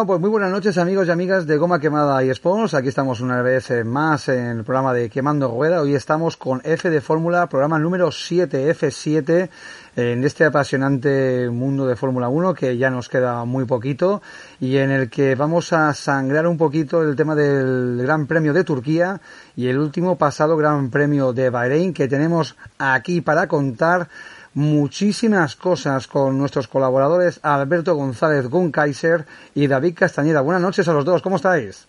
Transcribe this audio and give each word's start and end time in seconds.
Bueno, 0.00 0.06
pues 0.14 0.20
muy 0.20 0.30
buenas 0.30 0.50
noches 0.50 0.78
amigos 0.78 1.08
y 1.08 1.10
amigas 1.10 1.46
de 1.46 1.58
Goma 1.58 1.78
Quemada 1.78 2.24
y 2.24 2.32
Spons. 2.34 2.72
Aquí 2.72 2.88
estamos 2.88 3.20
una 3.20 3.42
vez 3.42 3.70
eh, 3.70 3.84
más 3.84 4.30
en 4.30 4.46
el 4.46 4.64
programa 4.64 4.94
de 4.94 5.10
Quemando 5.10 5.48
Rueda. 5.48 5.82
Hoy 5.82 5.94
estamos 5.94 6.38
con 6.38 6.62
F 6.64 6.88
de 6.88 7.02
Fórmula, 7.02 7.50
programa 7.50 7.78
número 7.78 8.10
7, 8.10 8.74
F7, 8.74 9.50
en 9.96 10.24
este 10.24 10.46
apasionante 10.46 11.50
mundo 11.50 11.86
de 11.86 11.96
Fórmula 11.96 12.30
1 12.30 12.54
que 12.54 12.78
ya 12.78 12.88
nos 12.88 13.10
queda 13.10 13.44
muy 13.44 13.66
poquito 13.66 14.22
y 14.58 14.78
en 14.78 14.90
el 14.90 15.10
que 15.10 15.34
vamos 15.34 15.74
a 15.74 15.92
sangrar 15.92 16.46
un 16.46 16.56
poquito 16.56 17.02
el 17.02 17.14
tema 17.14 17.34
del 17.34 17.98
Gran 18.00 18.26
Premio 18.26 18.54
de 18.54 18.64
Turquía 18.64 19.20
y 19.54 19.68
el 19.68 19.78
último 19.78 20.16
pasado 20.16 20.56
Gran 20.56 20.88
Premio 20.88 21.34
de 21.34 21.50
Bahrein 21.50 21.92
que 21.92 22.08
tenemos 22.08 22.56
aquí 22.78 23.20
para 23.20 23.48
contar 23.48 24.08
muchísimas 24.54 25.56
cosas 25.56 26.06
con 26.06 26.38
nuestros 26.38 26.68
colaboradores 26.68 27.40
Alberto 27.42 27.94
González 27.94 28.48
Gunkaiser 28.48 29.26
y 29.54 29.66
David 29.66 29.94
Castañeda. 29.94 30.40
Buenas 30.40 30.62
noches 30.62 30.88
a 30.88 30.92
los 30.92 31.04
dos, 31.04 31.22
¿cómo 31.22 31.36
estáis? 31.36 31.86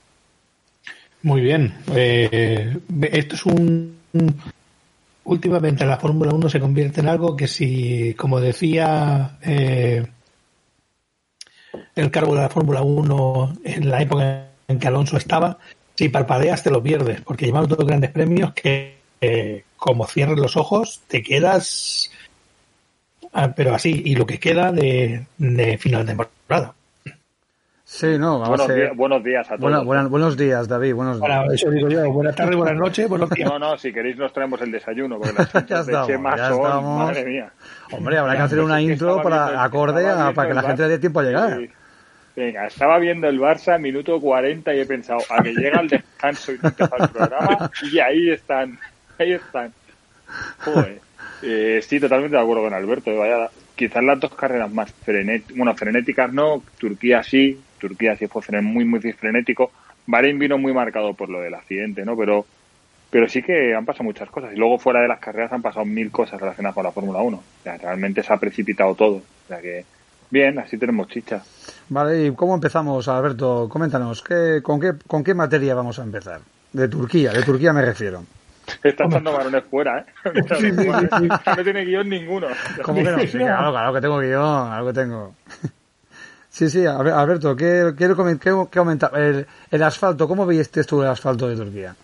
Muy 1.23 1.42
bien. 1.42 1.73
Eh, 1.94 2.78
esto 3.12 3.36
es 3.36 3.45
un, 3.45 3.95
Últimamente 5.23 5.86
la 5.86 5.98
Fórmula 5.98 6.34
1 6.34 6.50
se 6.50 6.59
convierte 6.59 7.00
en 7.00 7.08
algo 7.08 7.38
que 7.38 7.48
si, 7.48 8.16
como 8.16 8.42
decía 8.42 9.38
eh, 9.42 10.06
el 11.96 12.12
cargo 12.12 12.36
de 12.36 12.42
la 12.42 12.50
Fórmula 12.50 12.81
1 12.81 13.53
en 13.64 13.90
la 13.90 14.02
época 14.02 14.48
en 14.68 14.80
que 14.80 14.88
Alonso 14.88 15.18
estaba, 15.18 15.59
si 15.96 16.09
parpadeas 16.09 16.64
te 16.64 16.72
lo 16.72 16.81
pierdes, 16.81 17.22
porque 17.22 17.46
llevamos 17.46 17.70
dos 17.70 17.86
grandes 17.86 18.12
premios 18.12 18.53
que 18.53 18.98
eh, 19.22 19.64
como 19.78 20.08
cierres 20.08 20.38
los 20.38 20.58
ojos 20.58 21.02
te 21.08 21.22
quedas 21.22 22.11
Ah, 23.34 23.54
pero 23.56 23.74
así, 23.74 24.02
y 24.06 24.16
lo 24.16 24.26
que 24.26 24.40
queda 24.40 24.72
de, 24.72 25.26
final 25.80 26.06
de 26.06 26.16
temporada. 26.16 26.74
Sí, 27.86 28.18
no, 28.18 28.40
buenos, 28.40 28.74
días, 28.74 28.96
buenos 28.96 29.24
días 29.24 29.52
a 29.52 29.58
todos. 29.58 29.86
buenos 30.09 30.38
días, 30.38 30.68
David. 30.68 30.94
Buenos 30.94 31.19
días. 31.19 31.53
eso 31.53 31.69
digo 31.72 31.90
yo. 31.90 32.09
Buenas 32.12 32.36
tardes, 32.36 32.56
buenas 32.56 32.78
noches, 32.78 33.09
buenos 33.09 33.30
días. 33.30 33.50
No, 33.50 33.59
no, 33.59 33.78
si 33.78 33.92
queréis 33.92 34.16
nos 34.18 34.31
traemos 34.31 34.62
el 34.62 34.72
desayuno, 34.72 35.19
porque 35.19 35.34
las 35.53 35.66
ya 35.66 35.84
de 35.84 36.08
Chema 36.08 36.38
son, 36.38 36.97
madre 36.97 37.25
mía. 37.25 37.52
Hombre, 37.92 38.18
habrá 38.18 38.38
que 38.38 38.42
hacer 38.44 38.62
una 38.62 38.81
intro 38.81 39.22
para 39.22 39.62
acorde 39.62 40.06
para 40.34 40.48
que 40.48 40.53
la 40.53 40.62
gente 40.63 40.84
le 40.84 40.90
dé 40.90 41.00
tiempo 41.00 41.19
a 41.19 41.24
llegar. 41.24 41.59
Venga, 42.34 42.66
estaba 42.66 42.98
viendo 42.98 43.28
el 43.28 43.40
Barça, 43.40 43.78
minuto 43.78 44.19
40, 44.22 44.74
y 44.74 44.80
he 44.80 44.86
pensado, 44.86 45.19
a 45.30 45.44
que 45.44 45.53
llega 45.53 45.81
el 45.81 45.90
descanso 45.90 46.53
y 46.53 46.59
no 46.62 46.69
empieza 46.69 46.96
el 46.98 47.09
programa, 47.09 47.72
y 47.92 48.00
ahí 48.00 48.30
están, 48.30 48.80
ahí 49.19 49.34
están. 49.34 49.74
Joder. 50.59 51.11
Eh, 51.41 51.81
sí, 51.88 52.00
totalmente 52.00 52.35
de 52.35 52.41
acuerdo 52.41 52.63
con 52.63 52.74
Alberto. 52.74 53.16
Vaya, 53.18 53.50
quizás 53.75 54.03
las 54.03 54.19
dos 54.19 54.34
carreras 54.35 54.72
más 54.72 54.91
frenéticas, 54.91 55.57
bueno, 55.57 55.75
frenéticas 55.75 56.31
no, 56.31 56.63
Turquía 56.78 57.24
sí, 57.24 57.59
Turquía 57.79 58.16
sí 58.16 58.28
fue 58.28 58.62
muy, 58.62 58.85
muy 58.85 59.00
frenético. 59.00 59.72
Bahrein 60.06 60.40
vino 60.40 60.57
muy 60.57 60.74
marcado 60.74 61.13
por 61.13 61.30
lo 61.30 61.41
del 61.41 61.53
accidente, 61.53 62.06
¿no? 62.06 62.16
Pero, 62.16 62.46
pero 63.09 63.28
sí 63.28 63.41
que 63.41 63.74
han 63.75 63.85
pasado 63.85 64.03
muchas 64.03 64.30
cosas. 64.30 64.53
Y 64.53 64.57
luego 64.57 64.78
fuera 64.78 65.01
de 65.01 65.07
las 65.07 65.19
carreras 65.19 65.51
han 65.51 65.62
pasado 65.62 65.85
mil 65.85 66.12
cosas 66.12 66.40
relacionadas 66.40 66.75
con 66.75 66.84
la 66.84 66.91
Fórmula 66.91 67.19
1. 67.19 67.38
O 67.38 67.63
sea, 67.63 67.78
realmente 67.78 68.24
se 68.24 68.34
ha 68.34 68.38
precipitado 68.38 68.96
todo. 68.96 69.16
O 69.16 69.47
sea 69.47 69.62
que, 69.62 69.85
bien, 70.30 70.59
así 70.59 70.78
tenemos 70.78 71.07
chicha. 71.07 71.44
Vale, 71.90 72.28
¿y 72.28 72.31
cómo 72.31 72.56
empezamos, 72.56 73.07
Alberto? 73.07 73.68
Coméntanos, 73.69 74.22
¿qué, 74.22 74.62
con, 74.63 74.80
qué, 74.80 74.94
¿con 75.07 75.24
qué 75.24 75.34
materia 75.34 75.75
vamos 75.75 76.00
a 76.00 76.03
empezar? 76.03 76.41
De 76.74 76.88
Turquía, 76.88 77.31
de 77.31 77.44
Turquía 77.44 77.74
me 77.74 77.81
refiero. 77.81 78.24
Está 78.84 79.06
echando 79.06 79.34
varones 79.34 79.64
fuera, 79.70 80.00
¿eh? 80.00 80.06
No 81.58 81.64
tiene 81.64 81.86
guion 81.86 82.10
ninguno. 82.10 82.48
¿Cómo 82.84 83.04
que 83.04 83.12
no? 83.12 83.20
Sí, 83.20 83.38
claro, 83.38 83.72
claro 83.72 83.94
que 83.94 84.02
tengo 84.02 84.20
guion, 84.20 84.72
algo 84.72 84.88
que 84.88 84.94
tengo. 84.94 85.36
Sí, 86.54 86.70
sí, 86.70 86.86
Alberto, 86.86 87.56
¿qué, 87.56 87.94
qué, 87.98 88.14
qué, 88.38 88.66
qué 88.70 88.80
aumenta? 88.80 89.10
El, 89.16 89.48
el, 89.72 89.84
asfalto, 89.84 90.28
¿cómo 90.28 90.46
viste 90.46 90.84
tú 90.84 91.02
el 91.02 91.08
asfalto 91.08 91.48
de 91.48 91.56
Turquía? 91.56 91.96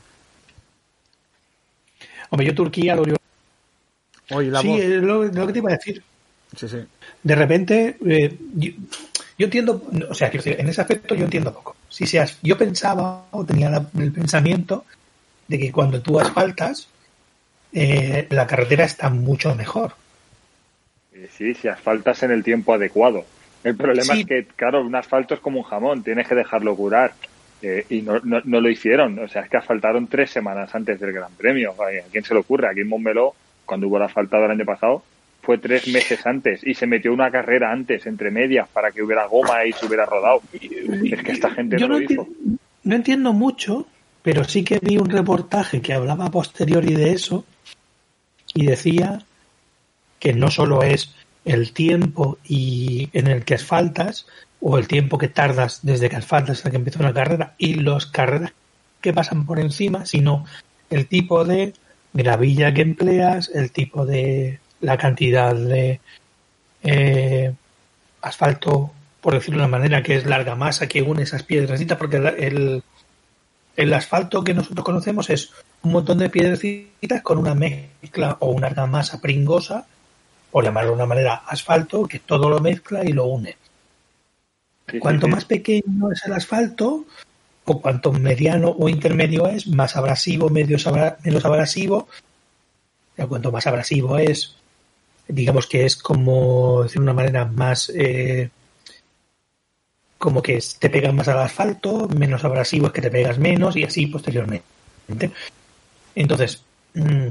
Hombre, 2.30 2.48
yo 2.48 2.56
Turquía 2.56 2.96
lo 2.96 3.04
Oye, 4.32 4.50
la 4.50 4.62
sí, 4.62 4.68
voz. 4.70 4.80
es 4.80 5.02
lo, 5.02 5.24
lo, 5.26 5.48
que 5.48 5.54
te 5.54 5.60
iba 5.60 5.70
a 5.70 5.74
decir. 5.74 6.02
Sí, 6.56 6.68
sí. 6.68 6.78
De 7.24 7.36
repente, 7.36 7.98
eh, 8.06 8.38
yo, 8.54 8.72
yo, 9.38 9.46
entiendo, 9.46 9.84
o 10.10 10.14
sea, 10.14 10.32
en 10.34 10.70
ese 10.70 10.82
aspecto 10.82 11.14
yo 11.14 11.26
entiendo 11.26 11.54
poco. 11.54 11.76
Si 11.90 12.06
seas, 12.06 12.38
yo 12.42 12.58
pensaba 12.58 13.26
o 13.32 13.44
tenía 13.44 13.70
la, 13.70 13.86
el 13.98 14.12
pensamiento 14.14 14.86
de 15.48 15.60
que 15.60 15.72
cuando 15.72 16.02
tú 16.02 16.20
asfaltas, 16.20 16.88
eh, 17.74 18.28
la 18.30 18.48
carretera 18.48 18.86
está 18.86 19.10
mucho 19.10 19.56
mejor. 19.56 19.94
Sí, 21.32 21.54
si 21.54 21.68
asfaltas 21.68 22.24
en 22.24 22.32
el 22.32 22.44
tiempo 22.44 22.74
adecuado. 22.74 23.26
El 23.64 23.76
problema 23.76 24.14
es 24.14 24.26
que, 24.26 24.46
claro, 24.56 24.82
un 24.82 24.96
asfalto 24.96 25.34
es 25.34 25.40
como 25.40 25.60
un 25.60 25.66
jamón, 25.66 26.04
tienes 26.04 26.28
que 26.28 26.36
dejarlo 26.36 26.76
curar. 26.76 27.14
Eh, 27.62 27.86
y 27.90 28.02
no, 28.04 28.20
no, 28.24 28.62
lo 28.62 28.70
hicieron. 28.70 29.18
O 29.20 29.28
sea, 29.28 29.42
es 29.42 29.50
que 29.50 29.58
asfaltaron 29.58 30.08
tres 30.08 30.30
semanas 30.30 30.74
antes 30.76 31.00
del 31.00 31.12
Gran 31.12 31.32
Premio. 31.34 31.72
¿A 31.72 32.10
quién 32.12 32.24
se 32.24 32.34
le 32.34 32.42
ocurre? 32.42 32.68
Aquí 32.70 32.82
en 32.82 32.90
Montmeló, 32.90 33.34
cuando 33.66 33.88
hubo 33.88 33.98
el 33.98 34.04
asfaltado 34.04 34.46
el 34.46 34.52
año 34.52 34.66
pasado, 34.66 35.04
fue 35.42 35.58
tres 35.58 35.88
meses 35.88 36.26
antes 36.26 36.66
y 36.66 36.74
se 36.74 36.86
metió 36.86 37.14
una 37.14 37.32
carrera 37.32 37.72
antes, 37.72 38.06
entre 38.06 38.32
medias, 38.32 38.68
para 38.68 38.92
que 38.92 39.02
hubiera 39.02 39.26
goma 39.28 39.66
y 39.66 39.74
se 39.74 39.86
hubiera 39.86 40.06
rodado. 40.06 40.42
Es 40.54 41.24
que 41.24 41.32
esta 41.32 41.50
gente 41.52 41.78
no, 41.78 41.88
lo 41.88 42.02
hizo. 42.02 42.28
No 42.84 42.96
entiendo 42.96 43.34
mucho 43.34 43.88
pero 44.28 44.44
sí 44.44 44.66
que 44.66 44.80
vi 44.80 44.98
un 44.98 45.10
reportaje 45.10 45.82
que 45.82 45.94
hablaba 45.94 46.30
posteriori 46.30 46.94
de 46.94 47.14
eso 47.14 47.46
y 48.54 48.66
decía 48.66 49.22
que 50.20 50.34
no 50.34 50.52
solo 50.52 50.84
es 50.84 51.16
el 51.46 51.72
tiempo 51.72 52.38
y 52.44 53.08
en 53.14 53.28
el 53.28 53.46
que 53.46 53.54
asfaltas 53.54 54.28
o 54.60 54.78
el 54.78 54.90
tiempo 54.90 55.18
que 55.18 55.30
tardas 55.30 55.80
desde 55.82 56.10
que 56.10 56.18
asfaltas 56.18 56.58
hasta 56.58 56.72
que 56.72 56.76
empieza 56.76 57.00
una 57.00 57.14
carrera 57.14 57.56
y 57.58 57.76
los 57.76 58.06
carreras 58.06 58.52
que 59.00 59.14
pasan 59.14 59.46
por 59.46 59.62
encima, 59.62 60.06
sino 60.06 60.44
el 60.90 61.08
tipo 61.08 61.46
de 61.46 61.74
gravilla 62.12 62.74
que 62.74 62.82
empleas, 62.82 63.50
el 63.56 63.72
tipo 63.72 64.06
de 64.06 64.60
la 64.82 64.98
cantidad 64.98 65.56
de 65.56 66.02
eh, 66.84 67.54
asfalto, 68.22 68.92
por 69.22 69.36
decirlo 69.36 69.62
de 69.62 69.68
una 69.68 69.78
manera, 69.78 70.04
que 70.04 70.18
es 70.18 70.26
larga 70.26 70.56
masa 70.56 70.88
que 70.88 71.02
une 71.02 71.24
esas 71.24 71.44
piedras, 71.44 71.82
porque 71.98 72.18
el, 72.18 72.84
el 73.78 73.94
asfalto 73.94 74.44
que 74.44 74.56
nosotros 74.56 74.84
conocemos 74.84 75.30
es 75.30 75.52
un 75.84 75.92
montón 75.92 76.18
de 76.18 76.30
piedrecitas 76.30 77.22
con 77.22 77.38
una 77.38 77.54
mezcla 77.54 78.36
o 78.40 78.50
una 78.50 78.70
masa 78.88 79.22
pringosa, 79.22 79.86
por 80.52 80.64
llamarlo 80.64 80.90
de 80.90 80.96
una 80.96 81.06
manera, 81.06 81.36
asfalto, 81.46 82.08
que 82.08 82.20
todo 82.20 82.50
lo 82.50 82.60
mezcla 82.60 83.06
y 83.06 83.14
lo 83.14 83.26
une. 83.26 83.56
cuanto 85.00 85.28
más 85.28 85.46
pequeño 85.46 86.12
es 86.12 86.26
el 86.26 86.34
asfalto, 86.34 87.06
o 87.66 87.82
cuanto 87.82 88.12
mediano 88.12 88.70
o 88.70 88.90
intermedio 88.90 89.48
es, 89.48 89.68
más 89.68 89.96
abrasivo, 89.96 90.50
menos 90.50 90.88
abrasivo. 90.88 92.08
Y 93.16 93.24
cuanto 93.24 93.52
más 93.52 93.68
abrasivo 93.68 94.18
es, 94.18 94.56
digamos 95.28 95.68
que 95.68 95.86
es 95.86 95.98
como, 95.98 96.84
decir 96.84 96.98
de 96.98 97.04
una 97.04 97.14
manera 97.14 97.46
más 97.46 97.92
eh, 97.94 98.50
como 100.18 100.42
que 100.42 100.60
te 100.80 100.90
pegas 100.90 101.14
más 101.14 101.28
al 101.28 101.40
asfalto, 101.40 102.08
menos 102.10 102.44
abrasivo 102.44 102.88
es 102.88 102.94
que 102.94 103.02
te 103.02 103.12
pegas 103.12 103.38
menos 103.38 103.76
y 103.76 103.84
así 103.84 104.08
posteriormente. 104.08 104.66
Entonces, 106.16 106.64
mm, 106.94 107.28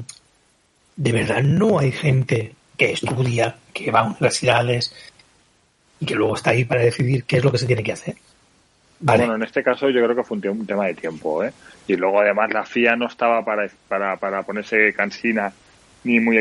de 0.96 1.12
verdad 1.12 1.42
no 1.42 1.78
hay 1.78 1.92
gente 1.92 2.54
que 2.76 2.92
estudia, 2.92 3.56
que 3.72 3.90
va 3.90 4.00
a 4.00 4.04
universidades 4.04 4.94
y 5.98 6.06
que 6.06 6.14
luego 6.14 6.36
está 6.36 6.50
ahí 6.50 6.64
para 6.64 6.82
decidir 6.82 7.24
qué 7.24 7.38
es 7.38 7.44
lo 7.44 7.50
que 7.50 7.58
se 7.58 7.66
tiene 7.66 7.82
que 7.82 7.92
hacer. 7.92 8.16
Bueno, 8.98 9.34
en 9.34 9.42
este 9.42 9.62
caso 9.62 9.90
yo 9.90 10.02
creo 10.02 10.16
que 10.16 10.24
fue 10.24 10.38
un 10.38 10.66
tema 10.66 10.86
de 10.86 10.94
tiempo, 10.94 11.44
¿eh? 11.44 11.52
Y 11.86 11.96
luego 11.96 12.20
además 12.20 12.52
la 12.52 12.64
FIA 12.64 12.96
no 12.96 13.06
estaba 13.06 13.44
para, 13.44 13.68
para, 13.88 14.16
para 14.16 14.42
ponerse 14.42 14.92
cansina 14.94 15.52
ni 16.04 16.18
muy 16.18 16.38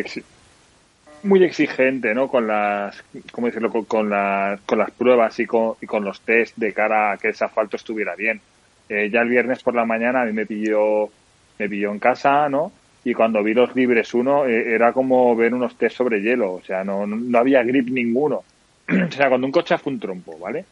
muy 1.24 1.44
exigente, 1.44 2.14
¿no? 2.14 2.28
Con 2.28 2.48
las, 2.48 3.04
¿cómo 3.32 3.48
decirlo? 3.48 3.72
Con, 3.86 4.10
las, 4.10 4.62
con 4.62 4.78
las 4.78 4.92
pruebas 4.92 5.40
y 5.40 5.46
con, 5.46 5.74
y 5.82 5.86
con 5.86 6.04
los 6.04 6.22
test 6.22 6.58
de 6.58 6.74
cara 6.74 7.12
a 7.12 7.18
que 7.18 7.30
ese 7.30 7.46
asfalto 7.46 7.78
estuviera 7.78 8.16
bien. 8.16 8.42
Eh, 8.88 9.10
ya 9.12 9.22
el 9.22 9.30
viernes 9.30 9.64
por 9.64 9.74
la 9.74 9.86
mañana 9.86 10.22
a 10.22 10.26
mí 10.26 10.34
me 10.34 10.46
pilló, 10.46 11.10
me 11.58 11.68
pilló 11.68 11.92
en 11.92 12.00
casa, 12.00 12.48
¿no? 12.50 12.72
Y 13.04 13.14
cuando 13.14 13.44
vi 13.44 13.54
los 13.54 13.76
libres 13.76 14.14
uno, 14.14 14.46
eh, 14.46 14.74
era 14.74 14.94
como 14.94 15.36
ver 15.36 15.54
unos 15.54 15.78
test 15.78 15.98
sobre 15.98 16.22
hielo, 16.22 16.54
o 16.54 16.62
sea, 16.62 16.84
no, 16.84 17.06
no 17.06 17.38
había 17.38 17.64
grip 17.64 17.90
ninguno. 17.90 18.44
o 18.88 19.12
sea, 19.12 19.30
cuando 19.30 19.46
un 19.46 19.52
coche 19.52 19.74
hace 19.74 19.90
un 19.90 20.00
trompo, 20.00 20.38
¿vale? 20.38 20.66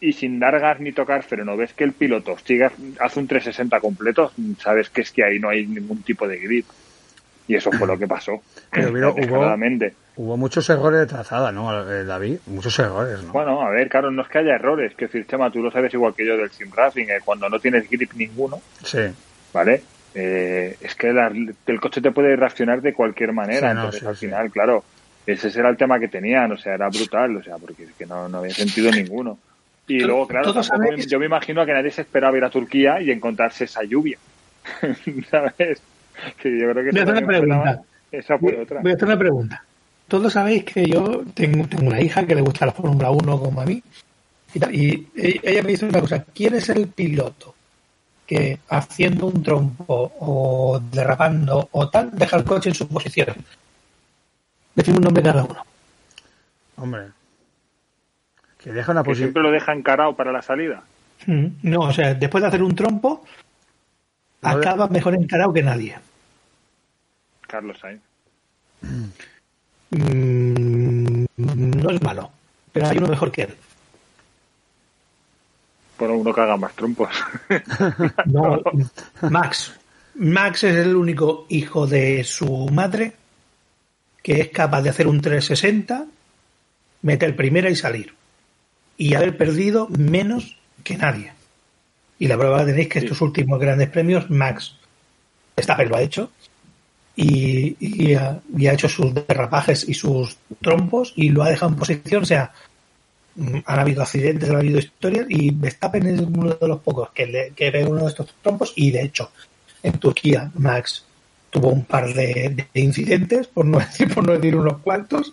Y 0.00 0.12
sin 0.12 0.38
dar 0.38 0.58
gas 0.60 0.80
ni 0.80 0.92
tocar 0.92 1.22
freno, 1.24 1.56
ves 1.56 1.72
que 1.72 1.84
el 1.84 1.92
piloto 1.92 2.36
sigue, 2.44 2.66
hace 3.00 3.18
un 3.20 3.26
360 3.26 3.80
completo, 3.80 4.32
sabes 4.60 4.90
que 4.90 5.00
es 5.00 5.10
que 5.10 5.24
ahí 5.24 5.40
no 5.40 5.48
hay 5.48 5.66
ningún 5.66 6.02
tipo 6.02 6.26
de 6.28 6.38
grip. 6.38 6.66
Y 7.48 7.56
eso 7.56 7.72
fue 7.72 7.86
lo 7.86 7.98
que 7.98 8.06
pasó. 8.06 8.42
Pero 8.70 9.14
hubo, 9.14 9.56
hubo, 10.16 10.36
muchos 10.36 10.68
errores 10.68 11.00
de 11.00 11.06
trazada, 11.06 11.50
¿no, 11.50 11.90
eh, 11.90 12.04
David? 12.04 12.38
Muchos 12.46 12.78
errores, 12.78 13.22
¿no? 13.22 13.32
Bueno, 13.32 13.62
a 13.62 13.70
ver, 13.70 13.88
claro, 13.88 14.10
no 14.10 14.22
es 14.22 14.28
que 14.28 14.38
haya 14.38 14.54
errores. 14.54 14.94
Que 14.94 15.06
decir, 15.06 15.26
Chema, 15.26 15.50
tú 15.50 15.62
lo 15.62 15.70
sabes 15.70 15.92
igual 15.94 16.14
que 16.14 16.26
yo 16.26 16.36
del 16.36 16.50
Sim 16.50 16.70
Racing, 16.72 17.06
eh, 17.06 17.20
cuando 17.24 17.48
no 17.48 17.58
tienes 17.58 17.88
grip 17.88 18.12
ninguno, 18.14 18.60
sí. 18.84 19.00
¿vale? 19.52 19.82
Eh, 20.14 20.76
es 20.80 20.94
que 20.94 21.08
el 21.08 21.80
coche 21.80 22.00
te 22.00 22.10
puede 22.10 22.36
reaccionar 22.36 22.82
de 22.82 22.92
cualquier 22.92 23.32
manera. 23.32 23.70
entonces, 23.70 24.04
al 24.04 24.16
final, 24.16 24.50
claro, 24.50 24.84
ese 25.26 25.48
era 25.58 25.70
el 25.70 25.76
tema 25.76 25.98
que 25.98 26.08
tenían, 26.08 26.52
o 26.52 26.58
sea, 26.58 26.74
era 26.74 26.88
brutal, 26.88 27.36
o 27.36 27.42
sea, 27.42 27.56
porque 27.56 27.84
es 27.84 27.92
que 27.92 28.06
no, 28.06 28.28
no 28.28 28.38
había 28.38 28.54
sentido 28.54 28.90
ninguno. 28.90 29.38
Y 29.86 30.00
luego, 30.00 30.26
claro, 30.26 30.52
yo 31.06 31.18
me 31.18 31.26
imagino 31.26 31.64
que 31.64 31.72
nadie 31.72 31.90
se 31.90 32.02
esperaba 32.02 32.36
ir 32.36 32.44
a 32.44 32.50
Turquía 32.50 33.00
y 33.00 33.10
encontrarse 33.10 33.64
esa 33.64 33.82
lluvia. 33.84 34.18
¿Sabes? 35.30 35.80
Que 36.42 36.58
yo 36.58 36.70
creo 36.72 36.84
que 36.84 36.90
voy 36.90 37.00
a 37.00 37.02
hacer 37.02 37.16
una 37.16 37.26
pregunta. 37.26 37.82
Esa 38.10 38.38
fue 38.38 38.60
otra. 38.60 38.80
Voy 38.80 38.92
a 38.92 38.94
hacer 38.94 39.08
una 39.08 39.18
pregunta. 39.18 39.64
Todos 40.08 40.32
sabéis 40.32 40.64
que 40.64 40.86
yo 40.86 41.22
tengo, 41.34 41.66
tengo 41.68 41.88
una 41.88 42.00
hija 42.00 42.26
que 42.26 42.34
le 42.34 42.40
gusta 42.40 42.66
la 42.66 42.72
Fórmula 42.72 43.10
1 43.10 43.40
como 43.40 43.60
a 43.60 43.66
mí. 43.66 43.82
Y, 44.72 45.06
ella 45.14 45.62
me 45.62 45.72
dice 45.72 45.86
una 45.86 46.00
cosa, 46.00 46.24
¿quién 46.34 46.54
es 46.54 46.70
el 46.70 46.88
piloto 46.88 47.54
que 48.26 48.58
haciendo 48.68 49.26
un 49.26 49.42
trompo 49.42 50.12
o 50.18 50.80
derrapando 50.92 51.68
o 51.72 51.88
tal 51.90 52.10
deja 52.12 52.38
el 52.38 52.44
coche 52.44 52.70
en 52.70 52.74
su 52.74 52.88
posición? 52.88 53.36
Decimos 54.74 54.98
un 54.98 55.04
nombre 55.04 55.22
cada 55.22 55.44
uno. 55.44 55.62
Hombre. 56.76 57.08
Que 58.56 58.72
deja 58.72 58.92
una 58.92 59.02
posición. 59.02 59.26
siempre 59.28 59.42
lo 59.42 59.50
deja 59.50 59.74
encarado 59.74 60.16
para 60.16 60.32
la 60.32 60.40
salida. 60.40 60.82
Mm, 61.26 61.46
no, 61.62 61.80
o 61.80 61.92
sea, 61.92 62.14
después 62.14 62.40
de 62.40 62.48
hacer 62.48 62.62
un 62.62 62.74
trompo, 62.74 63.24
acaba 64.40 64.88
mejor 64.88 65.14
encarado 65.14 65.52
que 65.52 65.62
nadie. 65.62 65.96
Carlos 67.48 67.78
Sainz. 67.80 68.02
Mm, 69.90 71.24
no 71.36 71.90
es 71.90 72.02
malo, 72.02 72.30
pero 72.72 72.86
hay 72.88 72.98
uno 72.98 73.08
mejor 73.08 73.32
que 73.32 73.42
él. 73.42 73.54
Por 75.96 76.10
uno 76.10 76.32
que 76.32 76.40
haga 76.40 76.56
más 76.56 76.74
trompos. 76.74 77.08
no, 78.26 78.62
Max. 79.22 79.74
Max 80.14 80.64
es 80.64 80.76
el 80.76 80.94
único 80.94 81.46
hijo 81.48 81.86
de 81.86 82.22
su 82.22 82.68
madre 82.68 83.14
que 84.22 84.40
es 84.40 84.48
capaz 84.50 84.82
de 84.82 84.90
hacer 84.90 85.06
un 85.06 85.20
360, 85.20 86.06
meter 87.02 87.34
primera 87.34 87.70
y 87.70 87.76
salir. 87.76 88.14
Y 88.96 89.14
haber 89.14 89.38
perdido 89.38 89.88
menos 89.88 90.58
que 90.84 90.96
nadie. 90.96 91.32
Y 92.18 92.28
la 92.28 92.36
prueba 92.36 92.66
tenéis 92.66 92.88
que 92.88 92.98
estos 92.98 93.20
últimos 93.22 93.58
grandes 93.58 93.88
premios, 93.88 94.28
Max 94.28 94.76
Verstappen 95.56 95.88
lo 95.88 95.96
ha 95.96 96.02
hecho. 96.02 96.30
Y, 97.20 98.14
ha, 98.14 98.40
hecho 98.72 98.88
sus 98.88 99.12
derrapajes 99.12 99.88
y 99.88 99.94
sus 99.94 100.36
trompos 100.60 101.12
y 101.16 101.30
lo 101.30 101.42
ha 101.42 101.50
dejado 101.50 101.72
en 101.72 101.78
posición. 101.78 102.22
O 102.22 102.26
sea, 102.26 102.52
mm, 103.34 103.58
han 103.64 103.78
habido 103.80 104.02
accidentes, 104.02 104.48
han 104.48 104.56
habido 104.56 104.78
historias 104.78 105.26
y 105.28 105.50
Verstappen 105.50 106.06
es 106.06 106.20
uno 106.20 106.54
de 106.54 106.68
los 106.68 106.78
pocos 106.80 107.10
que, 107.10 107.26
le, 107.26 107.50
que 107.56 107.72
ve 107.72 107.84
uno 107.84 108.02
de 108.02 108.08
estos 108.08 108.32
trompos 108.40 108.72
y 108.76 108.92
de 108.92 109.02
hecho 109.02 109.32
en 109.82 109.98
Turquía 109.98 110.50
Max 110.54 111.04
tuvo 111.50 111.70
un 111.70 111.84
par 111.84 112.12
de, 112.12 112.66
incidentes, 112.74 113.46
por 113.48 113.64
no 113.64 113.78
decir, 113.78 114.14
por 114.14 114.26
no 114.26 114.34
decir 114.34 114.56
unos 114.56 114.78
cuantos, 114.78 115.32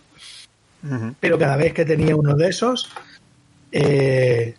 pero 1.19 1.37
cada 1.39 1.57
vez 1.57 1.73
que 1.73 1.83
tenía 1.83 2.15
uno 2.15 2.35
de 2.35 2.49
esos, 2.49 2.89
eh, 3.71 4.55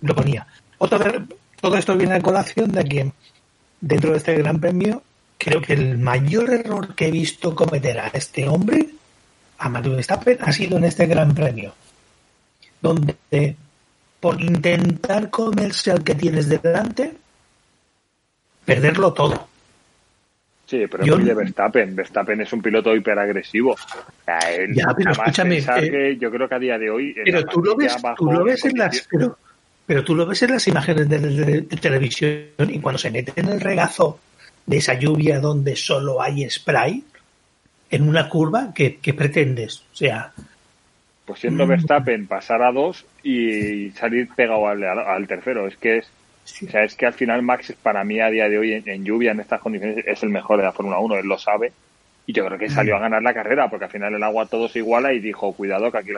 lo 0.00 0.14
ponía. 0.14 0.46
todo 1.60 1.76
esto 1.76 1.96
viene 1.96 2.14
a 2.14 2.20
colación 2.20 2.72
de 2.72 2.84
que 2.84 3.12
dentro 3.80 4.10
de 4.10 4.16
este 4.16 4.34
gran 4.34 4.60
premio, 4.60 5.02
creo 5.40 5.62
que 5.62 5.72
el 5.72 5.98
mayor 5.98 6.50
error 6.50 6.94
que 6.94 7.08
he 7.08 7.10
visto 7.10 7.54
cometer 7.54 7.98
a 7.98 8.08
este 8.08 8.46
hombre, 8.46 8.90
a 9.58 9.68
Max 9.70 9.88
Verstappen, 9.88 10.38
ha 10.42 10.52
sido 10.52 10.76
en 10.76 10.84
este 10.84 11.06
gran 11.06 11.34
premio, 11.34 11.74
donde 12.80 13.56
por 14.20 14.40
intentar 14.40 15.30
comerse 15.30 15.90
al 15.90 16.04
que 16.04 16.14
tienes 16.14 16.48
delante, 16.48 17.14
perderlo 18.66 19.14
todo. 19.14 19.48
Sí, 20.66 20.84
pero 20.88 21.02
es 21.02 21.16
muy 21.16 21.24
de 21.24 21.34
Verstappen. 21.34 21.96
Verstappen 21.96 22.42
es 22.42 22.52
un 22.52 22.60
piloto 22.60 22.94
hiperagresivo. 22.94 23.76
ya, 24.74 24.94
pero 24.94 25.10
escúchame. 25.10 25.58
Eh, 25.58 26.16
yo 26.20 26.30
creo 26.30 26.48
que 26.48 26.54
a 26.54 26.58
día 26.58 26.78
de 26.78 26.90
hoy. 26.90 27.14
Pero 27.24 27.44
tú 27.46 27.62
lo 27.62 27.74
ves, 27.74 27.96
tú 28.16 28.30
lo 28.30 28.44
ves 28.44 28.64
en 28.66 28.78
las. 28.78 29.08
Pero, 29.86 30.04
tú 30.04 30.14
lo 30.14 30.26
ves 30.26 30.42
en 30.44 30.52
las 30.52 30.68
imágenes 30.68 31.08
de, 31.08 31.62
televisión 31.80 32.44
y 32.68 32.78
cuando 32.78 32.98
se 32.98 33.10
mete 33.10 33.32
en 33.34 33.48
el 33.48 33.60
regazo 33.60 34.20
de 34.66 34.76
esa 34.76 34.94
lluvia 34.94 35.40
donde 35.40 35.76
solo 35.76 36.22
hay 36.22 36.48
spray, 36.48 37.04
en 37.90 38.08
una 38.08 38.28
curva, 38.28 38.72
¿qué, 38.74 39.14
pretendes? 39.16 39.84
O 39.92 39.96
sea. 39.96 40.32
Pues 41.24 41.40
siendo 41.40 41.66
mm. 41.66 41.68
Verstappen 41.68 42.26
pasar 42.26 42.62
a 42.62 42.72
dos 42.72 43.04
y 43.22 43.90
salir 43.90 44.28
pegado 44.34 44.66
al 44.68 45.26
tercero. 45.26 45.66
Es 45.66 45.76
que 45.76 45.98
es 45.98 46.10
o 46.44 46.70
sea, 46.70 46.84
es 46.84 46.94
que 46.94 47.06
al 47.06 47.12
final 47.12 47.42
Max 47.42 47.74
para 47.82 48.04
mí 48.04 48.20
a 48.20 48.30
día 48.30 48.48
de 48.48 48.58
hoy 48.58 48.82
en, 48.84 49.04
lluvia, 49.04 49.32
en 49.32 49.40
estas 49.40 49.60
condiciones, 49.60 50.04
es 50.06 50.22
el 50.22 50.30
mejor 50.30 50.58
de 50.58 50.64
la 50.64 50.72
Fórmula 50.72 50.98
1, 50.98 51.16
él 51.18 51.26
lo 51.26 51.38
sabe. 51.38 51.72
Y 52.26 52.32
yo 52.32 52.44
creo 52.46 52.58
que 52.58 52.68
salió 52.68 52.96
a 52.96 52.98
mm. 52.98 53.02
ganar 53.02 53.22
la 53.22 53.34
carrera, 53.34 53.68
porque 53.68 53.86
al 53.86 53.90
final 53.90 54.14
el 54.14 54.22
agua 54.22 54.46
todo 54.46 54.68
se 54.68 54.78
iguala 54.78 55.12
y 55.12 55.20
dijo, 55.20 55.52
cuidado 55.52 55.90
que 55.90 55.98
aquí 55.98 56.10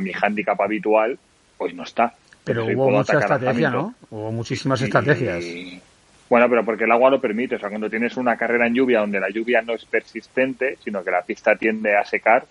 mi 0.00 0.12
handicap 0.20 0.60
habitual 0.60 1.18
pues 1.58 1.74
no 1.74 1.84
está. 1.84 2.14
Pero 2.44 2.64
hubo 2.66 2.90
mucha 2.90 3.18
estrategia, 3.18 3.70
¿no? 3.70 3.94
Hubo 4.10 4.32
muchísimas 4.32 4.80
estrategias. 4.82 5.44
Bueno, 6.32 6.48
pero 6.48 6.64
porque 6.64 6.84
el 6.84 6.92
agua 6.92 7.10
lo 7.10 7.20
permite. 7.20 7.56
O 7.56 7.58
sea, 7.58 7.68
cuando 7.68 7.90
tienes 7.90 8.16
una 8.16 8.38
carrera 8.38 8.66
en 8.66 8.72
lluvia 8.72 9.00
donde 9.00 9.20
la 9.20 9.28
lluvia 9.28 9.60
no 9.60 9.74
es 9.74 9.84
persistente, 9.84 10.78
sino 10.82 11.04
que 11.04 11.10
la 11.10 11.20
pista 11.20 11.56
tiende 11.56 11.94
a 11.94 12.06
secar, 12.06 12.46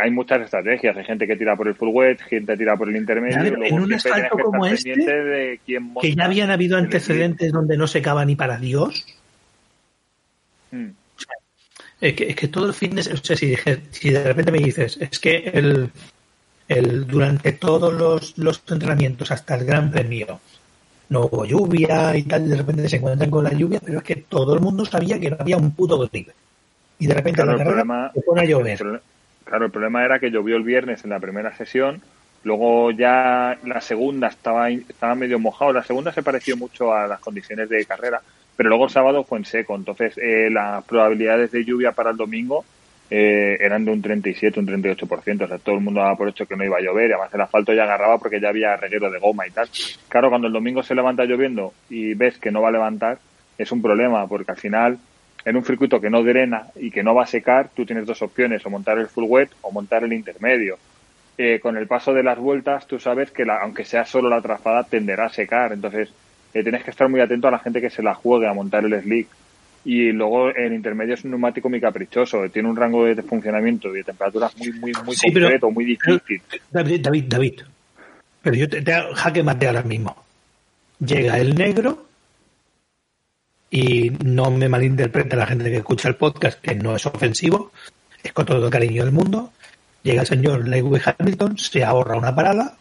hay 0.00 0.12
muchas 0.12 0.42
estrategias. 0.42 0.96
Hay 0.96 1.04
gente 1.04 1.26
que 1.26 1.34
tira 1.34 1.56
por 1.56 1.66
el 1.66 1.74
full 1.74 1.88
wet, 1.88 2.20
gente 2.20 2.52
que 2.52 2.58
tira 2.58 2.76
por 2.76 2.88
el 2.88 2.94
intermedio. 2.94 3.64
en 3.64 3.80
un 3.80 3.92
asfalto 3.92 4.38
como 4.38 4.64
este, 4.64 5.58
que 5.66 6.14
ya 6.14 6.24
habían 6.24 6.52
habido 6.52 6.78
antecedentes 6.78 7.50
donde 7.50 7.76
no 7.76 7.88
se 7.88 8.00
cava 8.00 8.24
ni 8.24 8.36
para 8.36 8.58
Dios. 8.58 9.04
Hmm. 10.70 10.90
es, 12.00 12.14
que, 12.14 12.28
es 12.28 12.36
que 12.36 12.46
todo 12.46 12.66
el 12.66 12.74
fitness, 12.74 13.08
o 13.08 13.16
sea, 13.16 13.34
si, 13.34 13.56
si 13.90 14.10
de 14.10 14.22
repente 14.22 14.52
me 14.52 14.58
dices, 14.58 14.98
es 15.00 15.18
que 15.18 15.50
el, 15.52 15.90
el 16.68 17.08
durante 17.08 17.50
todos 17.50 17.92
los, 17.92 18.38
los 18.38 18.62
entrenamientos 18.70 19.32
hasta 19.32 19.56
el 19.56 19.64
Gran 19.64 19.90
Premio 19.90 20.40
no 21.08 21.26
hubo 21.26 21.44
lluvia 21.44 22.16
y 22.16 22.22
tal, 22.24 22.48
de 22.48 22.56
repente 22.56 22.88
se 22.88 22.96
encuentran 22.96 23.30
con 23.30 23.44
la 23.44 23.52
lluvia, 23.52 23.80
pero 23.84 23.98
es 23.98 24.04
que 24.04 24.16
todo 24.16 24.54
el 24.54 24.60
mundo 24.60 24.84
sabía 24.84 25.20
que 25.20 25.30
no 25.30 25.36
había 25.38 25.56
un 25.56 25.72
puto 25.72 25.98
grip. 25.98 26.28
Y 26.98 27.06
de 27.06 27.14
repente 27.14 27.44
la 27.44 27.56
carrera 27.56 28.10
se 28.14 28.22
pone 28.22 28.40
a 28.40 28.44
llover. 28.44 29.02
Claro, 29.44 29.66
el 29.66 29.70
problema 29.70 30.04
era 30.04 30.18
que 30.18 30.30
llovió 30.30 30.56
el 30.56 30.64
viernes 30.64 31.04
en 31.04 31.10
la 31.10 31.20
primera 31.20 31.56
sesión, 31.56 32.02
luego 32.42 32.90
ya 32.90 33.56
la 33.64 33.80
segunda 33.80 34.28
estaba, 34.28 34.70
estaba 34.70 35.14
medio 35.14 35.38
mojado, 35.38 35.72
la 35.72 35.84
segunda 35.84 36.12
se 36.12 36.22
pareció 36.22 36.56
mucho 36.56 36.92
a 36.92 37.06
las 37.06 37.20
condiciones 37.20 37.68
de 37.68 37.84
carrera, 37.84 38.20
pero 38.56 38.70
luego 38.70 38.86
el 38.86 38.90
sábado 38.90 39.22
fue 39.22 39.38
en 39.38 39.44
seco, 39.44 39.76
entonces 39.76 40.18
eh, 40.18 40.48
las 40.50 40.82
probabilidades 40.84 41.52
de 41.52 41.64
lluvia 41.64 41.92
para 41.92 42.10
el 42.10 42.16
domingo 42.16 42.64
eh, 43.10 43.56
eran 43.60 43.84
de 43.84 43.92
un 43.92 44.02
37, 44.02 44.58
un 44.58 44.66
38%, 44.66 45.44
o 45.44 45.48
sea, 45.48 45.58
todo 45.58 45.76
el 45.76 45.80
mundo 45.80 46.00
daba 46.00 46.16
por 46.16 46.28
hecho 46.28 46.46
que 46.46 46.56
no 46.56 46.64
iba 46.64 46.78
a 46.78 46.80
llover, 46.80 47.10
y 47.10 47.12
además 47.12 47.32
el 47.34 47.40
asfalto 47.40 47.72
ya 47.72 47.84
agarraba 47.84 48.18
porque 48.18 48.40
ya 48.40 48.48
había 48.48 48.76
reguero 48.76 49.10
de 49.10 49.18
goma 49.18 49.46
y 49.46 49.50
tal. 49.50 49.68
Claro, 50.08 50.28
cuando 50.28 50.48
el 50.48 50.52
domingo 50.52 50.82
se 50.82 50.94
levanta 50.94 51.24
lloviendo 51.24 51.72
y 51.88 52.14
ves 52.14 52.38
que 52.38 52.50
no 52.50 52.62
va 52.62 52.68
a 52.68 52.72
levantar, 52.72 53.18
es 53.58 53.72
un 53.72 53.80
problema, 53.82 54.26
porque 54.26 54.50
al 54.50 54.58
final 54.58 54.98
en 55.46 55.56
un 55.56 55.64
circuito 55.64 56.00
que 56.00 56.10
no 56.10 56.24
drena 56.24 56.66
y 56.74 56.90
que 56.90 57.04
no 57.04 57.14
va 57.14 57.22
a 57.22 57.26
secar, 57.26 57.70
tú 57.74 57.86
tienes 57.86 58.04
dos 58.04 58.20
opciones, 58.20 58.66
o 58.66 58.70
montar 58.70 58.98
el 58.98 59.06
full 59.06 59.26
wet 59.28 59.50
o 59.62 59.70
montar 59.70 60.02
el 60.02 60.12
intermedio. 60.12 60.76
Eh, 61.38 61.60
con 61.60 61.76
el 61.76 61.86
paso 61.86 62.12
de 62.12 62.24
las 62.24 62.36
vueltas, 62.36 62.86
tú 62.88 62.98
sabes 62.98 63.30
que 63.30 63.44
aunque 63.48 63.84
sea 63.84 64.04
solo 64.04 64.28
la 64.28 64.40
trazada, 64.40 64.82
tenderá 64.82 65.26
a 65.26 65.32
secar. 65.32 65.72
Entonces, 65.72 66.10
eh, 66.52 66.64
tienes 66.64 66.82
que 66.82 66.90
estar 66.90 67.08
muy 67.08 67.20
atento 67.20 67.46
a 67.46 67.52
la 67.52 67.60
gente 67.60 67.80
que 67.80 67.90
se 67.90 68.02
la 68.02 68.14
juegue 68.14 68.48
a 68.48 68.54
montar 68.54 68.84
el 68.84 69.00
slick. 69.00 69.28
Y 69.86 70.10
luego 70.10 70.48
el 70.48 70.72
intermedio 70.72 71.14
es 71.14 71.24
un 71.24 71.30
neumático 71.30 71.68
muy 71.68 71.80
caprichoso, 71.80 72.48
tiene 72.50 72.68
un 72.68 72.76
rango 72.76 73.04
de 73.04 73.22
funcionamiento 73.22 73.88
y 73.90 73.98
de 73.98 74.04
temperaturas 74.04 74.56
muy, 74.58 74.72
muy, 74.72 74.92
muy 75.04 75.16
concreto, 75.16 75.70
muy 75.70 75.84
difícil. 75.84 76.42
David, 76.70 77.00
David, 77.02 77.24
David, 77.28 77.60
pero 78.42 78.56
yo 78.56 78.68
te, 78.68 78.82
te 78.82 78.92
jaque 79.14 79.42
mate 79.42 79.68
ahora 79.68 79.82
mismo. 79.82 80.24
Llega 80.98 81.38
el 81.38 81.54
negro, 81.54 82.06
y 83.70 84.10
no 84.24 84.50
me 84.50 84.68
malinterprete 84.68 85.36
la 85.36 85.46
gente 85.46 85.70
que 85.70 85.76
escucha 85.76 86.08
el 86.08 86.16
podcast, 86.16 86.60
que 86.60 86.74
no 86.74 86.94
es 86.96 87.04
ofensivo, 87.06 87.72
es 88.22 88.32
con 88.32 88.46
todo 88.46 88.64
el 88.64 88.70
cariño 88.70 89.04
del 89.04 89.12
mundo. 89.12 89.52
Llega 90.02 90.22
el 90.22 90.26
señor 90.26 90.68
Lewis 90.68 91.02
Hamilton, 91.06 91.58
se 91.58 91.84
ahorra 91.84 92.16
una 92.16 92.34
parada 92.34 92.76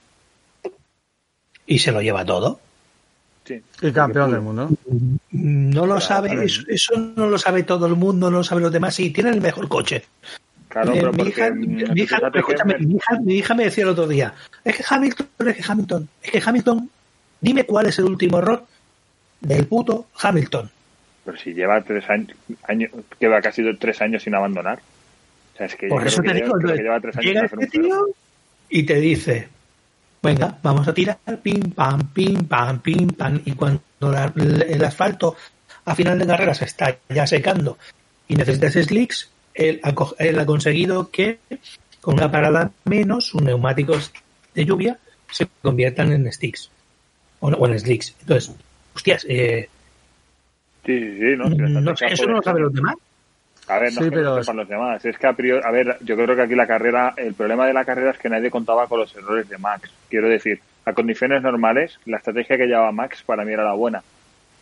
y 1.66 1.80
se 1.80 1.92
lo 1.92 2.02
lleva 2.02 2.24
todo. 2.24 2.60
Sí. 3.46 3.62
Y 3.82 3.92
campeón 3.92 4.32
del 4.32 4.42
mundo. 4.42 4.70
No 5.32 5.86
lo 5.86 6.02
sabe, 6.02 6.46
eso, 6.46 6.98
no 7.16 7.28
lo 7.28 7.38
sabe 7.38 7.64
todo 7.64 7.86
el 7.86 7.96
mundo, 7.96 8.32
no 8.32 8.38
lo 8.38 8.44
saben 8.44 8.64
los 8.64 8.74
demás. 8.74 8.96
Sí, 8.96 9.12
tiene 9.12 9.30
el 9.30 9.42
mejor 9.42 9.68
coche. 9.68 10.04
Claro, 10.68 10.92
pero 10.94 11.14
mi, 11.14 11.24
hija, 11.24 11.52
mi, 11.52 13.36
hija, 13.36 13.54
me 13.54 13.64
decía 13.66 13.84
el 13.84 13.92
otro 13.92 14.08
día, 14.08 14.34
es 14.64 14.76
que 14.76 14.84
Hamilton, 14.86 15.28
es 15.48 15.56
que 15.56 15.64
Hamilton, 15.66 16.10
es 16.22 16.32
que 16.32 16.42
Hamilton, 16.44 16.90
dime 17.40 17.64
cuál 17.64 17.86
es 17.86 18.00
el 18.00 18.06
último 18.06 18.40
error 18.40 18.66
del 19.40 19.68
puto 19.68 20.08
Hamilton. 20.20 20.70
Pero 21.24 21.38
si 21.38 21.54
lleva 21.54 21.82
tres 21.82 22.10
años, 22.10 22.36
año, 22.64 22.90
lleva 23.20 23.42
casi 23.42 23.64
tres 23.78 24.02
años 24.02 24.24
sin 24.24 24.36
abandonar. 24.36 24.80
O 25.54 25.58
sea, 25.58 25.68
es 25.68 25.76
que 25.76 25.88
Por 25.88 26.06
eso 26.06 26.22
te 26.22 26.34
digo, 26.34 26.58
que 26.60 26.74
lleva 26.74 27.00
tres 27.00 27.16
años 27.18 27.34
llega 27.34 27.46
este 27.46 27.68
tío 27.68 28.08
y 28.70 28.84
te 28.84 28.96
dice, 28.96 29.48
venga, 30.26 30.58
vamos 30.62 30.88
a 30.88 30.94
tirar, 30.94 31.18
pim, 31.42 31.72
pam, 31.72 32.12
pim, 32.14 32.46
pam, 32.46 32.80
pim, 32.80 33.08
pam, 33.10 33.42
y 33.46 33.52
cuando 33.54 33.82
el 34.02 34.84
asfalto 34.84 35.36
a 35.86 35.96
final 35.96 36.20
de 36.20 36.28
carrera 36.28 36.54
se 36.54 36.66
está 36.66 36.98
ya 37.10 37.28
secando 37.28 37.78
y 38.28 38.36
necesitas 38.36 38.74
slicks, 38.74 39.30
él 39.54 39.80
ha, 39.84 39.94
él 40.20 40.40
ha 40.40 40.46
conseguido 40.46 41.10
que 41.12 41.40
con 42.02 42.16
una 42.16 42.32
parada 42.32 42.72
menos, 42.84 43.28
sus 43.28 43.42
neumáticos 43.42 44.12
de 44.54 44.66
lluvia, 44.66 45.00
se 45.32 45.48
conviertan 45.62 46.12
en 46.12 46.32
sticks 46.32 46.70
o, 47.40 47.48
o 47.48 47.68
en 47.68 47.80
slicks. 47.80 48.16
Entonces, 48.22 48.52
hostias, 48.94 49.26
eh, 49.30 49.70
Sí, 50.86 51.18
sí, 51.18 51.36
no, 51.36 51.50
si 51.50 51.56
la 51.56 51.68
no 51.68 51.80
estrategia 51.80 52.08
sé, 52.10 52.14
eso 52.14 52.28
no 52.28 52.36
lo 52.36 52.44
saben 52.44 52.64
los 52.64 52.74
demás. 52.74 52.96
A 53.68 53.80
ver, 53.80 53.94
no 53.94 54.00
Sí, 54.02 54.04
es 54.06 54.10
que 54.12 54.16
pero- 54.18 54.40
sepan 54.44 54.58
los 54.58 54.68
demás. 54.70 55.04
Es 55.06 55.18
que 55.18 55.28
a 55.28 55.34
priori, 55.34 55.62
a 55.66 55.72
ver, 55.72 55.98
yo 56.02 56.16
creo 56.16 56.36
que 56.36 56.42
aquí 56.44 56.56
la 56.56 56.68
carrera, 56.68 57.14
el 57.18 57.34
problema 57.34 57.66
de 57.68 57.74
la 57.74 57.84
carrera 57.86 58.12
es 58.12 58.18
que 58.18 58.30
nadie 58.30 58.50
contaba 58.52 58.88
con 58.88 59.00
los 59.00 59.16
errores 59.16 59.50
de 59.50 59.58
Max. 59.58 59.92
Quiero 60.10 60.30
decir, 60.30 60.60
a 60.86 60.94
condiciones 60.94 61.42
normales, 61.42 62.00
la 62.06 62.18
estrategia 62.18 62.58
que 62.58 62.68
llevaba 62.68 62.92
Max 62.92 63.24
para 63.26 63.44
mí 63.44 63.54
era 63.54 63.64
la 63.64 63.74
buena. 63.74 64.04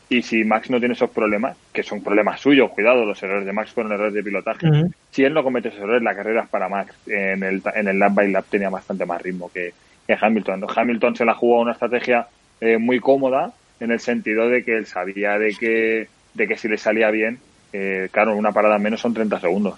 Y 0.10 0.22
si 0.22 0.44
Max 0.44 0.70
no 0.70 0.80
tiene 0.80 0.94
esos 0.94 1.10
problemas, 1.10 1.58
que 1.74 1.82
son 1.82 2.04
problemas 2.04 2.40
suyos, 2.40 2.70
cuidado, 2.72 3.04
los 3.06 3.22
errores 3.24 3.46
de 3.46 3.54
Max 3.54 3.72
fueron 3.72 3.92
errores 3.94 4.14
de 4.14 4.24
pilotaje. 4.24 4.68
Si 5.12 5.24
él 5.24 5.34
no 5.34 5.44
comete 5.44 5.70
esos 5.70 5.82
errores, 5.82 6.04
la 6.04 6.14
carrera 6.16 6.44
es 6.44 6.50
para 6.50 6.70
Max. 6.70 6.94
En 7.08 7.42
el, 7.44 7.62
en 7.74 7.88
el 7.88 7.98
lap 8.00 8.14
by 8.14 8.32
lap 8.32 8.46
tenía 8.50 8.70
bastante 8.70 9.06
más 9.06 9.22
ritmo 9.22 9.50
que, 9.52 9.74
que 10.06 10.18
Hamilton. 10.20 10.66
Hamilton 10.74 11.16
se 11.16 11.26
la 11.26 11.34
jugó 11.34 11.58
a 11.60 11.62
una 11.64 11.72
estrategia 11.72 12.28
eh, 12.62 12.78
muy 12.78 13.00
cómoda 13.00 13.54
en 13.80 13.92
el 13.92 14.00
sentido 14.00 14.48
de 14.50 14.64
que 14.64 14.78
él 14.78 14.86
sabía 14.86 15.40
de 15.40 15.56
que, 15.60 16.08
de 16.36 16.48
que 16.48 16.58
si 16.58 16.68
le 16.68 16.78
salía 16.78 17.10
bien, 17.10 17.40
eh, 17.74 18.10
claro, 18.12 18.36
una 18.36 18.52
parada 18.52 18.78
menos 18.78 19.02
son 19.02 19.14
30 19.14 19.40
segundos. 19.40 19.76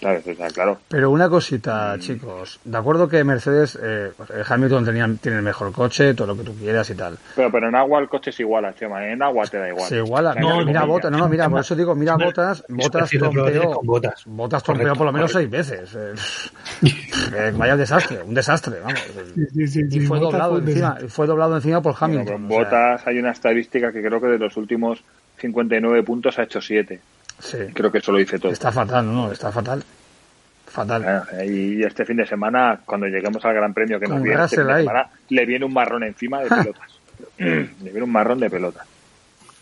¿Sabes? 0.00 0.26
O 0.26 0.34
sea, 0.34 0.48
claro. 0.48 0.78
Pero 0.88 1.10
una 1.10 1.28
cosita, 1.28 1.94
chicos. 1.98 2.58
De 2.64 2.78
acuerdo 2.78 3.06
que 3.06 3.22
Mercedes, 3.22 3.78
eh, 3.82 4.10
pues, 4.16 4.30
eh, 4.30 4.42
Hamilton 4.48 4.86
tenía, 4.86 5.06
tiene 5.20 5.36
el 5.38 5.42
mejor 5.42 5.72
coche, 5.72 6.14
todo 6.14 6.28
lo 6.28 6.36
que 6.38 6.42
tú 6.42 6.54
quieras 6.54 6.88
y 6.88 6.94
tal. 6.94 7.18
Pero, 7.36 7.50
pero 7.52 7.68
en 7.68 7.74
agua 7.74 8.00
el 8.00 8.08
coche 8.08 8.30
es 8.30 8.40
igual, 8.40 8.74
Chema. 8.74 9.06
En 9.06 9.22
agua 9.22 9.44
te 9.44 9.58
da 9.58 9.68
igual. 9.68 9.86
Se 9.86 9.98
iguala. 9.98 10.34
No, 10.36 10.64
mira 10.64 10.84
Botas, 10.86 11.10
no, 11.10 11.18
no, 11.18 11.28
mira, 11.28 11.50
por 11.50 11.60
eso 11.60 11.76
digo, 11.76 11.94
mira 11.94 12.16
Botas, 12.16 12.64
Botas 12.68 13.10
trompeó, 13.10 13.80
botas. 13.82 14.24
Botas 14.24 14.62
trompeó 14.62 14.84
Correcto, 14.84 14.98
por 14.98 15.06
lo 15.06 15.12
menos 15.12 15.32
correcto. 15.32 15.62
seis 15.62 15.68
veces. 15.68 15.94
Eh, 16.82 16.88
eh, 17.36 17.52
vaya 17.54 17.76
desastre, 17.76 18.22
un 18.22 18.32
desastre, 18.32 18.80
vamos. 18.80 19.00
sí, 19.52 19.68
sí, 19.68 19.82
Y 19.90 20.00
fue 20.00 20.18
doblado 20.18 20.52
fue 20.52 20.70
encima, 20.70 20.96
fue 21.08 21.26
doblado 21.26 21.56
encima 21.56 21.82
por 21.82 21.92
Bueno, 21.98 22.14
Hamilton. 22.20 22.36
con 22.36 22.44
o 22.46 22.48
sea, 22.48 22.58
botas 22.58 23.06
hay 23.06 23.18
una 23.18 23.32
estadística 23.32 23.92
que 23.92 24.00
creo 24.02 24.18
que 24.18 24.28
de 24.28 24.38
los 24.38 24.56
últimos 24.56 25.04
59 25.36 26.02
puntos 26.04 26.38
ha 26.38 26.44
hecho 26.44 26.62
7. 26.62 27.00
Sí, 27.40 27.58
Creo 27.74 27.90
que 27.90 27.98
eso 27.98 28.12
lo 28.12 28.18
dice 28.18 28.38
todo. 28.38 28.52
está 28.52 28.70
fatal, 28.72 29.06
no, 29.06 29.32
está 29.32 29.50
fatal. 29.52 29.82
Fatal. 30.66 31.04
Ah, 31.04 31.44
Y 31.44 31.82
este 31.82 32.04
fin 32.04 32.16
de 32.16 32.26
semana, 32.26 32.78
cuando 32.86 33.06
lleguemos 33.08 33.44
al 33.44 33.54
Gran 33.54 33.74
Premio 33.74 33.98
que 33.98 34.06
nos 34.06 34.22
viene, 34.22 34.44
este 34.44 34.56
fin 34.58 34.66
de 34.66 34.72
Russell 34.72 34.76
ahí. 34.78 34.84
semana, 34.84 35.10
le 35.28 35.46
viene 35.46 35.64
un 35.64 35.72
marrón 35.72 36.04
encima 36.04 36.40
de 36.42 36.48
pelotas. 36.48 36.98
le 37.38 37.64
viene 37.90 38.02
un 38.02 38.12
marrón 38.12 38.38
de 38.38 38.48
pelotas. 38.50 38.86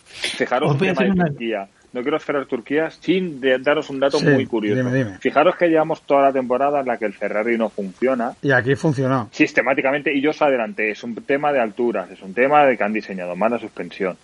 Fijaros 0.06 0.74
a 0.74 0.78
tema 0.78 1.02
de 1.04 1.10
una- 1.10 1.26
Turquía. 1.26 1.68
No 1.90 2.02
quiero 2.02 2.18
esperar 2.18 2.44
Turquía 2.44 2.90
sin 2.90 3.40
de- 3.40 3.58
daros 3.58 3.88
un 3.88 3.98
dato 3.98 4.18
Sí, 4.18 4.26
muy 4.26 4.44
curioso. 4.44 4.76
dime, 4.76 4.92
dime. 4.92 5.18
Fijaros 5.18 5.56
que 5.56 5.68
llevamos 5.68 6.02
toda 6.02 6.24
la 6.24 6.32
temporada 6.32 6.80
en 6.80 6.86
la 6.86 6.98
que 6.98 7.06
el 7.06 7.14
Ferrari 7.14 7.56
no 7.56 7.70
funciona 7.70 8.34
Y 8.42 8.50
aquí 8.52 8.74
funcionó. 8.74 9.30
sistemáticamente 9.32 10.12
y 10.12 10.20
yo 10.20 10.30
os 10.30 10.42
adelanté, 10.42 10.90
es 10.90 11.02
un 11.02 11.14
tema 11.14 11.50
de 11.50 11.60
alturas, 11.60 12.10
es 12.10 12.20
un 12.20 12.34
tema 12.34 12.66
de 12.66 12.76
que 12.76 12.84
han 12.84 12.92
diseñado 12.92 13.34
mal 13.36 13.52
la 13.52 13.58
suspensión. 13.58 14.18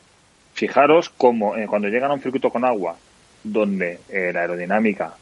Fijaros 0.52 1.08
cómo 1.08 1.56
eh, 1.56 1.66
cuando 1.66 1.88
llegan 1.88 2.11
a 2.11 2.14
un 2.14 2.20
circuito 2.20 2.50
con 2.50 2.66
agua, 2.66 2.96
donde 3.44 4.00
eh, 4.08 4.32
la 4.32 4.40
aerodinámica, 4.40 5.14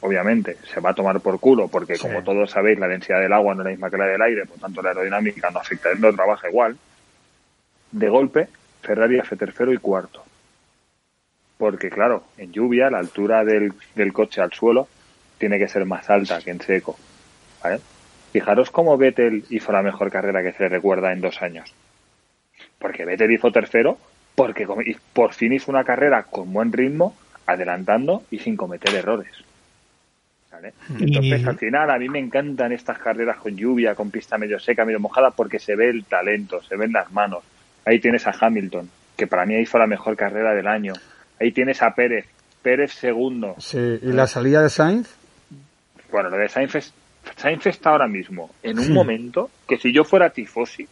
obviamente, 0.00 0.56
se 0.72 0.80
va 0.80 0.90
a 0.90 0.94
tomar 0.94 1.20
por 1.20 1.38
culo, 1.40 1.68
porque 1.68 1.96
Sí. 1.96 2.02
como 2.02 2.22
todos 2.22 2.50
sabéis, 2.50 2.78
la 2.78 2.88
densidad 2.88 3.20
del 3.20 3.32
agua 3.32 3.54
no 3.54 3.60
es 3.62 3.64
la 3.66 3.70
misma 3.72 3.90
que 3.90 3.98
la 3.98 4.06
del 4.06 4.22
aire, 4.22 4.46
por 4.46 4.58
tanto 4.58 4.80
la 4.82 4.90
aerodinámica 4.90 5.50
no 5.50 5.58
afecta, 5.58 5.90
no 5.98 6.12
trabaja 6.14 6.48
igual. 6.48 6.76
De 7.90 8.08
golpe, 8.08 8.48
Ferrari 8.82 9.18
hace 9.18 9.36
tercero 9.36 9.72
y 9.72 9.78
cuarto. 9.78 10.22
Porque 11.58 11.88
claro, 11.90 12.24
en 12.36 12.52
lluvia 12.52 12.90
la 12.90 12.98
altura 12.98 13.44
del, 13.44 13.72
del 13.94 14.12
coche 14.12 14.40
al 14.40 14.52
suelo 14.52 14.88
tiene 15.38 15.58
que 15.58 15.68
ser 15.68 15.84
más 15.86 16.08
alta 16.10 16.40
que 16.40 16.50
en 16.50 16.60
seco. 16.60 16.96
¿vale? 17.62 17.80
Fijaros 18.32 18.70
cómo 18.70 18.96
Vettel 18.98 19.44
hizo 19.50 19.72
la 19.72 19.82
mejor 19.82 20.10
carrera 20.10 20.42
que 20.42 20.52
se 20.52 20.64
le 20.64 20.68
recuerda 20.68 21.12
en 21.12 21.20
dos 21.22 21.40
años. 21.42 21.72
Porque 22.78 23.04
Vettel 23.06 23.32
hizo 23.32 23.50
tercero, 23.50 23.98
porque 24.34 24.66
por 25.14 25.32
fin 25.32 25.54
hizo 25.54 25.70
una 25.70 25.84
carrera 25.84 26.24
con 26.24 26.52
buen 26.52 26.72
ritmo, 26.72 27.16
adelantando 27.46 28.22
y 28.30 28.38
sin 28.38 28.56
cometer 28.56 28.94
errores. 28.94 29.32
¿Vale? 30.50 30.72
Entonces, 30.98 31.42
Y- 31.42 31.44
al 31.48 31.58
final, 31.58 31.90
a 31.90 31.98
mí 31.98 32.08
me 32.08 32.18
encantan 32.18 32.72
estas 32.72 32.98
carreras 32.98 33.36
con 33.38 33.56
lluvia, 33.56 33.94
con 33.94 34.10
pista 34.10 34.38
medio 34.38 34.58
seca, 34.58 34.84
medio 34.84 35.00
mojada, 35.00 35.30
porque 35.30 35.58
se 35.58 35.76
ve 35.76 35.90
el 35.90 36.04
talento, 36.04 36.62
se 36.62 36.76
ven 36.76 36.92
las 36.92 37.12
manos. 37.12 37.44
Ahí 37.84 38.00
tienes 38.00 38.26
a 38.26 38.34
Hamilton, 38.38 38.88
que 39.16 39.26
para 39.26 39.44
mí 39.44 39.54
hizo 39.58 39.78
la 39.78 39.86
mejor 39.86 40.16
carrera 40.16 40.54
del 40.54 40.66
año. 40.66 40.94
Ahí 41.40 41.52
tienes 41.52 41.82
a 41.82 41.94
Pérez, 41.94 42.26
Pérez 42.62 42.92
segundo. 42.92 43.54
Sí, 43.58 43.78
y 44.02 44.12
la 44.12 44.26
salida 44.26 44.62
de 44.62 44.70
Sainz, 44.70 45.14
Bueno, 46.10 46.30
lo 46.30 46.36
de 46.38 46.48
Sainz, 46.48 46.74
es- 46.76 46.94
Sainz 47.36 47.66
está 47.66 47.90
ahora 47.90 48.06
mismo 48.06 48.50
en 48.62 48.78
un 48.78 48.90
Hmm. 48.90 48.94
momento 48.94 49.50
que 49.68 49.76
si 49.76 49.92
yo 49.92 50.04
fuera 50.04 50.30
tifosi 50.30 50.86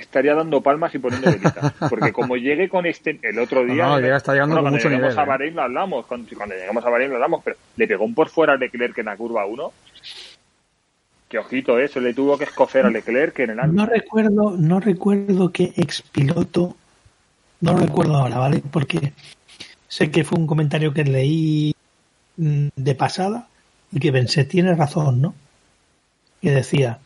estaría 0.00 0.34
dando 0.34 0.60
palmas 0.60 0.94
y 0.94 0.98
poniendo 0.98 1.30
velitas. 1.30 1.72
Porque 1.88 2.12
como 2.12 2.36
llegue 2.36 2.68
con 2.68 2.86
este 2.86 3.18
el 3.22 3.38
otro 3.38 3.64
día... 3.64 3.84
No, 3.84 3.90
no, 3.90 4.00
llega- 4.00 4.16
está 4.16 4.32
llegando 4.32 4.56
con 4.56 4.64
cuando 4.64 4.76
mucho 4.78 4.88
lleguemos 4.88 5.10
nivel, 5.10 5.18
a 5.18 5.22
¿eh? 5.22 5.26
Bahrein 5.26 5.54
lo 5.54 5.62
hablamos, 5.62 6.06
cuando, 6.06 6.36
cuando 6.36 6.54
lleguemos 6.54 6.84
a 6.84 6.90
Bahrein 6.90 7.10
lo 7.10 7.16
hablamos, 7.16 7.42
pero 7.44 7.56
le 7.76 7.86
pegó 7.86 8.04
un 8.04 8.14
por 8.14 8.28
fuera 8.28 8.54
a 8.54 8.56
Leclerc 8.56 8.98
en 8.98 9.06
la 9.06 9.16
curva 9.16 9.46
1. 9.46 9.72
Que 11.28 11.38
ojito, 11.38 11.78
¿eh? 11.78 11.86
Se 11.86 12.00
le 12.00 12.12
tuvo 12.12 12.36
que 12.36 12.44
escocer 12.44 12.84
a 12.84 12.90
Leclerc 12.90 13.38
en 13.38 13.50
el 13.50 13.74
No 13.74 13.86
recuerdo, 13.86 14.56
no 14.58 14.80
recuerdo 14.80 15.52
qué 15.52 15.72
expiloto, 15.76 16.76
no 17.60 17.72
lo 17.74 17.78
recuerdo 17.78 18.16
ahora, 18.16 18.38
¿vale? 18.38 18.62
Porque 18.70 19.12
sé 19.86 20.10
que 20.10 20.24
fue 20.24 20.38
un 20.38 20.46
comentario 20.48 20.92
que 20.92 21.04
leí 21.04 21.74
mm, 22.36 22.68
de 22.74 22.94
pasada 22.96 23.46
y 23.92 24.00
que 24.00 24.10
pensé, 24.12 24.44
tiene 24.44 24.74
razón, 24.74 25.20
¿no? 25.20 25.34
Que 26.42 26.50
decía, 26.50 26.98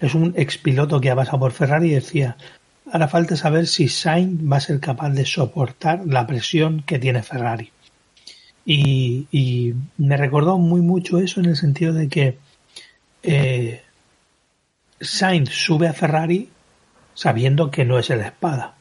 es 0.00 0.14
un 0.14 0.34
expiloto 0.36 1.00
que 1.00 1.10
ha 1.10 1.16
pasado 1.16 1.40
por 1.40 1.52
Ferrari 1.52 1.90
y 1.90 1.94
decía, 1.94 2.36
ahora 2.90 3.08
falta 3.08 3.36
saber 3.36 3.66
si 3.66 3.88
Sainz 3.88 4.40
va 4.50 4.58
a 4.58 4.60
ser 4.60 4.80
capaz 4.80 5.10
de 5.10 5.24
soportar 5.24 6.02
la 6.06 6.26
presión 6.26 6.82
que 6.82 6.98
tiene 6.98 7.22
Ferrari. 7.22 7.70
Y, 8.66 9.26
y 9.30 9.74
me 9.98 10.16
recordó 10.16 10.58
muy 10.58 10.80
mucho 10.80 11.18
eso 11.18 11.40
en 11.40 11.46
el 11.46 11.56
sentido 11.56 11.92
de 11.92 12.08
que 12.08 12.38
eh, 13.22 13.82
Sainz 15.00 15.50
sube 15.50 15.88
a 15.88 15.92
Ferrari 15.92 16.48
sabiendo 17.14 17.70
que 17.70 17.84
no 17.84 17.98
es 17.98 18.10
el 18.10 18.20
espada. 18.20 18.74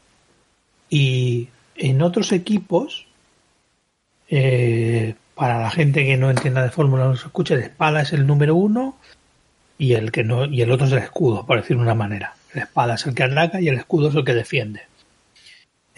Y 0.89 1.49
en 1.75 2.01
otros 2.01 2.31
equipos, 2.31 3.07
eh, 4.29 5.15
para 5.35 5.59
la 5.59 5.69
gente 5.69 6.05
que 6.05 6.17
no 6.17 6.29
entienda 6.29 6.63
de 6.63 6.69
fórmula, 6.69 7.05
no 7.05 7.15
se 7.15 7.27
escuche, 7.27 7.53
el 7.55 7.61
espada 7.61 8.01
es 8.01 8.13
el 8.13 8.27
número 8.27 8.55
uno 8.55 8.97
y 9.83 9.93
el 9.93 10.11
que 10.11 10.23
no, 10.23 10.45
y 10.45 10.61
el 10.61 10.71
otro 10.71 10.85
es 10.87 10.93
el 10.93 10.99
escudo, 10.99 11.45
por 11.45 11.57
decirlo 11.59 11.81
de 11.83 11.87
una 11.87 11.95
manera. 11.95 12.33
El 12.53 12.61
espada 12.61 12.95
es 12.95 13.05
el 13.05 13.13
que 13.15 13.23
ataca 13.23 13.59
y 13.61 13.67
el 13.67 13.75
escudo 13.75 14.09
es 14.09 14.15
el 14.15 14.23
que 14.23 14.33
defiende. 14.33 14.81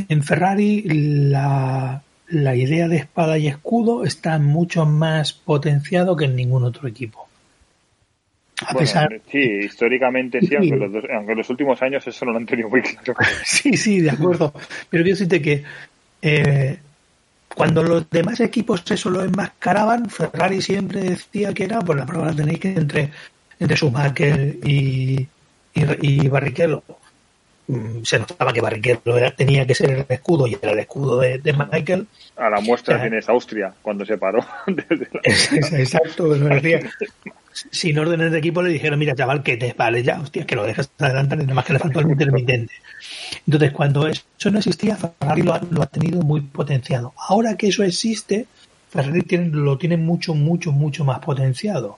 En 0.10 0.24
Ferrari 0.24 0.82
la, 1.30 2.02
la 2.28 2.56
idea 2.56 2.88
de 2.88 2.98
espada 2.98 3.38
y 3.38 3.48
escudo 3.48 4.04
está 4.04 4.38
mucho 4.40 4.86
más 4.86 5.34
potenciado 5.34 6.16
que 6.16 6.26
en 6.26 6.36
ningún 6.36 6.64
otro 6.64 6.88
equipo. 6.88 7.28
A 8.62 8.72
Bueno, 8.74 8.80
pesar, 8.80 9.22
sí, 9.30 9.40
históricamente 9.66 10.40
sí, 10.40 10.48
Sí. 10.48 10.56
aunque 10.56 10.76
los, 10.78 10.92
dos- 10.94 11.04
aunque 11.14 11.32
en 11.34 11.38
los 11.38 11.50
últimos 11.50 11.82
años 11.82 12.08
eso 12.08 12.26
no 12.26 12.32
lo 12.32 12.38
han 12.38 12.46
tenido 12.46 12.70
muy 12.70 12.82
claro. 12.82 13.14
Sí, 13.46 13.76
sí, 13.78 14.00
de 14.02 14.12
acuerdo. 14.12 14.54
Pero 14.90 15.04
quiero 15.04 15.18
decirte 15.18 15.42
que 15.42 15.64
eh, 16.22 16.78
cuando 17.54 17.84
los 17.84 18.10
demás 18.10 18.40
equipos 18.40 18.84
eso 18.90 19.10
lo 19.10 19.24
enmascaraban, 19.24 20.10
Ferrari 20.10 20.62
siempre 20.62 21.02
decía 21.02 21.54
que 21.54 21.66
era 21.66 21.80
por 21.82 21.98
la 21.98 22.06
prueba 22.06 22.28
la 22.28 22.34
tenéis 22.36 22.60
que 22.60 22.74
entre, 22.74 23.12
entre 23.60 23.76
Schumacher 23.78 24.58
y, 24.64 25.28
y, 25.74 25.82
y 26.02 26.28
Barrichello. 26.28 26.84
Mm, 27.68 28.04
Se 28.04 28.20
notaba 28.20 28.54
que 28.54 28.62
Barrichello 28.62 29.18
era- 29.18 29.32
tenía 29.32 29.66
que 29.66 29.74
ser 29.76 29.90
el 29.92 30.06
escudo 30.08 30.46
y 30.48 30.56
era 30.62 30.72
el 30.72 30.80
escudo 30.80 31.20
de, 31.20 31.40
de 31.40 31.54
Michael. 31.54 32.08
A 32.38 32.50
la 32.50 32.60
muestra 32.62 33.02
tienes 33.02 33.28
Austria, 33.30 33.74
cuando 33.82 34.06
se 34.06 34.18
paró. 34.18 34.46
desde 34.68 35.08
la- 35.14 35.80
Exacto, 35.80 36.30
sin 37.72 37.98
órdenes 37.98 38.32
de 38.32 38.38
equipo 38.40 38.62
le 38.62 38.70
dijeron, 38.70 39.00
mira 39.00 39.16
chaval, 39.16 39.42
que 39.42 39.56
te 39.58 39.74
vale 39.74 40.04
ya, 40.04 40.20
hostia, 40.20 40.46
que 40.46 40.56
lo 40.56 40.66
dejas 40.66 40.92
adelantar, 41.00 41.38
nada 41.38 41.54
más 41.54 41.66
que 41.66 41.74
le 41.74 41.80
faltó 41.80 42.02
el 42.02 42.12
intermitente. 42.12 42.74
Entonces, 43.48 43.72
cuando 43.72 44.08
eso 44.08 44.52
no 44.52 44.58
existía, 44.60 44.98
Ferrari 44.98 45.42
lo 45.42 45.54
ha, 45.54 45.62
lo 45.72 45.82
ha 45.82 45.86
tenido 45.88 46.22
muy 46.22 46.42
potenciado. 46.42 47.14
Ahora 47.30 47.56
que 47.56 47.68
eso 47.70 47.84
existe, 47.84 48.46
Ferrari 48.90 49.22
tiene, 49.22 49.48
lo 49.52 49.78
tiene 49.78 49.96
mucho, 49.98 50.34
mucho, 50.36 50.72
mucho 50.74 51.06
más 51.06 51.20
potenciado. 51.20 51.98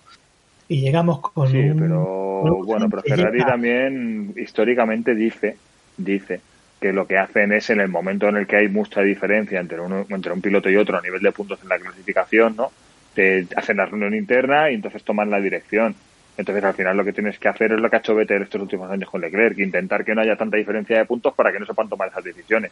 Y 0.70 0.82
llegamos 0.82 1.22
con 1.22 1.48
Sí, 1.50 1.58
un- 1.60 1.78
pero 1.80 2.42
un 2.42 2.66
bueno, 2.66 2.90
pero 2.90 3.02
Ferrari 3.04 3.38
llega- 3.40 3.52
también 3.52 4.34
históricamente 4.36 5.16
dice, 5.16 5.58
dice 5.98 6.42
que 6.80 6.94
lo 6.94 7.08
que 7.08 7.18
hacen 7.18 7.52
es 7.54 7.70
en 7.70 7.80
el 7.80 7.88
momento 7.88 8.28
en 8.30 8.38
el 8.38 8.46
que 8.48 8.58
hay 8.58 8.68
mucha 8.70 9.02
diferencia 9.02 9.60
entre 9.60 9.80
uno, 9.80 10.06
entre 10.10 10.32
un 10.32 10.42
piloto 10.42 10.70
y 10.70 10.76
otro 10.76 10.98
a 10.98 11.02
nivel 11.02 11.22
de 11.22 11.32
puntos 11.32 11.60
en 11.64 11.70
la 11.70 11.80
clasificación, 11.80 12.56
¿no? 12.56 12.72
Te 13.16 13.48
hacen 13.56 13.78
la 13.78 13.86
reunión 13.86 14.14
interna 14.14 14.70
y 14.70 14.76
entonces 14.76 15.04
toman 15.04 15.32
la 15.32 15.40
dirección. 15.42 15.96
Entonces 16.38 16.64
al 16.64 16.76
final 16.76 16.96
lo 16.96 17.04
que 17.04 17.14
tienes 17.14 17.40
que 17.40 17.48
hacer 17.48 17.72
es 17.72 17.80
lo 17.80 17.90
que 17.90 17.96
ha 17.96 18.00
hecho 18.00 18.14
Vettel 18.14 18.44
estos 18.44 18.62
últimos 18.62 18.92
años 18.92 19.10
con 19.10 19.22
Leclerc, 19.22 19.58
intentar 19.58 20.06
que 20.06 20.14
no 20.14 20.22
haya 20.22 20.36
tanta 20.36 20.58
diferencia 20.58 20.98
de 21.00 21.06
puntos 21.06 21.34
para 21.34 21.52
que 21.52 21.60
no 21.60 21.66
se 21.66 21.74
puedan 21.74 21.90
tomar 21.90 22.10
esas 22.10 22.24
decisiones. 22.24 22.72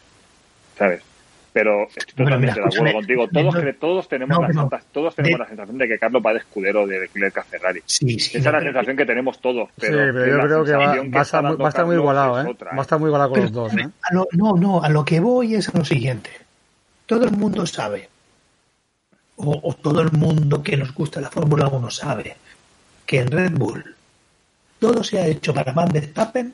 ¿Sabes? 0.78 1.02
Pero 1.56 1.88
estoy 1.88 2.26
totalmente 2.26 2.60
de 2.60 2.66
acuerdo 2.66 2.94
contigo. 2.96 3.28
Todos, 3.30 3.56
todos 3.80 4.10
tenemos, 4.10 4.38
la, 4.38 4.82
todos 4.92 5.16
tenemos 5.16 5.40
la 5.40 5.48
sensación 5.48 5.78
de 5.78 5.88
que 5.88 5.98
Carlos 5.98 6.22
va 6.26 6.34
de 6.34 6.40
escudero 6.40 6.86
de 6.86 7.00
Leclerc 7.00 7.38
a 7.38 7.44
Ferrari. 7.46 7.82
Sí, 7.86 8.20
sí, 8.20 8.38
Esa 8.38 8.50
es 8.50 8.54
la 8.56 8.60
sensación 8.60 8.98
que 8.98 9.06
tenemos 9.06 9.40
todos. 9.40 9.70
Pero, 9.80 10.06
sí, 10.06 10.12
pero 10.14 10.26
yo 10.26 10.44
creo 10.44 10.66
que 10.66 10.72
va, 10.74 10.96
va, 10.96 11.20
a 11.20 11.22
estar, 11.22 11.46
va, 11.46 11.66
a 11.66 11.70
estar, 11.70 11.86
muy 11.86 11.96
igualado, 11.96 12.42
¿eh? 12.42 12.58
Va 12.62 12.80
a 12.80 12.82
estar 12.82 13.00
muy 13.00 13.08
igualado 13.08 13.30
con 13.32 13.40
los 13.40 13.54
dos. 13.54 13.74
¿eh? 13.74 13.88
no, 14.12 14.28
no, 14.58 14.84
a 14.84 14.90
lo 14.90 15.06
que 15.06 15.22
voy 15.22 15.56
es 15.56 15.70
a 15.70 15.78
lo 15.78 15.86
siguiente. 15.86 16.30
Todo 17.06 17.24
el 17.24 17.32
mundo 17.32 17.66
sabe, 17.66 18.10
o, 19.38 19.58
o 19.64 19.74
todo 19.76 20.02
el 20.02 20.12
mundo 20.12 20.62
que 20.62 20.76
nos 20.76 20.94
gusta 20.94 21.22
la 21.22 21.30
Fórmula 21.30 21.70
1 21.70 21.90
sabe, 21.90 22.36
que 23.06 23.22
en 23.22 23.32
Red 23.32 23.54
Bull 23.54 23.96
todo 24.78 25.06
se 25.06 25.20
ha 25.20 25.28
hecho 25.28 25.54
para 25.54 25.72
Van 25.72 25.88
Verstappen 25.88 26.54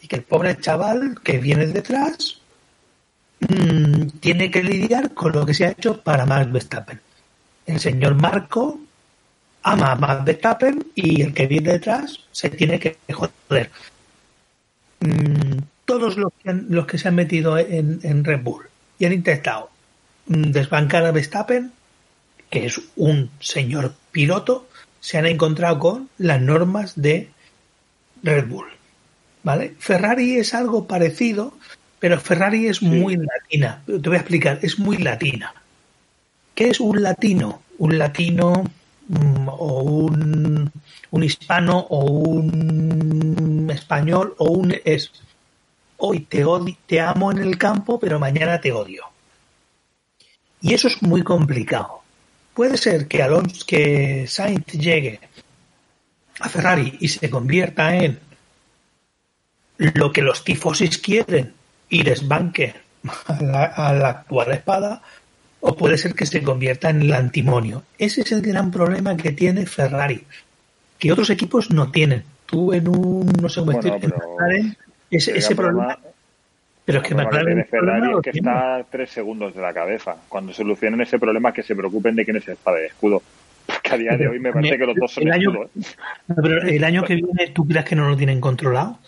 y 0.00 0.08
que 0.08 0.16
el 0.16 0.22
pobre 0.22 0.56
chaval 0.56 1.16
que 1.22 1.36
viene 1.36 1.66
detrás 1.66 2.40
mmm, 3.48 4.08
tiene 4.20 4.50
que 4.50 4.62
lidiar 4.62 5.14
con 5.14 5.32
lo 5.32 5.46
que 5.46 5.54
se 5.54 5.66
ha 5.66 5.70
hecho 5.70 6.00
para 6.00 6.26
Max 6.26 6.50
Verstappen. 6.50 7.00
El 7.66 7.80
señor 7.80 8.14
Marco 8.14 8.80
ama 9.62 9.92
a 9.92 9.96
Max 9.96 10.24
Verstappen 10.24 10.84
y 10.94 11.22
el 11.22 11.32
que 11.32 11.46
viene 11.46 11.72
detrás 11.72 12.20
se 12.32 12.50
tiene 12.50 12.78
que 12.78 12.96
joder. 13.12 13.70
Mm, 15.00 15.58
todos 15.84 16.16
los 16.16 16.32
que, 16.42 16.50
han, 16.50 16.66
los 16.70 16.86
que 16.86 16.98
se 16.98 17.08
han 17.08 17.14
metido 17.14 17.58
en, 17.58 18.00
en 18.02 18.24
Red 18.24 18.42
Bull 18.42 18.66
y 18.98 19.04
han 19.04 19.12
intentado 19.12 19.70
desbancar 20.26 21.04
a 21.04 21.12
Verstappen, 21.12 21.72
que 22.50 22.66
es 22.66 22.80
un 22.96 23.30
señor 23.40 23.94
piloto, 24.10 24.68
se 25.00 25.18
han 25.18 25.26
encontrado 25.26 25.78
con 25.78 26.08
las 26.18 26.40
normas 26.40 26.92
de 26.96 27.30
Red 28.22 28.46
Bull. 28.46 28.68
¿Vale? 29.42 29.74
Ferrari 29.78 30.36
es 30.36 30.54
algo 30.54 30.86
parecido, 30.86 31.54
pero 32.02 32.18
Ferrari 32.18 32.66
es 32.66 32.82
muy 32.82 33.16
latina. 33.16 33.80
Te 33.86 34.08
voy 34.08 34.16
a 34.16 34.18
explicar, 34.18 34.58
es 34.60 34.76
muy 34.76 34.96
latina. 34.96 35.54
¿Qué 36.52 36.68
es 36.68 36.80
un 36.80 37.00
latino? 37.00 37.62
Un 37.78 37.96
latino 37.96 38.64
mm, 39.06 39.48
o 39.48 39.82
un, 39.84 40.72
un, 41.12 41.22
hispano 41.22 41.78
o 41.78 42.04
un 42.04 43.70
español 43.72 44.34
o 44.38 44.50
un 44.50 44.74
es 44.84 45.12
hoy 45.98 46.22
te 46.22 46.44
odio, 46.44 46.76
te 46.86 47.00
amo 47.00 47.30
en 47.30 47.38
el 47.38 47.56
campo, 47.56 48.00
pero 48.00 48.18
mañana 48.18 48.60
te 48.60 48.72
odio. 48.72 49.04
Y 50.60 50.74
eso 50.74 50.88
es 50.88 51.00
muy 51.02 51.22
complicado. 51.22 52.02
Puede 52.52 52.78
ser 52.78 53.06
que 53.06 53.22
Alonso, 53.22 53.64
que 53.64 54.26
Sainz 54.26 54.66
llegue 54.72 55.20
a 56.40 56.48
Ferrari 56.48 56.98
y 56.98 57.06
se 57.06 57.30
convierta 57.30 57.94
en 57.94 58.18
lo 59.78 60.10
que 60.12 60.22
los 60.22 60.42
tifosis 60.42 60.98
quieren 60.98 61.61
y 61.92 62.02
desbanque 62.02 62.74
a 63.26 63.42
la, 63.42 63.64
a 63.64 63.92
la 63.92 64.08
actual 64.08 64.50
espada, 64.52 65.02
o 65.60 65.76
puede 65.76 65.98
ser 65.98 66.14
que 66.14 66.24
se 66.24 66.42
convierta 66.42 66.88
en 66.88 67.02
el 67.02 67.12
antimonio. 67.12 67.82
Ese 67.98 68.22
es 68.22 68.32
el 68.32 68.40
gran 68.40 68.70
problema 68.70 69.14
que 69.14 69.32
tiene 69.32 69.66
Ferrari, 69.66 70.24
que 70.98 71.12
otros 71.12 71.28
equipos 71.28 71.70
no 71.70 71.90
tienen. 71.90 72.24
Tú 72.46 72.72
en 72.72 72.88
un, 72.88 73.26
no 73.40 73.48
sé 73.50 73.60
cómo 73.60 73.72
bueno, 73.72 73.82
decir, 73.82 74.10
en 74.10 74.10
McLaren, 74.10 74.76
ese, 75.10 75.36
ese 75.36 75.54
problema, 75.54 75.98
pero 76.86 77.02
es 77.02 77.08
que 77.08 77.14
McLaren 77.14 77.58
es 77.60 77.68
que 78.22 78.30
está 78.30 78.76
a 78.76 78.84
tres 78.84 79.10
segundos 79.10 79.54
de 79.54 79.60
la 79.60 79.74
cabeza. 79.74 80.16
Cuando 80.30 80.54
solucionen 80.54 81.02
ese 81.02 81.18
problema, 81.18 81.52
que 81.52 81.62
se 81.62 81.76
preocupen 81.76 82.16
de 82.16 82.24
quién 82.24 82.38
es 82.38 82.46
el 82.48 82.54
espada 82.54 82.78
de 82.78 82.86
escudo. 82.86 83.22
Porque 83.66 83.90
a 83.90 83.98
día 83.98 84.16
de 84.16 84.28
hoy 84.28 84.40
me 84.40 84.50
parece 84.50 84.78
que 84.78 84.86
los 84.86 84.96
dos 84.96 85.12
son 85.12 85.24
el 85.24 85.32
año, 85.32 85.50
escudo. 85.50 85.70
Pero 86.42 86.62
el 86.62 86.84
año 86.84 87.04
que 87.04 87.14
viene, 87.16 87.48
¿tú 87.52 87.68
crees 87.68 87.84
que 87.84 87.96
no 87.96 88.08
lo 88.08 88.16
tienen 88.16 88.40
controlado? 88.40 88.98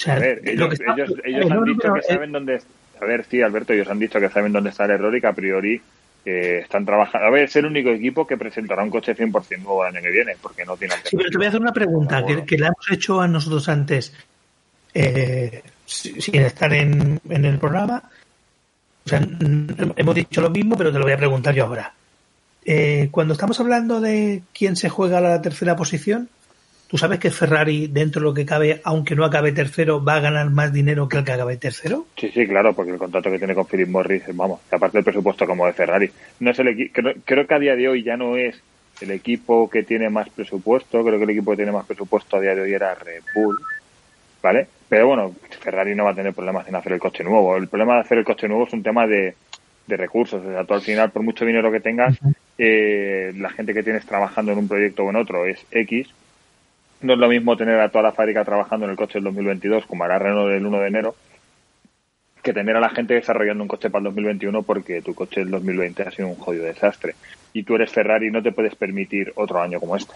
Sea, 0.00 0.14
a 0.14 0.18
ver, 0.18 0.40
ellos, 0.46 0.72
está, 0.72 0.94
ellos, 0.94 1.12
ellos 1.24 1.46
no, 1.50 1.58
han 1.58 1.64
dicho 1.64 1.92
que 1.92 2.02
saben 2.02 2.32
dónde. 2.32 2.62
A 2.98 3.04
ver, 3.04 3.22
sí, 3.28 3.42
Alberto, 3.42 3.74
ellos 3.74 3.88
han 3.88 3.98
dicho 3.98 4.18
que 4.18 4.30
saben 4.30 4.50
dónde 4.50 4.70
está 4.70 4.86
el 4.86 4.92
error 4.92 5.14
y 5.14 5.20
que 5.20 5.26
a 5.26 5.34
priori 5.34 5.78
eh, 6.24 6.60
están 6.62 6.86
trabajando. 6.86 7.26
A 7.26 7.30
ver, 7.30 7.44
es 7.44 7.56
el 7.56 7.66
único 7.66 7.90
equipo 7.90 8.26
que 8.26 8.38
presentará 8.38 8.82
un 8.82 8.88
coche 8.88 9.14
100% 9.14 9.58
nuevo 9.58 9.84
el 9.84 9.94
año 9.94 10.02
que 10.02 10.10
viene, 10.10 10.36
porque 10.40 10.64
no 10.64 10.74
tiene 10.78 10.94
Sí, 11.04 11.18
pero 11.18 11.28
te 11.28 11.36
voy 11.36 11.44
a 11.44 11.48
hacer 11.50 11.60
una 11.60 11.72
pregunta 11.74 12.24
que, 12.24 12.46
que 12.46 12.56
la 12.56 12.68
hemos 12.68 12.90
hecho 12.90 13.20
a 13.20 13.28
nosotros 13.28 13.68
antes, 13.68 14.14
eh, 14.94 15.62
sin 15.84 16.36
estar 16.36 16.72
en, 16.72 17.20
en 17.28 17.44
el 17.44 17.58
programa. 17.58 18.02
O 19.04 19.08
sea, 19.10 19.20
hemos 19.96 20.14
dicho 20.14 20.40
lo 20.40 20.48
mismo, 20.48 20.78
pero 20.78 20.90
te 20.90 20.98
lo 20.98 21.04
voy 21.04 21.12
a 21.12 21.18
preguntar 21.18 21.54
yo 21.54 21.66
ahora. 21.66 21.92
Eh, 22.64 23.08
cuando 23.10 23.34
estamos 23.34 23.60
hablando 23.60 24.00
de 24.00 24.40
quién 24.54 24.76
se 24.76 24.88
juega 24.88 25.20
la 25.20 25.42
tercera 25.42 25.76
posición, 25.76 26.30
¿tú 26.90 26.98
sabes 26.98 27.18
que 27.18 27.30
Ferrari, 27.30 27.86
dentro 27.86 28.20
de 28.20 28.24
lo 28.26 28.34
que 28.34 28.44
cabe, 28.44 28.80
aunque 28.84 29.14
no 29.14 29.24
acabe 29.24 29.52
tercero, 29.52 30.04
va 30.04 30.16
a 30.16 30.20
ganar 30.20 30.50
más 30.50 30.72
dinero 30.72 31.08
que 31.08 31.18
el 31.18 31.24
que 31.24 31.32
acabe 31.32 31.56
tercero? 31.56 32.06
Sí, 32.16 32.30
sí, 32.34 32.46
claro, 32.46 32.74
porque 32.74 32.92
el 32.92 32.98
contrato 32.98 33.30
que 33.30 33.38
tiene 33.38 33.54
con 33.54 33.66
Philip 33.66 33.88
Morris, 33.88 34.24
vamos, 34.34 34.60
aparte 34.70 34.98
del 34.98 35.04
presupuesto 35.04 35.46
como 35.46 35.66
de 35.66 35.72
Ferrari, 35.72 36.10
no 36.40 36.50
es 36.50 36.58
el 36.58 36.90
creo, 36.92 37.14
creo 37.24 37.46
que 37.46 37.54
a 37.54 37.58
día 37.58 37.76
de 37.76 37.88
hoy 37.88 38.02
ya 38.02 38.16
no 38.16 38.36
es 38.36 38.60
el 39.00 39.12
equipo 39.12 39.70
que 39.70 39.82
tiene 39.82 40.10
más 40.10 40.28
presupuesto, 40.30 41.04
creo 41.04 41.18
que 41.18 41.24
el 41.24 41.30
equipo 41.30 41.52
que 41.52 41.58
tiene 41.58 41.72
más 41.72 41.86
presupuesto 41.86 42.36
a 42.36 42.40
día 42.40 42.54
de 42.54 42.62
hoy 42.62 42.72
era 42.72 42.94
Red 42.94 43.22
Bull, 43.34 43.58
¿vale? 44.42 44.66
Pero 44.88 45.06
bueno, 45.06 45.34
Ferrari 45.60 45.94
no 45.94 46.04
va 46.04 46.10
a 46.10 46.14
tener 46.14 46.34
problemas 46.34 46.66
en 46.66 46.74
hacer 46.74 46.92
el 46.92 46.98
coche 46.98 47.22
nuevo. 47.22 47.56
El 47.56 47.68
problema 47.68 47.94
de 47.94 48.00
hacer 48.00 48.18
el 48.18 48.24
coche 48.24 48.48
nuevo 48.48 48.66
es 48.66 48.72
un 48.72 48.82
tema 48.82 49.06
de, 49.06 49.34
de 49.86 49.96
recursos. 49.96 50.44
O 50.44 50.50
sea, 50.50 50.64
tú 50.64 50.74
al 50.74 50.80
final, 50.80 51.12
por 51.12 51.22
mucho 51.22 51.44
dinero 51.44 51.70
que 51.70 51.78
tengas, 51.78 52.18
eh, 52.58 53.32
la 53.36 53.50
gente 53.50 53.72
que 53.72 53.84
tienes 53.84 54.04
trabajando 54.04 54.50
en 54.50 54.58
un 54.58 54.68
proyecto 54.68 55.04
o 55.04 55.10
en 55.10 55.16
otro 55.16 55.46
es 55.46 55.64
X. 55.70 56.08
No 57.02 57.14
es 57.14 57.18
lo 57.18 57.28
mismo 57.28 57.56
tener 57.56 57.80
a 57.80 57.88
toda 57.88 58.02
la 58.02 58.12
fábrica 58.12 58.44
trabajando 58.44 58.84
en 58.86 58.92
el 58.92 58.96
coche 58.96 59.14
del 59.14 59.24
2022, 59.24 59.86
como 59.86 60.04
hará 60.04 60.18
Renault 60.18 60.52
el 60.52 60.66
1 60.66 60.80
de 60.80 60.86
enero, 60.86 61.14
que 62.42 62.52
tener 62.52 62.76
a 62.76 62.80
la 62.80 62.90
gente 62.90 63.14
desarrollando 63.14 63.62
un 63.64 63.68
coche 63.68 63.90
para 63.90 64.00
el 64.00 64.04
2021 64.04 64.62
porque 64.62 65.02
tu 65.02 65.14
coche 65.14 65.40
del 65.40 65.50
2020 65.50 66.02
ha 66.02 66.10
sido 66.10 66.28
un 66.28 66.36
jodido 66.36 66.64
desastre. 66.64 67.14
Y 67.52 67.64
tú 67.64 67.74
eres 67.74 67.90
Ferrari 67.90 68.28
y 68.28 68.30
no 68.30 68.42
te 68.42 68.52
puedes 68.52 68.74
permitir 68.76 69.32
otro 69.34 69.60
año 69.60 69.80
como 69.80 69.96
este. 69.96 70.14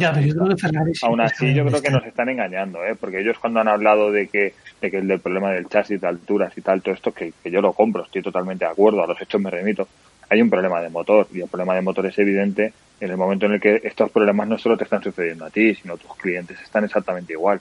Ya, 0.00 0.12
pero 0.12 0.26
yo 0.26 0.34
creo 0.34 0.48
que 0.48 0.56
Ferrari 0.56 0.94
sí 0.94 1.06
Aún 1.06 1.20
así, 1.20 1.54
yo 1.54 1.64
creo 1.64 1.80
que 1.80 1.90
nos 1.90 2.04
están 2.04 2.28
engañando, 2.28 2.84
¿eh? 2.84 2.96
porque 2.98 3.20
ellos 3.20 3.38
cuando 3.38 3.60
han 3.60 3.68
hablado 3.68 4.10
de 4.10 4.28
que, 4.28 4.54
de 4.80 4.90
que 4.90 4.98
el 4.98 5.08
del 5.08 5.20
problema 5.20 5.52
del 5.52 5.68
chasis, 5.68 6.00
de 6.00 6.08
alturas 6.08 6.56
y 6.56 6.60
tal, 6.60 6.82
todo 6.82 6.94
esto, 6.94 7.12
que, 7.12 7.32
que 7.42 7.50
yo 7.50 7.60
lo 7.60 7.72
compro, 7.72 8.04
estoy 8.04 8.22
totalmente 8.22 8.64
de 8.64 8.72
acuerdo, 8.72 9.02
a 9.02 9.06
los 9.06 9.20
hechos 9.20 9.40
me 9.40 9.50
remito. 9.50 9.86
Hay 10.32 10.40
un 10.40 10.48
problema 10.48 10.80
de 10.80 10.88
motor 10.88 11.26
y 11.30 11.42
el 11.42 11.48
problema 11.48 11.74
de 11.74 11.82
motor 11.82 12.06
es 12.06 12.18
evidente 12.18 12.72
en 13.00 13.10
el 13.10 13.18
momento 13.18 13.44
en 13.44 13.52
el 13.52 13.60
que 13.60 13.82
estos 13.84 14.10
problemas 14.10 14.48
no 14.48 14.56
solo 14.56 14.78
te 14.78 14.84
están 14.84 15.02
sucediendo 15.02 15.44
a 15.44 15.50
ti, 15.50 15.74
sino 15.74 15.98
tus 15.98 16.14
clientes 16.16 16.58
están 16.62 16.84
exactamente 16.84 17.34
igual. 17.34 17.60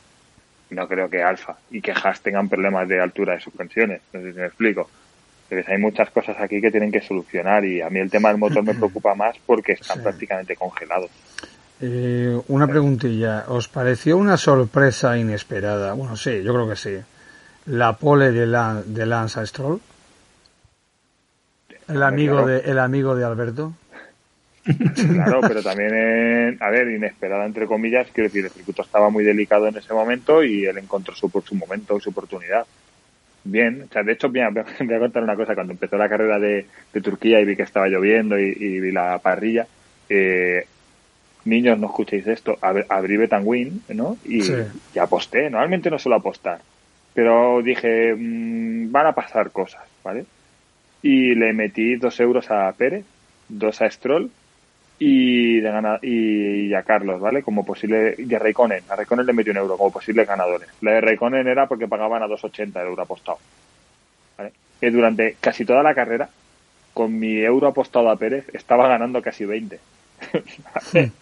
No 0.70 0.88
creo 0.88 1.10
que 1.10 1.22
Alfa 1.22 1.58
y 1.70 1.82
que 1.82 1.92
Haas 1.92 2.22
tengan 2.22 2.48
problemas 2.48 2.88
de 2.88 3.02
altura 3.02 3.34
de 3.34 3.42
suspensiones, 3.42 4.00
no 4.14 4.22
sé 4.22 4.32
si 4.32 4.40
me 4.40 4.46
explico. 4.46 4.90
Entonces 5.50 5.68
hay 5.70 5.82
muchas 5.82 6.10
cosas 6.12 6.38
aquí 6.40 6.62
que 6.62 6.72
tienen 6.72 6.94
que 6.94 7.02
solucionar 7.02 7.66
y 7.66 7.82
a 7.82 7.90
mí 7.90 8.00
el 8.00 8.10
tema 8.10 8.30
del 8.30 8.38
motor 8.38 8.64
me 8.64 8.74
preocupa 8.82 9.16
más 9.16 9.36
porque 9.46 9.74
están 9.74 9.98
Sí. 9.98 10.04
prácticamente 10.04 10.56
congelados. 10.56 11.12
Eh, 11.82 12.40
una 12.48 12.68
preguntilla. 12.68 13.44
¿Os 13.50 13.68
pareció 13.68 14.16
una 14.16 14.38
sorpresa 14.38 15.18
inesperada? 15.18 15.92
Bueno, 15.92 16.16
sí, 16.16 16.42
yo 16.42 16.54
creo 16.54 16.70
que 16.70 16.78
sí. 16.78 16.96
La 17.66 17.98
pole 17.98 18.32
de, 18.32 18.46
Lan- 18.48 18.84
de 18.86 19.06
Lance 19.06 19.46
Stroll. 19.46 19.82
El 21.88 22.04
amigo, 22.04 22.46
de, 22.46 22.60
el 22.60 22.80
amigo 22.80 23.16
de 23.16 23.26
Alberto. 23.26 23.74
Claro, 24.64 25.42
pero 25.48 25.64
también, 25.64 26.58
a 26.62 26.70
ver, 26.70 26.88
inesperada 26.90 27.46
entre 27.46 27.66
comillas, 27.66 28.08
quiero 28.14 28.30
decir, 28.30 28.46
el 28.46 28.52
circuito 28.52 28.82
estaba 28.84 29.10
muy 29.10 29.24
delicado 29.24 29.68
en 29.68 29.78
ese 29.78 29.94
momento 29.94 30.44
y 30.44 30.66
él 30.66 30.78
encontró 30.78 31.16
su, 31.16 31.30
su 31.46 31.56
momento, 31.56 32.00
su 32.00 32.10
oportunidad. 32.12 32.66
Bien, 33.44 33.88
o 33.90 33.92
sea, 33.92 34.04
de 34.04 34.12
hecho, 34.14 34.30
mira, 34.30 34.50
voy 34.80 34.94
a 34.96 35.00
contar 35.00 35.24
una 35.24 35.36
cosa, 35.36 35.56
cuando 35.56 35.74
empezó 35.74 35.98
la 35.98 36.10
carrera 36.10 36.38
de, 36.40 36.68
de 36.94 37.02
Turquía 37.02 37.40
y 37.42 37.46
vi 37.46 37.56
que 37.56 37.64
estaba 37.64 37.88
lloviendo 37.88 38.40
y, 38.40 38.54
y 38.56 38.80
vi 38.80 38.92
la 38.92 39.20
parrilla, 39.20 39.68
eh, 40.10 40.66
niños, 41.46 41.80
no 41.80 41.88
escuchéis 41.88 42.28
esto, 42.28 42.56
ab- 42.62 42.86
abrí 42.90 43.18
Betanwin, 43.18 43.82
¿no? 43.90 44.18
Y, 44.24 44.42
Sí. 44.42 44.54
y 44.94 45.00
aposté, 45.00 45.50
normalmente 45.50 45.90
no 45.90 45.98
suelo 45.98 46.18
apostar, 46.18 46.62
pero 47.14 47.62
dije, 47.64 48.14
mm, 48.16 48.92
van 48.92 49.08
a 49.08 49.16
pasar 49.16 49.52
cosas, 49.52 49.82
¿vale? 50.04 50.26
Y 51.04 51.36
le 51.36 51.54
metí 51.54 51.96
dos 51.96 52.20
euros 52.20 52.50
a 52.52 52.72
Pérez, 52.74 53.06
dos 53.50 53.82
a 53.82 53.90
Stroll 53.90 54.30
y, 55.00 55.60
de 55.60 55.72
gana- 55.72 56.00
y 56.02 56.74
a 56.74 56.84
Carlos, 56.84 57.20
¿vale? 57.20 57.42
Como 57.42 57.66
posible, 57.66 58.14
y 58.18 58.34
a 58.34 58.40
Raikkonen. 58.40 58.84
A 58.90 58.96
Raikkonen 58.96 59.26
le 59.26 59.34
metí 59.34 59.50
un 59.50 59.58
euro 59.58 59.78
como 59.78 59.92
posibles 59.92 60.28
ganadores. 60.28 60.70
La 60.82 60.92
de 60.92 61.02
Raikkonen 61.02 61.48
era 61.48 61.66
porque 61.68 61.88
pagaban 61.88 62.22
a 62.22 62.28
2,80 62.28 62.82
el 62.82 62.88
euro 62.88 63.02
apostado. 63.02 63.40
¿vale? 64.38 64.52
Que 64.80 64.92
durante 64.92 65.38
casi 65.42 65.66
toda 65.66 65.82
la 65.82 65.96
carrera, 65.96 66.30
con 66.94 67.18
mi 67.18 67.38
euro 67.40 67.68
apostado 67.68 68.10
a 68.12 68.16
Pérez, 68.18 68.46
estaba 68.54 68.88
ganando 68.88 69.22
casi 69.22 69.46
20. 69.46 69.80
¿vale? 70.94 71.12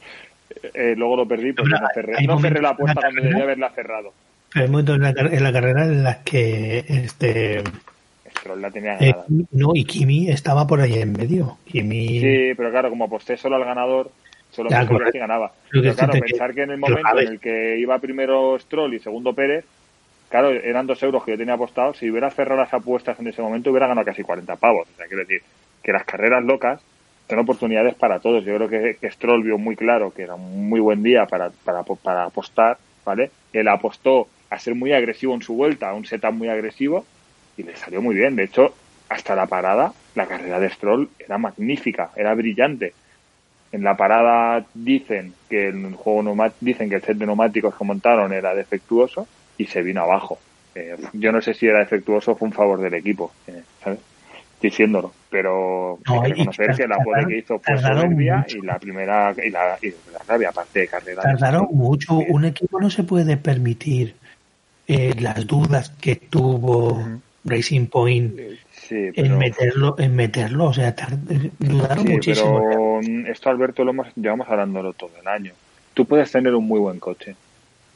Eh, 0.73 0.95
luego 0.97 1.15
lo 1.15 1.27
perdí 1.27 1.53
porque 1.53 1.71
no 1.71 1.87
cerré, 1.93 2.25
no 2.25 2.39
cerré 2.39 2.59
la 2.59 2.69
apuesta 2.69 2.99
cuando 2.99 3.21
debía 3.21 3.43
haberla 3.43 3.69
cerrado. 3.69 4.11
Hay 4.55 4.67
momentos 4.67 4.95
en 4.95 5.01
la, 5.03 5.09
en 5.11 5.43
la 5.43 5.53
carrera 5.53 5.83
en 5.85 6.03
las 6.03 6.17
que 6.17 6.79
este 6.87 7.61
Stroll 8.39 8.61
la 8.61 8.71
tenía 8.71 8.95
eh, 8.95 9.11
ganada. 9.11 9.25
no 9.51 9.71
y 9.73 9.83
Kimi 9.85 10.29
estaba 10.29 10.65
por 10.67 10.81
ahí 10.81 10.95
en 10.95 11.13
medio. 11.13 11.57
Kimi 11.65 12.19
Sí, 12.19 12.53
pero 12.55 12.71
claro, 12.71 12.89
como 12.89 13.05
aposté 13.05 13.37
solo 13.37 13.55
al 13.55 13.65
ganador, 13.65 14.11
solo 14.51 14.69
me 14.69 14.87
correcto. 14.87 15.13
que 15.13 15.19
ganaba. 15.19 15.51
Pero 15.71 15.83
Pero 15.83 15.95
claro, 15.95 16.13
pensar 16.19 16.53
que 16.53 16.63
en 16.63 16.71
el 16.71 16.77
momento 16.77 17.19
en 17.19 17.27
el 17.27 17.39
que 17.39 17.77
iba 17.79 17.99
primero 17.99 18.57
Stroll 18.59 18.93
y 18.93 18.99
segundo 18.99 19.33
Pérez, 19.33 19.65
claro, 20.29 20.51
eran 20.51 20.87
dos 20.87 21.01
euros 21.03 21.23
que 21.23 21.31
yo 21.31 21.37
tenía 21.37 21.53
apostado, 21.55 21.93
si 21.93 22.09
hubiera 22.09 22.29
cerrado 22.31 22.61
las 22.61 22.73
apuestas 22.73 23.19
en 23.19 23.27
ese 23.27 23.41
momento 23.41 23.69
hubiera 23.71 23.87
ganado 23.87 24.05
casi 24.05 24.23
40 24.23 24.55
pavos. 24.55 24.87
O 24.93 24.97
sea, 24.97 25.07
quiero 25.07 25.23
decir 25.23 25.41
que 25.83 25.91
las 25.91 26.03
carreras 26.03 26.43
locas 26.43 26.81
son 27.29 27.39
oportunidades 27.39 27.95
para 27.95 28.19
todos. 28.19 28.43
Yo 28.43 28.55
creo 28.55 28.69
que, 28.69 28.97
que 28.99 29.11
Stroll 29.11 29.43
vio 29.43 29.57
muy 29.57 29.75
claro 29.75 30.11
que 30.11 30.23
era 30.23 30.35
un 30.35 30.67
muy 30.67 30.79
buen 30.79 31.03
día 31.03 31.25
para, 31.25 31.51
para, 31.63 31.83
para 31.83 32.23
apostar, 32.25 32.77
¿vale? 33.05 33.31
Él 33.53 33.67
apostó 33.67 34.27
a 34.49 34.57
ser 34.57 34.73
muy 34.73 34.93
agresivo 34.93 35.35
en 35.35 35.41
su 35.41 35.53
vuelta, 35.53 35.89
a 35.89 35.93
un 35.93 36.05
setup 36.05 36.33
muy 36.33 36.49
agresivo, 36.49 37.05
y 37.59 37.63
le 37.63 37.75
salió 37.75 38.01
muy 38.01 38.15
bien. 38.15 38.35
De 38.35 38.45
hecho, 38.45 38.73
hasta 39.09 39.35
la 39.35 39.45
parada, 39.45 39.91
la 40.15 40.25
carrera 40.25 40.59
de 40.59 40.69
Stroll 40.69 41.09
era 41.19 41.37
magnífica, 41.37 42.11
era 42.15 42.33
brillante. 42.33 42.93
En 43.71 43.83
la 43.83 43.97
parada 43.97 44.65
dicen 44.73 45.33
que 45.49 45.67
el 45.67 45.93
juego 45.93 46.23
dicen 46.61 46.89
que 46.89 46.95
el 46.95 47.01
set 47.01 47.17
de 47.17 47.25
neumáticos 47.25 47.75
que 47.75 47.83
montaron 47.83 48.31
era 48.33 48.55
defectuoso 48.55 49.27
y 49.57 49.65
se 49.65 49.83
vino 49.83 50.01
abajo. 50.01 50.39
Eh, 50.73 50.95
yo 51.13 51.31
no 51.31 51.41
sé 51.41 51.53
si 51.53 51.67
era 51.67 51.79
defectuoso 51.79 52.31
o 52.31 52.35
fue 52.35 52.47
un 52.47 52.53
favor 52.53 52.79
del 52.79 52.93
equipo, 52.93 53.31
eh, 53.47 53.61
¿sabes? 53.83 53.99
Diciéndolo, 54.61 55.13
pero 55.29 55.99
hay 56.05 56.21
que 56.21 56.27
reconocer 56.29 56.75
que 56.75 56.87
la 56.87 56.97
pole 56.97 57.25
que 57.27 57.37
hizo 57.37 57.59
fue 57.59 57.77
soberbia 57.77 58.45
y 58.47 58.61
la 58.61 58.79
primera 58.79 59.33
y 59.37 59.49
la, 59.49 59.77
y 59.81 59.89
la 59.89 60.19
rabia 60.27 60.49
aparte 60.49 60.79
de 60.79 60.87
carrera. 60.87 61.21
Tardaron 61.21 61.67
mucho. 61.71 62.15
Un 62.15 62.45
equipo 62.45 62.79
no 62.79 62.89
se 62.89 63.03
puede 63.03 63.37
permitir 63.37 64.15
eh, 64.87 65.15
las 65.19 65.45
dudas 65.45 65.91
que 65.91 66.15
tuvo 66.15 67.21
Racing 67.45 67.87
Point 67.87 68.39
en 68.89 69.37
meterlo, 69.37 69.95
en 69.97 70.15
meterlo, 70.15 70.65
o 70.65 70.73
sea, 70.73 70.95
dudaron 71.59 72.05
muchísimo. 72.05 72.61
Pero 72.69 73.31
esto 73.31 73.49
Alberto 73.49 73.83
lo 73.83 73.91
hemos 73.91 74.07
llevamos 74.15 74.47
hablándolo 74.49 74.93
todo 74.93 75.11
el 75.21 75.27
año. 75.27 75.53
Tú 75.93 76.05
puedes 76.05 76.31
tener 76.31 76.53
un 76.55 76.65
muy 76.65 76.79
buen 76.79 76.99
coche 76.99 77.35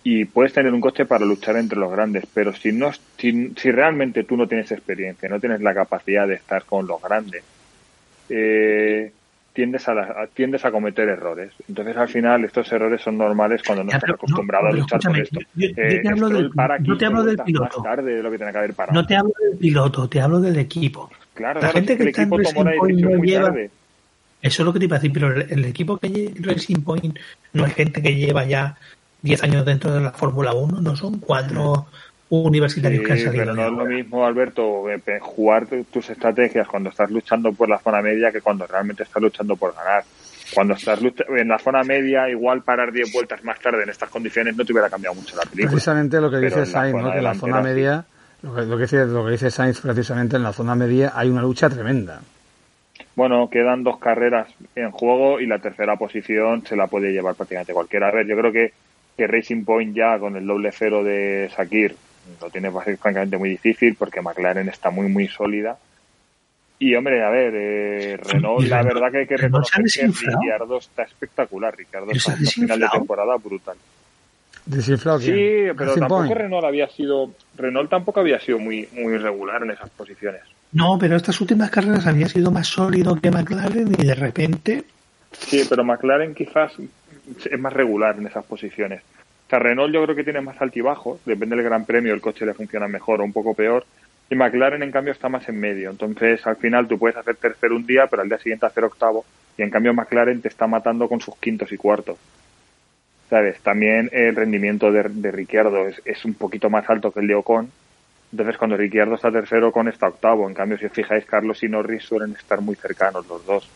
y 0.03 0.25
puedes 0.25 0.53
tener 0.53 0.73
un 0.73 0.81
coche 0.81 1.05
para 1.05 1.25
luchar 1.25 1.57
entre 1.57 1.79
los 1.79 1.91
grandes, 1.91 2.25
pero 2.33 2.53
si 2.53 2.71
no 2.71 2.91
si, 3.17 3.53
si 3.55 3.71
realmente 3.71 4.23
tú 4.23 4.37
no 4.37 4.47
tienes 4.47 4.71
experiencia, 4.71 5.29
no 5.29 5.39
tienes 5.39 5.61
la 5.61 5.73
capacidad 5.73 6.27
de 6.27 6.35
estar 6.35 6.65
con 6.65 6.87
los 6.87 7.01
grandes, 7.01 7.43
eh, 8.29 9.11
tiendes 9.53 9.87
a, 9.87 10.27
tiendes 10.33 10.65
a 10.65 10.71
cometer 10.71 11.07
errores. 11.07 11.53
Entonces, 11.67 11.95
al 11.95 12.09
final, 12.09 12.43
estos 12.43 12.71
errores 12.71 13.01
son 13.01 13.17
normales 13.17 13.61
cuando 13.65 13.83
no 13.83 13.91
estás 13.91 14.09
acostumbrado 14.09 14.67
a 14.67 14.71
luchar 14.71 14.99
por 14.99 15.17
esto. 15.17 15.39
Yo, 15.55 15.73
te 15.73 15.97
eh, 15.97 16.01
hablo 16.09 16.29
del, 16.29 16.51
no 16.79 16.97
te 16.97 17.05
hablo 17.05 17.23
del 17.23 17.37
piloto. 17.37 17.83
de 18.03 18.23
lo 18.23 18.31
que 18.31 18.37
tiene 18.37 18.51
que 18.51 18.57
haber 18.57 18.75
No 18.91 19.05
te 19.05 19.15
hablo 19.15 19.33
del 19.39 19.57
piloto, 19.57 20.09
te 20.09 20.19
hablo 20.19 20.41
del 20.41 20.57
equipo. 20.57 21.09
Claro, 21.33 21.61
la 21.61 21.69
gente 21.69 21.95
que 21.95 22.03
el 22.03 22.09
está 22.09 22.23
equipo 22.23 22.39
en 22.39 22.45
tomó 22.45 22.63
la 22.63 22.71
decisión 22.71 23.17
muy 23.17 23.27
lleva, 23.27 23.47
tarde. 23.47 23.71
Eso 24.41 24.61
es 24.61 24.65
lo 24.65 24.73
que 24.73 24.79
te 24.79 24.85
iba 24.85 24.97
a 24.97 24.99
decir, 24.99 25.13
pero 25.13 25.31
el, 25.31 25.65
equipo 25.65 25.97
que 25.97 26.09
lleva 26.09 26.33
Racing 26.41 26.81
Point 26.81 27.17
no 27.53 27.65
es 27.65 27.73
gente 27.73 28.01
que 28.01 28.15
lleva 28.15 28.43
ya 28.45 28.75
10 29.21 29.43
años 29.43 29.65
dentro 29.65 29.93
de 29.93 30.01
la 30.01 30.11
Fórmula 30.11 30.53
1, 30.53 30.81
no 30.81 30.95
son 30.95 31.19
cuatro 31.19 31.87
universitarios 32.41 33.05
que 33.05 33.11
han 33.11 33.19
salido. 33.19 33.43
Pero 33.45 33.53
no 33.53 33.67
es 33.67 33.73
lo 33.73 33.85
mismo, 33.85 34.25
Alberto, 34.25 34.89
eh, 34.89 35.01
jugar 35.21 35.67
tus 35.91 36.09
estrategias 36.09 36.67
cuando 36.67 36.89
estás 36.89 37.11
luchando 37.11 37.53
por 37.53 37.69
la 37.69 37.77
zona 37.77 38.01
media 38.01 38.31
que 38.31 38.41
cuando 38.41 38.65
realmente 38.65 39.03
estás 39.03 39.21
luchando 39.21 39.55
por 39.55 39.75
ganar. 39.75 40.03
Cuando 40.53 40.73
estás 40.73 40.99
en 41.01 41.47
la 41.47 41.57
zona 41.57 41.83
media, 41.83 42.29
igual 42.29 42.61
parar 42.61 42.91
10 42.91 43.11
vueltas 43.11 43.43
más 43.43 43.59
tarde 43.59 43.83
en 43.83 43.89
estas 43.89 44.09
condiciones 44.09 44.55
no 44.55 44.65
te 44.65 44.71
hubiera 44.71 44.89
cambiado 44.89 45.15
mucho 45.15 45.35
la 45.35 45.43
película. 45.43 45.71
Precisamente 45.71 46.21
lo 46.21 46.29
que 46.29 46.37
dice 46.37 46.65
Sainz, 46.65 47.01
¿no? 47.01 47.11
que 47.11 47.17
en 47.17 47.23
la 47.23 47.33
zona 47.33 47.61
media, 47.61 48.05
lo, 48.43 48.53
que, 48.53 48.83
dice, 48.83 49.05
lo 49.05 49.25
que 49.25 49.31
dice 49.31 49.49
Sainz 49.49 49.81
precisamente 49.81 50.35
en 50.35 50.43
la 50.43 50.53
zona 50.53 50.75
media 50.75 51.13
hay 51.15 51.29
una 51.29 51.41
lucha 51.41 51.69
tremenda. 51.69 52.21
Bueno, 53.15 53.49
quedan 53.49 53.83
dos 53.83 53.99
carreras 53.99 54.47
en 54.75 54.91
juego 54.91 55.39
y 55.39 55.47
la 55.47 55.59
tercera 55.59 55.95
posición 55.97 56.65
se 56.65 56.75
la 56.75 56.87
puede 56.87 57.11
llevar 57.11 57.35
prácticamente 57.35 57.73
cualquiera. 57.73 58.09
A 58.09 58.11
ver, 58.11 58.27
yo 58.27 58.35
creo 58.35 58.51
que, 58.51 58.73
que 59.17 59.27
Racing 59.27 59.63
Point 59.65 59.95
ya 59.95 60.19
con 60.19 60.35
el 60.35 60.45
doble 60.45 60.71
cero 60.71 61.03
de 61.03 61.49
Sakir 61.55 61.95
lo 62.41 62.49
tiene 62.49 62.71
francamente 62.71 63.37
muy 63.37 63.49
difícil 63.49 63.95
porque 63.95 64.21
McLaren 64.21 64.69
está 64.69 64.89
muy, 64.89 65.07
muy 65.07 65.27
sólida. 65.27 65.77
Y 66.79 66.95
hombre, 66.95 67.23
a 67.23 67.29
ver, 67.29 67.53
eh, 67.55 68.17
Renault, 68.23 68.67
la 68.67 68.83
verdad 68.83 69.11
que 69.11 69.19
hay 69.19 69.27
que 69.27 69.37
reconocer 69.37 69.83
que 69.85 70.07
Ricciardo 70.07 70.77
está 70.77 71.03
espectacular. 71.03 71.75
Ricciardo 71.75 72.11
está 72.11 72.33
en 72.33 72.45
final 72.45 72.79
de 72.79 72.87
temporada 72.89 73.35
brutal. 73.37 73.77
Desinflado, 74.65 75.19
sí, 75.19 75.67
pero 75.77 75.93
tampoco 75.95 76.33
Renault 76.33 76.65
había 76.65 76.87
sido, 76.87 77.31
Renault 77.57 77.89
tampoco 77.89 78.21
había 78.21 78.39
sido 78.39 78.59
muy, 78.59 78.87
muy 78.93 79.17
regular 79.17 79.61
en 79.63 79.71
esas 79.71 79.89
posiciones. 79.89 80.41
No, 80.71 80.97
pero 80.97 81.17
estas 81.17 81.39
últimas 81.41 81.69
carreras 81.69 82.07
había 82.07 82.29
sido 82.29 82.49
más 82.49 82.67
sólido 82.67 83.15
que 83.15 83.29
McLaren 83.29 83.93
y 83.97 84.05
de 84.05 84.15
repente. 84.15 84.83
Sí, 85.31 85.65
pero 85.69 85.83
McLaren 85.83 86.33
quizás 86.33 86.71
es 86.79 87.59
más 87.59 87.73
regular 87.73 88.17
en 88.17 88.27
esas 88.27 88.45
posiciones. 88.45 89.01
Renault 89.49 89.93
yo 89.93 90.03
creo 90.03 90.15
que 90.15 90.23
tiene 90.23 90.41
más 90.41 90.59
altibajos, 90.61 91.23
depende 91.25 91.55
del 91.55 91.65
gran 91.65 91.85
premio, 91.85 92.13
el 92.13 92.21
coche 92.21 92.45
le 92.45 92.53
funciona 92.53 92.87
mejor 92.87 93.21
o 93.21 93.23
un 93.23 93.33
poco 93.33 93.53
peor. 93.53 93.85
Y 94.29 94.35
McLaren, 94.35 94.81
en 94.81 94.91
cambio, 94.91 95.13
está 95.13 95.29
más 95.29 95.47
en 95.49 95.59
medio. 95.59 95.89
Entonces, 95.89 96.45
al 96.47 96.55
final, 96.55 96.87
tú 96.87 96.97
puedes 96.97 97.17
hacer 97.17 97.35
tercero 97.35 97.75
un 97.75 97.85
día, 97.85 98.07
pero 98.07 98.21
al 98.21 98.29
día 98.29 98.39
siguiente 98.39 98.65
hacer 98.65 98.83
octavo. 98.83 99.25
Y 99.57 99.61
en 99.61 99.69
cambio, 99.69 99.93
McLaren 99.93 100.41
te 100.41 100.47
está 100.47 100.65
matando 100.65 101.07
con 101.07 101.21
sus 101.21 101.35
quintos 101.37 101.71
y 101.71 101.77
cuartos. 101.77 102.17
¿Sabes? 103.29 103.59
También 103.61 104.09
el 104.11 104.35
rendimiento 104.35 104.91
de, 104.91 105.03
de 105.03 105.31
Ricciardo 105.31 105.87
es, 105.87 106.01
es, 106.05 106.25
un 106.25 106.33
poquito 106.33 106.69
más 106.69 106.89
alto 106.89 107.11
que 107.11 107.19
el 107.19 107.27
de 107.27 107.35
Ocon. 107.35 107.69
Entonces, 108.31 108.57
cuando 108.57 108.77
Ricciardo 108.77 109.15
está 109.15 109.31
tercero, 109.31 109.67
Ocon 109.67 109.87
está 109.87 110.07
octavo. 110.07 110.47
En 110.47 110.55
cambio, 110.55 110.77
si 110.77 110.85
os 110.85 110.93
fijáis, 110.93 111.25
Carlos 111.25 111.61
y 111.61 111.69
Norris 111.69 112.03
suelen 112.03 112.31
estar 112.31 112.61
muy 112.61 112.75
cercanos 112.75 113.27
los 113.27 113.45
dos. 113.45 113.69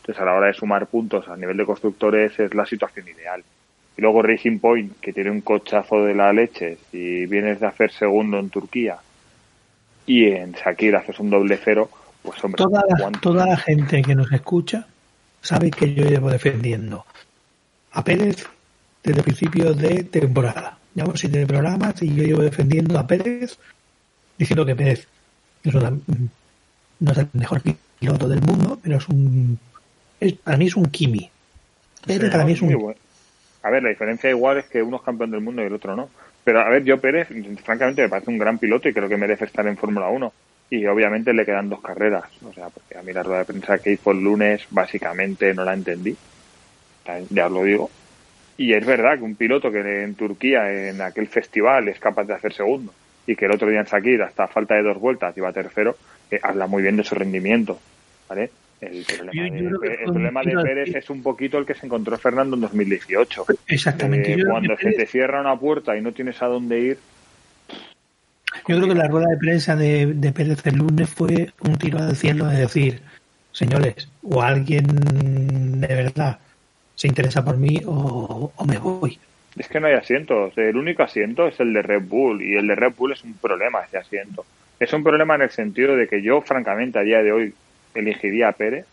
Entonces, 0.00 0.20
a 0.20 0.24
la 0.24 0.34
hora 0.34 0.46
de 0.48 0.54
sumar 0.54 0.86
puntos 0.86 1.28
a 1.28 1.36
nivel 1.36 1.56
de 1.56 1.64
constructores, 1.64 2.38
es 2.40 2.54
la 2.54 2.66
situación 2.66 3.06
ideal. 3.08 3.44
Y 3.96 4.02
luego 4.02 4.22
Racing 4.22 4.58
Point, 4.58 5.00
que 5.00 5.12
tiene 5.12 5.30
un 5.30 5.40
cochazo 5.40 6.04
de 6.04 6.14
la 6.14 6.32
leche, 6.32 6.78
si 6.90 7.26
vienes 7.26 7.60
de 7.60 7.66
hacer 7.66 7.92
segundo 7.92 8.38
en 8.38 8.50
Turquía 8.50 8.98
y 10.06 10.26
en 10.26 10.52
Shakir 10.52 10.96
haces 10.96 11.18
un 11.20 11.30
doble 11.30 11.58
cero, 11.62 11.88
pues 12.22 12.42
hombre, 12.42 12.58
toda 12.58 12.82
la, 12.88 13.10
toda 13.20 13.46
la 13.46 13.56
gente 13.56 14.02
que 14.02 14.14
nos 14.14 14.32
escucha 14.32 14.86
sabe 15.40 15.70
que 15.70 15.94
yo 15.94 16.04
llevo 16.04 16.30
defendiendo 16.30 17.04
a 17.92 18.02
Pérez 18.02 18.46
desde 19.02 19.18
el 19.18 19.24
principio 19.24 19.74
de 19.74 20.04
temporada. 20.04 20.78
Llevamos 20.94 21.20
siete 21.20 21.46
programas 21.46 22.02
y 22.02 22.14
yo 22.14 22.24
llevo 22.24 22.42
defendiendo 22.42 22.98
a 22.98 23.06
Pérez 23.06 23.58
diciendo 24.38 24.64
que 24.64 24.74
Pérez 24.74 25.06
es 25.62 25.74
una, 25.74 25.90
no 25.90 27.12
es 27.12 27.18
el 27.18 27.28
mejor 27.34 27.62
piloto 27.98 28.28
del 28.28 28.40
mundo, 28.40 28.78
pero 28.82 28.96
es 28.96 29.08
un 29.08 29.58
es, 30.20 30.32
para 30.34 30.56
mí 30.56 30.66
es 30.66 30.76
un 30.76 30.86
Kimi. 30.86 31.30
Pérez 32.06 32.30
para 32.30 32.44
mí 32.44 32.52
es 32.52 32.62
un 32.62 32.94
a 33.64 33.70
ver, 33.70 33.82
la 33.82 33.88
diferencia 33.88 34.28
igual 34.28 34.58
es 34.58 34.66
que 34.66 34.82
uno 34.82 34.98
es 34.98 35.02
campeón 35.02 35.30
del 35.30 35.40
mundo 35.40 35.62
y 35.62 35.66
el 35.66 35.72
otro 35.72 35.96
no. 35.96 36.10
Pero 36.44 36.60
a 36.60 36.68
ver, 36.68 36.84
yo 36.84 37.00
Pérez, 37.00 37.28
francamente, 37.64 38.02
me 38.02 38.10
parece 38.10 38.30
un 38.30 38.38
gran 38.38 38.58
piloto 38.58 38.88
y 38.88 38.92
creo 38.92 39.08
que 39.08 39.16
merece 39.16 39.46
estar 39.46 39.66
en 39.66 39.78
Fórmula 39.78 40.08
1. 40.08 40.32
Y 40.70 40.86
obviamente 40.86 41.32
le 41.32 41.46
quedan 41.46 41.70
dos 41.70 41.80
carreras. 41.80 42.24
O 42.44 42.52
sea, 42.52 42.68
porque 42.68 42.98
a 42.98 43.02
mí 43.02 43.12
la 43.12 43.22
rueda 43.22 43.40
de 43.40 43.44
prensa 43.46 43.78
que 43.78 43.92
hizo 43.92 44.10
el 44.10 44.22
lunes, 44.22 44.66
básicamente 44.70 45.54
no 45.54 45.64
la 45.64 45.72
entendí. 45.72 46.14
Ya 47.30 47.46
os 47.46 47.52
lo 47.52 47.64
digo. 47.64 47.90
Y 48.58 48.74
es 48.74 48.84
verdad 48.84 49.16
que 49.16 49.24
un 49.24 49.34
piloto 49.34 49.72
que 49.72 50.02
en 50.02 50.14
Turquía, 50.14 50.70
en 50.70 51.00
aquel 51.00 51.26
festival, 51.26 51.88
es 51.88 51.98
capaz 51.98 52.24
de 52.24 52.34
hacer 52.34 52.52
segundo 52.52 52.92
y 53.26 53.36
que 53.36 53.46
el 53.46 53.52
otro 53.52 53.68
día 53.68 53.80
en 53.80 53.86
Sakir, 53.86 54.22
hasta 54.22 54.46
falta 54.46 54.74
de 54.74 54.82
dos 54.82 54.98
vueltas, 54.98 55.36
iba 55.36 55.52
tercero, 55.52 55.96
eh, 56.30 56.38
habla 56.42 56.66
muy 56.66 56.82
bien 56.82 56.96
de 56.96 57.04
su 57.04 57.14
rendimiento. 57.14 57.78
¿Vale? 58.28 58.50
El 58.86 59.04
problema, 60.04 60.42
de, 60.42 60.62
Pérez 60.62 60.94
es 60.94 61.10
un 61.10 61.22
poquito 61.22 61.58
el 61.58 61.66
que 61.66 61.74
se 61.74 61.86
encontró 61.86 62.16
Fernando 62.18 62.56
en 62.56 62.62
2018. 62.62 63.46
Exactamente. 63.68 64.32
Eh, 64.32 64.44
cuando 64.48 64.76
se 64.76 64.92
te 64.92 65.06
cierra 65.06 65.40
una 65.40 65.58
puerta 65.58 65.96
y 65.96 66.00
no 66.00 66.12
tienes 66.12 66.40
a 66.42 66.46
dónde 66.46 66.80
ir. 66.80 66.98
Yo 68.68 68.76
creo 68.76 68.88
que 68.88 68.94
la 68.94 69.08
rueda 69.08 69.26
de 69.30 69.36
prensa 69.36 69.76
de, 69.76 70.06
de 70.06 70.32
Pérez 70.32 70.66
el 70.66 70.76
lunes 70.76 71.10
fue 71.10 71.50
un 71.60 71.76
tiro 71.76 71.98
al 71.98 72.16
cielo 72.16 72.46
de 72.46 72.58
decir, 72.58 73.00
señores, 73.52 74.08
o 74.22 74.42
alguien 74.42 74.86
de 75.80 75.86
verdad 75.88 76.38
se 76.94 77.08
interesa 77.08 77.44
por 77.44 77.56
mí 77.56 77.80
o, 77.84 78.52
o, 78.54 78.64
me 78.64 78.78
voy. 78.78 79.18
Es 79.56 79.68
que 79.68 79.80
no 79.80 79.86
hay 79.86 79.94
asientos. 79.94 80.56
El 80.56 80.76
único 80.76 81.02
asiento 81.02 81.46
es 81.46 81.58
el 81.60 81.72
de 81.72 81.82
Red 81.82 82.02
Bull 82.02 82.42
y 82.42 82.54
el 82.54 82.66
de 82.66 82.74
Red 82.74 82.94
Bull 82.96 83.12
es 83.12 83.22
un 83.22 83.34
problema 83.34 83.80
ese 83.80 83.98
asiento. 83.98 84.44
Es 84.78 84.92
un 84.92 85.04
problema 85.04 85.36
en 85.36 85.42
el 85.42 85.50
sentido 85.50 85.96
de 85.96 86.08
que 86.08 86.22
yo, 86.22 86.40
francamente, 86.42 86.98
a 86.98 87.02
día 87.02 87.22
de 87.22 87.32
hoy, 87.32 87.54
elegiría 87.94 88.48
a 88.48 88.52
Pérez 88.52 88.86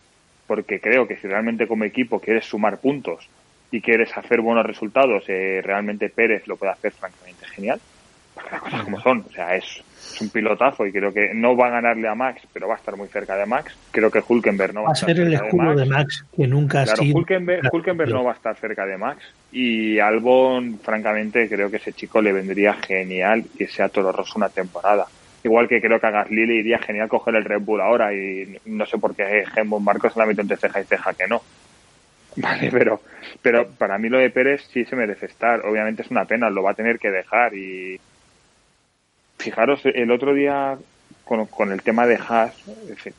porque 0.46 0.80
creo 0.80 1.06
que 1.06 1.16
si 1.16 1.26
realmente 1.26 1.66
como 1.66 1.84
equipo 1.84 2.20
quieres 2.20 2.44
sumar 2.44 2.78
puntos 2.78 3.28
y 3.70 3.80
quieres 3.80 4.16
hacer 4.16 4.40
buenos 4.40 4.66
resultados, 4.66 5.24
eh, 5.28 5.62
realmente 5.64 6.10
Pérez 6.10 6.46
lo 6.46 6.56
puede 6.56 6.72
hacer 6.72 6.92
francamente 6.92 7.46
genial. 7.46 7.80
las 8.50 8.60
cosas 8.60 8.82
como 8.82 9.00
son, 9.00 9.24
o 9.28 9.32
sea, 9.32 9.56
es, 9.56 9.82
un 10.20 10.28
pilotazo 10.28 10.86
y 10.86 10.92
creo 10.92 11.12
que 11.12 11.32
no 11.32 11.56
va 11.56 11.68
a 11.68 11.70
ganarle 11.70 12.06
a 12.06 12.14
Max, 12.14 12.42
pero 12.52 12.68
va 12.68 12.74
a 12.74 12.76
estar 12.76 12.96
muy 12.96 13.08
cerca 13.08 13.34
de 13.36 13.46
Max. 13.46 13.74
Creo 13.90 14.10
que 14.10 14.22
Hulkenberg 14.26 14.74
no 14.74 14.82
va, 14.82 14.92
a 14.92 14.94
ser 14.94 15.18
el 15.18 15.32
escudo 15.32 15.74
de 15.74 15.86
Max. 15.86 16.24
que 16.36 16.46
nunca 16.46 16.82
ha 16.82 16.86
sido. 16.86 17.16
Hulkenberg, 17.16 18.10
no 18.10 18.24
va 18.24 18.32
a 18.32 18.34
estar 18.34 18.54
cerca 18.56 18.84
de 18.84 18.98
Max 18.98 19.22
y 19.52 19.98
Albon, 19.98 20.78
francamente, 20.80 21.48
creo 21.48 21.70
que 21.70 21.78
ese 21.78 21.92
chico 21.92 22.20
le 22.20 22.32
vendría 22.32 22.74
genial 22.74 23.44
que 23.56 23.66
sea 23.68 23.88
Toro 23.88 24.12
Rosso 24.12 24.34
una 24.36 24.48
temporada. 24.48 25.06
Igual 25.44 25.68
que 25.68 25.80
creo 25.80 25.98
que 25.98 26.06
a 26.06 26.10
Gasly 26.10 26.42
iría 26.42 26.78
genial 26.78 27.08
coger 27.08 27.34
el 27.34 27.44
Red 27.44 27.62
Bull 27.62 27.80
ahora 27.80 28.14
y 28.14 28.58
no 28.66 28.86
sé 28.86 28.98
por 28.98 29.14
qué 29.14 29.44
Helmut 29.56 29.82
Marcos 29.82 30.16
la 30.16 30.26
mete 30.26 30.42
entre 30.42 30.56
ceja 30.56 30.80
y 30.80 30.84
ceja 30.84 31.14
que 31.14 31.26
no. 31.26 31.42
Vale, 32.36 32.70
pero, 32.70 33.00
pero 33.42 33.68
para 33.68 33.98
mí 33.98 34.08
lo 34.08 34.18
de 34.18 34.30
Pérez 34.30 34.62
sí 34.72 34.84
se 34.84 34.96
merece 34.96 35.26
estar. 35.26 35.66
Obviamente 35.66 36.02
es 36.02 36.10
una 36.10 36.24
pena, 36.24 36.48
lo 36.48 36.62
va 36.62 36.70
a 36.70 36.74
tener 36.74 36.98
que 36.98 37.10
dejar 37.10 37.54
y, 37.54 38.00
fijaros, 39.38 39.82
el 39.84 40.10
otro 40.10 40.32
día 40.32 40.78
con, 41.24 41.46
con 41.46 41.72
el 41.72 41.82
tema 41.82 42.06
de 42.06 42.16
Haas, 42.16 42.54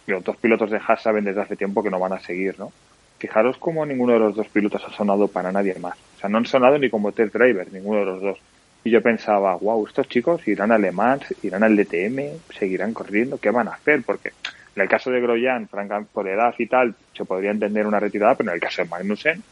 los 0.08 0.24
dos 0.24 0.38
pilotos 0.38 0.72
de 0.72 0.78
Haas 0.78 1.02
saben 1.02 1.26
desde 1.26 1.42
hace 1.42 1.56
tiempo 1.56 1.84
que 1.84 1.90
no 1.90 2.00
van 2.00 2.14
a 2.14 2.20
seguir, 2.20 2.58
¿no? 2.58 2.72
Fijaros 3.20 3.58
cómo 3.58 3.86
ninguno 3.86 4.14
de 4.14 4.20
los 4.20 4.36
dos 4.36 4.48
pilotos 4.48 4.84
ha 4.86 4.92
sonado 4.92 5.28
para 5.28 5.52
nadie 5.52 5.76
más. 5.76 5.98
O 6.18 6.20
sea, 6.20 6.30
no 6.30 6.40
han 6.40 6.46
sonado 6.46 6.78
ni 6.78 6.90
como 6.90 7.12
test 7.12 7.34
driver, 7.34 7.72
ninguno 7.72 8.00
de 8.00 8.06
los 8.06 8.22
dos. 8.22 8.40
Y 8.84 8.92
yo 8.92 9.02
pensaba, 9.02 9.56
wow, 9.56 9.88
estos 9.88 10.08
chicos 10.10 10.46
irán 10.48 10.72
a 10.72 10.78
Le 10.78 10.92
Mans, 10.92 11.34
irán 11.42 11.64
al 11.64 11.76
DTM, 11.76 12.38
seguirán 12.58 12.94
corriendo, 12.94 13.38
¿qué 13.38 13.50
van 13.50 13.68
a 13.70 13.72
hacer? 13.72 14.04
Porque 14.04 14.32
en 14.76 14.82
el 14.82 14.90
caso 14.90 15.12
de 15.12 15.22
Groyan, 15.22 15.70
por 16.12 16.28
edad 16.28 16.54
y 16.58 16.68
tal, 16.68 16.96
se 17.16 17.26
podría 17.26 17.52
entender 17.52 17.86
una 17.86 18.00
retirada, 18.00 18.36
pero 18.36 18.50
en 18.50 18.56
el 18.56 18.62
caso 18.62 18.82
de 18.82 18.90
Magnussen, 18.90 19.44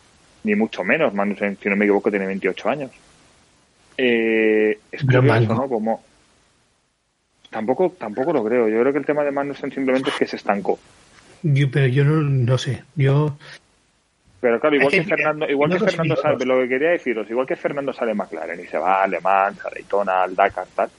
ni 0.44 0.56
mucho 0.56 0.84
menos. 0.84 1.14
Magnussen, 1.14 1.58
si 1.62 1.70
no 1.70 1.76
me 1.76 1.86
equivoco, 1.86 2.10
tiene 2.10 2.26
28 2.26 2.70
años. 2.70 2.92
Eh, 3.98 4.80
es 4.92 5.04
curioso, 5.04 5.54
¿no? 5.54 5.70
Como... 5.70 6.04
Tampoco, 7.50 7.94
tampoco 7.98 8.34
lo 8.34 8.44
creo. 8.44 8.68
Yo 8.70 8.80
creo 8.80 8.94
que 8.94 9.00
el 9.00 9.06
tema 9.06 9.24
de 9.24 9.32
Magnussen 9.32 9.72
simplemente 9.72 10.10
es 10.10 10.16
que 10.16 10.28
se 10.28 10.38
estancó. 10.38 10.80
Yo, 11.44 11.70
pero 11.70 11.88
yo 11.88 12.04
no, 12.04 12.22
no 12.22 12.58
sé. 12.58 12.84
Yo 12.96 13.38
pero 14.42 14.60
claro, 14.60 14.76
igual 14.76 14.92
que, 14.92 15.04
Fernando, 15.04 15.48
igual 15.48 15.72
que 15.72 15.80
Fernando 15.80 16.16
sale, 16.16 16.46
lo 16.46 16.60
que 16.60 16.68
quería 16.68 16.90
deciros, 16.90 17.30
igual 17.30 17.48
que 17.48 17.56
Fernando 17.56 17.94
sale 17.94 18.14
McLaren 18.14 18.60
y 18.60 18.66
se 18.66 18.78
va 18.78 18.96
a 18.96 19.04
Alemán, 19.04 19.56
a 19.64 19.70
Daytona, 19.70 20.24
al 20.24 20.36
Dakar, 20.36 20.68
tal. 20.76 20.90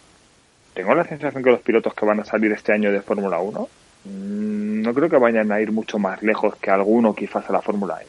Tengo 0.72 0.94
la 0.94 1.04
sensación 1.04 1.42
que 1.42 1.50
los 1.50 1.60
pilotos 1.60 1.92
que 1.92 2.06
van 2.06 2.20
a 2.20 2.24
salir 2.24 2.50
este 2.52 2.72
año 2.72 2.90
de 2.90 3.02
Fórmula 3.02 3.38
1 3.40 3.68
mm, 4.06 4.82
no 4.82 4.94
creo 4.94 5.10
que 5.10 5.18
vayan 5.18 5.52
a 5.52 5.60
ir 5.60 5.70
mucho 5.70 5.98
más 5.98 6.22
lejos 6.22 6.56
que 6.56 6.70
alguno 6.70 7.14
quizás 7.14 7.48
a 7.50 7.52
la 7.52 7.60
Fórmula 7.60 7.98
E. 8.00 8.06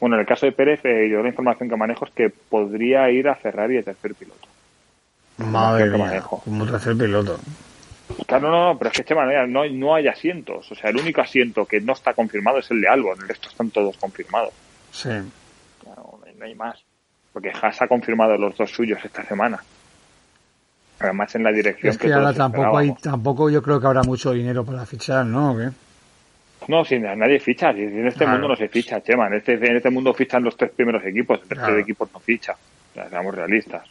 Bueno, 0.00 0.16
en 0.16 0.20
el 0.20 0.26
caso 0.26 0.44
de 0.44 0.52
Pérez, 0.52 0.80
eh, 0.84 1.08
yo 1.10 1.22
la 1.22 1.28
información 1.28 1.68
que 1.68 1.76
manejo 1.76 2.04
es 2.04 2.10
que 2.10 2.28
podría 2.28 3.10
ir 3.10 3.28
a 3.28 3.36
Ferrari 3.36 3.76
de 3.76 3.84
tercer 3.84 4.14
piloto. 4.14 4.48
Madre 5.38 5.90
mía, 5.90 6.22
como 6.22 6.66
tercer 6.66 6.96
piloto. 6.96 7.38
Claro, 8.26 8.50
no, 8.50 8.72
no, 8.72 8.78
pero 8.78 8.90
es 8.90 8.96
que 8.96 9.02
de 9.02 9.14
manera 9.14 9.46
no, 9.46 9.64
no 9.66 9.94
hay 9.94 10.08
asientos. 10.08 10.70
O 10.70 10.74
sea, 10.74 10.90
el 10.90 10.96
único 10.96 11.20
asiento 11.20 11.66
que 11.66 11.80
no 11.80 11.92
está 11.92 12.14
confirmado 12.14 12.58
es 12.58 12.70
el 12.70 12.80
de 12.80 12.88
Albon, 12.88 13.18
el 13.20 13.28
resto 13.28 13.48
están 13.48 13.70
todos 13.70 13.96
confirmados. 13.96 14.52
Sí. 14.92 15.10
no, 15.84 16.20
hay 16.42 16.54
más. 16.54 16.82
Porque 17.32 17.50
Haas 17.50 17.82
ha 17.82 17.88
confirmado 17.88 18.36
los 18.36 18.56
dos 18.56 18.70
suyos 18.70 18.98
esta 19.04 19.24
semana. 19.24 19.60
Además 21.00 21.34
en 21.34 21.42
la 21.42 21.50
dirección 21.50 21.90
es 21.90 21.98
que, 21.98 22.12
ahora 22.12 22.32
tampoco 22.32 22.78
hay, 22.78 22.94
tampoco 22.94 23.50
yo 23.50 23.60
creo 23.62 23.80
que 23.80 23.86
habrá 23.86 24.02
mucho 24.02 24.32
dinero 24.32 24.64
para 24.64 24.86
fichar, 24.86 25.26
¿no? 25.26 25.56
No, 26.68 26.84
si 26.84 26.98
nadie 26.98 27.40
ficha, 27.40 27.70
en 27.70 28.06
este 28.06 28.26
mundo 28.26 28.48
no 28.48 28.56
se 28.56 28.68
ficha, 28.68 29.02
Chema, 29.02 29.26
en 29.26 29.34
este, 29.34 29.54
en 29.54 29.76
este 29.76 29.90
mundo 29.90 30.14
fichan 30.14 30.42
los 30.42 30.56
tres 30.56 30.70
primeros 30.70 31.04
equipos, 31.04 31.40
el 31.42 31.48
tercer 31.48 31.78
equipo 31.78 32.08
no 32.12 32.20
ficha, 32.20 32.54
seamos 33.10 33.34
realistas. 33.34 33.82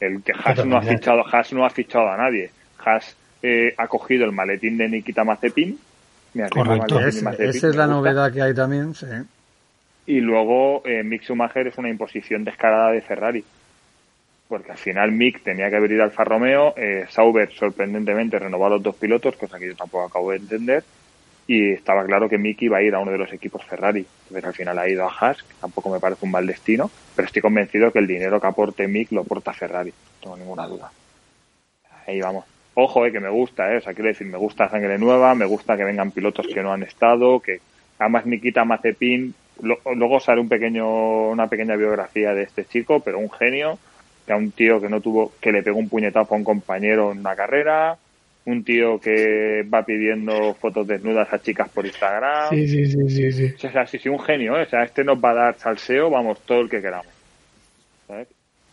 El 0.00 0.22
que 0.22 0.32
Haas 0.32 0.64
no 0.64 0.78
ha 0.78 0.82
fichado, 0.82 1.22
Haas 1.26 1.52
no 1.52 1.66
ha 1.66 1.70
fichado 1.70 2.08
a 2.08 2.16
nadie. 2.16 2.50
Haas 2.84 3.16
eh, 3.42 3.74
ha 3.76 3.86
cogido 3.86 4.24
el 4.24 4.32
maletín 4.32 4.76
de 4.78 4.88
Nikita 4.88 5.24
Mazepin. 5.24 5.78
Correcto, 6.50 7.00
esa 7.00 7.68
es 7.68 7.76
la 7.76 7.86
novedad 7.86 8.32
que 8.32 8.42
hay 8.42 8.54
también, 8.54 8.94
sí. 8.94 9.06
Y 10.06 10.20
luego 10.20 10.82
eh, 10.86 11.02
Mick 11.02 11.22
Schumacher 11.22 11.66
es 11.66 11.78
una 11.78 11.90
imposición 11.90 12.44
descarada 12.44 12.92
de 12.92 13.02
Ferrari. 13.02 13.44
Porque 14.48 14.72
al 14.72 14.78
final 14.78 15.12
Mick 15.12 15.42
tenía 15.42 15.68
que 15.68 15.76
haber 15.76 15.92
ido 15.92 16.02
al 16.02 16.08
Alfa 16.08 16.24
Romeo, 16.24 16.72
eh, 16.76 17.04
Sauber 17.10 17.52
sorprendentemente 17.52 18.38
renovó 18.38 18.66
a 18.66 18.70
los 18.70 18.82
dos 18.82 18.96
pilotos, 18.96 19.36
cosa 19.36 19.58
que 19.58 19.66
yo 19.66 19.76
tampoco 19.76 20.04
acabo 20.04 20.30
de 20.30 20.38
entender, 20.38 20.84
y 21.46 21.72
estaba 21.72 22.04
claro 22.06 22.30
que 22.30 22.38
Mick 22.38 22.62
iba 22.62 22.78
a 22.78 22.82
ir 22.82 22.94
a 22.94 23.00
uno 23.00 23.12
de 23.12 23.18
los 23.18 23.30
equipos 23.34 23.62
Ferrari. 23.66 24.06
Entonces 24.22 24.44
al 24.44 24.54
final 24.54 24.78
ha 24.78 24.88
ido 24.88 25.04
a 25.06 25.12
Haas, 25.12 25.42
que 25.42 25.54
tampoco 25.60 25.90
me 25.90 26.00
parece 26.00 26.24
un 26.24 26.30
mal 26.30 26.46
destino, 26.46 26.90
pero 27.14 27.26
estoy 27.26 27.42
convencido 27.42 27.92
que 27.92 27.98
el 27.98 28.06
dinero 28.06 28.40
que 28.40 28.46
aporte 28.46 28.88
Mick 28.88 29.12
lo 29.12 29.20
aporta 29.20 29.52
Ferrari, 29.52 29.90
no 29.90 30.20
tengo 30.22 30.36
ninguna 30.38 30.66
duda. 30.66 30.90
Ahí 32.06 32.18
vamos. 32.18 32.46
Ojo, 32.80 33.04
eh, 33.04 33.10
que 33.10 33.18
me 33.18 33.28
gusta, 33.28 33.72
eh, 33.72 33.78
o 33.78 33.80
sea, 33.80 33.92
quiero 33.92 34.06
decir, 34.06 34.28
me 34.28 34.38
gusta 34.38 34.68
sangre 34.68 34.98
nueva, 34.98 35.34
me 35.34 35.46
gusta 35.46 35.76
que 35.76 35.82
vengan 35.82 36.12
pilotos 36.12 36.46
que 36.46 36.62
no 36.62 36.72
han 36.72 36.84
estado, 36.84 37.40
que 37.40 37.58
además 37.98 38.24
Nikita 38.24 38.64
Mazepin, 38.64 39.34
luego 39.60 40.20
sale 40.20 40.40
un 40.40 40.48
pequeño, 40.48 41.30
una 41.30 41.48
pequeña 41.48 41.74
biografía 41.74 42.32
de 42.34 42.44
este 42.44 42.66
chico, 42.66 43.00
pero 43.00 43.18
un 43.18 43.32
genio, 43.32 43.80
que 44.24 44.32
a 44.32 44.36
un 44.36 44.52
tío 44.52 44.80
que 44.80 44.88
no 44.88 45.00
tuvo, 45.00 45.32
que 45.40 45.50
le 45.50 45.64
pegó 45.64 45.76
un 45.76 45.88
puñetazo 45.88 46.34
a 46.34 46.36
un 46.36 46.44
compañero 46.44 47.10
en 47.10 47.18
una 47.18 47.34
carrera, 47.34 47.98
un 48.44 48.62
tío 48.62 49.00
que 49.00 49.64
va 49.64 49.84
pidiendo 49.84 50.54
fotos 50.54 50.86
desnudas 50.86 51.32
a 51.32 51.42
chicas 51.42 51.68
por 51.70 51.84
Instagram. 51.84 52.50
Sí, 52.50 52.68
sí, 52.68 52.86
sí, 52.86 53.10
sí. 53.10 53.32
sí. 53.32 53.66
O 53.66 53.72
sea, 53.72 53.88
sí, 53.88 53.98
sí, 53.98 54.08
un 54.08 54.20
genio, 54.20 54.56
¿eh? 54.56 54.62
o 54.62 54.68
sea, 54.68 54.84
este 54.84 55.02
nos 55.02 55.18
va 55.18 55.30
a 55.32 55.34
dar 55.34 55.58
salseo, 55.58 56.10
vamos, 56.10 56.38
todo 56.46 56.60
el 56.60 56.70
que 56.70 56.80
queramos. 56.80 57.17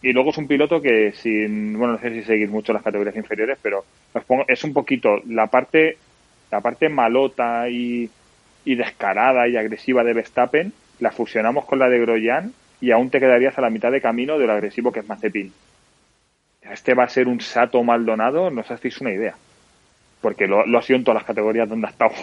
Y 0.05 0.13
luego 0.13 0.29
es 0.29 0.37
un 0.37 0.47
piloto 0.47 0.83
que 0.83 1.13
sin, 1.13 1.79
bueno, 1.79 1.93
no 1.93 1.99
sé 1.99 2.11
si 2.11 2.21
seguir 2.21 2.47
mucho 2.47 2.71
las 2.71 2.83
categorías 2.83 3.15
inferiores, 3.15 3.57
pero 3.59 3.83
es 4.47 4.63
un 4.63 4.71
poquito 4.71 5.19
la 5.27 5.47
parte, 5.47 5.97
la 6.51 6.61
parte 6.61 6.89
malota 6.89 7.67
y, 7.69 8.07
y 8.65 8.75
descarada 8.75 9.47
y 9.47 9.57
agresiva 9.57 10.03
de 10.03 10.13
Verstappen, 10.13 10.73
la 10.99 11.09
fusionamos 11.09 11.65
con 11.65 11.79
la 11.79 11.89
de 11.89 11.97
Grosjean 12.01 12.53
y 12.79 12.91
aún 12.91 13.09
te 13.09 13.19
quedarías 13.19 13.57
a 13.57 13.61
la 13.61 13.71
mitad 13.71 13.91
de 13.91 13.99
camino 13.99 14.37
de 14.37 14.45
lo 14.45 14.53
agresivo 14.53 14.91
que 14.91 14.99
es 14.99 15.07
Mazepin. 15.07 15.51
Este 16.61 16.93
va 16.93 17.05
a 17.05 17.09
ser 17.09 17.27
un 17.27 17.41
Sato 17.41 17.81
Maldonado, 17.81 18.51
no 18.51 18.61
os 18.61 18.69
hacéis 18.69 19.01
una 19.01 19.11
idea. 19.11 19.33
Porque 20.21 20.45
lo, 20.45 20.67
lo 20.67 20.77
ha 20.77 20.83
sido 20.83 20.97
en 20.97 21.03
todas 21.03 21.21
las 21.21 21.27
categorías 21.27 21.67
donde 21.67 21.87
ha 21.87 21.89
estado. 21.89 22.13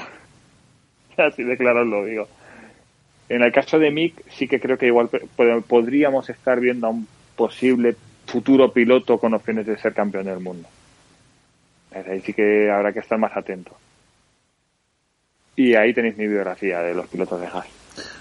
Así 1.17 1.43
de 1.43 1.57
claro 1.57 1.81
os 1.81 1.89
lo 1.89 2.05
digo. 2.05 2.29
En 3.29 3.43
el 3.43 3.51
caso 3.51 3.81
de 3.81 3.91
Mick, 3.91 4.23
sí 4.29 4.47
que 4.47 4.61
creo 4.61 4.79
que 4.79 4.87
igual 4.87 5.09
podríamos 5.67 6.31
estar 6.31 6.61
viendo 6.61 6.87
a 6.87 6.91
un 6.91 7.09
posible 7.37 7.97
futuro 8.27 8.73
piloto 8.73 9.19
con 9.19 9.35
opciones 9.35 9.67
de 9.67 9.79
ser 9.79 9.93
campeón 9.93 10.25
del 10.25 10.41
mundo. 10.41 10.69
Ahí 11.95 12.21
sí 12.23 12.33
que 12.33 12.71
habrá 12.71 12.93
que 12.93 13.01
estar 13.01 13.19
más 13.19 13.37
atento. 13.37 13.77
Y 15.57 15.75
ahí 15.75 15.93
tenéis 15.93 16.17
mi 16.17 16.27
biografía 16.27 16.81
de 16.81 16.95
los 16.95 17.07
pilotos 17.09 17.41
de 17.41 17.47
Haas. 17.47 17.67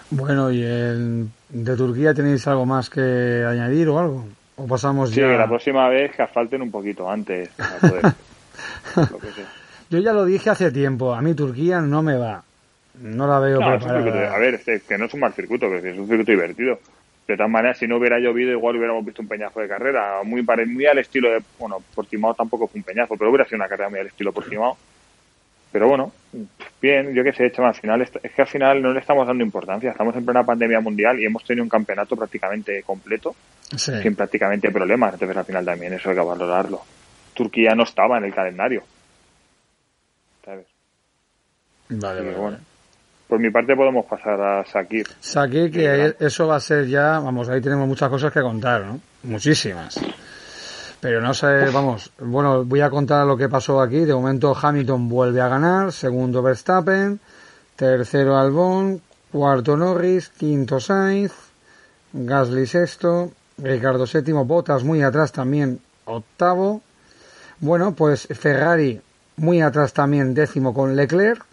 Bueno, 0.09 0.51
¿y 0.51 0.63
el, 0.63 1.29
de 1.49 1.75
Turquía 1.77 2.13
tenéis 2.13 2.45
algo 2.47 2.65
más 2.65 2.89
que 2.89 3.45
añadir 3.47 3.87
o 3.87 3.99
algo? 3.99 4.25
¿O 4.57 4.67
pasamos 4.67 5.11
ya? 5.11 5.15
Sí, 5.15 5.37
la 5.37 5.47
próxima 5.47 5.87
vez 5.87 6.13
que 6.13 6.27
falten 6.27 6.61
un 6.61 6.71
poquito 6.71 7.09
antes. 7.09 7.49
Yo 9.89 9.99
ya 9.99 10.11
lo 10.11 10.25
dije 10.25 10.49
hace 10.49 10.71
tiempo, 10.71 11.13
a 11.13 11.21
mí 11.21 11.33
Turquía 11.33 11.79
no 11.79 12.03
me 12.03 12.17
va. 12.17 12.43
No 13.01 13.25
la 13.25 13.39
veo 13.39 13.59
preparada. 13.59 14.35
a 14.35 14.37
ver, 14.37 14.61
que 14.61 14.97
no 14.97 15.05
es 15.05 15.13
un 15.13 15.21
mal 15.21 15.33
circuito, 15.33 15.67
pero 15.67 15.77
es 15.77 15.97
un 15.97 16.07
circuito 16.07 16.31
divertido 16.31 16.79
de 17.27 17.37
todas 17.37 17.51
maneras, 17.51 17.77
si 17.77 17.87
no 17.87 17.97
hubiera 17.97 18.19
llovido, 18.19 18.51
igual 18.51 18.75
hubiéramos 18.75 19.05
visto 19.05 19.21
un 19.21 19.27
peñazo 19.27 19.59
de 19.59 19.67
carrera, 19.67 20.21
muy, 20.23 20.43
muy 20.67 20.85
al 20.85 20.97
estilo 20.97 21.31
de, 21.31 21.41
bueno, 21.59 21.77
Portimao 21.93 22.33
tampoco 22.33 22.67
fue 22.67 22.79
un 22.79 22.83
peñazo, 22.83 23.15
pero 23.15 23.29
hubiera 23.29 23.45
sido 23.45 23.57
una 23.57 23.67
carrera 23.67 23.89
muy 23.89 23.99
al 23.99 24.07
estilo 24.07 24.33
Portimao. 24.33 24.77
Pero 25.71 25.87
bueno, 25.87 26.11
bien, 26.81 27.13
yo 27.13 27.23
qué 27.23 27.31
sé, 27.31 27.45
hecho 27.45 27.63
al 27.63 27.75
final, 27.75 28.01
es 28.01 28.09
que 28.09 28.41
al 28.41 28.47
final 28.47 28.81
no 28.81 28.91
le 28.91 28.99
estamos 28.99 29.25
dando 29.25 29.43
importancia, 29.43 29.91
estamos 29.91 30.15
en 30.17 30.25
plena 30.25 30.43
pandemia 30.43 30.81
mundial 30.81 31.17
y 31.19 31.25
hemos 31.25 31.45
tenido 31.45 31.63
un 31.63 31.69
campeonato 31.69 32.17
prácticamente 32.17 32.83
completo, 32.83 33.33
sin 33.77 34.15
prácticamente 34.15 34.69
problemas, 34.69 35.13
entonces 35.13 35.37
al 35.37 35.45
final 35.45 35.63
también 35.63 35.93
eso 35.93 36.09
hay 36.09 36.15
que 36.15 36.21
valorarlo. 36.21 36.81
Turquía 37.33 37.73
no 37.73 37.83
estaba 37.83 38.17
en 38.17 38.25
el 38.25 38.33
calendario. 38.33 38.83
¿Sabes? 40.43 40.67
Vale, 41.87 42.21
vale, 42.21 42.35
bueno 42.35 42.70
por 43.31 43.39
mi 43.39 43.49
parte 43.49 43.77
podemos 43.77 44.05
pasar 44.07 44.41
a 44.41 44.65
Sakir. 44.65 45.07
Sakir, 45.21 45.71
que 45.71 46.15
eso 46.19 46.47
va 46.47 46.57
a 46.57 46.59
ser 46.59 46.85
ya, 46.85 47.17
vamos, 47.17 47.47
ahí 47.47 47.61
tenemos 47.61 47.87
muchas 47.87 48.09
cosas 48.09 48.29
que 48.29 48.41
contar, 48.41 48.83
¿no? 48.83 48.99
Muchísimas. 49.23 49.97
Pero 50.99 51.21
no 51.21 51.33
sé, 51.33 51.69
vamos, 51.73 52.11
bueno, 52.19 52.65
voy 52.65 52.81
a 52.81 52.89
contar 52.89 53.25
lo 53.25 53.37
que 53.37 53.47
pasó 53.47 53.79
aquí. 53.79 53.99
De 53.99 54.13
momento 54.13 54.53
Hamilton 54.53 55.07
vuelve 55.07 55.39
a 55.39 55.47
ganar, 55.47 55.93
segundo 55.93 56.41
Verstappen, 56.41 57.21
tercero 57.77 58.35
Albon, 58.37 59.01
cuarto 59.31 59.77
Norris, 59.77 60.27
quinto 60.27 60.81
Sainz, 60.81 61.31
Gasly 62.11 62.67
sexto, 62.67 63.31
Ricardo 63.59 64.05
séptimo, 64.07 64.43
Botas 64.43 64.83
muy 64.83 65.03
atrás 65.03 65.31
también, 65.31 65.79
octavo. 66.03 66.81
Bueno, 67.61 67.95
pues 67.95 68.27
Ferrari 68.27 68.99
muy 69.37 69.61
atrás 69.61 69.93
también, 69.93 70.33
décimo 70.33 70.73
con 70.73 70.97
Leclerc. 70.97 71.45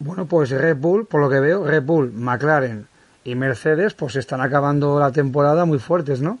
Bueno, 0.00 0.26
pues 0.26 0.50
Red 0.50 0.76
Bull, 0.76 1.06
por 1.06 1.20
lo 1.20 1.28
que 1.28 1.40
veo, 1.40 1.66
Red 1.66 1.82
Bull, 1.82 2.12
McLaren 2.12 2.86
y 3.24 3.34
Mercedes, 3.34 3.94
pues 3.94 4.16
están 4.16 4.40
acabando 4.40 4.98
la 5.00 5.10
temporada 5.10 5.64
muy 5.64 5.78
fuertes, 5.78 6.20
¿no? 6.20 6.38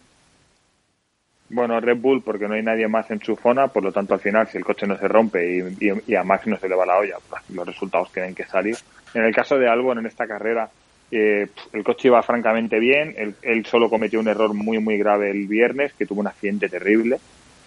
Bueno, 1.50 1.80
Red 1.80 1.96
Bull 1.96 2.22
porque 2.22 2.46
no 2.46 2.54
hay 2.54 2.62
nadie 2.62 2.88
más 2.88 3.10
en 3.10 3.20
su 3.20 3.34
zona, 3.34 3.68
por 3.68 3.82
lo 3.82 3.90
tanto 3.90 4.14
al 4.14 4.20
final 4.20 4.46
si 4.48 4.58
el 4.58 4.64
coche 4.64 4.86
no 4.86 4.98
se 4.98 5.08
rompe 5.08 5.74
y, 5.80 6.14
a 6.14 6.22
Max 6.22 6.46
no 6.46 6.58
se 6.58 6.68
le 6.68 6.76
va 6.76 6.86
la 6.86 6.98
olla, 6.98 7.16
pues, 7.28 7.42
los 7.50 7.66
resultados 7.66 8.12
tienen 8.12 8.34
que 8.34 8.44
salir. 8.44 8.76
En 9.14 9.24
el 9.24 9.34
caso 9.34 9.58
de 9.58 9.68
Albon 9.68 9.98
en 9.98 10.06
esta 10.06 10.26
carrera, 10.26 10.68
eh, 11.10 11.48
el 11.72 11.84
coche 11.84 12.08
iba 12.08 12.22
francamente 12.22 12.78
bien, 12.78 13.14
él, 13.16 13.34
él, 13.40 13.64
solo 13.64 13.88
cometió 13.88 14.20
un 14.20 14.28
error 14.28 14.52
muy 14.52 14.78
muy 14.78 14.98
grave 14.98 15.30
el 15.30 15.46
viernes, 15.46 15.94
que 15.94 16.04
tuvo 16.04 16.20
un 16.20 16.26
accidente 16.26 16.68
terrible. 16.68 17.18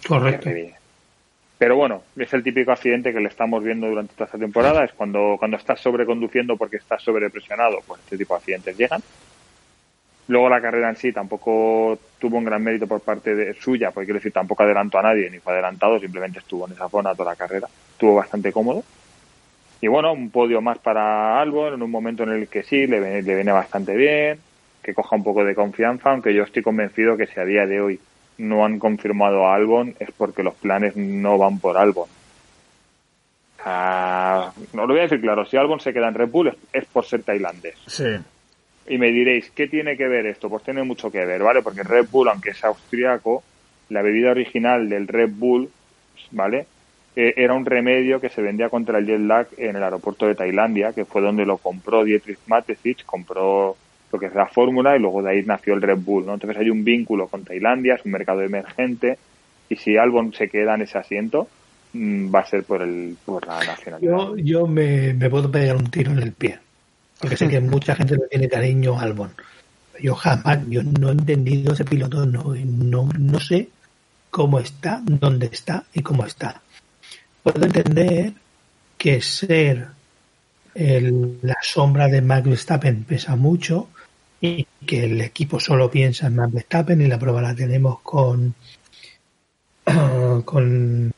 Correcto. 0.07 0.49
Pero 1.61 1.75
bueno, 1.75 2.01
es 2.17 2.33
el 2.33 2.41
típico 2.41 2.71
accidente 2.71 3.13
que 3.13 3.19
le 3.19 3.27
estamos 3.27 3.63
viendo 3.63 3.87
durante 3.87 4.15
toda 4.15 4.25
esta 4.25 4.39
temporada, 4.39 4.83
es 4.83 4.93
cuando, 4.93 5.35
cuando 5.37 5.57
estás 5.57 5.79
sobreconduciendo 5.79 6.57
porque 6.57 6.77
estás 6.77 7.03
sobrepresionado, 7.03 7.83
pues 7.85 8.01
este 8.01 8.17
tipo 8.17 8.33
de 8.33 8.39
accidentes 8.39 8.75
llegan. 8.75 9.03
Luego 10.27 10.49
la 10.49 10.59
carrera 10.59 10.89
en 10.89 10.95
sí 10.95 11.13
tampoco 11.13 11.99
tuvo 12.17 12.39
un 12.39 12.45
gran 12.45 12.63
mérito 12.63 12.87
por 12.87 13.01
parte 13.01 13.35
de 13.35 13.53
suya, 13.53 13.91
porque 13.91 14.07
quiero 14.07 14.17
decir, 14.17 14.31
tampoco 14.31 14.63
adelantó 14.63 14.97
a 14.97 15.03
nadie 15.03 15.29
ni 15.29 15.37
fue 15.37 15.53
adelantado, 15.53 15.99
simplemente 15.99 16.39
estuvo 16.39 16.65
en 16.65 16.73
esa 16.73 16.89
zona 16.89 17.13
toda 17.13 17.29
la 17.29 17.35
carrera. 17.35 17.67
Estuvo 17.91 18.15
bastante 18.15 18.51
cómodo. 18.51 18.83
Y 19.81 19.87
bueno, 19.87 20.13
un 20.13 20.31
podio 20.31 20.61
más 20.61 20.79
para 20.79 21.39
Albon 21.39 21.75
en 21.75 21.83
un 21.83 21.91
momento 21.91 22.23
en 22.23 22.29
el 22.29 22.47
que 22.47 22.63
sí, 22.63 22.87
le, 22.87 23.21
le 23.21 23.35
viene 23.35 23.51
bastante 23.51 23.95
bien, 23.95 24.39
que 24.81 24.95
coja 24.95 25.15
un 25.15 25.23
poco 25.23 25.45
de 25.45 25.53
confianza, 25.53 26.09
aunque 26.09 26.33
yo 26.33 26.41
estoy 26.41 26.63
convencido 26.63 27.17
que 27.17 27.27
si 27.27 27.39
a 27.39 27.45
día 27.45 27.67
de 27.67 27.81
hoy 27.81 27.99
no 28.41 28.65
han 28.65 28.79
confirmado 28.79 29.47
a 29.47 29.55
Albon 29.55 29.95
es 29.99 30.09
porque 30.11 30.43
los 30.43 30.55
planes 30.55 30.95
no 30.95 31.37
van 31.37 31.59
por 31.59 31.77
Albon. 31.77 32.09
Ah, 33.63 34.51
no 34.73 34.87
lo 34.87 34.93
voy 34.93 34.99
a 34.99 35.03
decir 35.03 35.21
claro, 35.21 35.45
si 35.45 35.55
Albon 35.55 35.79
se 35.79 35.93
queda 35.93 36.07
en 36.07 36.15
Red 36.15 36.29
Bull 36.29 36.47
es, 36.47 36.55
es 36.73 36.85
por 36.85 37.05
ser 37.05 37.23
tailandés. 37.23 37.75
Sí. 37.85 38.15
Y 38.87 38.97
me 38.97 39.11
diréis, 39.11 39.51
¿qué 39.51 39.67
tiene 39.67 39.95
que 39.95 40.07
ver 40.07 40.25
esto? 40.25 40.49
Pues 40.49 40.63
tiene 40.63 40.83
mucho 40.83 41.11
que 41.11 41.23
ver, 41.23 41.43
¿vale? 41.43 41.61
Porque 41.61 41.83
Red 41.83 42.07
Bull, 42.11 42.29
aunque 42.29 42.49
es 42.49 42.63
austriaco, 42.63 43.43
la 43.89 44.01
bebida 44.01 44.31
original 44.31 44.89
del 44.89 45.07
Red 45.07 45.29
Bull, 45.33 45.69
¿vale? 46.31 46.65
Eh, 47.15 47.33
era 47.37 47.53
un 47.53 47.65
remedio 47.65 48.19
que 48.19 48.29
se 48.29 48.41
vendía 48.41 48.69
contra 48.69 48.97
el 48.97 49.05
jet 49.05 49.19
lag 49.19 49.47
en 49.57 49.75
el 49.75 49.83
aeropuerto 49.83 50.25
de 50.25 50.35
Tailandia, 50.35 50.93
que 50.93 51.05
fue 51.05 51.21
donde 51.21 51.45
lo 51.45 51.57
compró 51.57 52.03
Dietrich 52.03 52.39
Mateschitz, 52.47 53.03
compró 53.03 53.75
lo 54.11 54.19
que 54.19 54.25
es 54.27 54.35
la 54.35 54.47
fórmula 54.47 54.95
y 54.95 54.99
luego 54.99 55.21
de 55.23 55.31
ahí 55.31 55.43
nació 55.43 55.73
el 55.73 55.81
Red 55.81 55.99
Bull, 55.99 56.25
¿no? 56.25 56.33
Entonces 56.33 56.57
hay 56.59 56.69
un 56.69 56.83
vínculo 56.83 57.27
con 57.27 57.43
Tailandia, 57.43 57.95
es 57.95 58.05
un 58.05 58.11
mercado 58.11 58.41
emergente 58.41 59.17
y 59.69 59.75
si 59.75 59.97
Albon 59.97 60.33
se 60.33 60.49
queda 60.49 60.75
en 60.75 60.81
ese 60.81 60.97
asiento, 60.97 61.47
mm, 61.93 62.33
va 62.33 62.39
a 62.39 62.45
ser 62.45 62.63
por 62.63 62.81
el 62.81 63.15
por 63.25 63.47
la 63.47 63.63
nacionalidad. 63.63 64.11
Yo, 64.17 64.37
yo 64.37 64.67
me, 64.67 65.13
me 65.13 65.29
puedo 65.29 65.49
pegar 65.49 65.75
un 65.77 65.89
tiro 65.89 66.11
en 66.11 66.19
el 66.19 66.33
pie. 66.33 66.59
Porque 67.19 67.37
sé 67.37 67.47
que 67.47 67.59
mucha 67.61 67.95
gente 67.95 68.15
le 68.15 68.27
tiene 68.27 68.49
cariño 68.49 68.99
a 68.99 69.03
Albon. 69.03 69.31
Yo 70.01 70.15
jamás, 70.15 70.59
yo 70.67 70.81
no 70.83 71.09
he 71.09 71.11
entendido 71.11 71.73
ese 71.73 71.85
piloto, 71.85 72.25
no, 72.25 72.55
no, 72.55 73.09
no 73.17 73.39
sé 73.39 73.69
cómo 74.29 74.59
está, 74.59 75.01
dónde 75.05 75.47
está 75.51 75.83
y 75.93 76.01
cómo 76.01 76.25
está. 76.25 76.61
Puedo 77.43 77.63
entender 77.65 78.33
que 78.97 79.21
ser 79.21 79.87
el- 80.73 81.37
la 81.41 81.57
sombra 81.61 82.07
de 82.07 82.21
Max 82.21 82.47
Verstappen 82.47 83.03
pesa 83.03 83.35
mucho 83.35 83.89
y 84.41 84.67
que 84.85 85.05
el 85.05 85.21
equipo 85.21 85.59
solo 85.59 85.89
piensa 85.91 86.27
en 86.27 86.35
Max 86.35 86.51
Verstappen 86.51 87.01
y 87.01 87.07
la 87.07 87.19
prueba 87.19 87.41
la 87.41 87.55
tenemos 87.55 88.01
con 88.01 88.55
con 90.45 91.13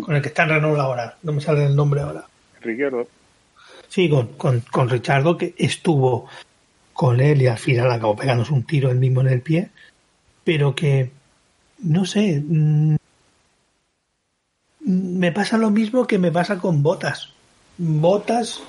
con 0.00 0.16
el 0.16 0.22
que 0.22 0.28
está 0.28 0.42
en 0.42 0.48
Renault 0.48 0.80
ahora, 0.80 1.16
no 1.22 1.32
me 1.32 1.40
sale 1.40 1.66
el 1.66 1.76
nombre 1.76 2.00
ahora. 2.00 2.26
Riquierdo, 2.60 3.06
Sí, 3.88 4.08
con, 4.08 4.28
con, 4.28 4.60
con 4.60 4.88
Richardo, 4.88 5.36
que 5.36 5.54
estuvo 5.58 6.28
con 6.92 7.20
él 7.20 7.42
y 7.42 7.48
al 7.48 7.58
final 7.58 7.90
acabó 7.90 8.14
pegándose 8.14 8.52
un 8.52 8.62
tiro 8.62 8.90
él 8.90 8.98
mismo 8.98 9.20
en 9.20 9.26
el 9.28 9.40
pie, 9.40 9.70
pero 10.44 10.76
que, 10.76 11.10
no 11.78 12.04
sé, 12.04 12.40
mm, 12.46 12.96
me 14.80 15.32
pasa 15.32 15.58
lo 15.58 15.70
mismo 15.70 16.06
que 16.06 16.18
me 16.18 16.30
pasa 16.30 16.58
con 16.58 16.84
Botas. 16.84 17.32
Botas, 17.78 18.62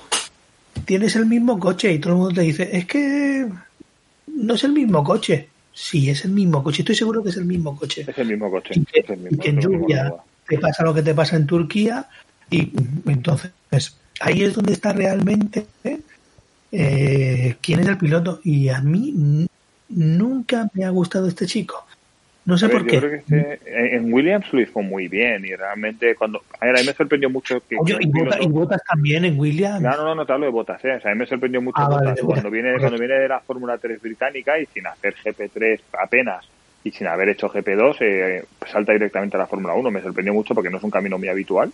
tienes 0.84 1.16
el 1.16 1.26
mismo 1.26 1.58
coche 1.58 1.92
y 1.92 1.98
todo 1.98 2.12
el 2.12 2.18
mundo 2.18 2.34
te 2.34 2.42
dice, 2.42 2.68
es 2.72 2.86
que 2.86 3.48
no 4.26 4.54
es 4.54 4.64
el 4.64 4.72
mismo 4.72 5.04
coche. 5.04 5.48
Sí, 5.74 6.10
es 6.10 6.24
el 6.24 6.32
mismo 6.32 6.62
coche, 6.62 6.82
estoy 6.82 6.94
seguro 6.94 7.22
que 7.22 7.30
es 7.30 7.36
el 7.36 7.46
mismo 7.46 7.76
coche. 7.76 8.04
es 8.06 8.18
el 8.18 8.28
mismo 8.28 8.50
coche. 8.50 8.74
Y 8.74 8.84
que, 8.84 9.00
es 9.00 9.10
el 9.10 9.18
y 9.18 9.22
mismo, 9.22 9.42
que 9.42 9.48
en 9.48 9.60
lluvia 9.60 10.14
te 10.46 10.58
pasa 10.58 10.84
lo 10.84 10.92
que 10.92 11.02
te 11.02 11.14
pasa 11.14 11.36
en 11.36 11.46
Turquía 11.46 12.08
y 12.50 12.70
entonces 13.06 13.52
ahí 14.20 14.42
es 14.42 14.54
donde 14.54 14.74
está 14.74 14.92
realmente 14.92 15.66
eh, 16.70 17.56
quién 17.60 17.80
es 17.80 17.86
el 17.86 17.96
piloto 17.96 18.40
y 18.44 18.68
a 18.68 18.80
mí 18.80 19.46
nunca 19.88 20.68
me 20.74 20.84
ha 20.84 20.90
gustado 20.90 21.26
este 21.26 21.46
chico 21.46 21.86
no 22.44 22.58
sé 22.58 22.66
ver, 22.66 22.76
por 22.78 22.84
yo 22.86 22.90
qué 22.90 22.98
creo 22.98 23.10
que 23.10 23.16
este- 23.18 23.96
en 23.96 24.12
Williams 24.12 24.52
lo 24.52 24.60
hizo 24.60 24.80
muy 24.80 25.08
bien 25.08 25.44
y 25.44 25.54
realmente 25.54 26.14
cuando 26.16 26.42
a 26.60 26.66
ver 26.66 26.76
a 26.76 26.80
mí 26.80 26.86
me 26.86 26.92
sorprendió 26.94 27.30
mucho 27.30 27.60
que, 27.68 27.76
Oye, 27.78 27.98
que 27.98 28.04
y, 28.06 28.10
Bota- 28.10 28.36
piloto- 28.36 28.42
y 28.42 28.48
Botas 28.48 28.80
también 28.88 29.24
en 29.24 29.38
Williams 29.38 29.80
No, 29.80 29.90
no, 29.96 30.04
no, 30.04 30.14
no 30.16 30.26
te 30.26 30.32
hablo 30.32 30.46
de 30.46 30.52
Botas, 30.52 30.84
¿eh? 30.84 30.96
O 30.96 31.00
sea, 31.00 31.10
a 31.10 31.14
mí 31.14 31.20
me 31.20 31.26
sorprendió 31.26 31.60
mucho 31.62 31.80
Ah, 31.82 31.88
vale, 31.88 32.20
cuando 32.22 32.50
viene, 32.50 32.78
cuando 32.78 32.98
viene 32.98 33.14
de 33.14 33.28
la 33.28 33.40
Fórmula 33.40 33.78
3 33.78 34.00
británica 34.00 34.58
y 34.58 34.66
sin 34.66 34.86
hacer 34.86 35.14
GP3 35.24 35.80
apenas 36.02 36.48
y 36.84 36.90
sin 36.90 37.06
haber 37.06 37.28
hecho 37.28 37.48
GP2, 37.48 37.96
eh, 38.00 38.44
salta 38.66 38.92
directamente 38.92 39.36
a 39.36 39.40
la 39.40 39.46
Fórmula 39.46 39.74
1. 39.74 39.90
Me 39.92 40.02
sorprendió 40.02 40.34
mucho 40.34 40.52
porque 40.54 40.68
no 40.70 40.78
es 40.78 40.82
un 40.84 40.90
camino 40.90 41.16
muy 41.18 41.28
habitual. 41.28 41.70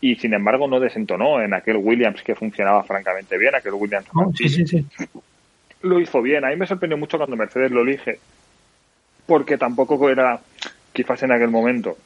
Y 0.00 0.16
sin 0.16 0.32
embargo 0.34 0.66
no 0.66 0.80
desentonó 0.80 1.42
en 1.42 1.54
aquel 1.54 1.76
Williams 1.76 2.22
que 2.22 2.34
funcionaba 2.34 2.82
francamente 2.84 3.36
bien, 3.38 3.54
aquel 3.54 3.74
Williams 3.74 4.06
No, 4.14 4.32
sí, 4.34 4.48
sí, 4.48 4.66
sí. 4.66 4.84
lo 5.82 6.00
hizo 6.00 6.20
bien. 6.22 6.44
A 6.44 6.48
mí 6.48 6.56
me 6.56 6.66
sorprendió 6.66 6.96
mucho 6.96 7.16
cuando 7.18 7.36
Mercedes 7.36 7.70
lo 7.70 7.82
elige, 7.82 8.18
porque 9.26 9.58
tampoco 9.58 10.08
era, 10.10 10.40
quizás 10.92 11.22
en 11.22 11.32
aquel 11.32 11.50
momento, 11.50 11.96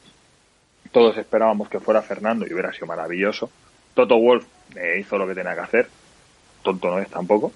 todos 0.91 1.17
esperábamos 1.17 1.69
que 1.69 1.79
fuera 1.79 2.01
Fernando 2.01 2.45
y 2.47 2.53
hubiera 2.53 2.71
sido 2.71 2.87
maravilloso. 2.87 3.49
Toto 3.93 4.17
Wolf 4.17 4.45
eh, 4.75 4.97
hizo 4.99 5.17
lo 5.17 5.27
que 5.27 5.35
tenía 5.35 5.55
que 5.55 5.61
hacer, 5.61 5.87
tonto 6.63 6.89
no 6.89 6.99
es 6.99 7.09
tampoco. 7.09 7.51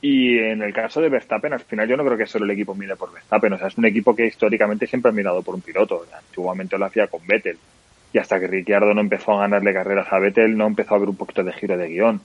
Y 0.00 0.38
en 0.38 0.62
el 0.62 0.72
caso 0.72 1.00
de 1.00 1.08
Verstappen, 1.08 1.52
al 1.52 1.60
final 1.60 1.88
yo 1.88 1.96
no 1.96 2.04
creo 2.04 2.16
que 2.16 2.26
solo 2.26 2.44
el 2.44 2.52
equipo 2.52 2.74
mire 2.74 2.94
por 2.94 3.12
Verstappen, 3.12 3.52
o 3.52 3.58
sea, 3.58 3.66
es 3.66 3.76
un 3.76 3.86
equipo 3.86 4.14
que 4.14 4.26
históricamente 4.26 4.86
siempre 4.86 5.10
ha 5.10 5.14
mirado 5.14 5.42
por 5.42 5.54
un 5.54 5.60
piloto. 5.60 6.06
Antiguamente 6.16 6.78
lo 6.78 6.84
hacía 6.84 7.08
con 7.08 7.26
Vettel. 7.26 7.58
Y 8.12 8.18
hasta 8.18 8.38
que 8.38 8.46
Ricciardo 8.46 8.94
no 8.94 9.00
empezó 9.00 9.32
a 9.32 9.40
ganarle 9.40 9.74
carreras 9.74 10.06
a 10.12 10.18
Vettel, 10.18 10.56
no 10.56 10.66
empezó 10.66 10.94
a 10.94 10.96
haber 10.98 11.08
un 11.08 11.16
poquito 11.16 11.42
de 11.42 11.52
giro 11.52 11.76
de 11.76 11.88
guion. 11.88 12.20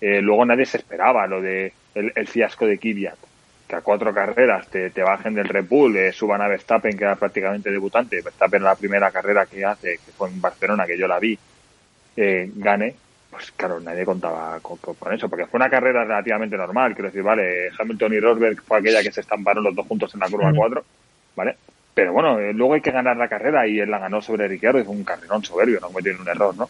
Eh, 0.00 0.20
luego 0.22 0.44
nadie 0.46 0.66
se 0.66 0.78
esperaba 0.78 1.26
lo 1.26 1.42
de 1.42 1.72
el, 1.94 2.12
el 2.14 2.28
fiasco 2.28 2.66
de 2.66 2.78
Kvyat, 2.78 3.18
que 3.66 3.76
a 3.76 3.80
cuatro 3.80 4.14
carreras 4.14 4.68
te, 4.68 4.90
te 4.90 5.02
bajen 5.02 5.34
del 5.34 5.48
Red 5.48 5.66
Bull, 5.68 5.96
eh, 5.96 6.12
suban 6.12 6.40
a 6.40 6.48
Verstappen, 6.48 6.96
que 6.96 7.04
era 7.04 7.16
prácticamente 7.16 7.70
debutante. 7.70 8.22
Verstappen 8.22 8.62
la 8.62 8.76
primera 8.76 9.10
carrera 9.10 9.46
que 9.46 9.64
hace, 9.64 9.98
que 10.04 10.12
fue 10.12 10.28
en 10.28 10.40
Barcelona, 10.40 10.86
que 10.86 10.98
yo 10.98 11.08
la 11.08 11.18
vi, 11.18 11.38
eh, 12.16 12.50
gane. 12.54 12.94
Pues 13.30 13.50
claro, 13.52 13.80
nadie 13.80 14.04
contaba 14.04 14.58
con, 14.60 14.78
eso, 15.12 15.28
porque 15.28 15.46
fue 15.46 15.58
una 15.58 15.68
carrera 15.68 16.04
relativamente 16.04 16.56
normal. 16.56 16.94
Quiero 16.94 17.08
decir, 17.08 17.22
vale, 17.22 17.70
Hamilton 17.76 18.14
y 18.14 18.20
Rosberg 18.20 18.62
fue 18.62 18.78
aquella 18.78 19.02
que 19.02 19.12
se 19.12 19.20
estamparon 19.20 19.64
los 19.64 19.74
dos 19.74 19.86
juntos 19.86 20.14
en 20.14 20.20
la 20.20 20.28
curva 20.28 20.48
Ujú. 20.48 20.56
4, 20.56 20.84
¿vale? 21.34 21.56
Pero 21.92 22.12
bueno, 22.12 22.38
eh, 22.38 22.52
luego 22.52 22.74
hay 22.74 22.80
que 22.80 22.92
ganar 22.92 23.16
la 23.16 23.28
carrera 23.28 23.66
y 23.66 23.80
él 23.80 23.90
la 23.90 23.98
ganó 23.98 24.22
sobre 24.22 24.46
Ricciardo, 24.46 24.78
es 24.78 24.86
un 24.86 25.02
carrerón 25.02 25.42
soberbio, 25.42 25.80
no 25.80 25.88
cometió 25.88 26.16
un 26.18 26.28
error, 26.28 26.56
¿no? 26.56 26.68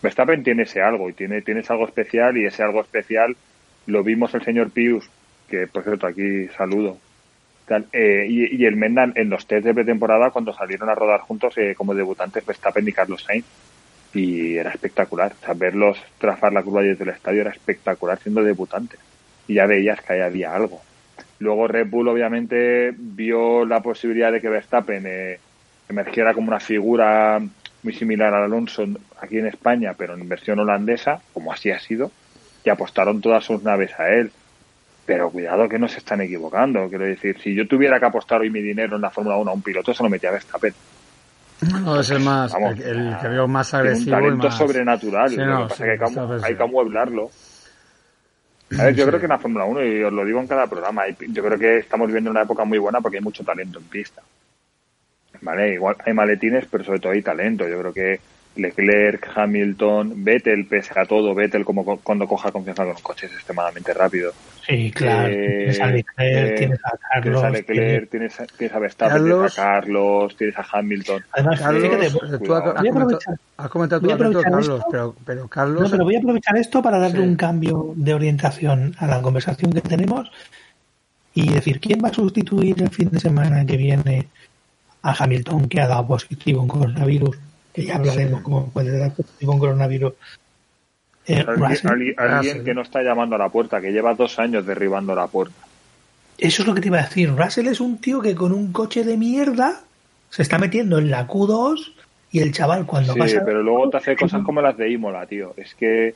Verstappen 0.00 0.44
tiene 0.44 0.62
ese 0.62 0.80
algo 0.80 1.10
y 1.10 1.14
tiene, 1.14 1.42
tiene 1.42 1.60
ese 1.60 1.72
algo 1.72 1.86
especial 1.86 2.36
y 2.36 2.46
ese 2.46 2.62
algo 2.62 2.80
especial 2.80 3.36
lo 3.86 4.04
vimos 4.04 4.32
el 4.34 4.42
señor 4.42 4.70
Pius, 4.70 5.10
que 5.48 5.66
por 5.66 5.82
cierto 5.82 6.06
aquí 6.06 6.48
saludo, 6.56 6.98
eh, 7.92 8.26
y, 8.28 8.64
el 8.64 8.76
Mendan 8.76 9.12
en 9.14 9.28
los 9.28 9.46
test 9.46 9.66
de 9.66 9.74
pretemporada 9.74 10.30
cuando 10.30 10.54
salieron 10.54 10.88
a 10.88 10.94
rodar 10.94 11.20
juntos 11.20 11.52
eh, 11.58 11.74
como 11.76 11.94
debutantes 11.94 12.46
Verstappen 12.46 12.88
y 12.88 12.92
Carlos 12.92 13.22
Sainz 13.24 13.44
y 14.14 14.56
era 14.56 14.70
espectacular, 14.70 15.32
o 15.46 15.54
verlos 15.54 15.98
trazar 16.18 16.52
la 16.52 16.62
curva 16.62 16.80
desde 16.80 17.04
el 17.04 17.10
estadio 17.10 17.42
era 17.42 17.50
espectacular 17.50 18.18
siendo 18.18 18.42
debutantes 18.42 18.98
y 19.46 19.54
ya 19.54 19.66
veías 19.66 20.00
que 20.00 20.14
ahí 20.14 20.20
había 20.20 20.54
algo. 20.54 20.80
Luego 21.40 21.68
Red 21.68 21.88
Bull 21.88 22.08
obviamente 22.08 22.92
vio 22.96 23.64
la 23.64 23.80
posibilidad 23.80 24.32
de 24.32 24.40
que 24.40 24.48
Verstappen 24.48 25.04
eh, 25.06 25.38
emergiera 25.88 26.34
como 26.34 26.48
una 26.48 26.60
figura 26.60 27.40
muy 27.82 27.92
similar 27.92 28.34
al 28.34 28.44
Alonso 28.44 28.84
aquí 29.20 29.38
en 29.38 29.46
España, 29.46 29.94
pero 29.96 30.14
en 30.14 30.28
versión 30.28 30.58
holandesa, 30.58 31.20
como 31.32 31.52
así 31.52 31.70
ha 31.70 31.78
sido, 31.78 32.10
y 32.64 32.70
apostaron 32.70 33.20
todas 33.20 33.44
sus 33.44 33.62
naves 33.62 33.98
a 33.98 34.08
él. 34.10 34.32
Pero 35.08 35.30
cuidado 35.30 35.66
que 35.66 35.78
no 35.78 35.88
se 35.88 36.00
están 36.00 36.20
equivocando. 36.20 36.86
Quiero 36.90 37.06
decir, 37.06 37.40
si 37.42 37.54
yo 37.54 37.66
tuviera 37.66 37.98
que 37.98 38.04
apostar 38.04 38.42
hoy 38.42 38.50
mi 38.50 38.60
dinero 38.60 38.96
en 38.96 39.00
la 39.00 39.08
Fórmula 39.08 39.38
1 39.38 39.50
a 39.50 39.54
un 39.54 39.62
piloto, 39.62 39.94
se 39.94 40.02
lo 40.02 40.10
metía 40.10 40.28
a 40.28 40.32
Verstappen. 40.32 40.74
No, 41.82 41.98
es 41.98 42.10
el 42.10 42.20
más, 42.20 42.52
Vamos, 42.52 42.78
el, 42.78 43.08
el 43.08 43.16
que 43.18 43.28
veo 43.28 43.48
más 43.48 43.72
un 43.72 43.78
agresivo 43.80 44.10
y 44.10 44.20
talento 44.20 44.46
más... 44.48 44.58
sobrenatural. 44.58 45.30
Sí, 45.30 45.36
lo 45.36 45.44
que 45.44 45.62
pasa 45.70 45.74
sí, 45.76 45.82
es 45.90 45.98
que 45.98 46.04
hay 46.04 46.14
que, 46.14 46.46
hay 46.46 46.54
que 46.56 46.62
amueblarlo. 46.62 47.30
A 48.78 48.84
ver, 48.84 48.94
yo 48.94 49.04
Sí. 49.04 49.08
creo 49.08 49.18
que 49.18 49.24
en 49.26 49.30
la 49.30 49.38
Fórmula 49.38 49.64
1, 49.64 49.82
y 49.86 50.02
os 50.04 50.12
lo 50.12 50.24
digo 50.26 50.40
en 50.40 50.46
cada 50.46 50.66
programa, 50.66 51.04
yo 51.08 51.42
creo 51.42 51.58
que 51.58 51.78
estamos 51.78 52.06
viviendo 52.06 52.30
una 52.30 52.42
época 52.42 52.64
muy 52.66 52.76
buena 52.76 53.00
porque 53.00 53.16
hay 53.16 53.24
mucho 53.24 53.42
talento 53.42 53.78
en 53.78 53.86
pista. 53.86 54.20
¿Vale? 55.40 55.72
Igual 55.72 55.96
hay 56.04 56.12
maletines, 56.12 56.66
pero 56.70 56.84
sobre 56.84 57.00
todo 57.00 57.12
hay 57.12 57.22
talento. 57.22 57.66
Yo 57.66 57.78
creo 57.80 57.94
que 57.94 58.20
Leclerc, 58.58 59.28
Hamilton, 59.34 60.24
Vettel, 60.24 60.66
pese 60.66 60.98
a 60.98 61.04
todo, 61.04 61.34
Vettel 61.34 61.64
como 61.64 61.84
co- 61.84 62.00
cuando 62.02 62.26
coja 62.26 62.50
confianza 62.52 62.82
con 62.84 62.92
los 62.92 63.02
coches 63.02 63.30
extremadamente 63.32 63.94
rápido. 63.94 64.32
sí 64.66 64.90
claro 64.94 65.28
Eh, 65.28 65.56
tienes 65.58 65.80
a 65.80 65.86
Leclerc 65.86 66.50
eh, 66.50 66.54
tienes 66.56 66.80
a 66.84 66.90
Tienes 66.90 67.00
Carlos 67.12 67.44
a 67.44 67.50
Leclerc, 67.50 68.10
tienes 68.10 68.40
a, 68.40 68.46
tienes 68.46 68.74
a 68.76 68.78
Verstappen, 68.78 69.12
Carlos. 69.16 69.38
tienes 69.38 69.58
a 69.58 69.62
Carlos, 69.62 70.36
tienes 70.36 70.58
a 70.58 70.66
Hamilton. 70.72 71.24
además 71.32 71.60
Carlos, 71.60 71.82
fíjate, 71.82 72.06
eh, 72.06 72.10
tú 72.44 72.54
has, 72.54 72.64
has 72.64 72.74
Voy 72.74 72.88
a 72.88 72.92
comentado, 72.92 73.00
aprovechar- 73.18 73.38
has 73.56 73.68
comentado 73.70 74.00
voy 74.02 74.10
a 74.12 74.16
tú 74.16 74.40
Carlos, 74.42 74.68
esto. 74.68 74.84
pero, 74.90 75.16
pero 75.24 75.48
Carlos... 75.48 75.82
No, 75.82 75.90
pero 75.90 76.04
voy 76.04 76.16
a 76.16 76.18
aprovechar 76.18 76.56
esto 76.56 76.82
para 76.82 76.98
darle 76.98 77.16
Sí. 77.18 77.22
un 77.22 77.36
cambio 77.36 77.92
de 77.96 78.14
orientación 78.14 78.94
a 78.98 79.06
la 79.06 79.22
conversación 79.22 79.72
que 79.72 79.80
tenemos 79.80 80.30
y 81.34 81.48
decir 81.52 81.78
quién 81.80 82.00
va 82.04 82.08
a 82.08 82.12
sustituir 82.14 82.82
el 82.82 82.90
fin 82.90 83.10
de 83.10 83.20
semana 83.20 83.64
que 83.64 83.76
viene 83.76 84.26
a 85.02 85.12
Hamilton 85.22 85.68
que 85.68 85.80
ha 85.80 85.86
dado 85.86 86.06
positivo 86.08 86.62
en 86.62 86.68
coronavirus, 86.68 87.38
que 87.80 87.86
ya 87.86 87.96
hablaremos 87.96 88.42
cómo 88.42 88.70
puede 88.70 88.96
dar 88.98 89.12
positivo 89.14 89.52
en 89.52 89.58
coronavirus. 89.58 90.12
Eh, 91.26 91.44
Alguien, 91.46 91.68
Russell. 91.70 91.90
alguien- 91.90 92.14
alguien 92.18 92.38
Russell. 92.54 92.64
que 92.64 92.74
no 92.74 92.82
está 92.82 93.02
llamando 93.02 93.36
a 93.36 93.38
la 93.38 93.48
puerta, 93.50 93.80
que 93.80 93.92
lleva 93.92 94.14
dos 94.14 94.38
años 94.38 94.64
derribando 94.64 95.14
la 95.14 95.26
puerta. 95.26 95.54
Eso 96.38 96.62
es 96.62 96.68
lo 96.68 96.74
que 96.74 96.80
te 96.80 96.88
iba 96.88 96.98
a 96.98 97.02
decir. 97.02 97.30
Russell 97.34 97.66
es 97.66 97.80
un 97.80 97.98
tío 97.98 98.20
que 98.20 98.34
con 98.34 98.52
un 98.52 98.72
coche 98.72 99.04
de 99.04 99.16
mierda 99.16 99.80
se 100.30 100.42
está 100.42 100.58
metiendo 100.58 100.98
en 100.98 101.10
la 101.10 101.26
Q2 101.26 101.92
y 102.30 102.40
el 102.40 102.52
chaval 102.52 102.86
cuando 102.86 103.12
Sí, 103.14 103.18
pasa... 103.18 103.42
pero 103.44 103.62
luego 103.62 103.90
te 103.90 103.96
hace 103.98 104.16
cosas 104.16 104.42
como 104.42 104.60
las 104.62 104.76
de 104.76 104.90
Imola, 104.90 105.26
tío. 105.26 105.52
Es 105.56 105.74
que 105.74 106.14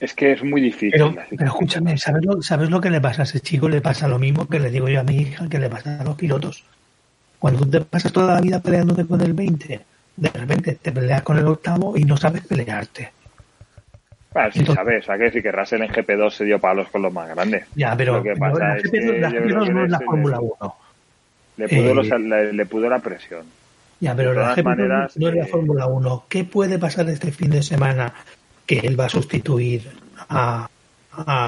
es 0.00 0.14
que 0.14 0.32
es 0.32 0.42
muy 0.44 0.60
difícil. 0.60 0.92
Pero 1.30 1.46
escúchame, 1.46 1.98
¿sabes 1.98 2.24
lo, 2.24 2.40
¿sabes 2.40 2.70
lo 2.70 2.80
que 2.80 2.88
le 2.90 3.00
pasa 3.00 3.22
a 3.22 3.24
ese 3.24 3.40
chico? 3.40 3.68
Le 3.68 3.80
pasa 3.80 4.06
lo 4.08 4.18
mismo 4.18 4.46
que 4.48 4.60
le 4.60 4.70
digo 4.70 4.88
yo 4.88 5.00
a 5.00 5.04
mi 5.04 5.16
hija 5.16 5.48
que 5.48 5.58
le 5.58 5.68
pasa 5.68 6.00
a 6.00 6.04
los 6.04 6.14
pilotos. 6.16 6.64
Cuando 7.38 7.60
tú 7.60 7.70
te 7.70 7.80
pasas 7.82 8.12
toda 8.12 8.34
la 8.34 8.40
vida 8.40 8.60
peleándote 8.60 9.04
con 9.06 9.20
el 9.20 9.32
20, 9.34 9.80
de 10.16 10.28
repente 10.30 10.74
te 10.80 10.92
peleas 10.92 11.22
con 11.22 11.38
el 11.38 11.46
octavo 11.46 11.96
y 11.96 12.04
no 12.04 12.16
sabes 12.16 12.42
pelearte. 12.46 13.10
Ah, 14.34 14.50
sí, 14.52 14.58
Entonces- 14.60 14.74
sabes, 14.74 15.08
hay 15.08 15.18
que 15.18 15.24
decir 15.24 15.42
que 15.42 15.52
Russell 15.52 15.82
en 15.82 15.88
GP2 15.90 16.30
se 16.30 16.44
dio 16.44 16.58
palos 16.58 16.88
con 16.90 17.00
los 17.02 17.12
más 17.12 17.28
grandes. 17.28 17.66
Ya, 17.74 17.96
pero 17.96 18.16
Lo 18.18 18.22
que 18.22 18.34
pero 18.34 18.58
la 18.58 18.76
es 18.76 18.82
GP2 18.84 18.90
que 18.90 19.20
la 19.20 19.30
yo 19.30 19.36
GP2 19.40 19.46
creo 19.46 19.64
que 19.64 19.70
no 19.72 19.84
es 19.84 19.90
la 19.90 20.00
Fórmula 20.00 20.40
1. 20.40 20.74
Le 21.56 21.68
pudo, 21.68 21.78
Eh, 21.90 21.94
los- 21.94 22.20
le, 22.20 22.52
le 22.52 22.66
pudo 22.66 22.88
la 22.90 22.98
presión. 22.98 23.46
Ya, 24.00 24.14
pero 24.14 24.30
De 24.30 24.36
la 24.36 24.42
todas 24.42 24.58
GP2 24.58 24.64
maneras, 24.64 25.16
no 25.16 25.28
es 25.28 25.34
la 25.36 25.44
eh, 25.44 25.46
Fórmula 25.46 25.86
1. 25.86 26.24
¿Qué 26.28 26.44
puede 26.44 26.78
pasar 26.78 27.08
este 27.08 27.32
fin 27.32 27.50
de 27.50 27.62
semana 27.62 28.12
que 28.66 28.80
él 28.80 28.98
va 29.00 29.06
a 29.06 29.08
sustituir 29.08 29.90
a, 30.28 30.68
a- 31.12 31.45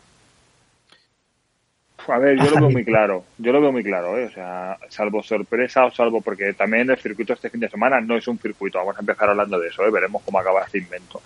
A 2.09 2.19
ver, 2.19 2.37
yo 2.39 2.51
lo 2.51 2.57
veo 2.61 2.71
muy 2.71 2.85
claro. 2.87 3.25
Yo 3.39 3.53
lo 3.53 3.61
veo 3.61 3.73
muy 3.73 3.83
claro, 3.85 4.19
¿eh? 4.19 4.25
O 4.27 4.31
sea, 4.31 4.77
salvo 4.89 5.23
sorpresa 5.23 5.85
o 5.85 5.91
salvo 5.91 6.21
porque 6.21 6.53
también 6.55 6.91
el 6.91 6.99
circuito 6.99 7.33
este 7.35 7.51
fin 7.51 7.61
de 7.61 7.69
semana 7.69 8.01
no 8.01 8.17
es 8.17 8.27
un 8.29 8.39
circuito. 8.39 8.79
Vamos 8.79 8.97
a 8.97 9.01
empezar 9.01 9.29
hablando 9.29 9.59
de 9.59 9.69
eso, 9.69 9.85
¿eh? 9.87 9.91
Veremos 9.91 10.23
cómo 10.25 10.39
acaba 10.39 10.63
este 10.63 10.79
invento. 10.79 11.21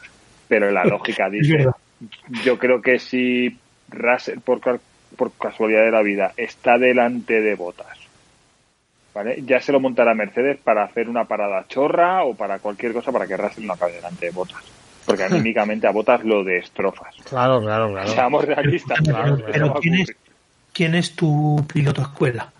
Pero 0.48 0.70
la 0.70 0.84
lógica 0.86 1.28
dice, 1.30 1.66
yo 2.44 2.58
creo 2.58 2.82
que 2.82 2.98
si 2.98 3.56
Russell, 3.90 4.40
por, 4.40 4.60
por 5.16 5.32
casualidad 5.38 5.84
de 5.84 5.90
la 5.92 6.02
vida, 6.02 6.32
está 6.36 6.78
delante 6.78 7.40
de 7.40 7.54
Botas, 7.54 7.98
¿vale? 9.14 9.42
Ya 9.44 9.60
se 9.60 9.72
lo 9.72 9.80
montará 9.80 10.14
Mercedes 10.14 10.58
para 10.62 10.84
hacer 10.84 11.08
una 11.08 11.24
parada 11.24 11.64
chorra 11.68 12.24
o 12.24 12.34
para 12.34 12.58
cualquier 12.58 12.92
cosa 12.92 13.12
para 13.12 13.26
que 13.26 13.36
Russell 13.36 13.66
no 13.66 13.74
acabe 13.74 13.92
delante 13.92 14.26
de 14.26 14.32
Botas. 14.32 14.62
Porque 15.04 15.24
anímicamente 15.30 15.86
a 15.86 15.90
Botas 15.90 16.24
lo 16.24 16.42
destrozas. 16.44 17.14
Claro, 17.28 17.60
claro, 17.60 17.90
claro. 17.90 18.08
Seamos 18.08 18.44
realistas. 18.44 18.98
Pero- 19.04 19.36
eso 19.36 19.44
pero 19.52 19.66
va 19.68 19.76
a 19.76 19.80
¿quién 19.80 19.94
es- 19.94 20.00
ocurrir. 20.10 20.16
¿Quién 20.72 20.94
es 20.94 21.14
tu 21.14 21.64
piloto 21.72 22.02
escuela? 22.02 22.50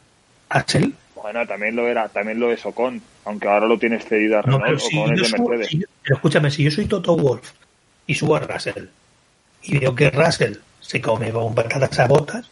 ¿Axel? 0.48 0.94
Bueno, 1.14 1.46
también 1.46 1.76
lo 1.76 1.88
era, 1.88 2.08
también 2.08 2.40
lo 2.40 2.52
es 2.52 2.64
Ocon, 2.66 3.00
aunque 3.24 3.48
ahora 3.48 3.66
lo 3.66 3.78
tienes 3.78 4.04
cedido 4.04 4.38
a 4.38 4.42
No, 4.42 4.58
Renault, 4.58 4.64
pero, 4.64 4.78
si 4.78 4.98
Ocon 4.98 5.14
es 5.14 5.32
de 5.32 5.38
Mercedes. 5.38 5.68
si 5.68 5.78
pero 6.02 6.16
escúchame, 6.16 6.50
si 6.50 6.64
yo 6.64 6.70
soy 6.70 6.86
Toto 6.86 7.16
Wolf 7.16 7.52
y 8.06 8.14
subo 8.14 8.36
a 8.36 8.40
Russell 8.40 8.86
y 9.62 9.78
veo 9.78 9.94
que 9.94 10.10
Russell 10.10 10.56
se 10.80 11.00
come 11.00 11.30
con 11.30 11.54
patatas 11.54 11.98
a 12.00 12.06
botas, 12.08 12.50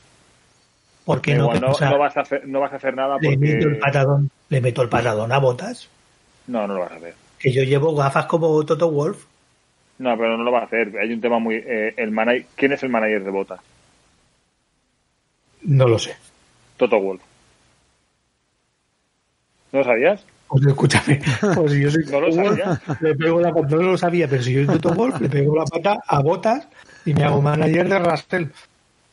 ¿por 1.04 1.20
qué 1.20 1.34
no, 1.34 1.44
Igual 1.44 1.60
no, 1.60 1.66
pensar, 1.68 1.90
no 1.90 1.98
vas 1.98 2.16
a 2.16 2.20
hacer, 2.20 2.46
no 2.46 2.60
vas 2.60 2.72
a 2.72 2.76
hacer 2.76 2.94
nada 2.94 3.18
le 3.20 3.36
meto 3.36 3.52
el 3.52 3.62
porque 3.64 3.80
patadón, 3.80 4.30
le 4.48 4.60
meto 4.60 4.82
el 4.82 4.88
patadón 4.88 5.32
a 5.32 5.38
botas? 5.38 5.88
no, 6.46 6.66
no 6.66 6.74
lo 6.74 6.80
vas 6.80 6.92
a 6.92 6.96
hacer. 6.96 7.14
Que 7.38 7.52
yo 7.52 7.62
llevo 7.64 7.94
gafas 7.94 8.26
como 8.26 8.64
Toto 8.64 8.90
Wolf. 8.90 9.24
No, 9.98 10.16
pero 10.16 10.36
no 10.36 10.44
lo 10.44 10.52
va 10.52 10.60
a 10.60 10.64
hacer. 10.64 10.96
Hay 10.98 11.12
un 11.12 11.20
tema 11.20 11.38
muy 11.38 11.56
eh, 11.56 11.94
el 11.96 12.10
manager, 12.10 12.46
¿quién 12.54 12.72
es 12.72 12.82
el 12.82 12.88
manager 12.88 13.24
de 13.24 13.30
Botas? 13.30 13.60
No 15.62 15.86
lo 15.88 15.98
sé. 15.98 16.16
Toto 16.76 16.98
Wolf. 17.00 17.20
¿No 19.72 19.78
lo 19.80 19.84
sabías? 19.84 20.24
Pues 20.48 20.66
escúchame, 20.66 21.20
pues 21.54 21.72
si 21.72 21.80
yo 21.80 21.90
soy 21.92 22.04
No 22.06 22.20
lo 22.20 22.32
sabía. 22.32 22.80
le 23.00 23.14
pego 23.14 23.40
la 23.40 23.52
pata, 23.54 23.68
no 23.76 23.82
lo 23.82 23.96
sabía, 23.98 24.26
pero 24.26 24.42
si 24.42 24.52
yo 24.54 24.64
soy 24.66 24.78
Toto 24.80 24.94
Wolf, 24.94 25.20
le 25.20 25.28
pego 25.28 25.56
la 25.56 25.64
pata 25.64 25.98
a 26.06 26.20
botas 26.20 26.66
y 27.04 27.14
me 27.14 27.22
hago 27.22 27.40
manager 27.40 27.88
de 27.88 27.98
Russell. 28.00 28.46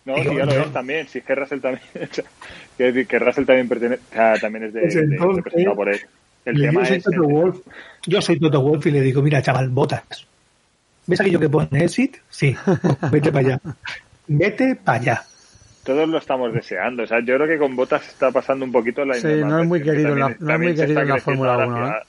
No, 0.05 0.15
sí, 0.17 0.23
ya 0.23 0.45
lo 0.45 0.53
yo- 0.53 0.61
es 0.61 0.73
también. 0.73 1.07
Si 1.07 1.19
es 1.19 1.25
que 1.25 1.35
Russell 1.35 1.59
también. 1.59 1.83
quiero 1.93 2.93
decir 2.93 3.07
que 3.07 3.19
Russell 3.19 3.45
también 3.45 3.67
pertenece, 3.67 4.01
también 4.41 4.63
es 4.65 4.73
de, 4.73 4.81
Pues 4.81 4.93
de- 4.95 5.17
representado 5.35 5.75
por 5.75 5.89
él. 5.89 5.99
El 6.45 6.55
yo 6.57 6.61
tema 6.69 6.85
soy 6.85 6.97
es. 6.97 7.03
Toto 7.03 7.21
Wolf. 7.23 7.57
Yo 8.07 8.21
soy 8.21 8.39
Toto 8.39 8.61
Wolf 8.61 8.85
y 8.87 8.91
le 8.91 9.01
digo, 9.01 9.21
mira, 9.21 9.41
chaval, 9.41 9.69
botas. 9.69 10.03
¿Ves 11.05 11.21
aquello 11.21 11.39
que 11.39 11.49
pone 11.49 11.83
exit? 11.83 12.17
Sí, 12.29 12.55
vete 13.11 13.31
para 13.31 13.47
allá. 13.47 13.61
Vete 14.27 14.75
para 14.75 14.97
allá. 14.99 15.23
Todos 15.87 16.09
lo 16.09 16.17
estamos 16.17 16.53
deseando. 16.53 17.03
O 17.03 17.07
sea, 17.07 17.21
yo 17.21 17.35
creo 17.37 17.47
que 17.47 17.57
con 17.57 17.75
Botas 17.75 18.05
está 18.07 18.29
pasando 18.29 18.65
un 18.65 18.73
poquito 18.73 19.05
la 19.05 19.13
Sí, 19.15 19.27
no 19.41 19.61
es 19.61 19.65
muy 19.67 19.81
querido 19.81 20.09
en 20.13 20.19
la- 20.19 20.35
no 20.37 20.53
es 20.53 20.59
muy 20.59 20.75
querido 20.75 20.99
en 21.01 21.07
la 21.07 21.17
Fórmula 21.19 21.53
ahora 21.53 21.67
1, 21.67 21.85
hacia- 21.85 22.03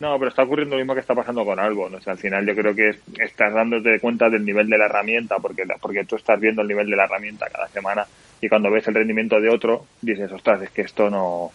No, 0.00 0.18
pero 0.18 0.28
está 0.28 0.42
ocurriendo 0.44 0.76
lo 0.76 0.80
mismo 0.80 0.94
que 0.94 1.00
está 1.00 1.14
pasando 1.14 1.44
con 1.44 1.58
Albon. 1.58 1.94
O 1.96 2.00
sea, 2.00 2.12
al 2.12 2.18
final 2.18 2.46
yo 2.46 2.54
creo 2.54 2.74
que 2.74 2.90
es- 2.90 2.98
estás 3.18 3.52
dándote 3.52 3.98
cuenta 4.00 4.30
del 4.30 4.44
nivel 4.44 4.68
de 4.68 4.78
la 4.78 4.84
herramienta, 4.86 5.36
porque, 5.40 5.64
la- 5.64 5.76
porque 5.78 6.04
tú 6.04 6.14
estás 6.16 6.38
viendo 6.38 6.62
el 6.62 6.68
nivel 6.68 6.88
de 6.88 6.94
la 6.96 7.04
herramienta 7.04 7.46
cada 7.50 7.66
semana 7.68 8.06
y 8.40 8.48
cuando 8.48 8.70
ves 8.70 8.86
el 8.86 8.94
rendimiento 8.94 9.40
de 9.40 9.48
otro, 9.48 9.84
dices, 10.00 10.30
ostras, 10.30 10.62
es 10.62 10.70
que 10.70 10.82
esto 10.82 11.10
no... 11.10 11.50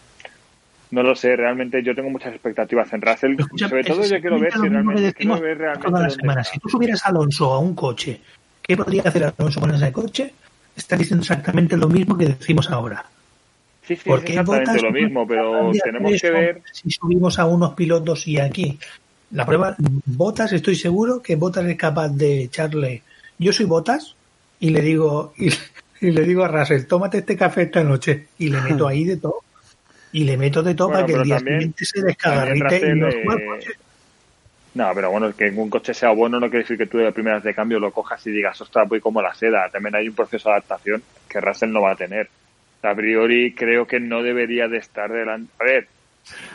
No 0.90 1.02
lo 1.04 1.14
sé, 1.14 1.36
realmente 1.36 1.82
yo 1.84 1.94
tengo 1.94 2.10
muchas 2.10 2.32
expectativas 2.34 2.92
en 2.92 3.00
Russell. 3.00 3.36
Escucha, 3.38 3.68
Sobre 3.68 3.84
todo 3.84 4.02
yo 4.04 4.20
quiero 4.20 4.40
ver 4.40 4.52
si 4.52 4.68
realmente, 4.68 5.12
quiero 5.14 5.40
ver 5.40 5.58
realmente. 5.58 6.44
Si 6.44 6.58
tú 6.58 6.68
subieras 6.68 7.06
a 7.06 7.08
Alonso 7.10 7.52
a 7.52 7.58
un 7.60 7.74
coche, 7.76 8.20
¿qué 8.60 8.76
podría 8.76 9.02
hacer 9.02 9.32
Alonso 9.38 9.60
con 9.60 9.72
ese 9.72 9.92
coche? 9.92 10.32
Está 10.76 10.96
diciendo 10.96 11.22
exactamente 11.22 11.76
lo 11.76 11.88
mismo 11.88 12.16
que 12.16 12.26
decimos 12.26 12.70
ahora. 12.70 13.04
Sí, 13.86 13.96
sí, 13.96 14.10
es 14.10 14.22
exactamente 14.22 14.80
lo 14.82 14.92
mismo, 14.92 15.26
pero 15.26 15.72
tenemos 15.82 16.20
que 16.20 16.30
ver... 16.30 16.62
Si 16.72 16.90
subimos 16.90 17.38
a 17.38 17.46
unos 17.46 17.74
pilotos 17.74 18.26
y 18.28 18.38
aquí. 18.38 18.78
La 19.32 19.46
prueba, 19.46 19.76
Botas, 20.06 20.52
estoy 20.52 20.74
seguro 20.76 21.20
que 21.22 21.36
Botas 21.36 21.64
es 21.66 21.76
capaz 21.76 22.08
de 22.08 22.44
echarle. 22.44 23.02
Yo 23.38 23.52
soy 23.52 23.66
Botas 23.66 24.14
y 24.58 24.70
le 24.70 24.80
digo 24.80 25.32
y, 25.38 25.50
y 26.00 26.10
le 26.10 26.22
digo 26.24 26.44
a 26.44 26.48
Russell, 26.48 26.84
tómate 26.84 27.18
este 27.18 27.36
café 27.36 27.62
esta 27.62 27.82
noche 27.84 28.26
y 28.38 28.48
le 28.48 28.60
meto 28.60 28.86
ahí 28.86 29.04
de 29.04 29.16
todo. 29.16 29.36
Y 30.12 30.24
le 30.24 30.36
meto 30.36 30.62
de 30.62 30.74
todo 30.74 30.88
Bueno, 30.88 31.02
para 31.02 31.12
que 31.12 31.20
el 31.20 31.24
día 31.24 31.36
también- 31.36 31.58
siguiente 31.60 31.84
se 31.84 32.02
descagarrite 32.02 32.90
y 32.90 32.94
no. 32.94 33.08
No, 34.74 34.88
pero 34.94 35.10
bueno, 35.10 35.32
que 35.34 35.48
un 35.50 35.68
coche 35.68 35.92
sea 35.94 36.10
bueno 36.10 36.38
no 36.38 36.48
quiere 36.48 36.62
decir 36.62 36.78
que 36.78 36.86
tú 36.86 36.98
de 36.98 37.10
primeras 37.12 37.42
de 37.42 37.54
cambio 37.54 37.80
lo 37.80 37.90
cojas 37.90 38.24
y 38.26 38.30
digas, 38.30 38.60
ostras, 38.60 38.88
voy 38.88 39.00
como 39.00 39.20
la 39.20 39.34
seda. 39.34 39.68
También 39.70 39.96
hay 39.96 40.08
un 40.08 40.14
proceso 40.14 40.48
de 40.48 40.54
adaptación 40.56 41.02
que 41.28 41.40
Russell 41.40 41.70
no 41.72 41.82
va 41.82 41.92
a 41.92 41.96
tener. 41.96 42.28
A 42.82 42.94
priori 42.94 43.52
creo 43.54 43.86
que 43.86 43.98
no 44.00 44.22
debería 44.22 44.68
de 44.68 44.78
estar 44.78 45.10
delante. 45.10 45.52
A 45.58 45.64
ver, 45.64 45.88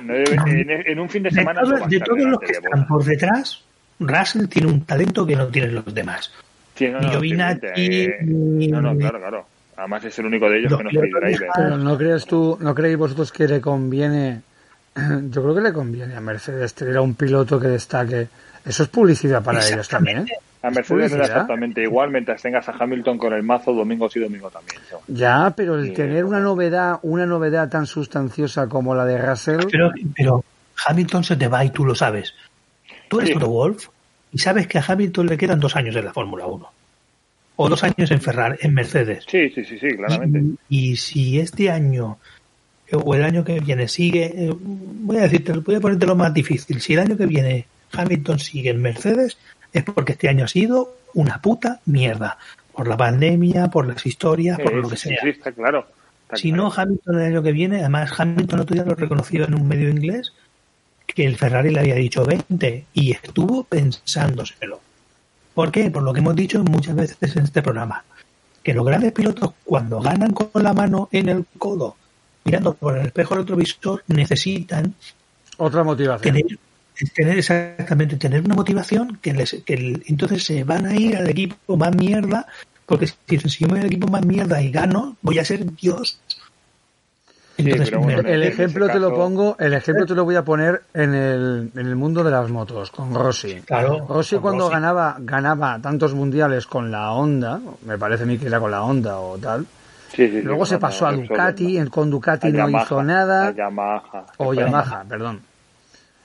no 0.04 0.14
debe- 0.14 0.38
en, 0.62 0.70
en 0.92 1.00
un 1.00 1.10
fin 1.10 1.24
de 1.24 1.32
semana 1.32 1.62
todos- 1.62 1.90
de 1.90 2.00
todos 2.00 2.20
los 2.20 2.40
que 2.40 2.46
de 2.48 2.52
están 2.54 2.88
por 2.88 3.04
detrás, 3.04 3.64
Russell 4.00 4.48
tiene 4.48 4.70
un 4.70 4.86
talento 4.86 5.26
que 5.26 5.36
no 5.36 5.48
tienen 5.48 5.76
los 5.76 5.94
demás. 5.94 6.34
Sí, 6.76 6.88
no, 6.90 7.00
no, 7.02 7.08
eh, 7.76 8.18
no, 8.70 8.82
no, 8.82 8.98
claro, 8.98 9.20
claro. 9.20 9.46
Además 9.78 10.06
es 10.06 10.18
el 10.20 10.26
único 10.28 10.50
de 10.50 10.60
ellos 10.60 10.72
Los 10.72 10.80
que 10.80 10.84
no 10.86 10.90
es 10.90 10.96
driver. 11.12 11.50
Pero 11.56 11.78
¿no 11.78 11.98
crees 11.98 12.26
tú, 12.26 12.58
no 12.62 12.74
creéis 12.74 12.98
vosotros 12.98 13.32
que 13.32 13.46
le 13.48 13.60
conviene, 13.62 14.42
yo 15.30 15.42
creo 15.44 15.56
que 15.56 15.62
le 15.62 15.74
conviene 15.74 16.16
a 16.16 16.22
Mercedes 16.22 16.74
tener 16.74 16.98
a 16.98 17.02
un 17.02 17.16
piloto 17.16 17.60
que 17.60 17.68
destaque? 17.68 18.28
Eso 18.66 18.84
es 18.84 18.90
publicidad 18.90 19.44
para 19.44 19.66
ellos 19.66 19.88
también, 19.88 20.20
¿eh? 20.20 20.26
A 20.64 20.72
Mercedes 20.72 20.90
le 20.90 20.96
da 20.96 21.08
publicidad. 21.10 21.26
exactamente 21.26 21.84
igual 21.84 22.10
mientras 22.10 22.42
tengas 22.42 22.68
a 22.68 22.72
Hamilton 22.72 23.20
con 23.20 23.34
el 23.34 23.44
mazo 23.44 23.72
domingo 23.74 24.10
sí 24.10 24.20
domingo 24.20 24.50
también. 24.50 24.82
¿no? 24.92 25.00
Ya, 25.08 25.54
pero 25.56 25.76
el 25.76 25.88
Sí, 25.90 25.94
tener 25.94 26.26
una 26.26 26.40
novedad, 26.40 26.98
una 27.04 27.28
novedad 27.28 27.70
tan 27.70 27.86
sustanciosa 27.86 28.68
como 28.68 28.96
la 28.96 29.06
de 29.06 29.20
Russell, 29.20 29.60
Pero, 29.72 29.92
pero 30.16 30.44
Hamilton 30.88 31.24
se 31.24 31.36
te 31.36 31.48
va 31.48 31.64
y 31.64 31.70
tú 31.70 31.86
lo 31.86 31.94
sabes. 31.94 32.34
Tú 33.10 33.20
eres 33.20 33.30
Sí. 33.30 33.34
Toto 33.36 33.50
Wolf 33.50 33.88
y 34.32 34.40
sabes 34.40 34.66
que 34.66 34.80
a 34.80 34.84
Hamilton 34.88 35.28
le 35.28 35.38
quedan 35.38 35.60
dos 35.60 35.76
años 35.76 35.96
en 35.96 36.06
la 36.06 36.14
Fórmula 36.14 36.48
1. 36.48 36.72
O 37.58 37.70
dos 37.70 37.84
años 37.84 38.10
en 38.10 38.20
Ferrari, 38.20 38.58
en 38.62 38.74
Mercedes. 38.74 39.24
Sí, 39.28 39.50
sí, 39.52 39.64
sí, 39.64 39.78
sí, 39.78 39.88
claramente. 39.96 40.40
Y, 40.68 40.92
y 40.92 40.96
si 40.96 41.40
este 41.40 41.70
año 41.70 42.18
o 42.94 43.16
el 43.16 43.24
año 43.24 43.44
que 43.44 43.60
viene 43.60 43.88
sigue, 43.88 44.26
eh, 44.36 44.54
voy 44.60 45.18
a 45.18 45.22
decirte, 45.22 45.54
voy 45.54 45.76
a 45.76 45.80
ponerte 45.80 46.06
lo 46.06 46.16
más 46.16 46.34
difícil. 46.34 46.82
Si 46.82 46.94
el 46.94 47.00
año 47.00 47.18
que 47.18 47.26
viene 47.26 47.66
Hamilton 47.94 48.40
sigue 48.40 48.70
en 48.70 48.82
Mercedes, 48.82 49.38
es 49.74 49.84
porque 49.84 50.14
este 50.14 50.30
año 50.30 50.46
ha 50.46 50.48
sido 50.48 50.96
una 51.14 51.42
puta 51.42 51.80
mierda. 51.86 52.38
Por 52.74 52.88
la 52.88 52.98
pandemia, 52.98 53.70
por 53.70 53.88
las 53.88 54.06
historias, 54.06 54.60
por 54.60 54.70
Sí, 54.72 54.76
lo 54.76 54.90
que 54.90 54.98
sea. 54.98 55.18
sí, 55.22 55.30
está 55.30 55.52
claro. 55.52 55.88
Está 56.24 56.36
Si 56.38 56.50
claro. 56.52 56.64
no, 56.64 56.74
Hamilton 56.76 57.16
el 57.22 57.26
año 57.28 57.44
que 57.44 57.52
viene, 57.54 57.80
además 57.80 58.12
Hamilton 58.20 58.60
otro 58.60 58.74
día 58.74 58.84
lo 58.84 58.96
reconoció 58.96 59.46
en 59.46 59.56
un 59.56 59.68
medio 59.68 59.90
inglés, 59.90 60.34
que 61.08 61.26
el 61.26 61.38
Ferrari 61.38 61.70
le 61.72 61.80
había 61.80 61.96
dicho 61.96 62.26
20 62.26 62.86
y 62.94 63.12
estuvo 63.12 63.64
pensándoselo. 63.64 64.80
¿Por 65.54 65.72
qué? 65.72 65.90
Por 65.90 66.04
lo 66.04 66.12
que 66.14 66.20
hemos 66.20 66.36
dicho 66.36 66.62
muchas 66.64 66.96
veces 66.96 67.36
en 67.38 67.44
este 67.44 67.62
programa. 67.62 68.04
Que 68.62 68.74
los 68.74 68.86
grandes 68.86 69.14
pilotos 69.14 69.54
cuando 69.64 70.02
ganan 70.02 70.34
con 70.34 70.50
la 70.64 70.74
mano 70.74 71.08
en 71.12 71.30
el 71.30 71.46
codo, 71.58 71.96
mirando 72.46 72.74
por 72.76 72.98
el 72.98 73.08
espejo 73.08 73.36
retrovisor, 73.36 74.04
necesitan 74.08 74.94
otra 75.58 75.84
motivación. 75.84 76.34
tener, 76.36 76.60
tener 77.14 77.38
exactamente, 77.40 78.16
tener 78.18 78.42
una 78.42 78.56
motivación 78.56 79.18
que 79.22 79.34
les, 79.34 79.62
que 79.66 79.74
el- 79.74 80.04
entonces 80.08 80.44
se 80.44 80.64
van 80.64 80.86
a 80.86 80.96
ir 80.96 81.18
al 81.18 81.28
equipo 81.28 81.76
más 81.76 81.94
mierda, 81.96 82.46
porque 82.86 83.08
si 83.08 83.16
dicen, 83.28 83.50
si 83.50 83.60
yo 83.64 83.68
me 83.68 83.74
voy 83.74 83.80
al 83.82 83.88
equipo 83.88 84.08
más 84.08 84.24
mierda 84.26 84.62
y 84.62 84.70
gano, 84.72 85.18
voy 85.22 85.40
a 85.40 85.46
ser 85.46 85.66
Dios. 85.76 86.20
Entonces, 87.58 87.90
pero 87.90 88.02
bueno, 88.02 88.22
me- 88.22 88.34
El 88.34 88.44
ejemplo 88.44 88.88
te 88.88 89.00
lo 89.00 89.10
caso- 89.10 89.22
pongo, 89.22 89.56
el 89.60 89.74
ejemplo 89.74 90.06
te 90.06 90.14
lo 90.14 90.26
voy 90.26 90.36
a 90.36 90.44
poner 90.44 90.84
en 90.94 91.16
el, 91.16 91.72
en 91.74 91.88
el 91.88 91.96
mundo 91.96 92.22
de 92.24 92.30
las 92.30 92.50
motos, 92.50 92.92
con 92.92 93.16
Rossi. 93.16 93.62
claro, 93.66 94.06
Rossi 94.10 94.36
con 94.36 94.42
cuando 94.44 94.66
Rossi. 94.66 94.74
ganaba, 94.74 95.16
ganaba 95.22 95.80
tantos 95.82 96.14
mundiales 96.14 96.68
con 96.68 96.92
la 96.92 97.12
Honda, 97.14 97.62
me 97.86 97.98
parece 97.98 98.24
a 98.24 98.26
mí 98.26 98.38
que 98.38 98.48
era 98.48 98.60
con 98.60 98.72
la 98.72 98.84
Honda 98.84 99.18
o 99.20 99.38
tal, 99.38 99.66
Luego 100.44 100.66
se 100.66 100.78
pasó 100.78 101.08
a 101.08 101.14
Ducati, 101.14 101.80
con 101.90 102.10
Ducati 102.10 102.52
no 102.52 102.70
hizo 102.70 103.04
nada. 103.04 103.52
Yamaha. 103.52 104.26
O 104.38 104.54
Yamaha, 104.54 105.04
perdón. 105.08 105.42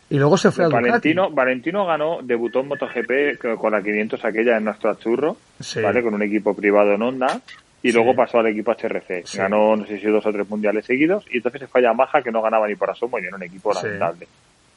Y 0.09 0.19
luego 0.19 0.37
se 0.37 0.51
fue 0.51 0.65
a 0.65 0.69
Ducati. 0.69 1.15
Valentino 1.33 1.87
ganó, 1.87 2.19
debutó 2.23 2.61
en 2.61 2.69
MotoGP 2.69 3.57
con 3.59 3.73
la 3.73 3.83
500 3.83 4.25
aquella 4.25 4.57
en 4.57 4.65
nuestro 4.65 4.95
Churro, 4.97 5.37
¿vale? 5.83 6.03
Con 6.03 6.15
un 6.15 6.23
equipo 6.23 6.55
privado 6.55 6.93
en 6.93 7.03
Honda. 7.03 7.41
Y 7.83 7.93
luego 7.93 8.15
pasó 8.15 8.41
al 8.41 8.49
equipo 8.49 8.73
HRC. 8.73 9.25
Ganó, 9.37 9.75
no 9.75 9.87
sé 9.87 9.99
si 9.99 10.07
dos 10.07 10.27
o 10.27 10.33
tres 10.33 10.49
mundiales 10.51 10.85
seguidos. 10.85 11.25
Y 11.31 11.39
entonces 11.39 11.63
se 11.63 11.67
fue 11.67 11.81
a 11.81 11.85
Yamaha, 11.85 12.21
que 12.23 12.31
no 12.31 12.43
ganaba 12.43 12.69
ni 12.69 12.75
por 12.75 12.91
asomo 12.91 13.19
y 13.19 13.25
era 13.25 13.37
un 13.37 13.43
equipo 13.43 13.73
lamentable. 13.73 14.29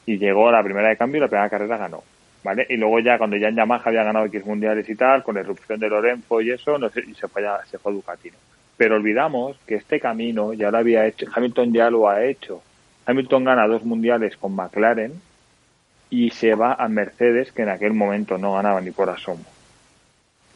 Y 0.06 0.16
llegó 0.18 0.48
a 0.48 0.52
la 0.52 0.62
primera 0.62 0.88
de 0.88 0.96
cambio 0.96 1.18
y 1.18 1.20
la 1.20 1.28
primera 1.28 1.50
carrera 1.50 1.76
ganó. 1.76 2.02
¿Vale? 2.42 2.66
Y 2.68 2.76
luego 2.76 3.00
ya, 3.00 3.18
cuando 3.18 3.36
ya 3.36 3.48
en 3.48 3.56
Yamaha 3.56 3.82
había 3.86 4.04
ganado 4.04 4.26
X 4.26 4.44
mundiales 4.46 4.88
y 4.88 4.94
tal, 4.94 5.22
con 5.22 5.34
la 5.34 5.40
erupción 5.40 5.80
de 5.80 5.88
Lorenzo 5.88 6.40
y 6.42 6.50
eso, 6.50 6.78
no 6.78 6.90
sé, 6.90 7.00
y 7.00 7.14
se 7.14 7.26
fue, 7.26 7.46
a, 7.46 7.64
se 7.64 7.78
fue 7.78 7.90
a 7.90 7.94
Ducati. 7.94 8.30
Pero 8.76 8.96
olvidamos 8.96 9.56
que 9.66 9.76
este 9.76 10.00
camino 10.00 10.52
ya 10.52 10.70
lo 10.70 10.78
había 10.78 11.06
hecho, 11.06 11.26
Hamilton 11.32 11.72
ya 11.72 11.90
lo 11.90 12.08
ha 12.08 12.24
hecho. 12.24 12.62
Hamilton 13.06 13.44
gana 13.44 13.66
dos 13.66 13.84
mundiales 13.84 14.36
con 14.36 14.54
McLaren 14.54 15.12
y 16.10 16.30
se 16.30 16.54
va 16.54 16.74
a 16.74 16.88
Mercedes, 16.88 17.52
que 17.52 17.62
en 17.62 17.68
aquel 17.68 17.92
momento 17.92 18.38
no 18.38 18.54
ganaba 18.54 18.80
ni 18.80 18.90
por 18.90 19.10
asomo. 19.10 19.44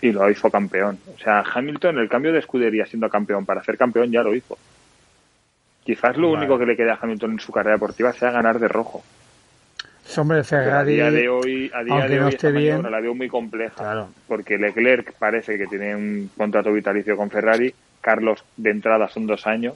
Y 0.01 0.13
lo 0.13 0.31
hizo 0.31 0.51
campeón. 0.51 0.99
O 1.15 1.19
sea, 1.19 1.43
Hamilton, 1.53 1.99
el 1.99 2.09
cambio 2.09 2.33
de 2.33 2.39
escudería 2.39 2.87
siendo 2.87 3.09
campeón 3.11 3.45
para 3.45 3.63
ser 3.65 3.77
campeón 3.77 4.11
ya 4.11 4.23
lo 4.23 4.35
hizo. 4.35 4.57
Quizás 5.85 6.17
lo 6.17 6.31
único 6.31 6.59
que 6.59 6.67
le 6.67 6.77
queda 6.77 6.95
a 6.95 6.99
Hamilton 7.01 7.33
en 7.33 7.41
su 7.41 7.51
carrera 7.51 7.77
deportiva 7.77 8.13
sea 8.13 8.31
ganar 8.31 8.59
de 8.59 8.69
rojo. 8.69 9.03
Hombre, 10.17 10.43
Ferrari, 10.43 11.01
a 11.01 11.11
día 11.11 11.11
de 11.11 11.29
hoy, 11.29 11.71
a 11.75 11.83
día 11.83 12.09
de 12.09 12.17
no 12.19 12.27
hoy 12.27 12.35
esté 12.35 12.51
bien, 12.51 12.83
la 12.91 13.01
veo 13.01 13.15
muy 13.15 13.29
compleja. 13.29 14.09
Porque 14.27 14.59
Leclerc 14.59 15.13
parece 15.15 15.59
que 15.59 15.67
tiene 15.67 15.95
un 15.95 16.31
contrato 16.37 16.73
vitalicio 16.73 17.17
con 17.17 17.31
Ferrari. 17.31 17.75
Carlos 18.09 18.43
de 18.57 18.71
entrada 18.71 19.07
son 19.11 19.27
dos 19.27 19.47
años. 19.47 19.75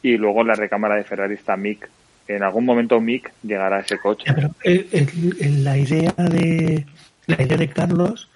Y 0.00 0.16
luego 0.16 0.42
en 0.42 0.46
la 0.46 0.54
recámara 0.54 0.94
de 0.94 1.02
Ferrari 1.02 1.34
está 1.34 1.56
Mick. 1.56 1.90
En 2.28 2.44
algún 2.44 2.64
momento 2.64 3.00
Mick 3.00 3.32
llegará 3.42 3.78
a 3.78 3.80
ese 3.80 3.98
coche. 3.98 4.32
pero 4.32 4.50
la 4.62 5.76
idea 5.76 6.12
de 6.12 6.86
la 7.26 7.42
idea 7.42 7.56
de 7.56 7.68
Carlos 7.68 8.30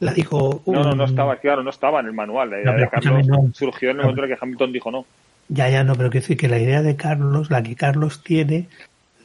la 0.00 0.12
dijo. 0.12 0.64
No, 0.66 0.82
no, 0.82 0.96
no 0.96 1.04
estaba, 1.04 1.36
claro, 1.36 1.62
no 1.62 1.70
estaba 1.70 2.00
en 2.00 2.06
el 2.06 2.12
manual. 2.12 2.50
La 2.50 2.60
idea 2.60 2.72
de 2.72 2.88
Carlos 2.88 3.26
surgió 3.54 3.90
en 3.90 3.98
el 3.98 4.02
momento 4.02 4.24
en 4.24 4.30
que 4.30 4.38
Hamilton 4.40 4.72
dijo 4.72 4.90
no. 4.90 5.06
Ya, 5.48 5.68
ya, 5.68 5.84
no, 5.84 5.94
pero 5.94 6.10
quiero 6.10 6.22
decir 6.22 6.36
que 6.36 6.48
la 6.48 6.58
idea 6.58 6.82
de 6.82 6.96
Carlos, 6.96 7.52
la 7.52 7.62
que 7.62 7.76
Carlos 7.76 8.24
tiene, 8.24 8.66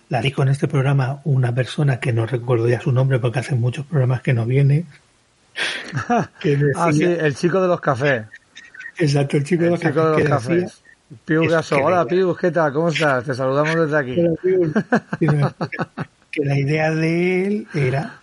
la 0.09 0.21
dijo 0.21 0.43
en 0.43 0.49
este 0.49 0.67
programa 0.67 1.21
una 1.23 1.51
persona 1.55 1.99
que 1.99 2.13
no 2.13 2.27
recuerdo 2.27 2.69
ya 2.69 2.79
su 2.79 2.91
nombre 2.91 3.17
porque 3.17 3.39
hace 3.39 3.55
muchos 3.55 3.87
programas 3.87 4.21
que 4.21 4.35
no 4.35 4.45
viene. 4.45 4.85
ah, 6.09 6.29
sí, 6.93 7.03
el 7.05 7.35
chico 7.35 7.59
de 7.59 7.67
los 7.67 7.81
cafés. 7.81 8.25
Exacto, 9.01 9.37
el 9.37 9.43
chico 9.43 9.63
de 9.63 9.69
los, 9.71 9.79
chico 9.79 10.11
de 10.11 10.19
los 10.19 10.29
cafés. 10.29 10.83
Piu 11.25 11.47
Gaso. 11.47 11.75
Hola, 11.77 12.05
Piu, 12.05 12.35
¿qué 12.35 12.51
tal? 12.51 12.71
¿Cómo 12.71 12.89
estás? 12.89 13.25
Te 13.25 13.33
saludamos 13.33 13.75
desde 13.75 13.97
aquí. 13.97 14.15
que 16.31 16.45
la 16.45 16.57
idea 16.57 16.91
de 16.91 17.47
él 17.47 17.67
era 17.73 18.21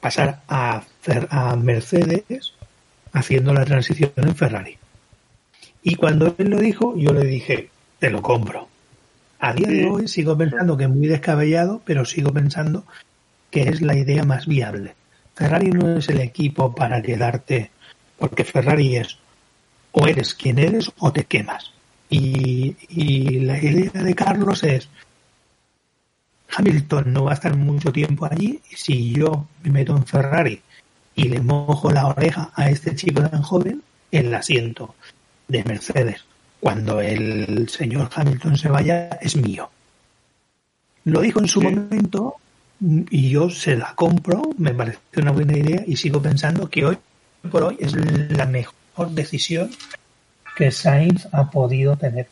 pasar 0.00 0.40
a, 0.48 0.82
a 1.28 1.56
Mercedes 1.56 2.54
haciendo 3.12 3.52
la 3.52 3.64
transición 3.64 4.12
en 4.16 4.36
Ferrari. 4.36 4.78
Y 5.82 5.96
cuando 5.96 6.34
él 6.38 6.50
lo 6.50 6.58
dijo, 6.58 6.96
yo 6.96 7.12
le 7.12 7.24
dije, 7.24 7.70
te 7.98 8.10
lo 8.10 8.22
compro. 8.22 8.68
A 9.40 9.54
día 9.54 9.68
de 9.68 9.86
hoy 9.86 10.06
sigo 10.06 10.38
pensando 10.38 10.76
que 10.76 10.84
es 10.84 10.90
muy 10.90 11.08
descabellado, 11.08 11.82
pero 11.84 12.04
sigo 12.04 12.32
pensando 12.32 12.84
que 13.50 13.62
es 13.62 13.82
la 13.82 13.96
idea 13.96 14.24
más 14.24 14.46
viable. 14.46 14.94
Ferrari 15.34 15.70
no 15.70 15.96
es 15.96 16.08
el 16.08 16.20
equipo 16.20 16.74
para 16.74 17.02
quedarte, 17.02 17.70
porque 18.18 18.44
Ferrari 18.44 18.96
es 18.96 19.18
o 19.92 20.06
eres 20.06 20.34
quien 20.34 20.58
eres 20.58 20.90
o 20.98 21.12
te 21.12 21.24
quemas. 21.24 21.72
Y, 22.08 22.76
y 22.88 23.40
la 23.40 23.58
idea 23.58 24.02
de 24.02 24.14
Carlos 24.14 24.62
es, 24.64 24.88
Hamilton 26.56 27.12
no 27.12 27.24
va 27.24 27.32
a 27.32 27.34
estar 27.34 27.56
mucho 27.56 27.92
tiempo 27.92 28.26
allí 28.26 28.60
y 28.70 28.76
si 28.76 29.12
yo 29.12 29.46
me 29.62 29.70
meto 29.70 29.96
en 29.96 30.04
Ferrari 30.04 30.60
y 31.14 31.28
le 31.28 31.40
mojo 31.40 31.92
la 31.92 32.06
oreja 32.08 32.50
a 32.54 32.70
este 32.70 32.96
chico 32.96 33.22
tan 33.22 33.42
joven, 33.42 33.82
el 34.10 34.34
asiento 34.34 34.96
de 35.46 35.62
Mercedes 35.62 36.24
cuando 36.60 37.00
el 37.00 37.68
señor 37.68 38.10
Hamilton 38.14 38.56
se 38.56 38.68
vaya 38.68 39.08
es 39.20 39.34
mío. 39.36 39.70
Lo 41.04 41.20
dijo 41.22 41.40
en 41.40 41.48
su 41.48 41.62
momento 41.62 42.36
y 42.80 43.30
yo 43.30 43.48
se 43.50 43.76
la 43.76 43.94
compro, 43.94 44.42
me 44.58 44.74
parece 44.74 44.98
una 45.16 45.32
buena 45.32 45.56
idea 45.56 45.82
y 45.86 45.96
sigo 45.96 46.20
pensando 46.20 46.68
que 46.68 46.84
hoy 46.84 46.98
por 47.50 47.62
hoy 47.62 47.76
es 47.80 47.94
la 48.30 48.44
mejor 48.44 48.74
decisión 49.08 49.70
que 50.56 50.70
Sainz 50.70 51.26
ha 51.32 51.50
podido 51.50 51.96
tener. 51.96 52.26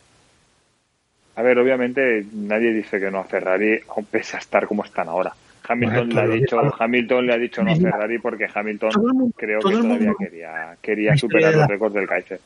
A 1.35 1.41
ver, 1.41 1.57
obviamente 1.57 2.25
nadie 2.33 2.73
dice 2.73 2.99
que 2.99 3.09
no 3.09 3.19
a 3.19 3.23
Ferrari, 3.23 3.79
aun 3.95 4.05
pese 4.05 4.35
a 4.35 4.39
estar 4.39 4.67
como 4.67 4.83
están 4.83 5.07
ahora. 5.07 5.33
Hamilton 5.67 6.09
le 6.09 6.21
ha 6.21 6.27
dicho, 6.27 6.59
Hamilton 6.79 7.27
le 7.27 7.33
ha 7.33 7.37
dicho 7.37 7.63
no 7.63 7.71
a 7.71 7.75
Ferrari 7.75 8.19
porque 8.19 8.47
Hamilton 8.53 8.91
creo 9.35 9.59
que 9.59 9.71
todavía 9.71 10.13
quería, 10.17 10.77
quería 10.81 11.17
superar 11.17 11.55
los 11.55 11.67
récords 11.67 11.93
del 11.95 12.07
Kaiser 12.07 12.39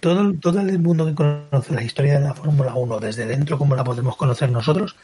todo, 0.00 0.34
todo 0.34 0.60
el 0.60 0.78
mundo 0.78 1.06
que 1.06 1.14
conoce 1.14 1.74
la 1.74 1.82
historia 1.82 2.18
de 2.18 2.26
la 2.26 2.34
Fórmula 2.34 2.74
1 2.74 3.00
desde 3.00 3.26
dentro, 3.26 3.58
como 3.58 3.74
la 3.76 3.84
podemos 3.84 4.16
conocer 4.16 4.50
nosotros, 4.50 4.96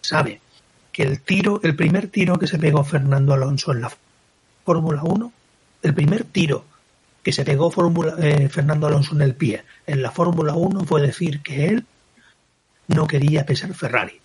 sabe 0.00 0.40
que 0.90 1.02
el 1.02 1.20
tiro, 1.20 1.60
el 1.62 1.74
primer 1.74 2.08
tiro 2.08 2.38
que 2.38 2.46
se 2.46 2.58
pegó 2.58 2.84
Fernando 2.84 3.32
Alonso 3.34 3.72
en 3.72 3.82
la 3.82 3.92
Fórmula 4.64 5.02
1, 5.02 5.32
el 5.82 5.94
primer 5.94 6.24
tiro 6.24 6.64
que 7.22 7.32
se 7.32 7.44
pegó 7.44 7.72
eh, 8.18 8.48
Fernando 8.48 8.86
Alonso 8.86 9.14
en 9.14 9.22
el 9.22 9.34
pie 9.34 9.62
en 9.86 10.02
la 10.02 10.10
Fórmula 10.10 10.54
1 10.54 10.84
fue 10.84 11.02
decir 11.02 11.40
que 11.40 11.66
él 11.66 11.86
no 12.88 13.06
quería 13.06 13.46
pesar 13.46 13.72
Ferrari. 13.74 14.20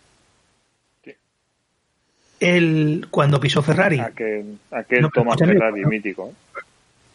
Él, 2.40 3.08
cuando 3.10 3.40
pisó 3.40 3.64
Ferrari. 3.64 4.00
Aquel, 4.00 4.60
aquel 4.70 5.10
Tomás 5.12 5.38
Ferrari 5.40 5.86
mítico. 5.86 6.30
¿eh? 6.30 6.62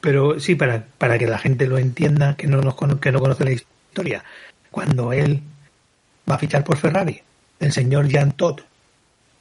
Pero 0.01 0.41
sí, 0.41 0.57
para, 0.57 0.85
para 0.99 1.17
que 1.17 1.29
la 1.29 1.39
gente 1.39 1.67
lo 1.67 1.79
entienda, 1.79 2.37
que 2.37 2.49
no, 2.49 2.61
nos, 2.61 2.75
que 3.01 3.13
no 3.13 3.21
conoce 3.21 3.45
la 3.45 3.53
historia. 3.53 4.25
Cuando 4.71 5.13
él 5.13 5.41
va 6.29 6.35
a 6.35 6.39
fichar 6.39 6.65
por 6.65 6.77
Ferrari, 6.77 7.23
el 7.61 7.73
señor 7.73 8.11
Jan 8.11 8.33
Todt 8.33 8.63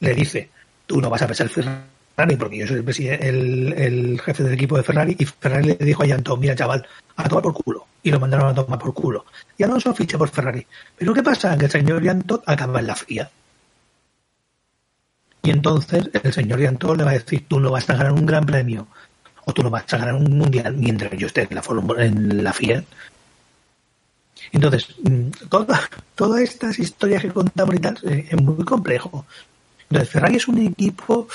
le 0.01 0.13
dice, 0.13 0.49
tú 0.85 1.01
no 1.01 1.09
vas 1.09 1.23
a 1.23 1.27
pesar 1.27 1.49
Ferrari 1.49 1.81
porque 2.37 2.57
yo 2.57 2.67
soy 2.67 2.83
el, 3.07 3.73
el, 3.73 4.21
jefe 4.21 4.43
del 4.43 4.53
equipo 4.53 4.77
de 4.77 4.83
Ferrari 4.83 5.15
y 5.17 5.25
Ferrari 5.25 5.75
le 5.79 5.85
dijo 5.85 6.03
a 6.03 6.07
Jan 6.07 6.23
Todt, 6.23 6.39
mira 6.39 6.55
chaval, 6.55 6.85
a 7.15 7.27
tomar 7.27 7.43
por 7.43 7.53
culo. 7.53 7.85
Y 8.03 8.11
lo 8.11 8.19
mandaron 8.19 8.49
a 8.49 8.53
tomar 8.53 8.79
por 8.79 8.93
culo. 8.93 9.25
Y 9.57 9.63
Alonso 9.63 9.93
ficha 9.93 10.17
por 10.17 10.29
Ferrari. 10.29 10.65
Pero 10.97 11.13
¿qué 11.13 11.23
pasa? 11.23 11.57
Que 11.57 11.65
el 11.65 11.71
señor 11.71 12.03
Jan 12.03 12.23
Todt 12.23 12.43
acaba 12.47 12.79
en 12.79 12.87
la 12.87 12.95
FIA. 12.95 13.29
Y 15.43 15.49
entonces 15.49 16.09
el 16.11 16.33
señor 16.33 16.63
Jan 16.63 16.77
Todt 16.77 16.97
le 16.97 17.03
va 17.03 17.11
a 17.11 17.13
decir, 17.13 17.45
tú 17.47 17.59
no 17.59 17.71
vas 17.71 17.89
a 17.89 17.95
ganar 17.95 18.13
un 18.13 18.25
gran 18.25 18.45
premio 18.45 18.87
o 19.45 19.53
tú 19.53 19.63
no 19.63 19.69
vas 19.69 19.91
a 19.91 19.97
ganar 19.97 20.15
un 20.15 20.37
mundial 20.37 20.75
mientras 20.75 21.11
yo 21.13 21.27
esté 21.27 21.47
en 21.49 21.55
la, 21.55 22.03
en 22.03 22.43
la 22.43 22.53
FIA. 22.53 22.83
Entonces, 24.51 24.87
mm, 25.03 25.29
todas 25.49 26.41
estas 26.41 26.79
historias 26.79 27.21
que 27.21 27.29
contamos 27.29 27.75
y 27.75 27.79
tal 27.79 27.97
eh, 28.03 28.27
es 28.29 28.41
muy 28.41 28.63
complejo. 28.65 29.25
Entonces, 29.89 30.09
Ferrari 30.09 30.37
es 30.37 30.47
un 30.47 30.57
equipo 30.59 31.27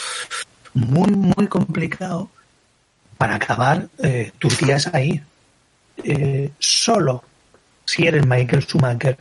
muy, 0.76 1.10
muy 1.10 1.46
complicado 1.48 2.28
para 3.16 3.36
acabar 3.36 3.88
eh, 4.02 4.30
tus 4.38 4.58
días 4.58 4.88
ahí. 4.92 5.22
Eh, 6.04 6.50
solo 6.58 7.24
si 7.86 8.06
eres 8.06 8.26
Michael 8.26 8.62
Schumacher 8.62 9.16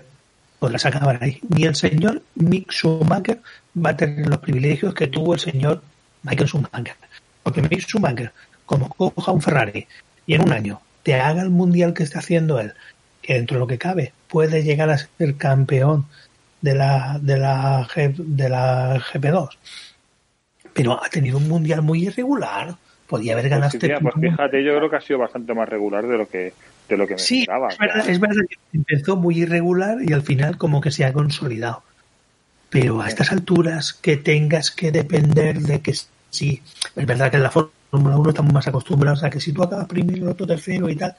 podrás 0.59 0.85
acabar 0.85 1.17
ahí. 1.21 1.39
Ni 1.47 1.63
el 1.63 1.75
señor 1.75 2.21
Mick 2.35 2.71
Schumacher 2.71 3.41
va 3.73 3.91
a 3.91 3.97
tener 3.97 4.27
los 4.27 4.39
privilegios 4.39 4.93
que 4.93 5.07
tuvo 5.07 5.33
el 5.33 5.39
señor 5.39 5.81
Michael 6.23 6.49
Schumacher. 6.49 6.95
Porque 7.41 7.61
Mick 7.61 7.79
Schumacher 7.79 8.33
como 8.65 8.89
coja 8.89 9.31
un 9.31 9.41
Ferrari 9.41 9.87
y 10.27 10.33
en 10.33 10.41
un 10.41 10.51
año 10.51 10.81
te 11.03 11.15
haga 11.15 11.41
el 11.41 11.51
mundial 11.51 11.93
que 11.93 12.03
está 12.03 12.19
haciendo 12.19 12.59
él, 12.59 12.73
que 13.21 13.35
dentro 13.35 13.55
de 13.55 13.59
lo 13.59 13.67
que 13.67 13.77
cabe 13.77 14.11
puede 14.27 14.63
llegar 14.63 14.89
a 14.89 14.97
ser 14.97 15.37
campeón 15.37 16.07
de 16.61 16.75
la, 16.75 17.19
de 17.21 17.37
la, 17.37 17.87
de 17.95 18.49
la 18.49 18.99
GP2. 18.99 19.49
Pero 20.75 21.01
ha 21.01 21.07
tenido 21.09 21.37
un 21.37 21.47
mundial 21.47 21.81
muy 21.81 22.03
irregular. 22.03 22.75
Podía 23.07 23.33
haber 23.33 23.49
ganado 23.49 23.71
pues, 23.71 23.83
este 23.83 23.97
pues 24.01 24.13
fíjate, 24.19 24.63
yo 24.63 24.75
creo 24.75 24.89
que 24.89 24.95
ha 24.97 25.01
sido 25.01 25.19
bastante 25.19 25.53
más 25.53 25.69
regular 25.69 26.05
de 26.05 26.17
lo 26.17 26.27
que 26.27 26.53
de 26.89 26.97
lo 26.97 27.07
que 27.07 27.13
me 27.13 27.19
sí, 27.19 27.41
esperaba. 27.41 27.69
Es 27.69 27.77
verdad, 27.77 28.09
es 28.09 28.19
verdad 28.19 28.43
que 28.49 28.57
empezó 28.73 29.15
muy 29.15 29.39
irregular 29.39 29.97
y 30.01 30.11
al 30.11 30.21
final 30.21 30.57
como 30.57 30.81
que 30.81 30.91
se 30.91 31.05
ha 31.05 31.13
consolidado. 31.13 31.81
Pero 32.69 33.01
a 33.01 33.07
estas 33.07 33.31
alturas 33.31 33.93
que 33.93 34.17
tengas 34.17 34.69
que 34.69 34.91
depender 34.91 35.59
de 35.59 35.79
que 35.79 35.93
sí, 36.29 36.61
es 36.95 37.05
verdad 37.05 37.31
que 37.31 37.37
en 37.37 37.43
la 37.43 37.51
Fórmula 37.51 38.17
1 38.17 38.29
estamos 38.29 38.53
más 38.53 38.67
acostumbrados 38.67 39.23
a 39.23 39.29
que 39.29 39.39
si 39.39 39.53
tú 39.53 39.63
acabas 39.63 39.87
primero, 39.87 40.29
otro 40.29 40.45
tercero 40.45 40.89
y 40.89 40.95
tal. 40.97 41.15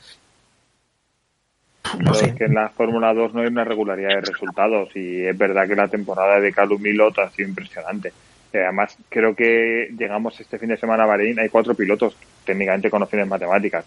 No 2.00 2.14
sé. 2.14 2.26
Es 2.26 2.34
que 2.34 2.44
en 2.44 2.54
la 2.54 2.68
Fórmula 2.68 3.14
2 3.14 3.32
no 3.32 3.40
hay 3.40 3.46
una 3.46 3.64
regularidad 3.64 4.10
de 4.10 4.20
resultados 4.20 4.90
y 4.94 5.24
es 5.24 5.38
verdad 5.38 5.66
que 5.66 5.76
la 5.76 5.88
temporada 5.88 6.40
de 6.40 6.52
Calum 6.52 6.82
Milot 6.82 7.18
ha 7.20 7.30
sido 7.30 7.48
impresionante. 7.48 8.12
Además, 8.52 8.96
creo 9.08 9.34
que 9.34 9.88
llegamos 9.96 10.40
este 10.40 10.58
fin 10.58 10.70
de 10.70 10.76
semana 10.76 11.04
a 11.04 11.06
Bahrein, 11.06 11.38
hay 11.38 11.48
cuatro 11.48 11.74
pilotos 11.74 12.16
técnicamente 12.44 12.90
conocidos 12.90 13.24
en 13.24 13.28
matemáticas. 13.28 13.84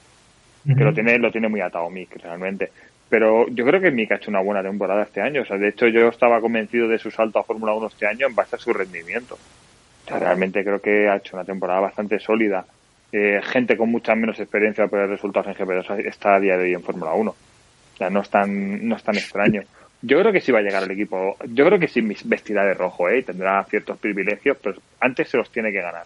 que 0.66 0.84
lo 0.84 0.94
tiene, 0.94 1.18
lo 1.18 1.32
tiene 1.32 1.48
muy 1.48 1.62
atado 1.62 1.90
Mick 1.90 2.22
realmente. 2.22 2.70
Pero 3.10 3.48
yo 3.50 3.66
creo 3.66 3.82
que 3.82 3.90
Mick 3.90 4.12
ha 4.12 4.16
hecho 4.16 4.30
una 4.30 4.42
buena 4.42 4.62
temporada 4.62 5.04
este 5.04 5.22
año. 5.22 5.42
O 5.42 5.46
sea, 5.46 5.58
de 5.58 5.70
hecho 5.70 5.88
yo 5.88 6.10
estaba 6.10 6.40
convencido 6.40 6.88
de 6.88 7.00
su 7.00 7.10
salto 7.10 7.40
a 7.40 7.44
Fórmula 7.44 7.74
1 7.74 7.88
este 7.88 8.06
año 8.06 8.28
en 8.28 8.36
base 8.36 8.56
a 8.56 8.60
su 8.60 8.72
rendimiento. 8.72 9.36
O 9.36 10.08
sea, 10.08 10.20
realmente 10.20 10.64
creo 10.64 10.80
que 10.80 11.10
ha 11.10 11.18
hecho 11.18 11.36
una 11.36 11.46
temporada 11.46 11.80
bastante 11.80 12.20
sólida. 12.20 12.66
Eh, 13.12 13.42
gente 13.44 13.76
con 13.76 13.90
mucha 13.90 14.14
menos 14.14 14.40
experiencia 14.40 14.88
por 14.88 15.00
resultados 15.08 15.48
en 15.48 15.56
GP2 15.56 16.06
está 16.06 16.36
a 16.36 16.40
día 16.40 16.56
de 16.58 16.66
hoy 16.66 16.74
en 16.74 16.84
Fórmula 16.84 17.14
1. 17.14 17.32
O 17.32 17.98
sea, 17.98 18.10
no 18.12 18.22
es 18.22 18.30
tan, 18.30 18.88
no 18.88 18.96
es 18.96 19.04
tan 19.04 19.16
extraño. 19.16 19.64
Yo 20.02 20.20
creo 20.20 20.32
que 20.32 20.42
sí 20.42 20.52
va 20.52 20.60
a 20.60 20.62
llegar 20.62 20.84
al 20.84 20.92
equipo. 20.92 21.36
Yo 21.48 21.66
creo 21.66 21.80
que 21.80 21.88
sí 21.88 22.02
vestirá 22.24 22.64
de 22.64 22.74
rojo, 22.74 23.10
¿eh? 23.10 23.24
Tendrá 23.24 23.64
ciertos 23.66 23.98
privilegios, 23.98 24.58
pero 24.62 24.80
antes 25.00 25.30
se 25.30 25.38
los 25.38 25.50
tiene 25.52 25.72
que 25.72 25.82
ganar. 25.82 26.06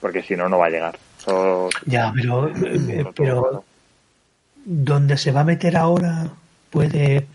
Porque 0.00 0.22
si 0.22 0.36
no, 0.36 0.48
no 0.48 0.58
va 0.58 0.66
a 0.66 0.70
llegar. 0.70 0.98
ya, 1.86 2.12
pero, 2.14 2.48
eh, 2.48 3.04
pero 3.14 3.64
¿dónde 4.64 5.16
se 5.16 5.32
va 5.32 5.40
a 5.40 5.44
meter 5.44 5.76
ahora 5.76 6.28
puede 6.70 7.26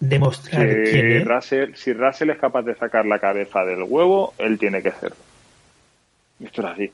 demostrar 0.00 0.68
si 0.68 0.90
quién 0.90 1.12
es? 1.12 1.24
Russell, 1.24 1.74
si 1.74 1.92
Russell 1.92 2.30
es 2.30 2.38
capaz 2.38 2.62
de 2.62 2.74
sacar 2.74 3.06
la 3.06 3.20
cabeza 3.20 3.64
del 3.64 3.84
huevo, 3.84 4.34
él 4.38 4.58
tiene 4.58 4.82
que 4.82 4.90
ser. 4.90 5.12
Esto 6.40 6.62
es 6.62 6.68
así. 6.68 6.92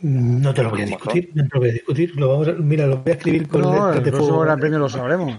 No 0.00 0.52
te 0.52 0.62
lo 0.62 0.70
voy 0.70 0.82
a 0.82 0.86
discutir, 0.86 1.30
no 1.34 1.44
te 1.44 1.50
lo 1.52 1.60
voy 1.60 1.68
a 1.68 1.72
discutir. 1.72 2.16
Lo 2.16 2.28
vamos 2.28 2.48
a, 2.48 2.52
mira, 2.52 2.86
lo 2.86 2.98
voy 2.98 3.12
a 3.12 3.14
escribir 3.14 3.46
con 3.46 3.62
no, 3.62 3.92
el, 3.92 4.02
próximo 4.02 4.40
Gran 4.40 4.58
Premio 4.58 4.78
lo 4.78 4.88
sabremos. 4.88 5.38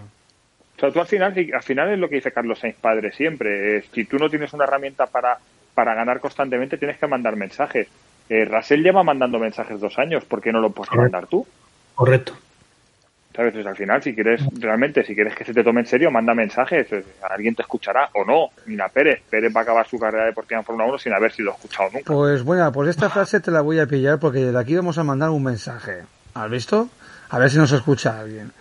Sea, 0.83 0.91
tú 0.91 0.99
al 0.99 1.07
final, 1.07 1.33
al 1.53 1.63
final 1.63 1.93
es 1.93 1.99
lo 1.99 2.09
que 2.09 2.15
dice 2.15 2.33
Carlos 2.33 2.59
Sainz 2.59 2.75
padre 2.75 3.13
siempre. 3.13 3.77
Es, 3.77 3.85
si 3.93 4.03
tú 4.03 4.17
no 4.17 4.29
tienes 4.29 4.51
una 4.51 4.65
herramienta 4.65 5.05
para, 5.05 5.37
para 5.73 5.95
ganar 5.95 6.19
constantemente, 6.19 6.77
tienes 6.77 6.97
que 6.97 7.07
mandar 7.07 7.37
mensajes. 7.37 7.87
Eh, 8.27 8.43
Russell 8.43 8.83
lleva 8.83 9.01
mandando 9.01 9.39
mensajes 9.39 9.79
dos 9.79 9.97
años, 9.97 10.25
¿por 10.25 10.41
qué 10.41 10.51
no 10.51 10.59
lo 10.59 10.71
puedes 10.71 10.93
mandar 10.93 11.27
tú? 11.27 11.47
Correcto. 11.95 12.33
¿Sabes? 13.33 13.53
Pues 13.53 13.65
al 13.65 13.77
final, 13.77 14.03
si 14.03 14.13
quieres 14.13 14.41
realmente, 14.59 15.05
si 15.05 15.15
quieres 15.15 15.33
que 15.35 15.45
se 15.45 15.53
te 15.53 15.63
tome 15.63 15.79
en 15.79 15.87
serio, 15.87 16.11
manda 16.11 16.33
mensajes. 16.33 16.91
Eh, 16.91 17.03
alguien 17.29 17.55
te 17.55 17.61
escuchará 17.61 18.09
o 18.13 18.25
no. 18.25 18.49
Mira, 18.65 18.89
Pérez. 18.89 19.21
Pérez 19.29 19.55
va 19.55 19.61
a 19.61 19.63
acabar 19.63 19.87
su 19.87 19.97
carrera 19.97 20.25
deportiva 20.25 20.59
en 20.59 20.65
Fórmula 20.65 20.89
1 20.89 20.97
sin 20.97 21.13
haber 21.13 21.31
sido 21.31 21.51
escuchado 21.51 21.91
nunca. 21.93 22.13
Pues 22.13 22.43
bueno, 22.43 22.69
pues 22.73 22.89
esta 22.89 23.09
frase 23.09 23.39
te 23.39 23.51
la 23.51 23.61
voy 23.61 23.79
a 23.79 23.87
pillar 23.87 24.19
porque 24.19 24.39
de 24.39 24.59
aquí 24.59 24.75
vamos 24.75 24.97
a 24.97 25.03
mandar 25.05 25.29
un 25.29 25.43
mensaje. 25.43 26.03
¿Has 26.33 26.49
visto? 26.49 26.89
A 27.29 27.39
ver 27.39 27.49
si 27.49 27.57
nos 27.57 27.71
escucha 27.71 28.19
alguien. 28.19 28.51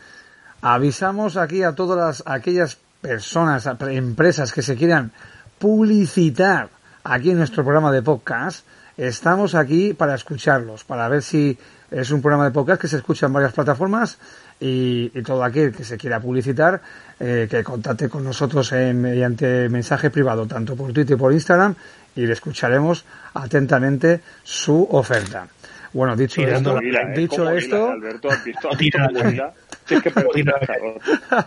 Avisamos 0.64 1.36
aquí 1.36 1.64
a 1.64 1.74
todas 1.74 1.98
las, 1.98 2.22
aquellas 2.24 2.78
personas, 3.00 3.68
empresas 3.90 4.52
que 4.52 4.62
se 4.62 4.76
quieran 4.76 5.10
publicitar 5.58 6.68
aquí 7.02 7.32
en 7.32 7.38
nuestro 7.38 7.64
programa 7.64 7.90
de 7.90 8.00
podcast. 8.00 8.64
Estamos 8.96 9.56
aquí 9.56 9.92
para 9.92 10.14
escucharlos, 10.14 10.84
para 10.84 11.08
ver 11.08 11.22
si 11.22 11.58
es 11.90 12.12
un 12.12 12.22
programa 12.22 12.44
de 12.44 12.52
podcast 12.52 12.80
que 12.80 12.86
se 12.86 12.98
escucha 12.98 13.26
en 13.26 13.32
varias 13.32 13.52
plataformas 13.52 14.18
y, 14.60 15.08
todo 15.22 15.42
aquel 15.42 15.72
que 15.72 15.82
se 15.82 15.98
quiera 15.98 16.20
publicitar, 16.20 16.80
eh, 17.18 17.48
que 17.50 17.64
contacte 17.64 18.08
con 18.08 18.22
nosotros 18.22 18.70
mediante 18.70 19.68
mensaje 19.68 20.10
privado, 20.10 20.46
tanto 20.46 20.76
por 20.76 20.92
Twitter 20.92 21.16
como 21.16 21.26
por 21.26 21.32
Instagram, 21.32 21.74
y 22.14 22.24
le 22.24 22.34
escucharemos 22.34 23.04
atentamente 23.34 24.20
su 24.44 24.86
oferta. 24.92 25.48
Bueno, 25.93 26.16
dicho 26.16 26.40
esto, 26.43 26.80
¿eh? 26.80 27.14
dicho 27.14 27.51
esto, 27.51 27.90
Alberto, 27.90 28.30
¿has 28.30 28.45
visto? 28.45 28.68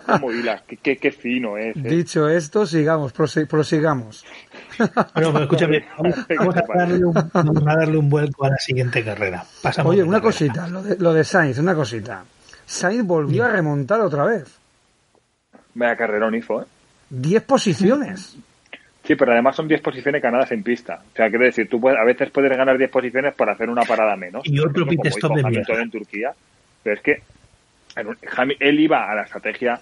Como 0.05 0.31
hila, 0.31 0.61
qué, 0.83 0.97
qué, 0.97 1.11
fino 1.11 1.57
es. 1.57 1.75
¿eh? 1.75 1.79
Dicho 1.79 2.29
esto, 2.29 2.65
sigamos, 2.65 3.11
prosigamos. 3.13 4.25
Bueno, 4.77 5.31
pero 5.31 5.43
escúchame, 5.43 5.85
vamos, 5.97 6.55
a 6.57 6.77
darle 6.77 7.05
un, 7.05 7.13
vamos, 7.13 7.63
a 7.65 7.75
darle 7.75 7.97
un, 7.97 8.09
vuelco 8.09 8.45
a 8.45 8.49
la 8.49 8.57
siguiente 8.57 9.03
carrera. 9.03 9.45
Pasamos 9.61 9.93
Oye, 9.93 10.03
una 10.03 10.19
cosita, 10.19 10.67
lo 10.67 10.83
de, 10.83 10.97
lo 10.97 11.13
de 11.13 11.23
Sainz, 11.23 11.57
una 11.59 11.73
cosita. 11.73 12.25
Sainz 12.65 13.05
volvió 13.05 13.45
a 13.45 13.47
remontar 13.47 14.01
otra 14.01 14.25
vez. 14.25 14.59
Vaya 15.75 15.95
carrerón 15.95 16.35
hizo, 16.35 16.61
¿eh? 16.61 16.65
Diez 17.09 17.41
posiciones. 17.43 18.35
Sí, 19.05 19.15
pero 19.15 19.33
además 19.33 19.55
son 19.55 19.67
10 19.67 19.81
posiciones 19.81 20.21
ganadas 20.21 20.51
en 20.51 20.63
pista. 20.63 21.01
O 21.13 21.15
sea, 21.15 21.29
quiere 21.29 21.45
decir, 21.45 21.69
tú 21.69 21.79
puedes, 21.79 21.99
a 21.99 22.03
veces 22.03 22.31
puedes 22.31 22.49
ganar 22.57 22.77
10 22.77 22.89
posiciones 22.89 23.35
para 23.35 23.51
hacer 23.51 23.69
una 23.69 23.83
parada 23.83 24.15
menos. 24.15 24.41
Y 24.45 24.59
otro 24.59 24.85
pit 24.87 25.05
stop 25.05 25.35
de 25.35 25.43
mierda. 25.43 25.81
en 25.81 25.91
Turquía. 25.91 26.33
Pero 26.81 26.95
es 26.95 27.01
que 27.01 27.21
él 28.59 28.79
iba 28.79 29.09
a 29.09 29.15
la 29.15 29.23
estrategia. 29.23 29.79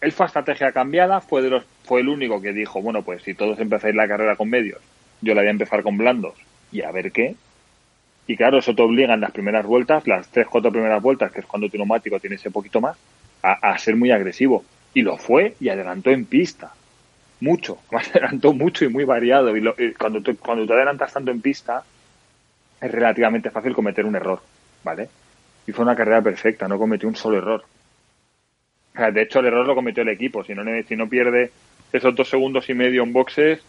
Él 0.00 0.12
fue 0.12 0.24
a 0.24 0.26
estrategia 0.26 0.72
cambiada, 0.72 1.22
fue, 1.22 1.40
de 1.40 1.48
los, 1.48 1.64
fue 1.84 2.02
el 2.02 2.08
único 2.08 2.42
que 2.42 2.52
dijo, 2.52 2.82
bueno, 2.82 3.02
pues 3.02 3.22
si 3.22 3.32
todos 3.32 3.58
empezáis 3.58 3.94
la 3.94 4.06
carrera 4.06 4.36
con 4.36 4.50
medios, 4.50 4.80
yo 5.22 5.34
la 5.34 5.40
voy 5.40 5.48
a 5.48 5.52
empezar 5.52 5.82
con 5.82 5.96
blandos 5.96 6.34
y 6.70 6.82
a 6.82 6.90
ver 6.90 7.12
qué. 7.12 7.36
Y 8.26 8.36
claro, 8.36 8.58
eso 8.58 8.74
te 8.74 8.82
obliga 8.82 9.14
en 9.14 9.20
las 9.20 9.32
primeras 9.32 9.64
vueltas, 9.64 10.06
las 10.06 10.28
tres, 10.28 10.46
cuatro 10.50 10.70
primeras 10.70 11.02
vueltas, 11.02 11.32
que 11.32 11.40
es 11.40 11.46
cuando 11.46 11.70
tu 11.70 11.78
neumático 11.78 12.20
tiene 12.20 12.36
ese 12.36 12.50
poquito 12.50 12.82
más, 12.82 12.98
a, 13.42 13.52
a 13.52 13.78
ser 13.78 13.96
muy 13.96 14.10
agresivo. 14.10 14.64
Y 14.92 15.00
lo 15.00 15.16
fue 15.16 15.54
y 15.60 15.70
adelantó 15.70 16.10
en 16.10 16.26
pista 16.26 16.72
mucho, 17.44 17.78
adelantó 17.92 18.52
mucho 18.52 18.84
y 18.84 18.88
muy 18.88 19.04
variado. 19.04 19.56
Y, 19.56 19.94
cuando, 19.94 20.20
tú, 20.20 20.36
cuando 20.36 20.66
te 20.66 20.72
adelantas 20.72 21.12
tanto 21.12 21.30
en 21.30 21.40
pista, 21.40 21.84
es 22.80 22.90
relativamente 22.90 23.50
fácil 23.50 23.74
cometer 23.74 24.04
un 24.04 24.16
error, 24.16 24.40
¿vale? 24.82 25.08
Y 25.66 25.72
fue 25.72 25.84
una 25.84 25.94
carrera 25.94 26.22
perfecta, 26.22 26.66
no 26.66 26.78
cometió 26.78 27.08
un 27.08 27.16
solo 27.16 27.38
error. 27.38 27.64
De 28.94 29.22
hecho, 29.22 29.40
el 29.40 29.46
error 29.46 29.66
lo 29.66 29.74
cometió 29.74 30.02
el 30.02 30.08
equipo. 30.08 30.44
Si 30.44 30.54
no, 30.54 30.62
si 30.86 30.96
no 30.96 31.08
pierde 31.08 31.50
esos 31.92 32.14
dos 32.14 32.28
segundos 32.28 32.68
y 32.68 32.74
medio 32.74 33.02
en 33.02 33.12
boxes, 33.12 33.60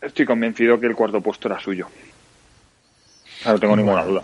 estoy 0.00 0.26
convencido 0.26 0.80
que 0.80 0.86
el 0.86 0.94
cuarto 0.94 1.20
puesto 1.20 1.48
era 1.48 1.60
suyo. 1.60 1.88
No 3.44 3.58
tengo 3.58 3.76
ninguna 3.76 4.04
duda. 4.04 4.22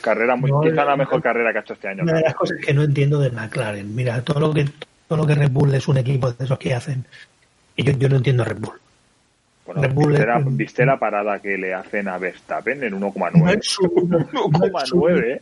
Carrera 0.00 0.36
muy, 0.36 0.50
quizá 0.62 0.84
la 0.84 0.96
mejor 0.96 1.22
carrera 1.22 1.52
que 1.52 1.58
ha 1.58 1.60
hecho 1.62 1.72
este 1.74 1.88
año. 1.88 2.02
Una 2.02 2.14
de 2.14 2.22
las 2.22 2.34
cosas 2.34 2.58
que 2.64 2.72
no 2.72 2.82
entiendo 2.82 3.18
de 3.18 3.30
McLaren, 3.30 3.94
mira, 3.94 4.22
todo 4.22 4.40
lo 4.40 4.54
que 4.54 4.66
todo 5.08 5.18
lo 5.18 5.26
que 5.26 5.34
Red 5.34 5.50
Bull 5.50 5.74
es 5.74 5.88
un 5.88 5.98
equipo 5.98 6.32
de 6.32 6.44
esos 6.44 6.58
que 6.58 6.74
hacen 6.74 7.06
yo, 7.82 7.92
yo 7.92 8.08
no 8.08 8.16
entiendo 8.16 8.44
Red 8.44 8.58
Bull. 8.58 8.80
Bueno, 9.66 9.88
¿viste, 10.50 10.84
la, 10.84 10.98
parada 10.98 11.38
que 11.38 11.56
le 11.56 11.72
hacen 11.72 12.06
a 12.08 12.18
Verstappen 12.18 12.84
en 12.84 13.00
1,9? 13.00 13.32
1,9, 13.32 15.24
¿eh? 15.24 15.40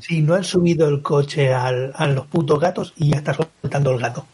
Sí, 0.00 0.22
no 0.22 0.34
han 0.34 0.44
subido 0.44 0.88
el 0.88 1.02
coche 1.02 1.52
al, 1.52 1.92
a 1.96 2.06
los 2.06 2.26
putos 2.28 2.60
gatos 2.60 2.92
y 2.96 3.10
ya 3.10 3.16
está 3.16 3.34
soltando 3.34 3.90
el 3.90 3.98
gato. 3.98 4.24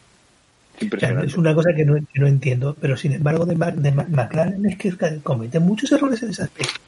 es 0.79 1.37
una 1.37 1.55
cosa 1.55 1.73
que 1.75 1.83
no, 1.83 1.95
que 1.95 2.19
no, 2.19 2.27
entiendo, 2.27 2.77
pero 2.79 2.95
sin 2.95 3.13
embargo 3.13 3.47
de, 3.47 3.55
de 3.55 3.91
McLaren 3.91 4.63
es 4.67 4.77
que 4.77 4.93
cometen 5.23 5.63
muchos 5.63 5.91
errores 5.91 6.21
en 6.21 6.29
ese 6.29 6.43
aspecto. 6.43 6.79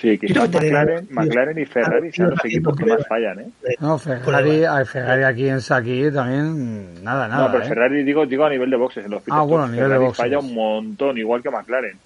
Sí, 0.00 0.16
quizás 0.16 0.50
McLaren, 0.50 1.08
McLaren 1.10 1.58
y 1.58 1.66
Ferrari 1.66 2.10
son 2.10 2.30
los 2.30 2.42
equipos 2.42 2.74
que 2.74 2.86
más 2.86 3.06
fallan, 3.06 3.40
¿eh? 3.40 3.50
No, 3.80 3.98
Ferrari, 3.98 4.64
Ferrari 4.86 5.24
aquí 5.24 5.46
en 5.46 5.60
Saki 5.60 6.10
también, 6.10 7.04
nada, 7.04 7.28
nada. 7.28 7.46
No, 7.46 7.52
pero 7.52 7.64
¿eh? 7.64 7.68
Ferrari 7.68 8.02
digo, 8.02 8.24
digo 8.24 8.46
a 8.46 8.48
nivel 8.48 8.70
de 8.70 8.76
boxes. 8.76 9.04
En 9.04 9.10
los 9.10 9.22
ah, 9.30 9.42
bueno, 9.42 9.64
a 9.64 9.68
nivel 9.68 9.82
Ferrari 9.82 10.00
de 10.00 10.06
boxes. 10.06 10.24
falla 10.24 10.38
un 10.38 10.54
montón, 10.54 11.18
igual 11.18 11.42
que 11.42 11.50
McLaren. 11.50 11.98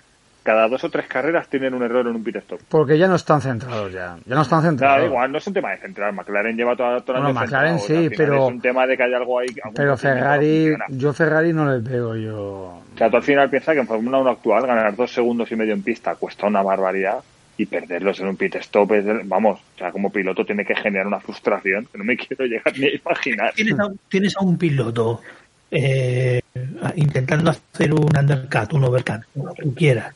Cada 0.42 0.68
dos 0.68 0.82
o 0.82 0.90
tres 0.90 1.06
carreras 1.06 1.48
tienen 1.48 1.72
un 1.72 1.84
error 1.84 2.06
en 2.06 2.16
un 2.16 2.24
pit 2.24 2.36
stop. 2.36 2.60
Porque 2.68 2.98
ya 2.98 3.06
no 3.06 3.14
están 3.14 3.40
centrados 3.40 3.92
ya. 3.92 4.16
Ya 4.26 4.34
no 4.34 4.42
están 4.42 4.60
centrados. 4.60 4.96
Claro, 4.96 5.06
igual, 5.06 5.32
no 5.32 5.38
es 5.38 5.46
un 5.46 5.54
tema 5.54 5.70
de 5.70 5.78
centrar. 5.78 6.12
McLaren 6.12 6.56
lleva 6.56 6.76
toda, 6.76 7.00
toda 7.00 7.20
la 7.20 7.24
bueno, 7.26 7.40
McLaren 7.40 7.78
sí, 7.78 8.10
pero... 8.14 8.48
Es 8.48 8.52
un 8.52 8.60
tema 8.60 8.86
de 8.86 8.96
que 8.96 9.04
hay 9.04 9.14
algo 9.14 9.38
ahí... 9.38 9.46
Pero 9.74 9.96
Ferrari, 9.96 10.74
yo 10.90 11.14
Ferrari 11.14 11.54
no 11.54 11.72
les 11.72 11.82
veo 11.82 12.14
yo... 12.16 12.36
O 12.36 12.98
sea, 12.98 13.08
tú 13.08 13.16
al 13.16 13.22
final 13.22 13.48
piensas 13.48 13.72
que 13.72 13.80
en 13.80 13.86
Fórmula 13.86 14.18
1 14.18 14.30
actual 14.30 14.66
ganar 14.66 14.94
dos 14.94 15.14
segundos 15.14 15.50
y 15.50 15.56
medio 15.56 15.72
en 15.72 15.82
pista 15.82 16.14
cuesta 16.16 16.46
una 16.46 16.62
barbaridad 16.62 17.20
y 17.56 17.66
perderlos 17.66 18.18
en 18.20 18.26
un 18.26 18.36
pit 18.36 18.56
stop 18.56 18.92
es, 18.92 19.04
vamos, 19.28 19.60
o 19.60 19.78
sea, 19.78 19.92
como 19.92 20.10
piloto 20.10 20.44
tiene 20.44 20.64
que 20.64 20.74
generar 20.74 21.06
una 21.06 21.20
frustración 21.20 21.86
que 21.86 21.98
no 21.98 22.04
me 22.04 22.16
quiero 22.16 22.44
llegar 22.46 22.76
ni 22.78 22.86
a 22.86 22.94
imaginar. 22.94 23.54
Tienes 24.08 24.36
a, 24.36 24.40
un 24.40 24.58
piloto 24.58 25.20
eh, 25.70 26.40
intentando 26.96 27.50
hacer 27.50 27.92
un 27.92 28.16
undercut, 28.16 28.72
un 28.72 28.84
overcut, 28.84 29.22
lo 29.34 29.54
que 29.54 29.62
tú 29.62 29.74
quieras, 29.74 30.14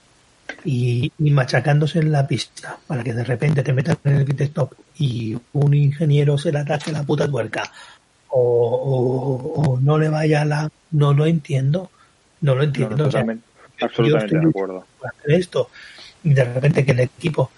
y, 0.64 1.12
machacándose 1.18 2.00
en 2.00 2.10
la 2.10 2.26
pista 2.26 2.78
para 2.86 3.04
que 3.04 3.12
de 3.12 3.24
repente 3.24 3.62
te 3.62 3.72
metas 3.72 3.98
en 4.04 4.16
el 4.16 4.24
pit 4.24 4.40
stop 4.42 4.72
y 4.98 5.36
un 5.52 5.74
ingeniero 5.74 6.38
se 6.38 6.50
le 6.50 6.58
ataque 6.58 6.90
la 6.90 7.02
puta 7.02 7.28
tuerca 7.28 7.70
o, 8.30 9.78
no 9.80 9.98
le 9.98 10.08
vaya 10.08 10.42
a 10.42 10.44
la... 10.44 10.70
No 10.90 11.12
lo 11.12 11.26
entiendo, 11.26 11.90
no 12.40 12.54
lo 12.54 12.62
entiendo. 12.62 13.08
absolutamente 13.80 14.38
de 14.38 14.48
acuerdo. 14.48 14.86
Esto 15.24 15.70
y 16.24 16.34
de 16.34 16.44
repente 16.44 16.84
que 16.84 16.92
el 16.92 17.00
equipo 17.00 17.50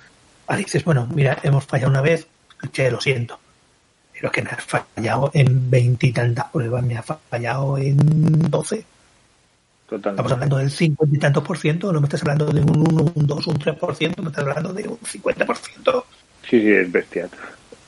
dices, 0.57 0.85
bueno, 0.85 1.07
mira, 1.15 1.39
hemos 1.43 1.65
fallado 1.65 1.91
una 1.91 2.01
vez, 2.01 2.27
che, 2.73 2.91
lo 2.91 3.01
siento. 3.01 3.39
Pero 4.13 4.31
que 4.31 4.43
me 4.43 4.51
has 4.51 4.65
fallado 4.65 5.31
en 5.33 5.71
veintitantas 5.71 6.47
pruebas, 6.51 6.85
me 6.85 6.97
ha 6.97 7.03
fallado 7.03 7.79
en 7.79 8.51
doce. 8.51 8.85
Estamos 9.91 10.33
hablando 10.33 10.59
del 10.59 10.71
cincuenta 10.71 11.17
y 11.17 11.19
tantos 11.19 11.43
por 11.43 11.59
ciento, 11.59 11.93
no 11.93 12.01
me 12.01 12.07
estás 12.07 12.23
hablando 12.23 12.47
de 12.47 12.61
un 12.61 12.79
1, 12.79 13.13
un 13.13 13.27
2, 13.27 13.47
un 13.49 13.59
3 13.59 13.77
por 13.77 13.97
ciento, 13.97 14.23
me 14.23 14.29
estás 14.29 14.45
hablando 14.45 14.73
de 14.73 14.87
un 14.87 14.99
50 15.05 15.45
por 15.45 15.57
ciento. 15.57 16.07
Sí, 16.49 16.61
sí, 16.61 16.71
es 16.71 16.93
bestial. 16.93 17.29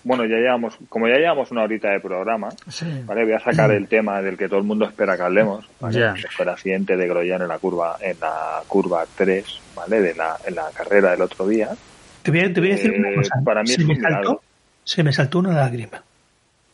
Bueno, 0.05 0.25
ya 0.25 0.37
llevamos, 0.37 0.77
como 0.89 1.07
ya 1.09 1.17
llevamos 1.17 1.51
una 1.53 1.63
horita 1.63 1.91
de 1.91 2.01
programa, 2.01 2.49
¿vale? 3.07 3.25
voy 3.25 3.35
a 3.35 3.41
sacar 3.41 3.71
el 3.71 3.87
tema 3.87 4.21
del 4.21 4.37
que 4.37 4.49
todo 4.49 4.59
el 4.59 4.65
mundo 4.65 4.85
espera 4.85 5.17
que 5.17 5.23
hablemos, 5.23 5.69
¿vale? 5.81 5.99
el 5.99 6.29
fue 6.29 6.45
el 6.45 6.49
accidente 6.49 6.97
de 6.97 7.07
Groyan 7.07 7.43
en 7.43 7.49
la 7.49 7.59
curva, 7.59 7.97
en 8.01 8.19
la 8.21 8.63
curva 8.67 9.05
3, 9.17 9.61
¿vale? 9.77 10.01
De 10.01 10.15
la, 10.15 10.37
en 10.45 10.57
la 10.57 10.71
carrera 10.75 11.13
del 11.13 11.23
otro 11.23 11.47
día. 11.47 11.71
Te 12.23 12.31
voy 12.31 12.41
a, 12.41 12.49
decir 12.49 12.93
una 12.93 13.11
eh, 13.11 13.15
cosa. 13.17 13.35
Para 13.45 13.63
mí 13.63 13.69
se, 13.69 13.83
es 13.83 13.87
me 13.87 14.01
saltó, 14.01 14.43
se 14.85 15.03
me 15.03 15.13
saltó 15.13 15.39
una 15.39 15.55
lágrima. 15.55 16.03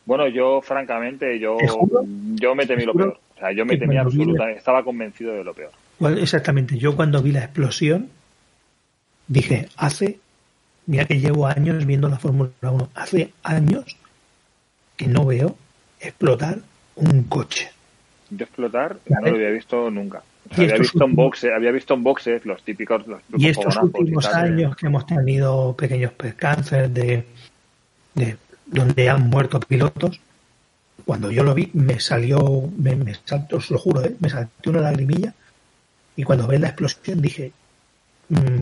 Bueno, 0.06 0.26
yo 0.28 0.62
francamente, 0.62 1.38
yo, 1.38 1.58
yo 2.34 2.54
me 2.54 2.64
temí 2.64 2.84
lo 2.84 2.94
peor. 2.94 3.18
O 3.36 3.38
sea, 3.38 3.52
yo 3.52 3.66
me 3.66 3.76
temí 3.76 3.96
absolutamente, 3.98 4.58
estaba 4.58 4.82
convencido 4.82 5.34
de 5.34 5.44
lo 5.44 5.52
peor. 5.52 5.70
exactamente, 6.18 6.78
yo 6.78 6.96
cuando 6.96 7.22
vi 7.22 7.32
la 7.32 7.40
explosión 7.40 8.08
dije, 9.28 9.68
hace, 9.76 10.18
mira 10.88 11.04
que 11.04 11.20
llevo 11.20 11.46
años 11.46 11.84
viendo 11.86 12.08
la 12.08 12.18
Fórmula 12.18 12.50
1, 12.62 12.90
hace 12.94 13.32
años 13.42 13.96
que 14.96 15.06
no 15.06 15.26
veo 15.26 15.54
explotar 16.00 16.58
un 16.96 17.24
coche. 17.24 17.70
Yo 18.30 18.44
explotar 18.44 18.96
no 19.08 19.20
lo 19.20 19.36
había 19.36 19.50
visto 19.50 19.90
nunca. 19.90 20.22
había, 20.50 20.78
visto 20.78 21.04
en 21.04 21.14
boxe, 21.14 21.52
había 21.52 21.70
visto 21.72 21.94
en 21.94 22.02
boxes 22.02 22.44
los 22.46 22.62
típicos. 22.62 23.06
Los 23.06 23.20
y 23.36 23.48
estos 23.48 23.76
últimos 23.76 24.26
años 24.26 24.74
que 24.76 24.86
hemos 24.86 25.06
tenido 25.06 25.76
pequeños 25.76 26.12
percances 26.12 26.92
de, 26.92 27.24
de 28.14 28.36
donde 28.66 29.10
han 29.10 29.28
muerto 29.28 29.60
pilotos, 29.60 30.20
cuando 31.04 31.30
yo 31.30 31.44
lo 31.44 31.54
vi 31.54 31.70
me 31.74 32.00
salió, 32.00 32.38
me, 32.78 32.96
me 32.96 33.14
saltó, 33.24 33.58
os 33.58 33.70
lo 33.70 33.78
juro, 33.78 34.04
¿eh? 34.04 34.16
me 34.20 34.30
saltó 34.30 34.70
una 34.70 34.80
lagrimilla 34.80 35.34
y 36.16 36.22
cuando 36.22 36.46
ve 36.46 36.58
la 36.58 36.68
explosión 36.68 37.20
dije, 37.20 37.52
mm, 38.30 38.58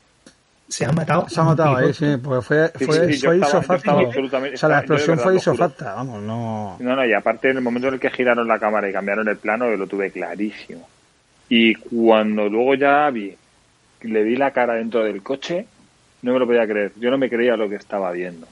se 0.68 0.84
ha 0.84 0.92
matado. 0.92 1.28
Se 1.28 1.40
ha 1.40 1.44
matado 1.44 1.76
ahí, 1.76 1.92
sí, 1.92 2.16
porque 2.22 2.42
fue, 2.42 2.68
fue, 2.70 3.12
fue 3.18 3.38
isofacta. 3.38 3.94
O 3.94 4.56
sea, 4.56 4.68
la 4.68 4.78
explosión 4.78 5.18
fue 5.18 5.36
isofacta, 5.36 5.94
vamos, 5.94 6.22
no. 6.22 6.76
No, 6.80 6.96
no, 6.96 7.06
y 7.06 7.12
aparte 7.12 7.50
en 7.50 7.58
el 7.58 7.62
momento 7.62 7.88
en 7.88 7.94
el 7.94 8.00
que 8.00 8.10
giraron 8.10 8.48
la 8.48 8.58
cámara 8.58 8.88
y 8.88 8.92
cambiaron 8.92 9.28
el 9.28 9.36
plano, 9.36 9.70
yo 9.70 9.76
lo 9.76 9.86
tuve 9.86 10.10
clarísimo. 10.10 10.88
Y 11.48 11.74
cuando 11.74 12.48
luego 12.48 12.74
ya 12.74 13.08
vi, 13.10 13.36
le 14.02 14.22
vi 14.24 14.36
la 14.36 14.50
cara 14.50 14.74
dentro 14.74 15.04
del 15.04 15.22
coche, 15.22 15.66
no 16.22 16.32
me 16.32 16.40
lo 16.40 16.46
podía 16.46 16.66
creer. 16.66 16.92
Yo 16.96 17.10
no 17.10 17.18
me 17.18 17.30
creía 17.30 17.56
lo 17.56 17.68
que 17.68 17.76
estaba 17.76 18.10
viendo. 18.10 18.48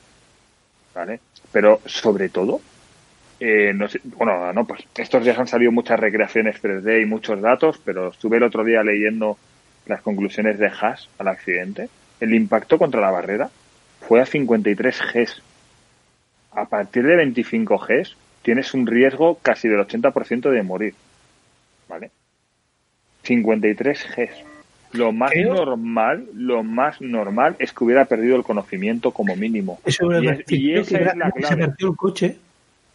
¿Vale? 0.94 1.18
Pero 1.50 1.80
sobre 1.86 2.28
todo, 2.28 2.60
eh, 3.40 3.72
no 3.74 3.88
sé, 3.88 4.00
bueno, 4.04 4.52
no, 4.52 4.64
pues 4.64 4.84
estos 4.96 5.24
días 5.24 5.36
han 5.36 5.48
salido 5.48 5.72
muchas 5.72 5.98
recreaciones 5.98 6.62
3D 6.62 7.02
y 7.02 7.06
muchos 7.06 7.40
datos, 7.40 7.80
pero 7.84 8.10
estuve 8.10 8.36
el 8.36 8.44
otro 8.44 8.62
día 8.62 8.84
leyendo 8.84 9.36
las 9.86 10.00
conclusiones 10.02 10.60
de 10.60 10.68
Haas 10.68 11.08
al 11.18 11.26
accidente 11.26 11.88
el 12.24 12.34
impacto 12.34 12.78
contra 12.78 13.00
la 13.00 13.10
barrera 13.10 13.50
fue 14.00 14.20
a 14.20 14.26
53 14.26 15.00
Gs. 15.14 15.42
A 16.52 16.64
partir 16.66 17.04
de 17.04 17.16
25 17.16 17.78
Gs 17.78 18.16
tienes 18.42 18.74
un 18.74 18.86
riesgo 18.86 19.38
casi 19.40 19.68
del 19.68 19.80
80% 19.80 20.50
de 20.50 20.62
morir. 20.62 20.94
¿Vale? 21.88 22.10
53 23.22 24.06
Gs. 24.16 24.30
Lo 24.92 25.12
más 25.12 25.32
normal, 25.34 26.26
lo 26.34 26.62
más 26.62 27.00
normal 27.00 27.56
es 27.58 27.72
que 27.72 27.84
hubiera 27.84 28.04
perdido 28.04 28.36
el 28.36 28.44
conocimiento 28.44 29.10
como 29.10 29.34
mínimo. 29.34 29.80
y, 29.84 30.74
esa 30.74 30.98
es 30.98 31.16
la 31.16 31.30
clave. 31.32 31.72
Se 31.76 31.86
el 31.86 31.96
coche. 31.96 32.36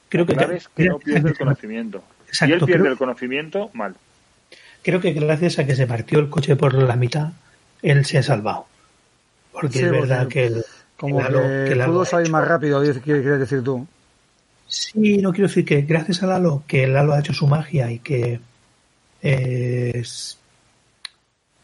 Creo 0.07 0.25
que, 0.25 0.33
es 0.33 0.69
que 0.69 0.85
no 0.85 0.97
pierde 0.97 1.29
el 1.29 1.37
conocimiento. 1.37 2.03
si 2.31 2.51
él 2.51 2.61
pierde 2.61 2.87
el 2.87 2.97
conocimiento, 2.97 3.69
mal. 3.73 3.95
Creo 4.81 5.01
que 5.01 5.11
gracias 5.11 5.59
a 5.59 5.65
que 5.65 5.75
se 5.75 5.85
partió 5.85 6.19
el 6.19 6.29
coche 6.29 6.55
por 6.55 6.73
la 6.73 6.95
mitad, 6.95 7.33
él 7.81 8.05
se 8.05 8.17
ha 8.17 8.23
salvado. 8.23 8.65
Porque 9.51 9.79
es 9.79 9.91
verdad 9.91 10.27
que 10.27 10.45
el, 10.47 10.65
como 10.97 11.19
que, 11.19 11.81
pudo 11.85 12.05
salir 12.05 12.29
más 12.29 12.47
rápido, 12.47 12.81
¿qué 12.81 12.99
quieres 12.99 13.39
decir 13.39 13.63
tú? 13.63 13.87
Sí, 14.67 15.17
no 15.17 15.31
quiero 15.31 15.47
decir 15.47 15.65
que 15.65 15.81
gracias 15.81 16.21
a 16.21 16.27
Lalo, 16.27 16.63
que 16.67 16.87
Lalo 16.87 17.13
ha 17.13 17.19
hecho 17.19 17.33
su 17.33 17.47
magia 17.47 17.89
y 17.89 17.99
que 17.99 18.39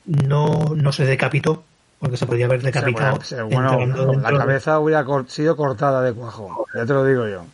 no, 0.05 0.73
no 0.75 0.91
se 0.91 1.05
decapitó, 1.05 1.63
porque 1.99 2.17
se 2.17 2.25
podía 2.25 2.45
haber 2.45 2.61
decapitado. 2.61 3.19
bueno, 3.49 4.13
la 4.13 4.37
cabeza 4.37 4.79
hubiera 4.79 5.05
sido 5.27 5.55
cortada 5.55 6.01
de 6.01 6.13
cuajo, 6.13 6.65
ya 6.73 6.85
te 6.85 6.93
lo 6.93 7.05
digo 7.05 7.27
yo. 7.27 7.45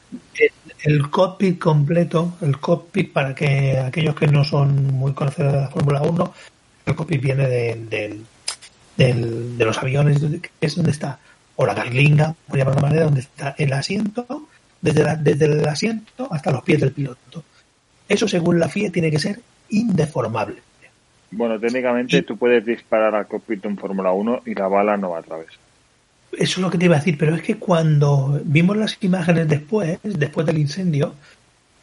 El, 0.84 1.10
cockpit 1.10 1.60
completo, 1.60 2.34
el 2.42 2.60
cockpit 2.60 3.12
para 3.12 3.36
que 3.36 3.80
aquellos 3.80 4.16
que 4.16 4.28
no 4.28 4.44
son 4.44 4.86
muy 4.88 5.14
conocedores 5.14 5.56
de 5.56 5.62
la 5.62 5.70
Fórmula 5.70 6.02
1, 6.02 6.34
el 6.86 6.96
cockpit 6.96 7.22
viene 7.22 7.48
del 8.98 9.58
de 9.58 9.66
los 9.66 9.78
aviones, 9.78 10.20
que 10.20 10.50
es 10.60 10.76
donde 10.76 10.92
está, 10.92 11.20
o 11.56 11.66
la 11.66 11.76
carlinga, 11.76 12.36
por 12.48 12.58
llamarlo 12.58 12.82
de 12.82 12.88
manera, 12.88 13.06
donde 13.06 13.22
está 13.22 13.56
el 13.58 13.74
asiento, 13.74 14.48
desde, 14.82 15.16
desde 15.18 15.46
el 15.46 15.68
asiento 15.68 16.28
hasta 16.32 16.52
los 16.52 16.64
pies 16.64 16.80
del 16.80 16.92
piloto. 16.92 17.44
Eso, 18.08 18.28
según 18.28 18.60
la 18.60 18.68
FIA, 18.68 18.92
tiene 18.92 19.12
que 19.12 19.20
ser 19.20 19.40
indeformable. 19.70 20.58
Bueno, 21.32 21.58
técnicamente 21.60 22.24
tú 22.24 22.38
puedes 22.38 22.66
disparar 22.66 23.16
al 23.16 23.28
cockpit 23.28 23.64
en 23.66 23.78
Fórmula 23.78 24.12
1 24.12 24.42
y 24.46 24.54
la 24.54 24.68
bala 24.68 24.98
no 24.98 25.12
va 25.12 25.20
a 25.20 25.24
través. 25.24 25.48
Eso 26.34 26.42
es 26.42 26.58
lo 26.58 26.70
que 26.70 26.78
te 26.78 26.86
iba 26.86 26.96
a 26.96 27.00
decir, 27.00 27.18
pero 27.18 27.36
es 27.36 27.42
que 27.42 27.56
cuando 27.56 28.40
vimos 28.44 28.76
las 28.78 28.98
imágenes 29.02 29.48
después, 29.48 30.00
después 30.04 30.46
del 30.46 30.58
incendio, 30.58 31.16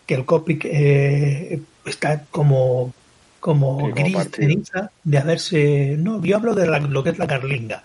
que 0.06 0.14
el 0.14 0.24
cockpit 0.24 0.64
eh, 0.64 1.60
está 1.86 2.24
como 2.30 2.92
como 3.40 3.90
gris 3.92 4.16
ceniza 4.32 4.90
de 5.04 5.18
haberse. 5.18 5.96
No, 5.98 6.22
yo 6.24 6.36
hablo 6.36 6.54
de 6.54 6.66
lo 6.66 7.02
que 7.02 7.10
es 7.10 7.18
la 7.18 7.26
carlinga, 7.26 7.82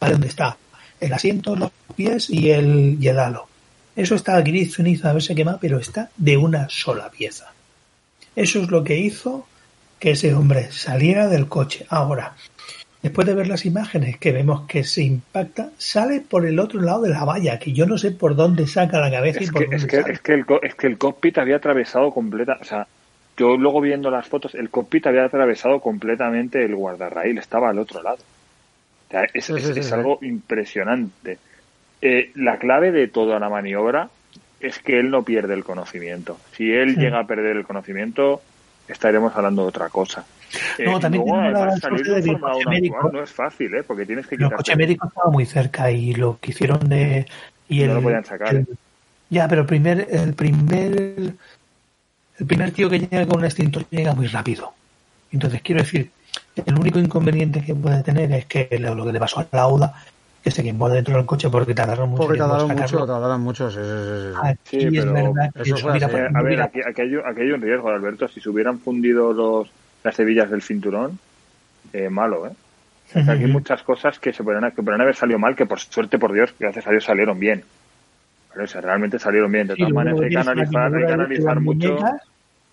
¿vale? 0.00 0.12
Donde 0.14 0.28
está 0.28 0.56
el 1.00 1.12
asiento, 1.12 1.56
los 1.56 1.70
pies 1.94 2.30
y 2.30 2.50
el, 2.50 2.96
y 3.00 3.08
halo. 3.08 3.48
Eso 3.96 4.14
está 4.14 4.40
gris 4.40 4.74
ceniza 4.74 5.08
de 5.08 5.10
haberse 5.10 5.34
quemado, 5.34 5.58
pero 5.60 5.78
está 5.78 6.10
de 6.16 6.36
una 6.36 6.68
sola 6.68 7.10
pieza. 7.10 7.52
Eso 8.34 8.60
es 8.60 8.70
lo 8.70 8.82
que 8.82 8.98
hizo 8.98 9.46
que 9.98 10.12
ese 10.12 10.34
hombre 10.34 10.70
saliera 10.72 11.28
del 11.28 11.46
coche. 11.46 11.86
Ahora, 11.88 12.34
después 13.02 13.26
de 13.26 13.34
ver 13.34 13.46
las 13.46 13.64
imágenes 13.64 14.18
que 14.18 14.32
vemos 14.32 14.66
que 14.66 14.82
se 14.82 15.02
impacta, 15.02 15.70
sale 15.78 16.20
por 16.20 16.44
el 16.46 16.58
otro 16.58 16.80
lado 16.80 17.02
de 17.02 17.10
la 17.10 17.24
valla, 17.24 17.58
que 17.58 17.72
yo 17.72 17.86
no 17.86 17.96
sé 17.96 18.10
por 18.10 18.34
dónde 18.34 18.66
saca 18.66 18.98
la 18.98 19.10
cabeza 19.10 19.40
es 19.40 19.48
y 19.48 19.52
por 19.52 19.68
que, 19.68 19.76
es 19.76 19.86
que, 19.86 19.98
Es 19.98 20.20
que, 20.20 20.34
el, 20.34 20.44
es 20.62 20.74
que 20.74 20.86
el 20.88 20.98
cockpit 20.98 21.38
había 21.38 21.56
atravesado 21.56 22.10
completa, 22.10 22.58
o 22.60 22.64
sea, 22.64 22.88
yo 23.36 23.56
luego 23.56 23.80
viendo 23.80 24.10
las 24.10 24.28
fotos, 24.28 24.54
el 24.54 24.70
cockpit 24.70 25.06
había 25.06 25.24
atravesado 25.24 25.80
completamente 25.80 26.64
el 26.64 26.74
guardarraíl, 26.74 27.38
estaba 27.38 27.70
al 27.70 27.78
otro 27.78 28.02
lado. 28.02 28.18
es, 29.32 29.92
algo 29.92 30.18
impresionante. 30.22 31.38
Eh, 32.00 32.30
la 32.34 32.58
clave 32.58 32.92
de 32.92 33.08
toda 33.08 33.38
la 33.38 33.48
maniobra 33.48 34.08
es 34.60 34.78
que 34.78 34.98
él 34.98 35.10
no 35.10 35.24
pierde 35.24 35.54
el 35.54 35.64
conocimiento. 35.64 36.38
Si 36.52 36.72
él 36.72 36.96
llega 36.96 37.20
a 37.20 37.26
perder 37.26 37.56
el 37.56 37.64
conocimiento, 37.64 38.40
estaremos 38.88 39.34
hablando 39.34 39.62
de 39.62 39.68
otra 39.68 39.88
cosa. 39.88 40.24
no, 40.78 40.96
eh, 40.96 41.00
también 41.00 41.24
salir 41.80 42.06
de 42.06 42.38
médico, 42.68 43.10
no 43.12 43.22
es 43.22 43.30
fácil, 43.32 43.74
¿eh? 43.74 43.82
porque 43.82 44.06
tienes 44.06 44.26
que 44.26 44.36
El 44.36 44.52
coche 44.52 44.76
médico 44.76 45.08
estaba 45.08 45.30
muy 45.30 45.44
cerca 45.44 45.90
y 45.90 46.14
lo 46.14 46.38
que 46.40 46.52
hicieron 46.52 46.88
de... 46.88 47.26
Y 47.68 47.82
no 47.84 47.94
lo 47.94 48.02
podían 48.02 48.24
sacar. 48.24 48.62
ya, 49.30 49.48
pero 49.48 49.66
primer, 49.66 50.06
el 50.10 50.34
primer 50.34 51.34
el 52.38 52.46
primer 52.46 52.72
tío 52.72 52.90
que 52.90 52.98
llega 52.98 53.26
con 53.26 53.38
un 53.38 53.44
extintor 53.44 53.84
llega 53.90 54.14
muy 54.14 54.26
rápido. 54.26 54.72
Entonces, 55.30 55.62
quiero 55.62 55.82
decir, 55.82 56.10
el 56.64 56.78
único 56.78 56.98
inconveniente 56.98 57.62
que 57.62 57.74
puede 57.74 58.02
tener 58.02 58.32
es 58.32 58.46
que 58.46 58.68
lo 58.78 59.04
que 59.04 59.12
le 59.12 59.18
pasó 59.20 59.40
a 59.40 59.46
Lauda, 59.52 59.94
que 60.42 60.50
se 60.50 60.62
quemó 60.62 60.88
dentro 60.88 61.16
del 61.16 61.26
coche 61.26 61.48
porque 61.48 61.74
tardaron 61.74 62.10
mucho. 62.10 62.22
Porque 62.24 62.38
tardaron 62.38 62.68
mucho, 62.76 63.06
tardaron 63.06 63.40
mucho, 63.40 63.70
sí, 63.70 63.80
sí, 64.64 64.78
sí. 64.80 64.98
es 64.98 65.04
verdad 65.12 65.50
a 66.34 66.42
ver, 66.42 66.62
aquí, 66.62 66.80
hay, 66.84 66.92
aquí, 67.24 67.50
un 67.50 67.62
riesgo, 67.62 67.88
Alberto. 67.88 68.28
Si 68.28 68.40
se 68.40 68.48
hubieran 68.48 68.78
fundido 68.78 69.32
los, 69.32 69.70
las 70.02 70.18
hebillas 70.18 70.50
del 70.50 70.62
cinturón, 70.62 71.18
eh, 71.92 72.10
malo, 72.10 72.46
¿eh? 72.46 72.52
aquí 73.14 73.44
hay 73.44 73.46
muchas 73.46 73.82
cosas 73.82 74.18
que 74.18 74.32
se 74.32 74.42
podrían, 74.42 74.70
que 74.72 74.82
podrían 74.82 75.00
haber 75.00 75.14
salido 75.14 75.38
mal, 75.38 75.54
que 75.54 75.66
por 75.66 75.78
suerte, 75.80 76.18
por 76.18 76.32
Dios, 76.32 76.52
gracias 76.58 76.86
a 76.86 76.90
Dios 76.90 77.04
salieron 77.04 77.38
bien 77.38 77.64
realmente 78.54 79.18
salieron 79.18 79.50
bien. 79.50 79.66
De 79.66 79.76
todas 79.76 79.92
maneras, 79.92 80.20
hay 80.20 80.30
que 80.30 80.38
analizar, 80.38 80.94
hay 80.94 81.06
que 81.06 81.12
analizar 81.12 81.60
mucho. 81.60 81.98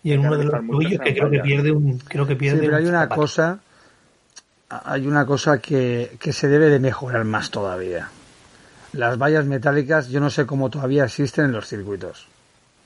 Y 0.04 0.14
en 0.14 0.20
uno 0.22 0.38
de 0.38 0.46
los 0.46 0.68
tuyos 0.68 1.02
que 1.02 1.14
creo 1.14 1.30
que 1.30 1.40
pierde 1.40 1.72
un. 1.72 2.00
Creo 2.00 2.26
que 2.26 2.36
pierde 2.36 2.60
sí, 2.60 2.66
pero 2.66 2.78
hay 2.78 2.86
una 2.86 3.08
cosa. 3.08 3.60
Hay 4.70 5.06
una 5.06 5.26
cosa 5.26 5.60
que, 5.60 6.12
que 6.20 6.32
se 6.32 6.48
debe 6.48 6.70
de 6.70 6.80
mejorar 6.80 7.26
más 7.26 7.52
todavía. 7.52 8.10
Las 8.94 9.18
vallas 9.18 9.46
metálicas, 9.46 10.10
yo 10.10 10.20
no 10.20 10.30
sé 10.30 10.46
cómo 10.46 10.70
todavía 10.70 11.04
existen 11.04 11.46
en 11.46 11.52
los 11.52 11.68
circuitos. 11.68 12.28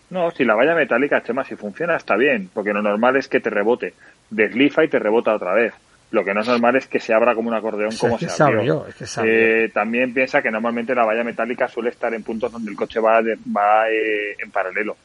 No, 0.10 0.32
si 0.32 0.46
la 0.46 0.56
valla 0.56 0.76
metálica, 0.76 1.22
Chema, 1.24 1.44
si 1.44 1.56
funciona 1.56 1.96
está 1.96 2.16
bien, 2.16 2.50
porque 2.54 2.74
lo 2.74 2.82
normal 2.82 3.16
es 3.16 3.28
que 3.28 3.40
te 3.40 3.50
rebote, 3.50 3.94
deslifa 4.30 4.84
y 4.84 4.88
te 4.88 5.00
rebota 5.00 5.34
otra 5.34 5.54
vez. 5.54 5.74
Lo 6.12 6.24
que 6.24 6.34
no 6.34 6.42
es 6.42 6.48
normal 6.48 6.76
es 6.76 6.88
que 6.88 7.00
se 7.00 7.14
abra 7.14 7.36
como 7.36 7.50
un 7.50 7.56
acordeón 7.56 7.96
como 7.98 8.18
se 8.18 8.44
abrió. 8.44 8.86
eh, 9.24 9.70
también 9.74 10.14
piensa 10.14 10.42
que 10.42 10.52
normalmente 10.52 10.96
la 10.96 11.04
valla 11.04 11.24
metálica 11.24 11.68
suele 11.68 11.90
estar 11.90 12.14
en 12.14 12.24
puntos 12.24 12.52
donde 12.52 12.72
el 12.72 12.78
coche 12.78 13.00
va, 13.00 13.22
va 13.22 13.90
eh, 13.90 14.36
en 14.42 14.52
paralelo. 14.52 14.96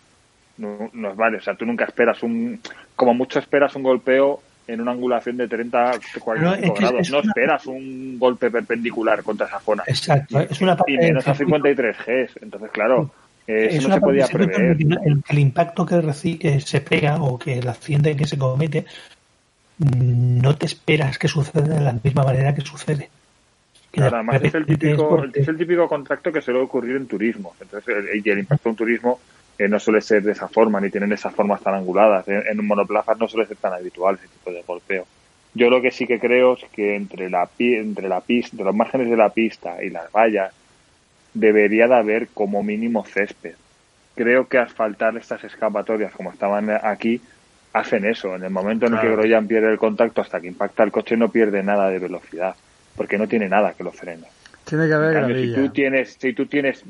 No, 0.58 0.90
no, 0.92 1.10
es 1.10 1.16
vale, 1.16 1.38
o 1.38 1.40
sea, 1.40 1.54
tú 1.54 1.64
nunca 1.64 1.86
esperas 1.86 2.22
un, 2.22 2.60
como 2.94 3.14
mucho 3.14 3.38
esperas 3.38 3.74
un 3.76 3.82
golpeo 3.82 4.42
en 4.66 4.80
una 4.80 4.92
angulación 4.92 5.36
de 5.36 5.48
30, 5.48 5.92
45 6.20 6.74
grados. 6.74 7.10
no 7.10 7.20
esperas 7.20 7.66
un 7.66 8.18
golpe 8.18 8.50
perpendicular 8.50 9.22
contra 9.22 9.46
esa 9.46 9.58
zona. 9.58 9.82
Exacto, 9.86 10.38
es 10.38 10.60
una 10.60 10.76
parte 10.76 10.92
y 10.92 10.98
menos 10.98 11.26
a 11.26 11.34
53 11.34 11.96
Gs. 11.96 12.42
Entonces, 12.42 12.70
claro, 12.70 13.10
eso 13.46 13.88
no 13.88 13.94
se 13.94 14.00
podía 14.00 14.26
prever. 14.28 14.76
El, 15.28 15.38
impacto 15.38 15.84
que, 15.84 16.38
que 16.38 16.60
se 16.60 16.80
pega 16.82 17.20
o 17.20 17.38
que 17.38 17.58
el 17.58 17.68
accidente 17.68 18.16
que 18.16 18.26
se 18.26 18.38
comete 18.38 18.84
no 19.80 20.56
te 20.56 20.66
esperas 20.66 21.18
que 21.18 21.28
suceda 21.28 21.62
de 21.62 21.80
la 21.80 21.92
misma 21.92 22.22
manera 22.22 22.54
que 22.54 22.60
sucede. 22.60 23.08
claro, 23.90 24.16
además 24.16 24.42
es 24.42 24.54
el, 24.54 24.66
típico, 24.66 25.24
es 25.32 25.48
el 25.48 25.56
típico 25.56 25.88
contacto 25.88 26.30
que 26.30 26.42
suele 26.42 26.60
ocurrir 26.60 26.96
en 26.96 27.06
turismo. 27.06 27.54
Entonces, 27.60 28.04
y 28.22 28.28
el 28.28 28.38
impacto 28.38 28.68
en 28.68 28.76
turismo 28.76 29.20
no 29.58 29.78
suele 29.78 30.00
ser 30.00 30.22
de 30.22 30.32
esa 30.32 30.48
forma, 30.48 30.80
ni 30.80 30.90
tienen 30.90 31.12
esas 31.12 31.34
formas 31.34 31.62
tan 31.62 31.74
anguladas. 31.74 32.28
En, 32.28 32.60
un 32.60 32.66
monoplaza 32.66 33.14
no 33.14 33.26
suele 33.26 33.46
ser 33.46 33.56
tan 33.56 33.72
habitual 33.72 34.16
ese 34.16 34.28
tipo 34.28 34.52
de 34.52 34.62
golpeo. 34.62 35.06
Yo 35.54 35.68
lo 35.68 35.80
que 35.80 35.90
sí 35.90 36.06
que 36.06 36.20
creo 36.20 36.54
es 36.54 36.64
que 36.72 36.94
entre 36.94 37.28
la, 37.28 37.48
entre 37.58 38.08
la 38.08 38.20
pista, 38.20 38.56
de 38.56 38.64
los 38.64 38.74
márgenes 38.74 39.10
de 39.10 39.16
la 39.16 39.30
pista 39.30 39.82
y 39.82 39.90
las 39.90 40.10
vallas, 40.12 40.52
debería 41.34 41.88
de 41.88 41.94
haber 41.96 42.28
como 42.28 42.62
mínimo 42.62 43.04
césped. 43.04 43.54
Creo 44.14 44.46
que 44.46 44.58
asfaltar 44.58 45.16
estas 45.16 45.42
escapatorias 45.44 46.12
como 46.12 46.30
estaban 46.30 46.70
aquí 46.70 47.20
hacen 47.72 48.04
eso. 48.04 48.34
En 48.34 48.44
el 48.44 48.50
momento 48.50 48.86
en 48.86 48.94
el 48.94 49.00
que 49.00 49.10
Groyan 49.10 49.46
pierde 49.46 49.70
el 49.70 49.78
contacto 49.78 50.20
hasta 50.20 50.40
que 50.40 50.48
impacta 50.48 50.82
el 50.82 50.90
coche 50.90 51.16
no 51.16 51.28
pierde 51.28 51.62
nada 51.62 51.88
de 51.88 51.98
velocidad, 51.98 52.54
porque 52.96 53.18
no 53.18 53.28
tiene 53.28 53.48
nada 53.48 53.74
que 53.74 53.84
lo 53.84 53.92
frene. 53.92 54.26
Tiene 54.64 54.86
que 54.86 54.94
haber 54.94 55.34
si 55.34 55.54
tú 55.54 55.68
tienes 55.70 56.16
Si 56.18 56.32
tú 56.32 56.46
tienes 56.46 56.84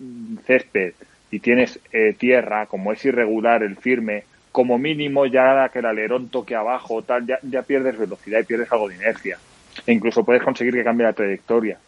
césped 0.47 0.95
y 1.31 1.41
tienes 1.41 1.79
eh, 1.93 2.15
tierra, 2.19 2.67
como 2.67 2.93
es 2.93 3.05
irregular 3.05 3.63
el 3.63 3.77
firme, 3.77 4.25
como 4.53 4.79
mínimo 4.79 5.27
ya 5.27 5.69
que 5.69 5.79
el 5.79 5.87
alerón 5.87 6.29
toque 6.29 6.57
abajo 6.57 7.03
tal, 7.03 7.27
ya, 7.27 7.39
ya 7.43 7.63
pierdes 7.63 7.99
velocidad 7.99 8.41
y 8.41 8.45
pierdes 8.45 8.71
algo 8.73 8.89
de 8.89 8.97
inercia. 8.97 9.39
E 9.87 9.93
incluso 9.93 10.25
puedes 10.25 10.43
conseguir 10.43 10.75
que 10.75 10.85
cambie 10.85 11.07
la 11.07 11.13
trayectoria. 11.13 11.79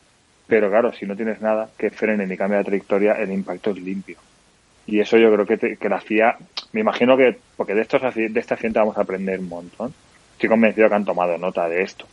Pero 0.46 0.70
claro, 0.70 0.92
si 0.92 1.06
no 1.06 1.16
tienes 1.16 1.40
nada 1.40 1.68
que 1.76 1.90
frene 1.90 2.26
ni 2.26 2.36
cambie 2.36 2.58
la 2.58 2.64
trayectoria, 2.64 3.14
el 3.14 3.32
impacto 3.32 3.70
es 3.70 3.78
limpio. 3.78 4.18
Y 4.86 5.00
eso 5.00 5.16
yo 5.16 5.32
creo 5.32 5.46
que, 5.46 5.76
que 5.76 5.88
la 5.88 6.00
CIA, 6.00 6.36
me 6.72 6.80
imagino 6.80 7.16
que, 7.16 7.38
porque 7.56 7.74
de, 7.74 7.82
estos, 7.82 8.14
de 8.14 8.32
esta 8.34 8.54
accidente 8.54 8.78
vamos 8.78 8.96
a 8.96 9.02
aprender 9.02 9.38
un 9.38 9.48
montón. 9.48 9.94
Estoy 10.34 10.48
convencido 10.48 10.88
que 10.88 10.94
han 10.94 11.04
tomado 11.04 11.36
nota 11.38 11.68
de 11.68 11.82
esto. 11.82 12.06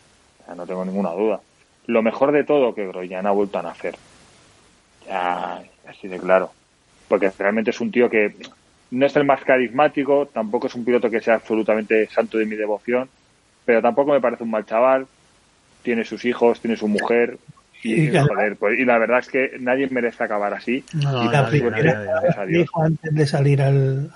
no 0.56 0.66
tengo 0.66 0.86
ninguna 0.86 1.12
duda. 1.12 1.40
Lo 1.88 2.02
mejor 2.02 2.32
de 2.32 2.44
todo 2.44 2.76
que 2.76 2.88
Groyan 2.88 3.26
ha 3.26 3.32
vuelto 3.32 3.58
a 3.58 3.64
nacer. 3.64 3.96
Ya, 5.08 5.64
así 5.88 6.08
de 6.08 6.20
claro. 6.20 6.52
Porque 7.08 7.32
realmente 7.38 7.72
es 7.72 7.82
un 7.82 7.92
tío 7.92 8.10
que 8.10 8.36
no 8.92 9.06
es 9.06 9.16
el 9.16 9.24
más 9.24 9.44
carismático, 9.44 10.28
tampoco 10.28 10.68
es 10.68 10.76
un 10.76 10.86
piloto 10.86 11.10
que 11.10 11.22
sea 11.22 11.36
absolutamente 11.36 12.08
santo 12.08 12.38
de 12.38 12.46
mi 12.46 12.56
devoción, 12.56 13.10
pero 13.66 13.82
tampoco 13.82 14.12
me 14.12 14.22
parece 14.22 14.44
un 14.44 14.52
mal 14.52 14.66
chaval. 14.66 15.08
Tiene 15.82 16.04
sus 16.04 16.26
hijos, 16.26 16.60
tiene 16.60 16.76
su 16.76 16.88
mujer, 16.88 17.38
y, 17.82 18.10
pues, 18.60 18.80
y, 18.80 18.86
la 18.86 18.98
verdad 18.98 19.20
es 19.20 19.30
que 19.30 19.52
nadie 19.60 19.88
merece 19.90 20.24
acabar 20.24 20.54
así. 20.54 20.84
y 20.94 21.32
la 21.32 21.48
primera 21.50 22.46
dijo 22.46 22.84
antes 22.84 23.14
de 23.14 23.26
salir 23.26 23.62
al, 23.62 24.12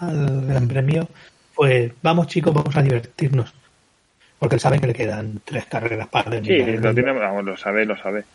Gran 0.48 0.68
Premio, 0.68 1.08
pues 1.56 1.92
vamos 2.02 2.28
chicos, 2.28 2.54
vamos 2.54 2.76
a 2.76 2.82
divertirnos. 2.82 3.54
Porque 4.40 4.56
él 4.56 4.62
sabe 4.62 4.80
que 4.80 4.88
le 4.88 4.94
quedan 4.94 5.40
tres 5.46 5.66
carreras 5.66 6.10
para 6.10 6.32
terminar. 6.32 6.76
Sí, 6.76 6.78
lo, 6.78 6.94
tiene, 6.94 7.14
lo 7.14 7.56
sabe, 7.56 7.86
lo 7.86 7.96
sabe. 7.96 8.26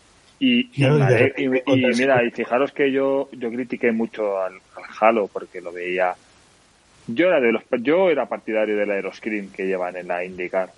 Y, 0.41 0.71
mira, 0.77 2.25
y 2.25 2.31
fijaros 2.31 2.73
que 2.73 2.91
yo, 2.91 3.29
yo 3.33 3.51
critiqué 3.51 3.93
mucho 3.93 4.41
al, 4.41 4.55
al 4.55 4.85
Halo 4.99 5.29
porque 5.29 5.61
lo 5.61 5.73
veía. 5.73 6.15
Yo 7.07 7.27
era 7.27 7.41
de 7.41 7.53
los, 7.53 7.63
yo 7.81 8.09
era 8.09 8.27
partidario 8.27 8.77
del 8.77 8.91
aeroscreen 8.91 9.51
que 9.51 9.67
llevan 9.67 9.97
en 9.97 10.09
la 10.09 10.25
IndyCar 10.25 10.71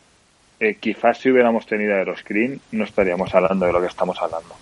eh, 0.61 0.77
quizás 0.79 1.19
si 1.19 1.31
hubiéramos 1.31 1.67
tenido 1.67 1.95
Aeroscreen 1.95 2.61
no 2.73 2.85
estaríamos 2.85 3.35
hablando 3.35 3.67
de 3.67 3.73
lo 3.73 3.81
que 3.81 3.87
estamos 3.87 4.17
hablando. 4.21 4.55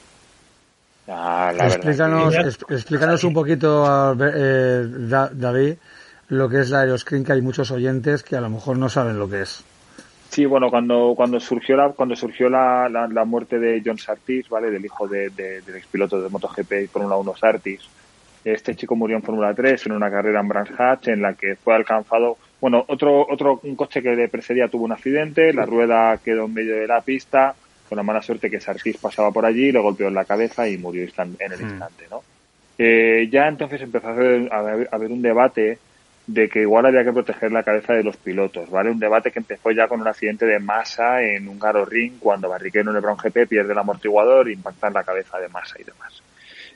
explícanos, 2.69 3.25
un 3.25 3.35
poquito, 3.35 4.17
eh, 4.21 4.87
David, 5.33 5.75
lo 6.29 6.49
que 6.49 6.61
es 6.61 6.71
la 6.71 6.81
Aeroscreen, 6.81 7.25
que 7.25 7.33
hay 7.33 7.43
muchos 7.43 7.71
oyentes 7.73 8.23
que 8.23 8.37
a 8.37 8.41
lo 8.41 8.49
mejor 8.49 8.79
no 8.79 8.89
saben 8.89 9.19
lo 9.19 9.29
que 9.29 9.43
es. 9.43 9.65
Sí, 10.29 10.45
bueno, 10.45 10.71
cuando, 10.71 11.15
cuando 11.17 11.41
surgió 11.41 11.75
la, 11.77 11.89
cuando 11.91 12.15
surgió 12.15 12.49
la, 12.49 12.89
la, 12.89 13.25
muerte 13.25 13.59
de 13.59 13.83
John 13.85 13.99
Sartis, 13.99 14.49
¿vale? 14.49 14.71
Del 14.71 14.85
hijo 14.85 15.09
de, 15.09 15.31
del 15.31 15.75
expiloto 15.75 16.21
de 16.21 16.29
MotoGP 16.29 16.73
y 16.85 16.87
Fórmula 16.87 17.17
1 17.17 17.37
Sartis, 17.37 17.89
este 18.45 18.77
chico 18.77 18.95
murió 18.95 19.17
en 19.17 19.23
Fórmula 19.23 19.55
3 19.55 19.87
en 19.87 19.93
una 19.93 20.11
carrera 20.11 20.41
en 20.41 20.49
Brands 20.49 20.79
Hatch 20.79 21.09
en 21.09 21.23
la 21.23 21.35
que 21.35 21.57
fue 21.57 21.75
alcanzado 21.75 22.37
bueno, 22.61 22.85
otro, 22.89 23.27
otro 23.29 23.61
un 23.63 23.77
coche 23.77 24.03
que 24.03 24.17
le 24.17 24.29
precedía 24.29 24.69
tuvo 24.69 24.85
un 24.85 24.93
accidente, 24.93 25.53
la 25.53 25.65
rueda 25.65 26.19
quedó 26.19 26.47
en 26.47 26.55
medio 26.55 26.77
de 26.77 26.87
la 26.87 27.01
pista, 27.01 27.55
con 27.89 27.97
la 27.97 28.03
mala 28.03 28.21
suerte 28.21 28.51
que 28.51 28.61
Sarkis 28.61 28.99
pasaba 28.99 29.31
por 29.31 29.47
allí, 29.47 29.71
le 29.71 29.79
golpeó 29.79 30.09
en 30.09 30.15
la 30.15 30.25
cabeza 30.25 30.69
y 30.69 30.77
murió 30.77 31.03
en 31.03 31.37
el 31.39 31.59
hmm. 31.59 31.69
instante, 31.69 32.07
¿no? 32.11 32.23
Eh, 32.77 33.29
ya 33.31 33.49
entonces 33.49 33.81
empezó 33.81 34.09
a 34.09 34.13
haber, 34.13 35.11
un 35.11 35.23
debate 35.23 35.79
de 36.27 36.49
que 36.49 36.61
igual 36.61 36.87
había 36.87 37.03
que 37.03 37.13
proteger 37.13 37.51
la 37.51 37.63
cabeza 37.63 37.95
de 37.95 38.05
los 38.05 38.17
pilotos, 38.17 38.71
¿vale? 38.71 38.91
Un 38.91 39.01
debate 39.01 39.33
que 39.33 39.39
empezó 39.39 39.71
ya 39.71 39.89
con 39.89 40.01
un 40.01 40.07
accidente 40.07 40.47
de 40.47 40.61
masa 40.61 41.23
en 41.23 41.49
un 41.49 41.59
Garo 41.59 41.85
Ring 41.85 42.19
cuando 42.21 42.49
Barrichello 42.49 42.91
en 42.91 42.97
el 42.97 43.03
Brown 43.03 43.17
GP 43.17 43.49
pierde 43.49 43.73
el 43.73 43.79
amortiguador 43.79 44.49
e 44.49 44.53
impacta 44.53 44.89
en 44.89 44.95
la 44.95 45.05
cabeza 45.05 45.39
de 45.39 45.49
masa 45.49 45.77
y 45.81 45.85
demás. 45.85 46.23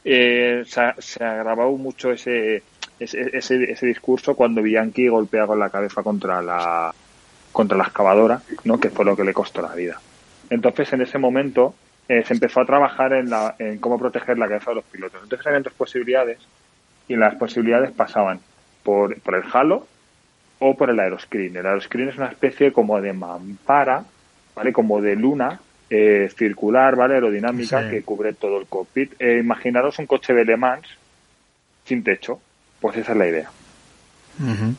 Eh, 0.04 0.62
se, 0.66 0.80
se 0.98 1.22
agravó 1.22 1.76
mucho 1.76 2.10
ese, 2.10 2.62
ese, 3.04 3.36
ese, 3.36 3.86
discurso 3.86 4.34
cuando 4.34 4.62
Bianchi 4.62 5.08
golpea 5.08 5.46
con 5.46 5.58
la 5.58 5.70
cabeza 5.70 6.02
contra 6.02 6.42
la 6.42 6.94
contra 7.52 7.76
la 7.76 7.84
excavadora, 7.84 8.40
¿no? 8.64 8.80
que 8.80 8.90
fue 8.90 9.04
lo 9.04 9.14
que 9.14 9.24
le 9.24 9.34
costó 9.34 9.60
la 9.60 9.74
vida. 9.74 10.00
Entonces, 10.48 10.92
en 10.92 11.02
ese 11.02 11.18
momento, 11.18 11.74
eh, 12.08 12.24
se 12.24 12.32
empezó 12.32 12.60
a 12.60 12.66
trabajar 12.66 13.12
en, 13.12 13.30
la, 13.30 13.54
en 13.58 13.78
cómo 13.78 13.98
proteger 13.98 14.38
la 14.38 14.48
cabeza 14.48 14.70
de 14.70 14.76
los 14.76 14.84
pilotos. 14.84 15.20
Entonces, 15.22 15.46
había 15.46 15.60
dos 15.60 15.74
posibilidades 15.74 16.38
y 17.08 17.16
las 17.16 17.34
posibilidades 17.34 17.90
pasaban 17.92 18.40
por, 18.82 19.20
por 19.20 19.34
el 19.34 19.44
halo 19.52 19.86
o 20.58 20.76
por 20.76 20.90
el 20.90 20.98
aeroscreen. 20.98 21.56
El 21.56 21.66
aeroscreen 21.66 22.08
es 22.08 22.16
una 22.16 22.28
especie 22.28 22.72
como 22.72 23.00
de 23.00 23.12
mampara, 23.12 24.04
¿vale? 24.54 24.72
Como 24.72 25.00
de 25.00 25.16
luna 25.16 25.60
eh, 25.90 26.30
circular, 26.36 26.96
¿vale? 26.96 27.14
Aerodinámica 27.14 27.90
que 27.90 28.02
cubre 28.02 28.32
todo 28.32 28.58
el 28.58 28.66
cockpit. 28.66 29.14
Eh, 29.18 29.38
imaginaros 29.38 29.98
un 29.98 30.06
coche 30.06 30.32
de 30.32 30.44
Le 30.44 30.56
Mans 30.56 30.86
sin 31.84 32.02
techo, 32.02 32.40
pues 32.82 32.96
esa 32.96 33.12
es 33.12 33.18
la 33.18 33.28
idea. 33.28 33.50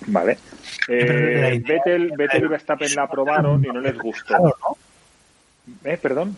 Vale. 0.07 0.37
Eh, 0.89 1.61
Vettel, 1.65 2.11
Vettel 2.17 2.43
y 2.43 2.47
Verstappen 2.47 2.95
la 2.95 3.03
aprobaron 3.03 3.63
y 3.63 3.67
no 3.69 3.79
les 3.79 3.97
gustó. 3.97 4.57
¿Eh? 5.85 5.97
¿Perdón? 6.01 6.37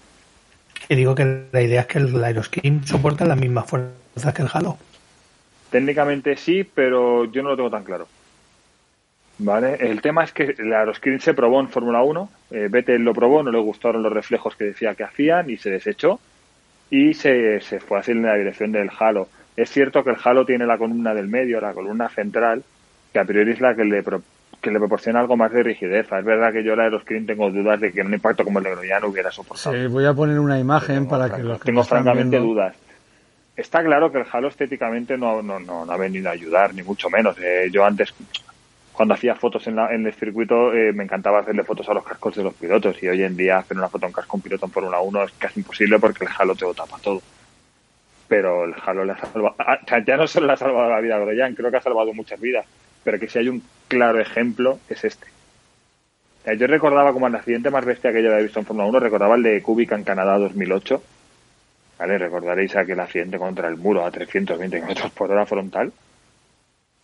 Que 0.88 0.96
digo 0.96 1.16
que 1.16 1.48
la 1.52 1.62
idea 1.62 1.82
es 1.82 1.88
que 1.88 1.98
el 1.98 2.24
Aeroskin 2.24 2.86
soporta 2.86 3.26
las 3.26 3.38
mismas 3.38 3.66
fuerzas 3.66 4.34
que 4.34 4.44
el 4.44 4.50
Halo. 4.54 4.78
Técnicamente 5.72 6.38
sí, 6.38 6.64
pero 6.64 7.26
yo 7.26 7.42
no 7.42 7.50
lo 7.50 7.56
tengo 7.56 7.72
tan 7.72 7.84
claro. 7.84 8.08
Vale, 9.40 9.76
el 9.80 10.02
tema 10.02 10.24
es 10.24 10.32
que 10.32 10.56
el 10.58 10.72
Aeroscreen 10.72 11.20
se 11.20 11.34
probó 11.34 11.60
en 11.60 11.70
Fórmula 11.70 12.04
1, 12.04 12.30
eh, 12.52 12.68
Vettel 12.70 13.02
lo 13.02 13.14
probó, 13.14 13.44
no 13.44 13.52
le 13.52 13.60
gustaron 13.60 14.04
los 14.04 14.14
reflejos 14.14 14.56
que 14.56 14.66
decía 14.66 14.96
que 14.96 15.04
hacían 15.04 15.50
y 15.50 15.58
se 15.58 15.72
desechó 15.72 16.20
y 16.90 17.16
se, 17.16 17.60
se 17.60 17.80
fue 17.80 18.00
así 18.00 18.12
en 18.12 18.22
la 18.22 18.36
dirección 18.36 18.72
del 18.72 18.90
Halo. 18.98 19.28
Es 19.56 19.70
cierto 19.70 20.04
que 20.04 20.12
el 20.12 20.18
Halo 20.22 20.46
tiene 20.46 20.66
la 20.66 20.78
columna 20.78 21.14
del 21.14 21.28
medio, 21.28 21.62
la 21.62 21.74
columna 21.74 22.10
central, 22.10 22.64
que 23.14 23.20
a 23.20 23.26
priori 23.26 23.52
es 23.52 23.62
la 23.62 23.74
que 23.74 23.86
le, 23.86 24.04
que 24.62 24.72
le 24.72 24.80
proporciona 24.80 25.22
algo 25.22 25.38
más 25.38 25.52
de 25.54 25.64
rigidez. 25.64 26.12
Es 26.12 26.26
verdad 26.26 26.52
que 26.52 26.64
yo 26.64 26.76
la 26.76 26.84
Aeroscreen 26.84 27.26
tengo 27.26 27.50
dudas 27.50 27.80
de 27.80 27.94
que 27.94 28.02
un 28.02 28.14
impacto 28.14 28.44
como 28.44 28.60
el 28.60 28.66
de 28.66 29.00
no 29.02 29.08
hubiera 29.08 29.32
soportado. 29.32 29.76
Sí, 29.76 29.88
voy 29.88 30.06
a 30.06 30.14
poner 30.14 30.40
una 30.40 30.60
imagen 30.60 31.08
para 31.08 31.34
que 31.34 31.42
los 31.42 31.60
que 31.60 31.66
Tengo 31.66 31.84
francamente 31.84 32.38
dudas. 32.38 32.76
Está 33.56 33.82
claro 33.82 34.12
que 34.12 34.18
el 34.18 34.26
Halo 34.30 34.50
estéticamente 34.50 35.18
no, 35.18 35.42
no, 35.42 35.62
no, 35.62 35.90
ha 35.90 35.98
venido 35.98 36.28
a 36.28 36.34
ayudar, 36.34 36.74
ni 36.74 36.84
mucho 36.84 37.10
menos. 37.10 37.38
Eh, 37.42 37.70
yo 37.72 37.86
antes, 37.86 38.14
cuando 38.92 39.14
hacía 39.14 39.36
fotos 39.36 39.66
en, 39.68 39.78
la, 39.78 39.94
en 39.96 40.06
el 40.06 40.14
circuito, 40.14 40.74
eh, 40.74 40.92
me 40.92 41.06
encantaba 41.06 41.40
hacerle 41.40 41.64
fotos 41.64 41.88
a 41.88 41.94
los 41.94 42.04
cascos 42.04 42.36
de 42.36 42.44
los 42.44 42.54
pilotos. 42.54 43.02
Y 43.02 43.08
hoy 43.08 43.24
en 43.24 43.38
día 43.38 43.60
hacer 43.60 43.78
una 43.78 43.88
foto 43.88 44.06
a 44.06 44.10
un 44.10 44.14
casco 44.14 44.36
un 44.36 44.44
piloto 44.44 44.66
en 44.66 44.72
Fórmula 44.74 45.00
1 45.00 45.24
es 45.24 45.32
casi 45.40 45.62
imposible 45.62 45.98
porque 46.00 46.26
el 46.26 46.32
Halo 46.38 46.54
te 46.54 46.66
lo 46.66 46.74
tapa 46.74 46.98
todo 47.02 47.22
pero 48.28 48.66
el 48.66 48.74
Halo 48.86 49.06
le 49.06 49.14
ha 49.14 49.18
salvado, 49.18 49.56
ya 50.06 50.18
no 50.18 50.28
solo 50.28 50.48
le 50.48 50.54
ha 50.54 50.58
salvado 50.58 50.90
la 50.90 51.00
vida 51.00 51.16
a 51.16 51.20
Groyan, 51.20 51.56
creo 51.56 51.72
que 51.72 51.78
ha 51.78 51.82
salvado 51.82 52.14
muchas 52.14 52.40
vidas, 52.40 52.66
pero 53.04 53.20
que 53.20 53.30
si 53.30 53.40
hay 53.40 53.50
un 53.50 53.64
claro 53.88 54.20
ejemplo 54.20 54.80
es 54.90 55.04
este. 55.04 55.28
Yo 56.58 56.68
recordaba 56.68 57.12
como 57.12 57.26
el 57.26 57.36
accidente 57.36 57.72
más 57.72 57.84
bestia 57.86 58.14
que 58.14 58.22
yo 58.22 58.30
había 58.30 58.44
visto 58.44 58.60
en 58.60 58.66
Fórmula 58.66 58.88
1, 58.88 59.00
recordaba 59.00 59.36
el 59.36 59.42
de 59.42 59.64
Kubica 59.64 59.96
en 59.96 60.04
Canadá 60.04 60.38
2008, 60.38 61.02
¿vale? 61.98 62.18
Recordaréis 62.20 62.76
aquel 62.76 63.00
accidente 63.00 63.40
contra 63.40 63.68
el 63.68 63.78
muro 63.78 64.06
a 64.06 64.12
320 64.12 64.80
km 64.80 65.10
por 65.12 65.32
hora 65.32 65.48
frontal. 65.48 65.92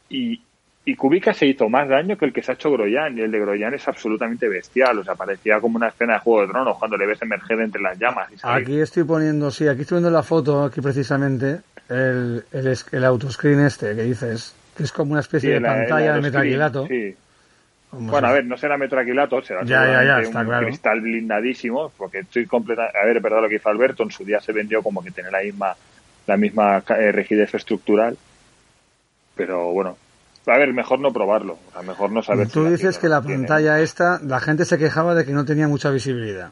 Y, 0.09 0.41
y 0.83 0.95
Kubica 0.95 1.33
se 1.33 1.45
hizo 1.45 1.69
más 1.69 1.87
daño 1.87 2.17
que 2.17 2.25
el 2.25 2.33
que 2.33 2.41
se 2.41 2.51
ha 2.51 2.55
hecho 2.55 2.71
Groyan, 2.71 3.17
y 3.17 3.21
el 3.21 3.31
de 3.31 3.39
Groyan 3.39 3.73
es 3.73 3.87
absolutamente 3.87 4.47
bestial, 4.49 4.97
o 4.97 5.03
sea, 5.03 5.13
parecía 5.15 5.59
como 5.59 5.77
una 5.77 5.89
escena 5.89 6.13
de 6.13 6.19
Juego 6.19 6.41
de 6.41 6.47
Tronos 6.47 6.77
cuando 6.77 6.97
le 6.97 7.05
ves 7.05 7.21
emerger 7.21 7.59
entre 7.61 7.81
las 7.81 7.99
llamas. 7.99 8.29
aquí 8.41 8.79
estoy 8.79 9.03
poniendo, 9.03 9.51
sí, 9.51 9.67
aquí 9.67 9.81
estoy 9.81 9.97
viendo 9.97 10.09
la 10.09 10.23
foto, 10.23 10.63
aquí 10.63 10.81
precisamente, 10.81 11.59
el, 11.87 12.43
el, 12.51 12.77
el 12.91 13.03
autoscreen 13.05 13.59
este 13.59 13.95
que 13.95 14.03
dices, 14.03 14.55
que 14.75 14.83
es 14.83 14.91
como 14.91 15.11
una 15.11 15.21
especie 15.21 15.53
de 15.53 15.61
pantalla 15.61 16.15
de 16.15 16.21
metacrilato. 16.21 16.87
Sí. 16.87 17.15
Bueno, 17.91 18.29
a 18.29 18.31
ver, 18.31 18.45
no 18.45 18.57
será 18.57 18.77
metacrilato, 18.77 19.41
será 19.41 19.61
un 19.61 20.65
cristal 20.65 21.01
blindadísimo, 21.01 21.91
porque 21.97 22.19
estoy 22.19 22.45
completamente... 22.45 22.97
A 22.97 23.05
ver, 23.05 23.17
es 23.17 23.23
verdad 23.23 23.41
lo 23.41 23.49
que 23.49 23.55
hizo 23.55 23.69
Alberto, 23.69 24.03
en 24.03 24.11
su 24.11 24.23
día 24.23 24.39
se 24.39 24.53
vendió 24.53 24.81
como 24.81 25.03
que 25.03 25.11
tiene 25.11 25.29
la 25.29 25.41
misma, 25.41 25.75
la 26.25 26.37
misma 26.37 26.81
eh, 26.97 27.11
rigidez 27.11 27.53
estructural, 27.53 28.17
pero 29.35 29.73
bueno, 29.73 29.97
a 30.47 30.57
ver, 30.57 30.73
mejor 30.73 30.99
no 30.99 31.11
probarlo, 31.11 31.57
a 31.75 31.81
mejor 31.83 32.11
no 32.11 32.23
saber. 32.23 32.49
Tú 32.49 32.65
dices 32.65 32.97
que 32.97 33.07
la 33.07 33.21
pantalla 33.21 33.79
esta, 33.79 34.19
la 34.23 34.39
gente 34.39 34.65
se 34.65 34.77
quejaba 34.77 35.13
de 35.13 35.25
que 35.25 35.31
no 35.31 35.45
tenía 35.45 35.67
mucha 35.67 35.89
visibilidad. 35.91 36.51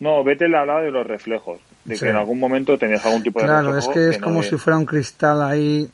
No, 0.00 0.22
vete 0.24 0.48
la 0.48 0.60
hablaba 0.60 0.82
de 0.82 0.90
los 0.90 1.06
reflejos, 1.06 1.58
de 1.84 1.96
que 1.96 2.08
en 2.08 2.16
algún 2.16 2.38
momento 2.38 2.76
tenías 2.76 3.04
algún 3.06 3.22
tipo 3.22 3.40
de 3.40 3.46
Claro, 3.46 3.76
es 3.76 3.88
que 3.88 4.10
es 4.10 4.18
como 4.18 4.42
si 4.42 4.56
fuera 4.56 4.78
un 4.78 4.86
cristal 4.86 5.42
ahí 5.42 5.88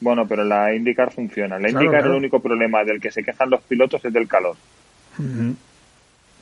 Bueno, 0.00 0.26
pero 0.26 0.44
la 0.44 0.74
IndyCar 0.74 1.12
funciona. 1.12 1.58
La 1.58 1.70
IndyCar 1.70 2.06
el 2.06 2.12
único 2.12 2.40
problema 2.40 2.84
del 2.84 3.00
que 3.00 3.10
se 3.10 3.22
quejan 3.22 3.50
los 3.50 3.62
pilotos 3.62 4.04
es 4.04 4.12
del 4.12 4.28
calor. 4.28 4.56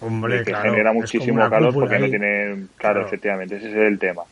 Hombre, 0.01 0.45
que 0.45 0.55
genera 0.55 0.93
muchísimo 0.93 1.49
calor 1.49 1.75
porque 1.75 1.99
no 1.99 2.09
tiene, 2.09 2.67
claro, 2.77 3.07
efectivamente, 3.07 3.57
ese 3.57 3.69
es 3.69 3.77
el 3.77 3.99
tema. 3.99 4.23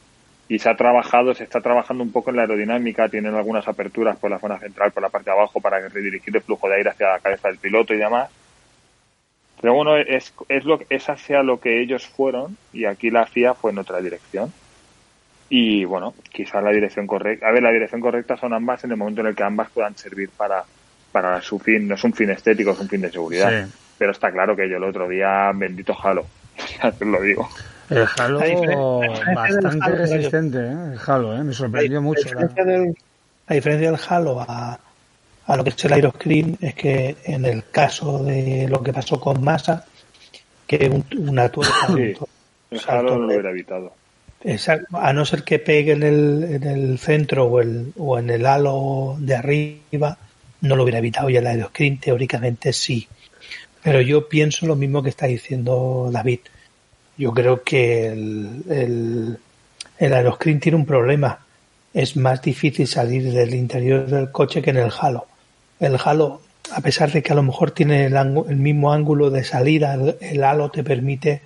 Y 0.49 0.59
se 0.59 0.71
ha 0.71 0.77
trabajado, 0.77 1.35
se 1.35 1.45
está 1.45 1.61
trabajando 1.61 2.03
un 2.03 2.11
poco 2.11 2.31
en 2.31 2.37
la 2.37 2.43
aerodinámica, 2.43 3.09
tienen 3.09 3.35
algunas 3.35 3.69
aperturas 3.69 4.17
por 4.17 4.31
la 4.31 4.39
zona 4.39 4.59
central, 4.59 4.93
por 4.93 5.03
la 5.03 5.11
parte 5.11 5.31
de 5.31 5.37
abajo, 5.37 5.61
para 5.61 5.79
redirigir 5.89 6.35
el 6.35 6.43
flujo 6.43 6.69
de 6.69 6.77
aire 6.77 6.91
hacia 6.91 7.11
la 7.11 7.19
cabeza 7.19 7.49
del 7.49 7.59
piloto 7.59 7.93
y 7.93 7.99
demás. 7.99 8.31
Pero 9.61 9.75
bueno, 9.75 9.97
es, 9.97 10.33
es, 10.49 10.65
lo, 10.65 10.81
es 10.89 11.09
hacia 11.09 11.43
lo 11.43 11.61
que 11.61 11.83
ellos 11.83 12.07
fueron 12.07 12.57
y 12.73 12.85
aquí 12.85 13.11
la 13.11 13.27
FIA 13.27 13.55
fue 13.55 13.73
en 13.73 13.79
otra 13.79 14.01
dirección. 14.01 14.53
Y 15.51 15.85
bueno, 15.85 16.15
quizás 16.31 16.63
la 16.63 16.71
dirección 16.71 17.07
correcta. 17.07 17.49
A 17.49 17.53
ver, 17.53 17.63
la 17.63 17.73
dirección 17.73 18.01
correcta 18.01 18.37
son 18.37 18.53
ambas 18.53 18.85
en 18.85 18.93
el 18.93 18.97
momento 18.97 19.23
en 19.23 19.29
el 19.29 19.35
que 19.35 19.43
ambas 19.43 19.71
puedan 19.71 19.97
servir 19.97 20.31
para, 20.31 20.65
para 21.11 21.41
su 21.41 21.59
fin. 21.59 21.89
No 21.89 21.95
es 21.95 22.05
un 22.05 22.13
fin 22.13 22.31
estético, 22.31 22.73
es 22.73 22.81
un 22.81 22.89
fin 22.89 23.01
de 23.01 23.11
seguridad. 23.11 23.69
Pero 23.97 24.13
está 24.13 24.31
claro 24.31 24.55
que 24.55 24.69
yo 24.69 24.77
el 24.77 24.85
otro 24.85 25.09
día, 25.09 25.51
bendito 25.55 25.97
Halo, 26.01 26.27
ya 26.83 26.93
te 26.93 27.05
lo 27.05 27.21
digo. 27.21 27.49
El 27.91 28.07
Halo 28.19 29.01
bastante 29.35 29.91
resistente, 29.91 30.59
¿eh? 30.59 30.93
El 30.93 30.99
Halo, 31.07 31.37
¿eh? 31.37 31.45
Me 31.45 31.53
sorprendió 31.53 32.03
mucho. 32.03 32.29
La 32.35 33.55
diferencia 33.55 33.91
del 33.91 34.01
Halo 34.09 34.41
a, 34.41 34.79
a 35.47 35.57
lo 35.57 35.65
que 35.65 35.71
es 35.71 35.85
el 35.85 35.93
Aeroscreen 35.95 36.59
es 36.61 36.75
que 36.75 37.17
en 37.25 37.47
el 37.47 37.65
caso 37.71 38.23
de 38.23 38.69
lo 38.69 38.83
que 38.83 38.93
pasó 38.93 39.19
con 39.19 39.43
Massa, 39.43 39.87
que 40.67 41.03
una 41.17 41.49
tuerca... 41.49 41.87
Sí, 42.71 42.77
el 42.77 42.81
Halo 42.87 43.17
no 43.17 43.21
lo 43.21 43.27
hubiera 43.29 43.51
evitado 43.51 43.95
a 44.93 45.13
no 45.13 45.25
ser 45.25 45.43
que 45.43 45.59
pegue 45.59 45.93
en 45.93 46.03
el, 46.03 46.45
en 46.45 46.63
el 46.65 46.99
centro 46.99 47.47
o, 47.47 47.61
el, 47.61 47.93
o 47.97 48.19
en 48.19 48.31
el 48.31 48.47
halo 48.47 49.17
de 49.19 49.35
arriba, 49.35 50.19
no 50.61 50.77
lo 50.77 50.85
hubiera 50.85 50.99
evitado 50.99 51.29
y 51.31 51.37
el 51.37 51.47
aeroscreen 51.47 51.99
teóricamente 51.99 52.73
sí. 52.73 53.09
Pero 53.83 54.01
yo 54.01 54.29
pienso 54.29 54.67
lo 54.67 54.77
mismo 54.77 55.03
que 55.03 55.11
está 55.11 55.27
diciendo 55.27 56.09
David. 56.13 56.41
Yo 57.19 57.35
creo 57.35 57.63
que 57.65 58.07
el, 58.07 58.63
el, 58.71 59.39
el 59.99 60.13
aeroscreen 60.13 60.61
tiene 60.61 60.77
un 60.77 60.87
problema. 60.87 61.41
Es 61.93 62.17
más 62.17 62.41
difícil 62.41 62.87
salir 62.87 63.33
del 63.33 63.55
interior 63.55 64.07
del 64.07 64.31
coche 64.31 64.63
que 64.63 64.71
en 64.71 64.77
el 64.79 64.93
halo. 65.01 65.27
El 65.81 65.99
halo, 66.03 66.41
a 66.71 66.81
pesar 66.81 67.11
de 67.11 67.23
que 67.23 67.33
a 67.33 67.37
lo 67.37 67.43
mejor 67.43 67.73
tiene 67.73 68.07
el, 68.07 68.57
mismo 68.57 68.93
ángulo 68.93 69.31
de 69.31 69.43
salida, 69.43 69.99
el, 70.21 70.45
halo 70.45 70.71
te 70.71 70.85
permite 70.85 71.43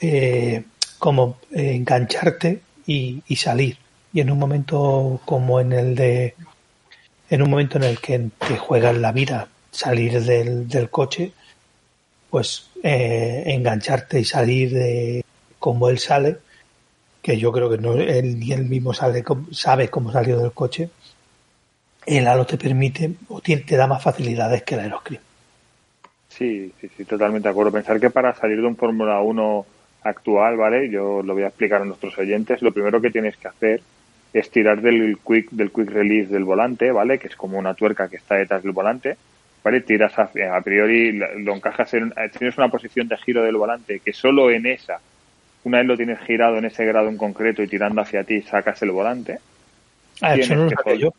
eh, 0.00 0.64
como 0.98 1.38
eh, 1.52 1.74
engancharte 1.74 2.60
y, 2.86 3.22
salir. 3.36 3.78
Y 4.12 4.20
en 4.20 4.30
un 4.30 4.38
momento 4.38 5.20
como 5.24 5.60
en 5.60 5.72
el 5.72 5.94
de, 5.94 6.34
en 7.30 7.42
un 7.42 7.50
momento 7.50 7.78
en 7.78 7.84
el 7.84 7.98
que 7.98 8.30
te 8.46 8.58
juegas 8.58 8.96
la 8.96 9.12
vida, 9.12 9.48
salir 9.70 10.22
del, 10.22 10.68
del 10.68 10.90
coche, 10.90 11.32
pues 12.30 12.67
eh, 12.82 13.42
engancharte 13.46 14.20
y 14.20 14.24
salir 14.24 14.72
de 14.72 15.24
como 15.58 15.88
él 15.88 15.98
sale, 15.98 16.38
que 17.22 17.36
yo 17.38 17.52
creo 17.52 17.68
que 17.70 17.78
no 17.78 17.94
él 17.94 18.38
ni 18.38 18.52
él 18.52 18.64
mismo 18.66 18.94
sabe, 18.94 19.24
sabe 19.50 19.88
cómo 19.88 20.12
salió 20.12 20.38
del 20.38 20.52
coche, 20.52 20.90
el 22.06 22.26
halo 22.26 22.46
te 22.46 22.56
permite 22.56 23.12
o 23.28 23.40
te, 23.40 23.56
te 23.58 23.76
da 23.76 23.86
más 23.86 24.02
facilidades 24.02 24.62
que 24.62 24.74
el 24.74 24.80
aeroscreen. 24.80 25.20
Sí, 26.28 26.72
sí, 26.80 26.88
sí, 26.96 27.04
totalmente 27.04 27.48
de 27.48 27.50
acuerdo. 27.50 27.72
Pensar 27.72 27.98
que 27.98 28.10
para 28.10 28.34
salir 28.34 28.60
de 28.60 28.66
un 28.66 28.76
Fórmula 28.76 29.20
1 29.20 29.66
actual, 30.04 30.56
¿vale? 30.56 30.88
Yo 30.88 31.22
lo 31.22 31.34
voy 31.34 31.42
a 31.42 31.48
explicar 31.48 31.82
a 31.82 31.84
nuestros 31.84 32.16
oyentes. 32.16 32.62
Lo 32.62 32.72
primero 32.72 33.00
que 33.00 33.10
tienes 33.10 33.36
que 33.36 33.48
hacer 33.48 33.82
es 34.32 34.50
tirar 34.50 34.80
del 34.80 35.18
quick, 35.18 35.50
del 35.50 35.70
quick 35.72 35.90
release 35.90 36.32
del 36.32 36.44
volante, 36.44 36.92
¿vale? 36.92 37.18
Que 37.18 37.28
es 37.28 37.36
como 37.36 37.58
una 37.58 37.74
tuerca 37.74 38.08
que 38.08 38.16
está 38.16 38.36
detrás 38.36 38.62
del 38.62 38.72
volante, 38.72 39.16
¿vale? 39.62 39.80
Tiras 39.80 40.18
a, 40.18 40.30
a 40.52 40.60
priori, 40.60 41.12
lo 41.12 41.54
encajas 41.54 41.94
en, 41.94 42.12
tienes 42.36 42.56
una 42.58 42.68
posición 42.68 43.08
de 43.08 43.16
giro 43.16 43.42
del 43.42 43.56
volante 43.56 44.00
que 44.00 44.12
solo 44.12 44.50
en 44.50 44.66
esa, 44.66 45.00
una 45.64 45.78
vez 45.78 45.86
lo 45.86 45.96
tienes 45.96 46.20
girado 46.20 46.56
en 46.58 46.64
ese 46.64 46.84
grado 46.84 47.08
en 47.08 47.16
concreto 47.16 47.62
y 47.62 47.68
tirando 47.68 48.00
hacia 48.00 48.24
ti, 48.24 48.42
sacas 48.42 48.80
el 48.82 48.90
volante. 48.90 49.38
Ah, 50.20 50.34
eso 50.34 50.54
no 50.54 50.68
lo 50.68 50.94
yo. 50.94 51.14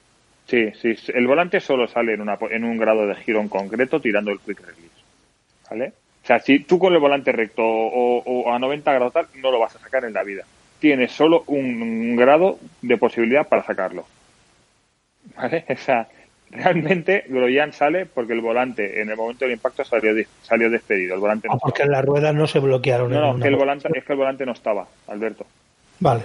Sí, 0.48 0.72
sí, 0.82 0.96
el 1.14 1.28
volante 1.28 1.60
solo 1.60 1.88
sale 1.88 2.14
en, 2.14 2.22
una, 2.22 2.38
en 2.50 2.64
un 2.64 2.78
grado 2.78 3.06
de 3.06 3.16
giro 3.16 3.40
en 3.40 3.50
concreto 3.50 4.02
tirando 4.02 4.32
el 4.32 4.40
quick 4.40 4.60
release, 4.62 5.04
¿vale? 5.70 5.94
O 6.24 6.26
sea, 6.26 6.40
si 6.40 6.60
tú 6.60 6.80
con 6.80 6.94
el 6.94 7.00
volante 7.00 7.32
recto 7.32 7.64
o, 7.64 8.52
a 8.52 8.58
90 8.58 8.92
grados 8.92 9.14
tal, 9.14 9.28
no 9.36 9.52
lo 9.52 9.60
vas 9.60 9.76
a 9.76 9.80
sacar 9.80 10.06
en 10.06 10.14
la 10.14 10.24
vida. 10.24 10.44
Tienes 10.80 11.12
solo 11.12 11.44
un, 11.48 12.16
grado 12.16 12.58
de 12.82 12.98
posibilidad 12.98 13.48
para 13.48 13.64
sacarlo. 13.64 14.08
¿Vale? 15.36 15.66
O 15.70 15.78
sea, 15.78 16.08
realmente 16.52 17.26
Groyan 17.28 17.74
sale 17.74 18.06
porque 18.06 18.34
el 18.34 18.42
volante 18.42 19.02
en 19.02 19.10
el 19.10 19.18
momento 19.18 19.46
del 19.46 19.54
impacto 19.54 19.84
salió, 19.84 20.12
salió 20.42 20.70
despedido. 20.70 21.16
El 21.16 21.22
volante 21.22 21.48
no 21.48 21.56
ah, 21.56 21.60
porque 21.62 21.86
las 21.86 22.04
ruedas 22.04 22.34
no 22.34 22.48
se 22.48 22.60
bloquearon. 22.60 23.12
No, 23.12 23.34
no, 23.34 23.40
que 23.40 23.48
el 23.48 23.56
volante, 23.56 23.90
es 23.94 24.04
que 24.04 24.14
el 24.14 24.20
volante 24.20 24.46
no 24.46 24.54
estaba, 24.54 24.88
Alberto. 25.08 25.46
Vale. 26.00 26.24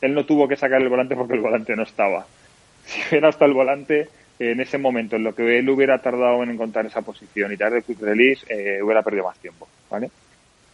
Él 0.00 0.14
no 0.14 0.24
tuvo 0.24 0.48
que 0.48 0.56
sacar 0.56 0.80
el 0.82 0.88
volante 0.88 1.16
porque 1.16 1.34
el 1.34 1.40
volante 1.40 1.74
no 1.76 1.82
estaba. 1.82 2.26
Si 2.84 3.00
hubiera 3.08 3.30
hasta 3.30 3.46
el 3.46 3.54
volante, 3.54 4.08
en 4.38 4.60
ese 4.60 4.76
momento, 4.76 5.16
en 5.16 5.24
lo 5.24 5.34
que 5.34 5.58
él 5.58 5.70
hubiera 5.70 5.98
tardado 6.00 6.42
en 6.42 6.50
encontrar 6.50 6.84
esa 6.84 7.00
posición 7.00 7.50
y 7.50 7.56
tarde 7.56 7.78
el 7.78 7.84
quick 7.84 8.00
release, 8.00 8.44
eh, 8.48 8.82
hubiera 8.82 9.02
perdido 9.02 9.24
más 9.24 9.38
tiempo, 9.38 9.66
¿vale? 9.90 10.10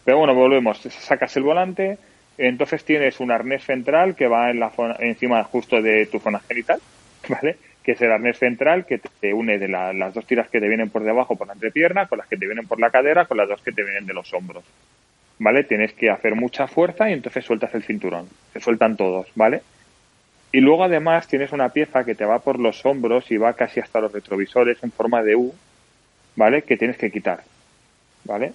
Pero 0.04 0.18
bueno, 0.18 0.34
volvemos, 0.34 0.78
sacas 0.78 1.36
el 1.36 1.44
volante, 1.44 1.98
entonces 2.36 2.84
tienes 2.84 3.20
un 3.20 3.30
arnés 3.30 3.64
central 3.64 4.16
que 4.16 4.26
va 4.26 4.50
en 4.50 4.58
la 4.58 4.70
zona, 4.70 4.96
encima 4.98 5.44
justo 5.44 5.80
de 5.80 6.06
tu 6.06 6.18
zona 6.18 6.40
genital, 6.40 6.80
¿vale? 7.28 7.56
Que 7.91 7.95
es 7.95 8.03
el 8.03 8.12
arnés 8.12 8.38
central 8.38 8.86
que 8.86 8.99
te 8.99 9.34
une 9.34 9.59
de 9.59 9.66
las 9.66 10.14
dos 10.14 10.24
tiras 10.24 10.49
que 10.49 10.61
te 10.61 10.68
vienen 10.68 10.91
por 10.91 11.03
debajo 11.03 11.34
por 11.34 11.49
la 11.49 11.55
entrepierna, 11.55 12.07
con 12.07 12.18
las 12.18 12.28
que 12.28 12.36
te 12.36 12.47
vienen 12.47 12.68
por 12.68 12.78
la 12.78 12.91
cadera, 12.91 13.24
con 13.24 13.36
las 13.36 13.49
dos 13.49 13.61
que 13.62 13.72
te 13.72 13.82
vienen 13.82 14.07
de 14.07 14.14
los 14.14 14.32
hombros, 14.32 14.62
¿vale? 15.41 15.64
Tienes 15.64 15.93
que 15.95 16.09
hacer 16.09 16.36
mucha 16.36 16.68
fuerza 16.68 17.11
y 17.11 17.14
entonces 17.14 17.45
sueltas 17.45 17.74
el 17.74 17.82
cinturón, 17.82 18.28
se 18.53 18.61
sueltan 18.61 18.97
todos, 18.97 19.26
¿vale? 19.34 19.62
Y 20.53 20.61
luego 20.61 20.84
además 20.84 21.26
tienes 21.26 21.51
una 21.51 21.70
pieza 21.70 22.05
que 22.05 22.14
te 22.14 22.24
va 22.24 22.38
por 22.38 22.61
los 22.61 22.86
hombros 22.86 23.28
y 23.32 23.38
va 23.38 23.55
casi 23.55 23.80
hasta 23.80 24.01
los 24.01 24.12
retrovisores 24.12 24.78
en 24.84 24.93
forma 24.93 25.24
de 25.24 25.34
U, 25.34 25.53
¿vale? 26.36 26.62
Que 26.62 26.76
tienes 26.76 26.97
que 26.97 27.11
quitar, 27.11 27.43
¿vale? 28.22 28.53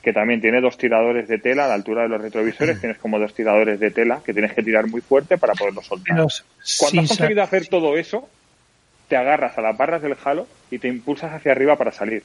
Que 0.00 0.14
también 0.14 0.40
tiene 0.40 0.62
dos 0.62 0.78
tiradores 0.78 1.28
de 1.28 1.36
tela 1.36 1.66
a 1.66 1.68
la 1.68 1.74
altura 1.74 2.04
de 2.04 2.08
los 2.08 2.22
retrovisores, 2.22 2.80
tienes 2.80 2.96
como 2.96 3.18
dos 3.18 3.34
tiradores 3.34 3.78
de 3.78 3.90
tela 3.90 4.22
que 4.24 4.32
tienes 4.32 4.54
que 4.54 4.62
tirar 4.62 4.86
muy 4.86 5.02
fuerte 5.02 5.36
para 5.36 5.52
poderlo 5.52 5.82
soltar. 5.82 6.16
Cuando 6.16 7.02
has 7.02 7.08
conseguido 7.08 7.42
hacer 7.42 7.66
todo 7.68 7.98
eso, 7.98 8.26
agarras 9.16 9.56
a 9.58 9.62
las 9.62 9.76
barras 9.76 10.02
del 10.02 10.14
jalo 10.14 10.46
y 10.70 10.78
te 10.78 10.88
impulsas 10.88 11.32
hacia 11.32 11.52
arriba 11.52 11.76
para 11.76 11.92
salir. 11.92 12.22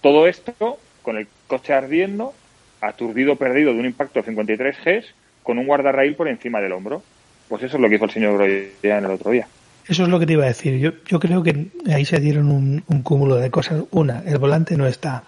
Todo 0.00 0.26
esto 0.26 0.78
con 1.02 1.16
el 1.16 1.26
coche 1.46 1.72
ardiendo, 1.72 2.34
aturdido 2.80 3.36
perdido 3.36 3.72
de 3.72 3.80
un 3.80 3.86
impacto 3.86 4.20
de 4.20 4.26
53 4.26 4.76
Gs, 4.84 5.14
con 5.42 5.58
un 5.58 5.66
guardarraíl 5.66 6.14
por 6.14 6.28
encima 6.28 6.60
del 6.60 6.72
hombro. 6.72 7.02
Pues 7.48 7.62
eso 7.62 7.76
es 7.76 7.82
lo 7.82 7.88
que 7.88 7.96
hizo 7.96 8.04
el 8.04 8.10
señor 8.10 8.42
en 8.42 8.70
el 8.82 9.06
otro 9.06 9.30
día. 9.30 9.46
Eso 9.88 10.04
es 10.04 10.08
lo 10.08 10.20
que 10.20 10.26
te 10.26 10.34
iba 10.34 10.44
a 10.44 10.48
decir. 10.48 10.78
Yo, 10.78 10.92
yo 11.06 11.18
creo 11.18 11.42
que 11.42 11.66
ahí 11.92 12.04
se 12.04 12.20
dieron 12.20 12.50
un, 12.50 13.02
cúmulo 13.02 13.36
de 13.36 13.50
cosas. 13.50 13.82
Una, 13.90 14.22
el 14.24 14.38
volante 14.38 14.76
no 14.76 14.86
está. 14.86 15.24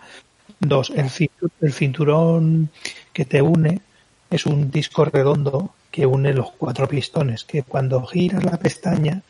Dos, 0.61 0.93
el 0.95 1.11
cinturón, 1.11 1.51
el 1.61 1.73
cinturón 1.73 2.71
que 3.13 3.25
te 3.25 3.43
une 3.43 3.81
es 4.31 4.47
un 4.47 4.71
disco 4.71 5.05
redondo 5.05 5.75
que 5.91 6.07
une 6.07 6.33
los 6.33 6.53
cuatro 6.53 6.89
pistones, 6.89 7.45
que 7.45 7.65
cuando 7.65 8.05
giras 8.07 8.45
la 8.45 8.57
pestaña 8.57 9.23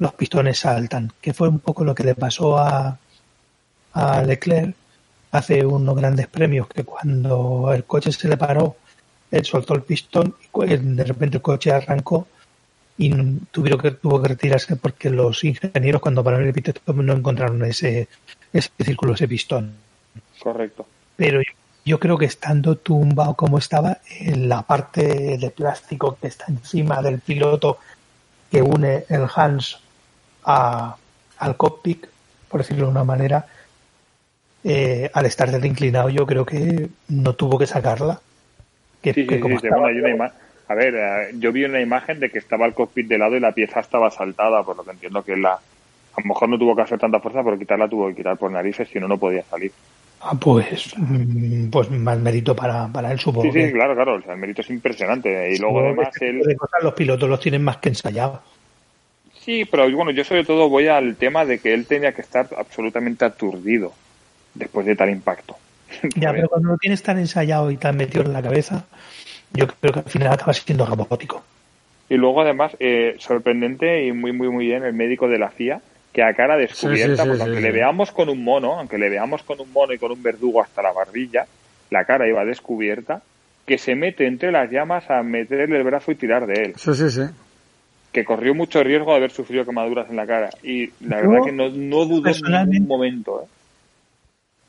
los 0.00 0.14
pistones 0.14 0.58
saltan, 0.58 1.12
que 1.20 1.34
fue 1.34 1.48
un 1.48 1.60
poco 1.60 1.84
lo 1.84 1.94
que 1.94 2.04
le 2.04 2.14
pasó 2.14 2.58
a, 2.58 2.98
a 3.92 4.22
Leclerc 4.22 4.74
hace 5.30 5.64
unos 5.64 5.94
grandes 5.94 6.26
premios, 6.26 6.66
que 6.68 6.84
cuando 6.84 7.70
el 7.72 7.84
coche 7.84 8.10
se 8.10 8.26
le 8.26 8.38
paró, 8.38 8.76
él 9.30 9.44
soltó 9.44 9.74
el 9.74 9.82
pistón 9.82 10.34
y 10.66 10.76
de 10.76 11.04
repente 11.04 11.36
el 11.36 11.42
coche 11.42 11.70
arrancó 11.70 12.26
y 12.96 13.10
tuvieron 13.50 13.78
que, 13.78 13.90
tuvo 13.92 14.20
que 14.20 14.28
retirarse 14.28 14.74
porque 14.76 15.10
los 15.10 15.44
ingenieros 15.44 16.00
cuando 16.00 16.24
pararon 16.24 16.46
el 16.46 16.52
pit 16.54 16.78
no 16.86 17.12
encontraron 17.12 17.62
ese, 17.64 18.08
ese 18.52 18.70
círculo, 18.82 19.12
ese 19.14 19.28
pistón. 19.28 19.74
Correcto. 20.42 20.86
Pero 21.14 21.42
yo, 21.84 22.00
creo 22.00 22.16
que 22.16 22.24
estando 22.24 22.76
tumbado 22.76 23.34
como 23.34 23.58
estaba, 23.58 23.98
en 24.18 24.48
la 24.48 24.62
parte 24.62 25.36
de 25.36 25.50
plástico 25.50 26.16
que 26.20 26.28
está 26.28 26.46
encima 26.48 27.02
del 27.02 27.20
piloto 27.20 27.78
que 28.50 28.62
une 28.62 29.04
el 29.08 29.26
Hans 29.34 29.78
a, 30.50 30.96
al 31.38 31.56
cockpit, 31.56 32.06
por 32.48 32.60
decirlo 32.60 32.86
de 32.86 32.92
una 32.92 33.04
manera, 33.04 33.46
eh, 34.62 35.10
al 35.14 35.26
estar 35.26 35.50
del 35.50 35.64
inclinado 35.64 36.10
yo 36.10 36.26
creo 36.26 36.44
que 36.44 36.88
no 37.08 37.34
tuvo 37.34 37.58
que 37.58 37.66
sacarla. 37.66 38.20
Que, 39.02 39.14
sí, 39.14 39.26
sí, 39.26 39.40
sí, 39.40 39.68
una 39.68 40.32
a 40.70 40.74
ver, 40.74 40.94
eh, 40.94 41.30
yo 41.34 41.50
vi 41.50 41.64
una 41.64 41.80
imagen 41.80 42.20
de 42.20 42.30
que 42.30 42.38
estaba 42.38 42.64
el 42.64 42.74
cockpit 42.74 43.08
de 43.08 43.18
lado 43.18 43.36
y 43.36 43.40
la 43.40 43.50
pieza 43.50 43.80
estaba 43.80 44.08
saltada, 44.08 44.62
por 44.62 44.76
lo 44.76 44.84
que 44.84 44.92
entiendo 44.92 45.24
que 45.24 45.36
la, 45.36 45.54
a 45.54 46.20
lo 46.20 46.24
mejor 46.24 46.48
no 46.48 46.58
tuvo 46.58 46.76
que 46.76 46.82
hacer 46.82 46.96
tanta 46.96 47.18
fuerza, 47.18 47.42
pero 47.42 47.58
quitarla 47.58 47.88
tuvo 47.88 48.06
que 48.08 48.14
quitar 48.14 48.36
por 48.36 48.52
narices, 48.52 48.88
si 48.88 49.00
no, 49.00 49.08
no 49.08 49.18
podía 49.18 49.42
salir. 49.42 49.72
Ah, 50.20 50.36
pues, 50.38 50.94
mm, 50.96 51.70
pues 51.70 51.90
más 51.90 52.20
mérito 52.20 52.54
para, 52.54 52.86
para 52.86 53.10
él, 53.10 53.18
supongo. 53.18 53.50
Sí, 53.50 53.66
sí, 53.66 53.72
claro, 53.72 53.96
claro, 53.96 54.22
el 54.24 54.36
mérito 54.36 54.60
es 54.60 54.70
impresionante. 54.70 55.54
Y 55.54 55.58
luego 55.58 55.80
además 55.80 56.10
él... 56.20 56.40
los 56.82 56.94
pilotos 56.94 57.28
los 57.28 57.40
tienen 57.40 57.64
más 57.64 57.78
que 57.78 57.88
ensayados. 57.88 58.38
Sí, 59.44 59.64
pero 59.64 59.90
bueno, 59.90 60.10
yo 60.10 60.22
sobre 60.24 60.44
todo 60.44 60.68
voy 60.68 60.88
al 60.88 61.16
tema 61.16 61.44
de 61.44 61.58
que 61.58 61.72
él 61.72 61.86
tenía 61.86 62.12
que 62.12 62.20
estar 62.20 62.48
absolutamente 62.56 63.24
aturdido 63.24 63.92
después 64.54 64.86
de 64.86 64.96
tal 64.96 65.10
impacto. 65.10 65.56
Ya, 66.14 66.32
pero 66.32 66.48
cuando 66.48 66.68
lo 66.70 66.76
tienes 66.76 67.02
tan 67.02 67.18
ensayado 67.18 67.70
y 67.70 67.76
tan 67.76 67.96
metido 67.96 68.24
en 68.24 68.32
la 68.32 68.42
cabeza, 68.42 68.84
yo 69.52 69.66
creo 69.66 69.92
que 69.92 69.98
al 70.00 70.04
final 70.08 70.32
acaba 70.32 70.52
siendo 70.52 70.86
robótico. 70.86 71.42
Y 72.08 72.16
luego 72.16 72.42
además, 72.42 72.76
eh, 72.78 73.16
sorprendente 73.18 74.06
y 74.06 74.12
muy, 74.12 74.32
muy, 74.32 74.48
muy 74.48 74.66
bien 74.66 74.84
el 74.84 74.92
médico 74.92 75.28
de 75.28 75.38
la 75.38 75.50
CIA, 75.50 75.80
que 76.12 76.22
a 76.22 76.34
cara 76.34 76.56
descubierta, 76.56 77.24
pues 77.24 77.40
aunque 77.40 77.60
le 77.60 77.70
veamos 77.70 78.12
con 78.12 78.28
un 78.28 78.42
mono, 78.42 78.78
aunque 78.78 78.98
le 78.98 79.08
veamos 79.08 79.42
con 79.42 79.60
un 79.60 79.72
mono 79.72 79.92
y 79.92 79.98
con 79.98 80.10
un 80.10 80.22
verdugo 80.22 80.62
hasta 80.62 80.82
la 80.82 80.92
barbilla, 80.92 81.46
la 81.90 82.04
cara 82.04 82.28
iba 82.28 82.44
descubierta, 82.44 83.22
que 83.66 83.78
se 83.78 83.94
mete 83.94 84.26
entre 84.26 84.50
las 84.50 84.70
llamas 84.70 85.08
a 85.10 85.22
meterle 85.22 85.76
el 85.76 85.84
brazo 85.84 86.10
y 86.10 86.16
tirar 86.16 86.46
de 86.46 86.62
él. 86.62 86.72
Sí, 86.76 86.94
sí, 86.94 87.10
sí. 87.10 87.22
Que 88.12 88.24
corrió 88.24 88.54
mucho 88.54 88.82
riesgo 88.82 89.10
de 89.10 89.16
haber 89.18 89.30
sufrido 89.30 89.64
quemaduras 89.64 90.10
en 90.10 90.16
la 90.16 90.26
cara. 90.26 90.50
Y 90.62 90.90
la 91.00 91.16
verdad 91.16 91.44
que 91.44 91.52
no, 91.52 91.68
no 91.68 92.04
dudé 92.06 92.32
en 92.32 92.70
ningún 92.70 92.88
momento. 92.88 93.42
¿eh? 93.42 93.46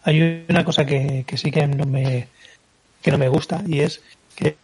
Hay 0.03 0.45
una 0.49 0.63
cosa 0.63 0.85
que, 0.85 1.23
que 1.27 1.37
sí 1.37 1.51
que 1.51 1.67
no 1.67 1.85
me 1.85 2.27
que 3.01 3.11
no 3.11 3.17
me 3.17 3.29
gusta 3.29 3.63
y 3.65 3.79
es 3.79 4.01
que 4.35 4.55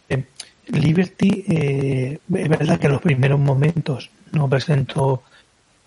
Liberty, 0.67 1.45
eh, 1.47 2.19
es 2.33 2.49
verdad 2.49 2.79
que 2.79 2.87
en 2.87 2.91
los 2.91 3.01
primeros 3.01 3.39
momentos 3.39 4.09
no 4.33 4.49
presentó 4.49 5.23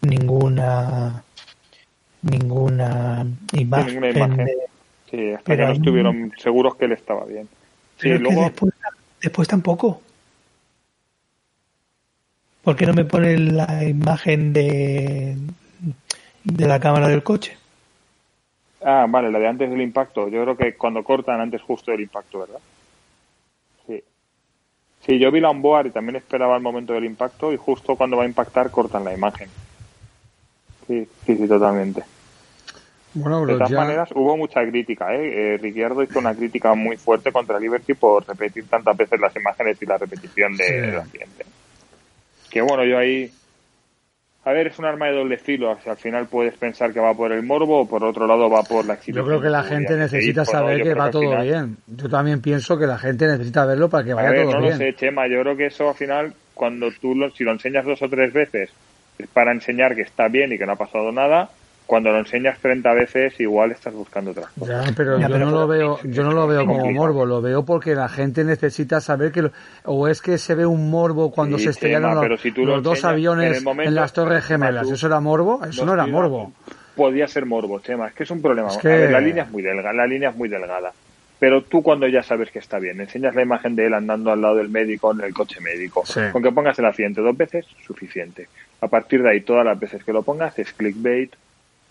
ninguna 0.00 1.22
ninguna 2.22 3.26
imagen, 3.52 4.46
sí, 5.10 5.32
hasta 5.32 5.56
que 5.56 5.62
no 5.62 5.72
estuvieron 5.72 6.32
seguros 6.38 6.76
que 6.76 6.86
él 6.86 6.92
estaba 6.92 7.24
bien. 7.24 7.48
Sí, 7.98 8.08
luego... 8.10 8.42
después, 8.42 8.74
después 9.22 9.48
tampoco. 9.48 10.02
¿Por 12.62 12.76
qué 12.76 12.86
no 12.86 12.92
me 12.92 13.04
pone 13.04 13.38
la 13.38 13.84
imagen 13.84 14.52
de, 14.52 15.36
de 16.44 16.68
la 16.68 16.78
cámara 16.78 17.08
del 17.08 17.22
coche? 17.22 17.56
Ah, 18.82 19.06
vale, 19.08 19.30
la 19.30 19.38
de 19.38 19.48
antes 19.48 19.70
del 19.70 19.80
impacto. 19.80 20.28
Yo 20.28 20.42
creo 20.42 20.56
que 20.56 20.74
cuando 20.76 21.02
cortan 21.02 21.40
antes 21.40 21.62
justo 21.62 21.90
del 21.90 22.00
impacto, 22.00 22.40
¿verdad? 22.40 22.60
Sí, 25.06 25.18
yo 25.18 25.30
vi 25.30 25.40
la 25.40 25.50
onboard 25.50 25.86
y 25.86 25.90
también 25.90 26.16
esperaba 26.16 26.56
el 26.56 26.62
momento 26.62 26.92
del 26.92 27.04
impacto 27.04 27.52
y 27.52 27.56
justo 27.56 27.96
cuando 27.96 28.18
va 28.18 28.24
a 28.24 28.26
impactar 28.26 28.70
cortan 28.70 29.04
la 29.04 29.14
imagen. 29.14 29.48
Sí, 30.86 31.08
sí, 31.24 31.36
sí, 31.36 31.48
totalmente. 31.48 32.02
Bueno, 33.14 33.44
de 33.46 33.54
todas 33.54 33.70
maneras, 33.70 34.10
hubo 34.14 34.36
mucha 34.36 34.60
crítica. 34.68 35.14
¿eh? 35.14 35.54
¿eh? 35.54 35.58
Ricciardo 35.58 36.02
hizo 36.02 36.18
una 36.18 36.34
crítica 36.34 36.74
muy 36.74 36.96
fuerte 36.96 37.32
contra 37.32 37.58
Liberty 37.58 37.94
por 37.94 38.26
repetir 38.28 38.68
tantas 38.68 38.96
veces 38.96 39.18
las 39.18 39.34
imágenes 39.34 39.80
y 39.80 39.86
la 39.86 39.96
repetición 39.96 40.56
del 40.56 40.98
accidente. 40.98 41.46
Que 42.50 42.60
bueno, 42.60 42.84
yo 42.84 42.98
ahí 42.98 43.30
a 44.42 44.52
ver, 44.52 44.68
es 44.68 44.78
un 44.78 44.86
arma 44.86 45.06
de 45.06 45.12
doble 45.12 45.36
filo. 45.36 45.70
al 45.70 45.96
final 45.98 46.26
puedes 46.26 46.56
pensar 46.56 46.94
que 46.94 47.00
va 47.00 47.14
por 47.14 47.30
el 47.30 47.42
morbo 47.42 47.80
o 47.80 47.88
por 47.88 48.02
otro 48.02 48.26
lado 48.26 48.48
va 48.48 48.62
por 48.62 48.86
la 48.86 48.98
Yo 48.98 49.24
creo 49.24 49.40
que 49.40 49.50
la 49.50 49.62
gente 49.62 49.96
necesita 49.96 50.46
saber 50.46 50.82
que 50.82 50.94
va 50.94 51.10
todo 51.10 51.42
bien. 51.42 51.76
Yo 51.86 52.08
también 52.08 52.40
pienso 52.40 52.78
que 52.78 52.86
la 52.86 52.98
gente 52.98 53.26
necesita 53.26 53.66
verlo 53.66 53.90
para 53.90 54.04
que 54.04 54.14
vaya 54.14 54.42
todo 54.42 54.46
bien. 54.46 54.60
No 54.62 54.68
lo 54.70 54.76
sé, 54.76 54.94
Chema. 54.94 55.28
Yo 55.28 55.42
creo 55.42 55.56
que 55.56 55.66
eso 55.66 55.90
al 55.90 55.94
final, 55.94 56.32
cuando 56.54 56.90
tú 56.90 57.14
lo, 57.14 57.30
si 57.30 57.44
lo 57.44 57.52
enseñas 57.52 57.84
dos 57.84 58.00
o 58.00 58.08
tres 58.08 58.32
veces, 58.32 58.70
es 59.18 59.28
para 59.28 59.52
enseñar 59.52 59.94
que 59.94 60.02
está 60.02 60.28
bien 60.28 60.52
y 60.52 60.58
que 60.58 60.64
no 60.64 60.72
ha 60.72 60.76
pasado 60.76 61.12
nada 61.12 61.50
cuando 61.90 62.12
lo 62.12 62.20
enseñas 62.20 62.56
30 62.60 62.94
veces 62.94 63.40
igual 63.40 63.72
estás 63.72 63.92
buscando 63.92 64.30
otra 64.30 64.44
cosa. 64.56 64.84
Ya, 64.84 64.92
pero 64.96 65.18
yo 65.18 65.38
no 65.40 65.50
lo 65.50 65.66
veo, 65.66 65.98
yo 66.04 66.22
no 66.22 66.30
lo 66.30 66.46
veo 66.46 66.64
como 66.64 66.88
morbo, 66.92 67.26
lo 67.26 67.42
veo 67.42 67.64
porque 67.64 67.96
la 67.96 68.08
gente 68.08 68.44
necesita 68.44 69.00
saber 69.00 69.32
que 69.32 69.50
o 69.86 70.06
es 70.06 70.22
que 70.22 70.38
se 70.38 70.54
ve 70.54 70.64
un 70.64 70.88
morbo 70.88 71.32
cuando 71.32 71.58
se 71.58 71.70
estrellaron 71.70 72.28
los, 72.58 72.82
dos 72.84 73.04
aviones 73.04 73.64
en, 73.66 73.94
las 73.96 74.12
Torres 74.12 74.44
Gemelas, 74.44 74.88
eso 74.88 75.08
era 75.08 75.18
morbo, 75.18 75.64
eso 75.64 75.84
no 75.84 75.94
era 75.94 76.06
morbo. 76.06 76.52
Podía 76.94 77.26
ser 77.26 77.44
morbo, 77.44 77.80
Chema, 77.80 78.06
es 78.06 78.14
que 78.14 78.22
es 78.22 78.30
un 78.30 78.40
problema. 78.40 78.68
la 78.84 79.20
línea 79.20 79.42
es 79.42 79.50
muy 79.50 79.62
delgada, 79.62 79.92
la 79.92 80.06
línea 80.06 80.30
es 80.30 80.36
muy 80.36 80.48
delgada. 80.48 80.92
Pero 81.40 81.62
tú 81.62 81.82
cuando 81.82 82.06
ya 82.06 82.22
sabes 82.22 82.52
que 82.52 82.60
está 82.60 82.78
bien, 82.78 83.00
enseñas 83.00 83.34
la 83.34 83.42
imagen 83.42 83.74
de 83.74 83.86
él 83.86 83.94
andando 83.94 84.30
al 84.30 84.40
lado 84.40 84.54
del 84.54 84.68
médico 84.68 85.10
en 85.10 85.22
el 85.22 85.34
coche 85.34 85.60
médico. 85.60 86.04
Con 86.30 86.40
que 86.40 86.52
pongas 86.52 86.78
el 86.78 86.84
accidente 86.84 87.20
dos 87.20 87.36
veces, 87.36 87.66
suficiente. 87.84 88.46
A 88.80 88.86
partir 88.86 89.24
de 89.24 89.30
ahí, 89.30 89.40
todas 89.40 89.64
las 89.64 89.80
veces 89.80 90.04
que 90.04 90.12
lo 90.12 90.22
pongas 90.22 90.56
es 90.60 90.72
clickbait, 90.72 91.34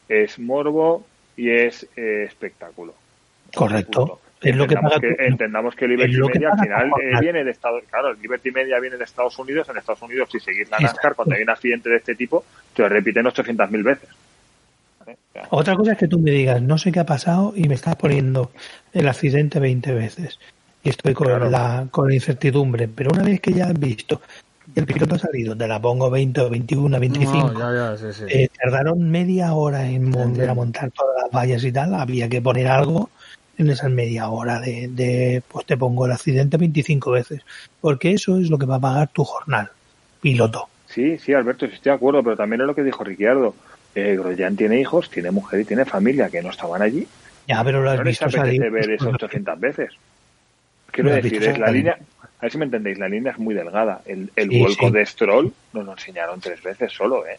es 0.10 0.40
morbo 0.40 1.06
y 1.38 1.52
es 1.52 1.88
eh, 1.96 2.26
espectáculo. 2.28 2.94
Correcto. 3.56 4.20
Es 4.42 4.56
lo 4.56 4.68
que, 4.68 4.76
entendamos 5.20 5.76
que 5.76 5.86
Liberty 5.86 6.18
Media 6.18 6.52
al 6.54 6.60
final 6.60 6.92
eh, 7.02 7.20
viene 7.20 7.44
de 7.44 7.52
Estados 7.52 7.84
claro, 7.90 8.14
Liberty 8.14 8.52
Media 8.52 8.80
viene 8.80 8.96
de 8.96 9.04
Estados 9.04 9.38
Unidos, 9.38 9.68
en 9.68 9.78
Estados 9.78 10.02
Unidos 10.02 10.30
si 10.32 10.40
seguís 10.40 10.70
la 10.70 10.80
NASCAR 10.80 11.14
cuando 11.14 11.36
hay 11.36 11.44
un 11.44 11.50
accidente 11.50 11.90
de 11.90 11.98
este 11.98 12.16
tipo 12.16 12.46
te 12.74 12.84
lo 12.84 12.90
repiten 12.90 13.26
800.000 13.26 13.84
veces. 13.84 14.10
Otra 15.50 15.76
cosa 15.76 15.94
es 15.94 15.98
que 15.98 16.08
tú 16.08 16.20
me 16.20 16.32
digas, 16.32 16.62
no 16.62 16.78
sé 16.78 16.92
qué 16.92 17.02
ha 17.02 17.06
pasado 17.06 17.52
y 17.54 17.68
me 17.68 17.76
estás 17.76 17.98
poniendo 17.98 18.52
el 18.94 19.10
accidente 19.10 19.60
20 19.60 19.94
veces 19.94 20.40
y 20.84 20.90
estoy 20.90 21.14
con 21.14 21.52
la 21.52 21.88
con 21.92 22.08
la 22.08 22.14
incertidumbre, 22.14 22.88
pero 22.88 23.12
una 23.12 23.24
vez 23.24 23.42
que 23.42 23.52
ya 23.52 23.66
has 23.66 23.78
visto 23.78 24.22
el 24.76 24.86
piloto 24.86 25.16
ha 25.16 25.20
salido, 25.20 25.56
te 25.56 25.68
la 25.68 25.82
pongo 25.82 26.10
20 26.10 26.42
o 26.42 26.50
21, 26.50 27.00
25. 27.00 27.54
Eh, 28.28 28.50
tardaron 28.62 29.10
media 29.10 29.54
hora 29.54 29.90
en 29.90 30.12
volver 30.12 30.50
a 30.50 30.54
montar 30.54 30.92
todas 30.92 31.24
las 31.24 31.32
vallas 31.32 31.64
y 31.64 31.72
tal. 31.72 31.94
Había 31.96 32.30
que 32.30 32.42
poner 32.42 32.68
algo 32.68 33.10
en 33.58 33.70
esa 33.70 33.90
media 33.90 34.30
hora 34.30 34.60
de, 34.60 34.88
de, 34.88 35.44
pues 35.48 35.66
te 35.66 35.78
pongo 35.78 36.06
el 36.06 36.12
accidente 36.12 36.58
25 36.58 37.12
veces. 37.12 37.42
Porque 37.82 38.12
eso 38.12 38.38
es 38.40 38.50
lo 38.50 38.58
que 38.58 38.66
va 38.66 38.76
a 38.76 38.82
pagar 38.82 39.10
tu 39.10 39.24
jornal, 39.24 39.70
piloto. 40.22 40.70
Sí, 40.88 41.18
sí, 41.18 41.34
Alberto, 41.34 41.66
estoy 41.66 41.92
de 41.92 41.96
acuerdo, 41.96 42.24
pero 42.24 42.36
también 42.36 42.62
es 42.62 42.68
lo 42.68 42.76
que 42.76 42.84
dijo 42.84 43.04
Ricciardo. 43.04 43.54
Eh, 43.96 44.16
Grosjean 44.18 44.56
tiene 44.56 44.80
hijos, 44.80 45.10
tiene 45.10 45.32
mujer 45.32 45.60
y 45.60 45.66
tiene 45.66 45.86
familia 45.86 46.30
que 46.30 46.42
no 46.42 46.50
estaban 46.50 46.82
allí. 46.82 47.08
Ya, 47.48 47.64
pero 47.64 47.82
lo 47.82 47.90
has 47.92 48.04
visto 48.04 48.30
salir. 48.30 48.70
ver 48.72 48.92
eso 48.92 49.10
800 49.14 49.60
veces. 49.60 49.92
Quiero 50.92 51.12
decir, 51.12 51.44
es 51.44 51.60
la 51.60 51.72
línea, 51.72 51.98
a 52.40 52.44
ver 52.44 52.52
si 52.52 52.58
me 52.58 52.66
entendéis, 52.66 52.98
la 52.98 53.10
línea 53.10 53.34
es 53.34 53.38
muy 53.38 53.54
delgada. 53.54 54.02
El, 54.06 54.32
el 54.36 54.50
vuelco 54.50 54.90
de 54.90 55.06
Stroll 55.06 55.54
nos 55.74 55.86
lo 55.86 55.92
enseñaron 55.92 56.40
tres 56.40 56.64
veces 56.64 56.94
solo, 56.94 57.28
¿eh? 57.28 57.38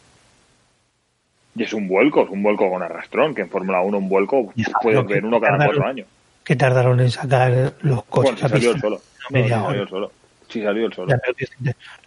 Y 1.55 1.63
es 1.63 1.73
un 1.73 1.87
vuelco, 1.87 2.23
es 2.23 2.29
un 2.29 2.43
vuelco 2.43 2.69
con 2.69 2.83
arrastrón, 2.83 3.33
que 3.33 3.41
en 3.41 3.49
Fórmula 3.49 3.81
1 3.81 3.97
un 3.97 4.07
vuelco 4.07 4.53
puedes 4.81 5.05
ver 5.07 5.25
uno 5.25 5.41
cada 5.41 5.57
cuatro 5.65 5.85
años. 5.85 6.07
Que 6.43 6.55
tardaron 6.55 6.99
en 6.99 7.09
sacar 7.09 7.73
los 7.81 8.03
coches. 8.03 8.39
Bueno, 8.41 8.47
si 8.47 8.53
salió 8.53 8.71
el 8.71 8.79
solo. 8.79 9.01
No, 9.31 9.43
si 9.43 9.49
salió 9.49 9.81
el 9.81 9.89
solo. 9.89 10.11
Sí 10.47 10.61
salió 10.61 10.85
el 10.85 10.93
solo. 10.93 11.15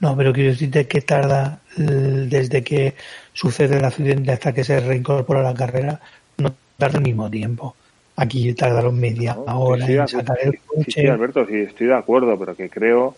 no, 0.00 0.16
pero 0.16 0.32
quiero 0.32 0.50
decirte 0.50 0.86
que 0.86 1.00
tarda 1.00 1.60
desde 1.76 2.62
que 2.62 2.94
sucede 3.32 3.78
el 3.78 3.84
accidente 3.84 4.30
hasta 4.30 4.52
que 4.52 4.62
se 4.62 4.78
reincorpora 4.80 5.42
la 5.42 5.54
carrera, 5.54 6.00
no 6.38 6.54
tarda 6.78 6.98
el 6.98 7.04
mismo 7.04 7.28
tiempo. 7.28 7.74
Aquí 8.16 8.54
tardaron 8.54 8.98
media 8.98 9.36
hora 9.36 9.86
en 9.86 10.06
sacar 10.06 10.38
el 10.42 10.60
coche. 10.60 11.02
Sí, 11.02 11.06
Alberto, 11.06 11.46
sí, 11.46 11.56
estoy 11.56 11.88
de 11.88 11.96
acuerdo, 11.96 12.38
pero 12.38 12.54
que 12.54 12.70
creo, 12.70 13.16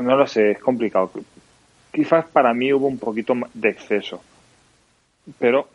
no 0.00 0.16
lo 0.16 0.26
sé, 0.26 0.50
es 0.52 0.58
complicado. 0.58 1.10
Quizás 1.92 2.26
para 2.26 2.52
mí 2.52 2.72
hubo 2.72 2.86
un 2.86 2.98
poquito 2.98 3.34
de 3.54 3.70
exceso, 3.70 4.22
pero 5.38 5.68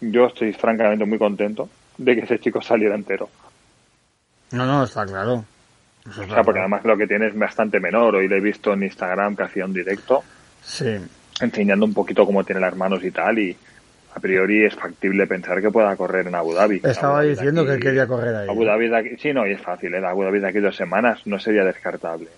yo 0.00 0.26
estoy 0.26 0.52
francamente 0.52 1.04
muy 1.04 1.18
contento 1.18 1.68
de 1.96 2.16
que 2.16 2.22
ese 2.22 2.40
chico 2.40 2.60
saliera 2.60 2.96
entero. 2.96 3.28
No, 4.50 4.66
no, 4.66 4.84
está 4.84 5.06
claro. 5.06 5.44
o 6.06 6.12
sea, 6.12 6.42
porque 6.42 6.60
además 6.60 6.84
lo 6.84 6.96
que 6.96 7.06
tiene 7.06 7.28
es 7.28 7.38
bastante 7.38 7.78
menor. 7.78 8.16
Hoy 8.16 8.28
le 8.28 8.38
he 8.38 8.40
visto 8.40 8.72
en 8.72 8.82
Instagram 8.82 9.36
que 9.36 9.44
hacía 9.44 9.64
un 9.64 9.72
directo. 9.72 10.24
Sí. 10.62 10.96
Enseñando 11.40 11.86
un 11.86 11.94
poquito 11.94 12.26
cómo 12.26 12.42
tiene 12.44 12.60
las 12.60 12.76
manos 12.76 13.02
y 13.04 13.10
tal. 13.12 13.38
Y, 13.38 13.56
a 14.16 14.18
priori 14.18 14.64
es 14.64 14.74
factible 14.74 15.26
pensar 15.26 15.60
que 15.60 15.70
pueda 15.70 15.94
correr 15.94 16.26
en 16.26 16.34
Abu 16.34 16.54
Dhabi. 16.54 16.80
Estaba 16.82 17.20
diciendo 17.20 17.66
que 17.66 17.72
él 17.72 17.80
quería 17.80 18.06
correr 18.06 18.34
ahí. 18.34 18.48
Abu 18.48 18.64
Dhabi 18.64 18.88
de 18.88 18.96
aquí, 18.96 19.10
sí, 19.18 19.34
no, 19.34 19.46
y 19.46 19.52
es 19.52 19.60
fácil, 19.60 19.94
¿eh? 19.94 20.02
Abu 20.06 20.22
Dhabi 20.22 20.38
de 20.38 20.48
aquí 20.48 20.58
dos 20.58 20.74
semanas 20.74 21.20
no 21.26 21.38
sería 21.38 21.64
descartable. 21.64 22.28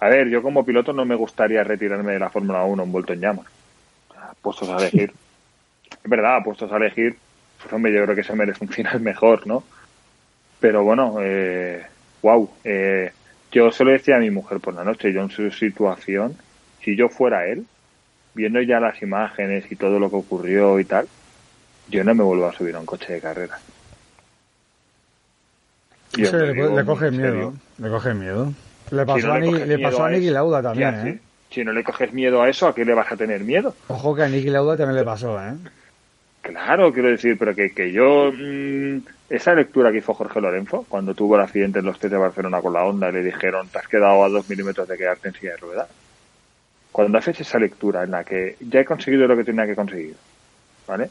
A 0.00 0.08
ver, 0.08 0.28
yo 0.28 0.42
como 0.42 0.66
piloto 0.66 0.92
no 0.92 1.04
me 1.04 1.14
gustaría 1.14 1.62
retirarme 1.62 2.14
de 2.14 2.18
la 2.18 2.30
Fórmula 2.30 2.64
1 2.64 2.82
envuelto 2.82 3.12
en 3.12 3.20
llamas. 3.20 3.46
Puestos 4.42 4.68
a 4.70 4.76
elegir. 4.78 5.12
es 6.02 6.10
verdad, 6.10 6.42
puestos 6.42 6.72
a 6.72 6.78
elegir, 6.78 7.16
pues 7.62 7.72
hombre, 7.72 7.92
yo 7.92 8.02
creo 8.02 8.16
que 8.16 8.24
se 8.24 8.34
merece 8.34 8.64
un 8.64 8.70
final 8.70 9.00
mejor, 9.00 9.46
¿no? 9.46 9.62
Pero 10.58 10.82
bueno, 10.82 11.18
eh, 11.20 11.80
wow. 12.22 12.50
Eh, 12.64 13.12
yo 13.52 13.70
se 13.70 13.84
lo 13.84 13.92
decía 13.92 14.16
a 14.16 14.20
mi 14.20 14.32
mujer 14.32 14.58
por 14.58 14.74
la 14.74 14.82
noche, 14.82 15.12
yo 15.12 15.22
en 15.22 15.30
su 15.30 15.48
situación, 15.52 16.36
si 16.82 16.96
yo 16.96 17.08
fuera 17.08 17.46
él, 17.46 17.66
viendo 18.34 18.60
ya 18.60 18.80
las 18.80 19.00
imágenes 19.02 19.70
y 19.70 19.76
todo 19.76 19.98
lo 19.98 20.10
que 20.10 20.16
ocurrió 20.16 20.78
y 20.78 20.84
tal, 20.84 21.06
yo 21.88 22.04
no 22.04 22.14
me 22.14 22.24
vuelvo 22.24 22.46
a 22.46 22.52
subir 22.52 22.74
a 22.74 22.80
un 22.80 22.86
coche 22.86 23.14
de 23.14 23.20
carrera. 23.20 23.58
le, 26.16 26.84
coge 26.84 27.10
miedo, 27.10 27.54
le 27.78 27.88
coge 27.88 28.14
miedo. 28.14 28.52
Le 28.90 29.06
pasó, 29.06 29.32
a, 29.32 29.38
le 29.40 29.78
pasó 29.78 30.04
a 30.04 30.10
Niki 30.10 30.30
Lauda 30.30 30.62
también, 30.62 31.06
¿eh? 31.06 31.18
Si 31.50 31.64
no 31.64 31.72
le 31.72 31.84
coges 31.84 32.12
miedo 32.12 32.42
a 32.42 32.48
eso, 32.48 32.66
¿a 32.66 32.74
qué 32.74 32.84
le 32.84 32.94
vas 32.94 33.10
a 33.10 33.16
tener 33.16 33.42
miedo? 33.42 33.74
Ojo 33.88 34.14
que 34.14 34.22
a 34.22 34.28
Niki 34.28 34.50
Lauda 34.50 34.76
también 34.76 34.96
le 34.96 35.04
pasó, 35.04 35.40
¿eh? 35.40 35.54
Claro, 36.42 36.92
quiero 36.92 37.08
decir, 37.08 37.38
pero 37.38 37.54
que, 37.54 37.70
que 37.70 37.92
yo... 37.92 38.30
Mm, 38.32 38.98
esa 39.30 39.54
lectura 39.54 39.90
que 39.90 39.98
hizo 39.98 40.12
Jorge 40.12 40.40
Lorenzo, 40.40 40.84
cuando 40.88 41.14
tuvo 41.14 41.36
el 41.36 41.42
accidente 41.42 41.78
en 41.78 41.86
los 41.86 41.98
test 41.98 42.12
de 42.12 42.18
Barcelona 42.18 42.60
con 42.60 42.74
la 42.74 42.84
Honda, 42.84 43.10
le 43.10 43.22
dijeron, 43.22 43.68
te 43.68 43.78
has 43.78 43.88
quedado 43.88 44.22
a 44.22 44.28
dos 44.28 44.48
milímetros 44.50 44.86
de 44.86 44.98
quedarte 44.98 45.28
en 45.28 45.34
silla 45.34 45.52
de 45.52 45.56
ruedas 45.56 45.88
cuando 46.94 47.18
haces 47.18 47.40
esa 47.40 47.58
lectura 47.58 48.04
en 48.04 48.12
la 48.12 48.22
que 48.22 48.54
ya 48.60 48.78
he 48.78 48.84
conseguido 48.84 49.26
lo 49.26 49.36
que 49.36 49.42
tenía 49.42 49.66
que 49.66 49.74
conseguir, 49.74 50.14
¿vale? 50.86 51.10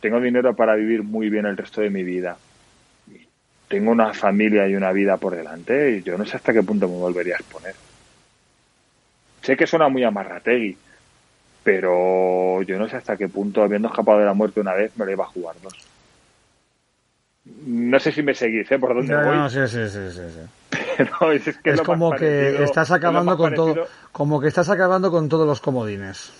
Tengo 0.00 0.20
dinero 0.20 0.56
para 0.56 0.74
vivir 0.74 1.04
muy 1.04 1.30
bien 1.30 1.46
el 1.46 1.56
resto 1.56 1.82
de 1.82 1.88
mi 1.88 2.02
vida. 2.02 2.36
Tengo 3.68 3.92
una 3.92 4.12
familia 4.12 4.66
y 4.66 4.74
una 4.74 4.90
vida 4.90 5.18
por 5.18 5.36
delante 5.36 5.92
y 5.92 6.02
yo 6.02 6.18
no 6.18 6.26
sé 6.26 6.36
hasta 6.36 6.52
qué 6.52 6.64
punto 6.64 6.88
me 6.88 6.96
volvería 6.96 7.34
a 7.34 7.38
exponer. 7.38 7.76
Sé 9.40 9.56
que 9.56 9.68
suena 9.68 9.88
muy 9.88 10.02
amarrategui, 10.02 10.76
pero 11.62 12.62
yo 12.62 12.76
no 12.76 12.88
sé 12.88 12.96
hasta 12.96 13.16
qué 13.16 13.28
punto, 13.28 13.62
habiendo 13.62 13.86
escapado 13.86 14.18
de 14.18 14.24
la 14.24 14.34
muerte 14.34 14.58
una 14.58 14.74
vez, 14.74 14.90
me 14.96 15.04
lo 15.04 15.12
iba 15.12 15.22
a 15.22 15.28
jugar 15.28 15.54
dos. 15.62 15.86
No 17.66 18.00
sé 18.00 18.10
si 18.10 18.24
me 18.24 18.34
seguís, 18.34 18.68
¿eh? 18.72 18.80
Por 18.80 18.96
dónde 18.96 19.14
voy. 19.14 19.36
No, 19.36 19.48
sí, 19.48 19.60
sí, 19.68 19.88
sí, 19.88 20.10
sí. 20.10 20.76
Pero 20.96 21.32
es, 21.32 21.58
que 21.58 21.70
es 21.70 21.82
como 21.82 22.12
que 22.12 22.62
estás 22.62 22.90
acabando 22.90 23.36
con 23.36 23.54
todo, 23.54 23.86
como 24.12 24.40
que 24.40 24.48
estás 24.48 24.68
acabando 24.68 25.10
con 25.10 25.28
todos 25.28 25.46
los 25.46 25.60
comodines. 25.60 26.32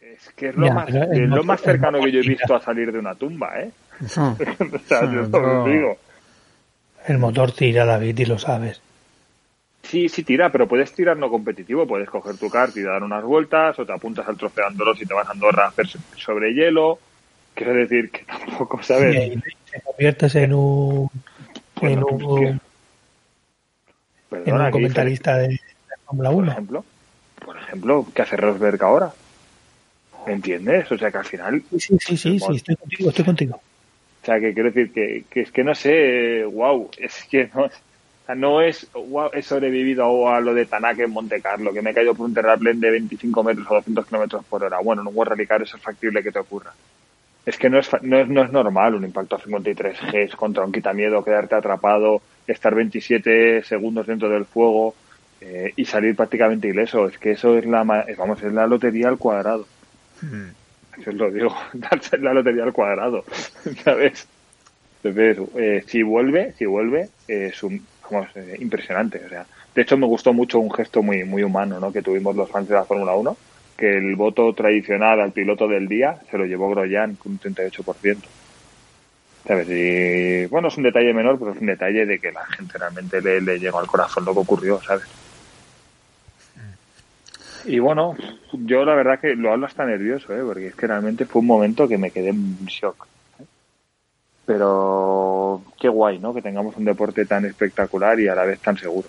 Es 0.00 0.30
que 0.36 0.48
es 0.48 0.56
lo, 0.56 0.72
más, 0.72 0.88
lo 0.90 1.44
más 1.44 1.60
cercano 1.60 2.00
que 2.00 2.12
yo 2.12 2.20
he 2.20 2.28
visto 2.28 2.54
a 2.54 2.60
salir 2.60 2.92
de 2.92 2.98
una 2.98 3.14
tumba, 3.14 3.60
¿eh? 3.60 3.70
o 4.02 4.06
sea, 4.86 5.04
yo 5.04 5.22
lo 5.22 5.64
digo. 5.64 5.96
El 7.06 7.18
motor 7.18 7.52
tira, 7.52 7.84
David, 7.84 8.18
y 8.18 8.24
lo 8.26 8.38
sabes. 8.38 8.80
Sí, 9.82 10.08
sí 10.08 10.22
tira, 10.22 10.50
pero 10.50 10.68
puedes 10.68 10.92
tirar 10.92 11.16
no 11.16 11.28
competitivo. 11.28 11.86
Puedes 11.86 12.08
coger 12.08 12.36
tu 12.36 12.48
kart 12.48 12.76
y 12.76 12.82
dar 12.82 13.02
unas 13.02 13.24
vueltas, 13.24 13.78
o 13.78 13.84
te 13.84 13.92
apuntas 13.92 14.28
al 14.28 14.36
trofeo 14.36 14.66
Andorra 14.66 14.92
y 14.98 15.06
te 15.06 15.14
vas 15.14 15.28
a 15.28 15.32
Andorra 15.32 15.64
a 15.64 15.68
hacer 15.68 15.86
sobre 16.16 16.54
hielo. 16.54 16.98
Quiero 17.54 17.74
decir 17.74 18.10
que 18.10 18.24
tampoco, 18.24 18.82
¿sabes? 18.82 19.42
te 19.70 19.80
conviertes 19.80 20.34
en 20.36 20.54
un... 20.54 21.10
en 21.80 22.02
un, 22.04 22.60
en 24.32 24.54
un 24.54 24.70
comentarista 24.70 25.38
de, 25.38 25.60
Fórmula 26.04 26.30
1. 26.30 26.36
Por 26.36 26.52
ejemplo, 26.52 26.84
por 27.44 27.56
ejemplo, 27.56 28.06
¿qué 28.14 28.22
hace 28.22 28.36
Rosberg 28.36 28.82
ahora? 28.82 29.12
¿Entiendes? 30.26 30.90
O 30.92 30.98
sea 30.98 31.10
que 31.10 31.18
al 31.18 31.24
final... 31.24 31.62
Sí, 31.72 31.98
sí, 31.98 32.16
sí, 32.16 32.38
sí, 32.38 32.56
estoy 32.56 32.76
contigo, 32.76 33.08
estoy 33.08 33.24
contigo. 33.24 33.56
O 34.22 34.24
sea 34.24 34.38
que 34.38 34.54
quiero 34.54 34.70
decir 34.70 34.92
que, 34.92 35.24
que 35.28 35.40
es 35.40 35.50
que 35.50 35.64
no 35.64 35.74
sé, 35.74 36.44
wow, 36.44 36.88
es 36.96 37.24
que 37.28 37.50
no 37.54 37.68
no 38.34 38.60
es, 38.60 38.88
wow, 38.94 39.30
he 39.32 39.42
sobrevivido 39.42 40.28
a 40.28 40.40
lo 40.40 40.54
de 40.54 40.66
Tanaka 40.66 41.02
en 41.02 41.10
Monte 41.10 41.40
Carlo, 41.40 41.72
que 41.72 41.82
me 41.82 41.90
he 41.90 41.94
caído 41.94 42.14
por 42.14 42.26
un 42.26 42.34
terraplén 42.34 42.80
de 42.80 42.90
25 42.90 43.42
metros 43.42 43.66
o 43.68 43.74
200 43.74 44.06
kilómetros 44.06 44.44
por 44.44 44.62
hora. 44.62 44.78
Bueno, 44.80 45.02
en 45.02 45.08
un 45.08 45.16
World 45.16 45.32
Rally 45.32 45.46
Car 45.46 45.62
eso 45.62 45.76
es 45.76 45.82
factible 45.82 46.22
que 46.22 46.32
te 46.32 46.38
ocurra. 46.38 46.72
Es 47.44 47.58
que 47.58 47.68
no 47.68 47.78
es, 47.78 47.90
no 48.02 48.18
es, 48.18 48.28
no 48.28 48.44
es 48.44 48.52
normal 48.52 48.94
un 48.94 49.04
impacto 49.04 49.36
a 49.36 49.40
53 49.40 49.98
Gs 50.12 50.36
contra 50.36 50.64
un 50.64 50.72
quitamiedo, 50.72 51.24
quedarte 51.24 51.56
atrapado, 51.56 52.22
estar 52.46 52.74
27 52.74 53.64
segundos 53.64 54.06
dentro 54.06 54.28
del 54.28 54.44
fuego 54.44 54.94
eh, 55.40 55.72
y 55.74 55.84
salir 55.84 56.14
prácticamente 56.14 56.68
ileso. 56.68 57.08
Es 57.08 57.18
que 57.18 57.32
eso 57.32 57.58
es 57.58 57.66
la, 57.66 57.82
vamos, 57.82 58.42
es 58.42 58.52
la 58.52 58.66
lotería 58.66 59.08
al 59.08 59.18
cuadrado. 59.18 59.66
Hmm. 60.20 60.50
Eso 61.00 61.10
lo 61.12 61.30
digo, 61.30 61.54
darse 61.72 62.18
la 62.18 62.32
lotería 62.32 62.64
al 62.64 62.72
cuadrado, 62.72 63.24
¿sabes? 63.84 64.28
Entonces, 65.02 65.48
eh, 65.56 65.84
si 65.86 66.02
vuelve, 66.02 66.52
si 66.52 66.64
vuelve, 66.64 67.08
es 67.26 67.60
un, 67.64 67.84
eh, 68.36 68.56
impresionante. 68.60 69.20
O 69.24 69.28
sea, 69.28 69.46
de 69.74 69.82
hecho, 69.82 69.96
me 69.96 70.06
gustó 70.06 70.32
mucho 70.32 70.60
un 70.60 70.70
gesto 70.70 71.02
muy, 71.02 71.24
muy 71.24 71.42
humano 71.42 71.80
¿no? 71.80 71.92
que 71.92 72.02
tuvimos 72.02 72.36
los 72.36 72.48
fans 72.48 72.68
de 72.68 72.74
la 72.74 72.84
Fórmula 72.84 73.14
1, 73.14 73.36
que 73.76 73.96
el 73.96 74.16
voto 74.16 74.52
tradicional 74.52 75.20
al 75.20 75.32
piloto 75.32 75.66
del 75.66 75.88
día 75.88 76.16
se 76.30 76.38
lo 76.38 76.44
llevó 76.44 76.70
Groyan 76.70 77.16
con 77.16 77.32
un 77.32 77.38
38%. 77.38 78.18
¿Sabes? 79.46 79.68
Y 79.68 80.46
bueno, 80.46 80.68
es 80.68 80.76
un 80.76 80.84
detalle 80.84 81.12
menor, 81.12 81.38
pero 81.38 81.52
es 81.52 81.60
un 81.60 81.66
detalle 81.66 82.06
de 82.06 82.18
que 82.18 82.30
la 82.30 82.46
gente 82.46 82.78
realmente 82.78 83.20
le, 83.20 83.40
le 83.40 83.58
llegó 83.58 83.80
al 83.80 83.88
corazón 83.88 84.24
lo 84.24 84.32
que 84.32 84.38
ocurrió, 84.38 84.80
¿sabes? 84.80 85.04
Y 87.64 87.78
bueno, 87.78 88.16
yo 88.52 88.84
la 88.84 88.94
verdad 88.94 89.20
que 89.20 89.34
lo 89.34 89.52
hablo 89.52 89.66
hasta 89.66 89.84
nervioso, 89.84 90.34
¿eh? 90.34 90.42
porque 90.44 90.68
es 90.68 90.74
que 90.74 90.86
realmente 90.86 91.26
fue 91.26 91.40
un 91.40 91.46
momento 91.46 91.86
que 91.86 91.98
me 91.98 92.10
quedé 92.10 92.30
en 92.30 92.56
shock. 92.66 93.06
Pero 94.44 95.62
qué 95.80 95.88
guay, 95.88 96.18
¿no? 96.18 96.34
Que 96.34 96.42
tengamos 96.42 96.76
un 96.76 96.84
deporte 96.84 97.24
tan 97.24 97.44
espectacular 97.44 98.18
y 98.18 98.26
a 98.26 98.34
la 98.34 98.44
vez 98.44 98.58
tan 98.58 98.76
seguro. 98.76 99.08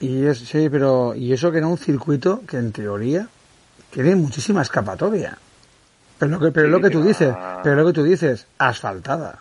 Y 0.00 0.26
es, 0.26 0.38
sí, 0.38 0.68
pero 0.68 1.14
y 1.14 1.32
eso 1.32 1.52
que 1.52 1.58
era 1.58 1.68
un 1.68 1.78
circuito 1.78 2.42
que 2.48 2.56
en 2.56 2.72
teoría 2.72 3.28
tiene 3.92 4.16
muchísima 4.16 4.62
escapatoria. 4.62 5.36
Pero 6.18 6.32
lo 6.32 6.40
que, 6.40 6.52
pero 6.52 6.68
lo 6.68 6.80
que 6.80 6.90
tú 6.90 7.02
dices, 7.02 7.34
pero 7.62 7.76
lo 7.76 7.86
que 7.86 7.92
tú 7.92 8.04
dices, 8.04 8.46
asfaltada. 8.58 9.38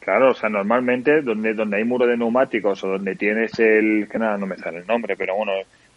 Claro, 0.00 0.30
o 0.30 0.34
sea, 0.34 0.48
normalmente 0.48 1.22
donde 1.22 1.54
donde 1.54 1.76
hay 1.76 1.84
muro 1.84 2.06
de 2.06 2.16
neumáticos 2.16 2.82
o 2.84 2.88
donde 2.88 3.14
tienes 3.14 3.58
el 3.58 4.08
que 4.10 4.18
nada 4.18 4.36
no 4.36 4.46
me 4.46 4.56
sale 4.56 4.78
el 4.78 4.86
nombre, 4.86 5.16
pero 5.16 5.36
bueno, 5.36 5.52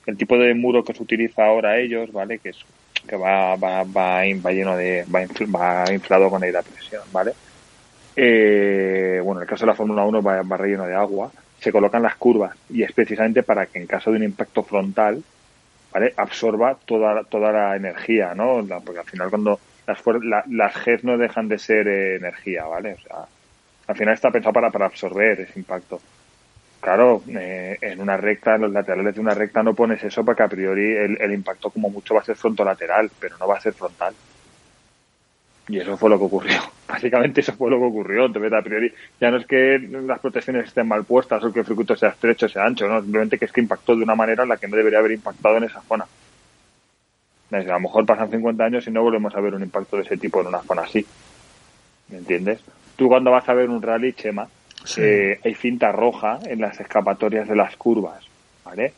el 0.06 0.18
tipo 0.18 0.38
de 0.38 0.54
muro 0.54 0.84
que 0.84 0.94
se 0.94 1.02
utiliza 1.02 1.46
ahora 1.46 1.78
ellos, 1.78 2.12
¿vale? 2.12 2.40
Que 2.40 2.50
es 2.50 2.58
que 3.08 3.16
va 3.16 3.56
va 3.56 3.84
va, 3.84 4.22
va 4.24 4.52
lleno 4.52 4.76
de 4.76 5.06
va, 5.06 5.22
va 5.56 5.94
inflado 5.94 6.30
con 6.30 6.44
aire 6.44 6.58
a 6.58 6.64
presión, 6.64 7.04
¿vale? 7.12 7.34
eh, 8.16 9.20
bueno, 9.24 9.42
en 9.42 9.44
el 9.44 9.50
caso 9.50 9.66
de 9.66 9.72
la 9.72 9.76
Fórmula 9.76 10.06
1 10.06 10.22
va, 10.22 10.42
va, 10.42 10.58
relleno 10.58 10.86
de 10.86 10.96
agua, 10.96 11.32
se 11.60 11.72
colocan 11.72 12.02
las 12.02 12.16
curvas 12.16 12.56
y 12.70 12.84
es 12.84 12.92
precisamente 12.94 13.44
para 13.44 13.66
que 13.66 13.80
en 13.80 13.88
caso 13.88 14.12
de 14.12 14.18
un 14.18 14.24
impacto 14.24 14.64
frontal, 14.64 15.22
¿vale? 15.96 16.14
Absorba 16.18 16.78
toda, 16.86 17.24
toda 17.24 17.54
la 17.54 17.76
energía, 17.78 18.36
¿no? 18.36 18.68
porque 18.84 19.00
al 19.00 19.06
final 19.06 19.30
cuando 19.30 19.58
las, 19.88 20.02
las 20.50 20.86
Gs 20.86 21.06
no 21.06 21.18
dejan 21.18 21.48
de 21.48 21.58
ser 21.58 21.88
eh, 21.88 22.18
energía, 22.18 22.66
¿vale? 22.66 22.96
O 22.96 23.00
sea, 23.00 23.26
al 23.88 23.96
final 23.96 24.14
está 24.14 24.30
pensado 24.30 24.52
para, 24.52 24.72
para 24.72 24.88
absorber 24.88 25.40
ese 25.40 25.58
impacto. 25.58 26.02
Claro, 26.82 27.24
eh, 27.30 27.78
en 27.80 28.02
una 28.02 28.18
recta, 28.18 28.56
en 28.56 28.64
los 28.64 28.74
laterales 28.74 29.16
de 29.16 29.22
una 29.22 29.34
recta 29.34 29.64
no 29.64 29.74
pones 29.74 30.04
eso 30.04 30.26
porque 30.26 30.44
a 30.44 30.50
priori 30.50 30.98
el, 30.98 31.18
el 31.22 31.32
impacto 31.32 31.70
como 31.70 31.90
mucho 31.90 32.14
va 32.14 32.20
a 32.20 32.26
ser 32.26 32.36
frontolateral, 32.36 33.10
pero 33.18 33.38
no 33.38 33.48
va 33.48 33.56
a 33.56 33.62
ser 33.62 33.72
frontal. 33.72 34.14
Y 35.68 35.80
eso 35.80 35.98
fue 35.98 36.10
lo 36.10 36.18
que 36.18 36.26
ocurrió. 36.26 36.60
Básicamente 36.88 37.42
eso 37.42 37.54
fue 37.54 37.70
lo 37.70 37.80
que 37.80 37.86
ocurrió. 37.86 38.26
Entonces, 38.26 38.54
a 38.54 38.62
priori, 38.62 38.94
ya 39.20 39.32
no 39.32 39.38
es 39.38 39.48
que 39.48 39.80
las 39.80 40.20
protecciones 40.20 40.68
estén 40.68 40.88
mal 40.88 41.04
puestas 41.04 41.44
o 41.44 41.52
que 41.52 41.62
el 41.62 41.66
circuito 41.66 41.96
sea 41.96 42.10
estrecho, 42.10 42.48
sea 42.48 42.66
ancho, 42.66 42.88
no, 42.88 43.02
simplemente 43.02 43.38
que 43.38 43.46
es 43.46 43.52
que 43.52 43.62
impactó 43.62 43.96
de 43.96 44.04
una 44.04 44.16
manera 44.16 44.44
en 44.44 44.50
la 44.50 44.58
que 44.58 44.68
no 44.68 44.78
debería 44.78 45.00
haber 45.00 45.12
impactado 45.12 45.58
en 45.58 45.64
esa 45.64 45.82
zona. 45.82 46.06
A 47.52 47.58
lo 47.60 47.80
mejor 47.80 48.06
pasan 48.06 48.30
50 48.30 48.64
años 48.64 48.88
y 48.88 48.92
no 48.92 49.02
volvemos 49.02 49.34
a 49.36 49.40
ver 49.40 49.56
un 49.56 49.64
impacto 49.64 49.96
de 49.98 50.04
ese 50.04 50.18
tipo 50.18 50.42
en 50.42 50.48
una 50.48 50.62
zona 50.62 50.82
así. 50.82 51.06
¿Me 52.10 52.18
entiendes? 52.18 52.60
Tú 52.96 53.08
cuando 53.08 53.32
vas 53.32 53.48
a 53.48 53.54
ver 53.54 53.70
un 53.70 53.82
rally, 53.82 54.14
Chema, 54.14 54.48
eh, 54.98 55.40
hay 55.44 55.56
cinta 55.56 55.92
roja 55.92 56.40
en 56.46 56.62
las 56.62 56.80
escapatorias 56.80 57.48
de 57.48 57.56
las 57.56 57.76
curvas, 57.78 58.26
¿vale? 58.64 58.94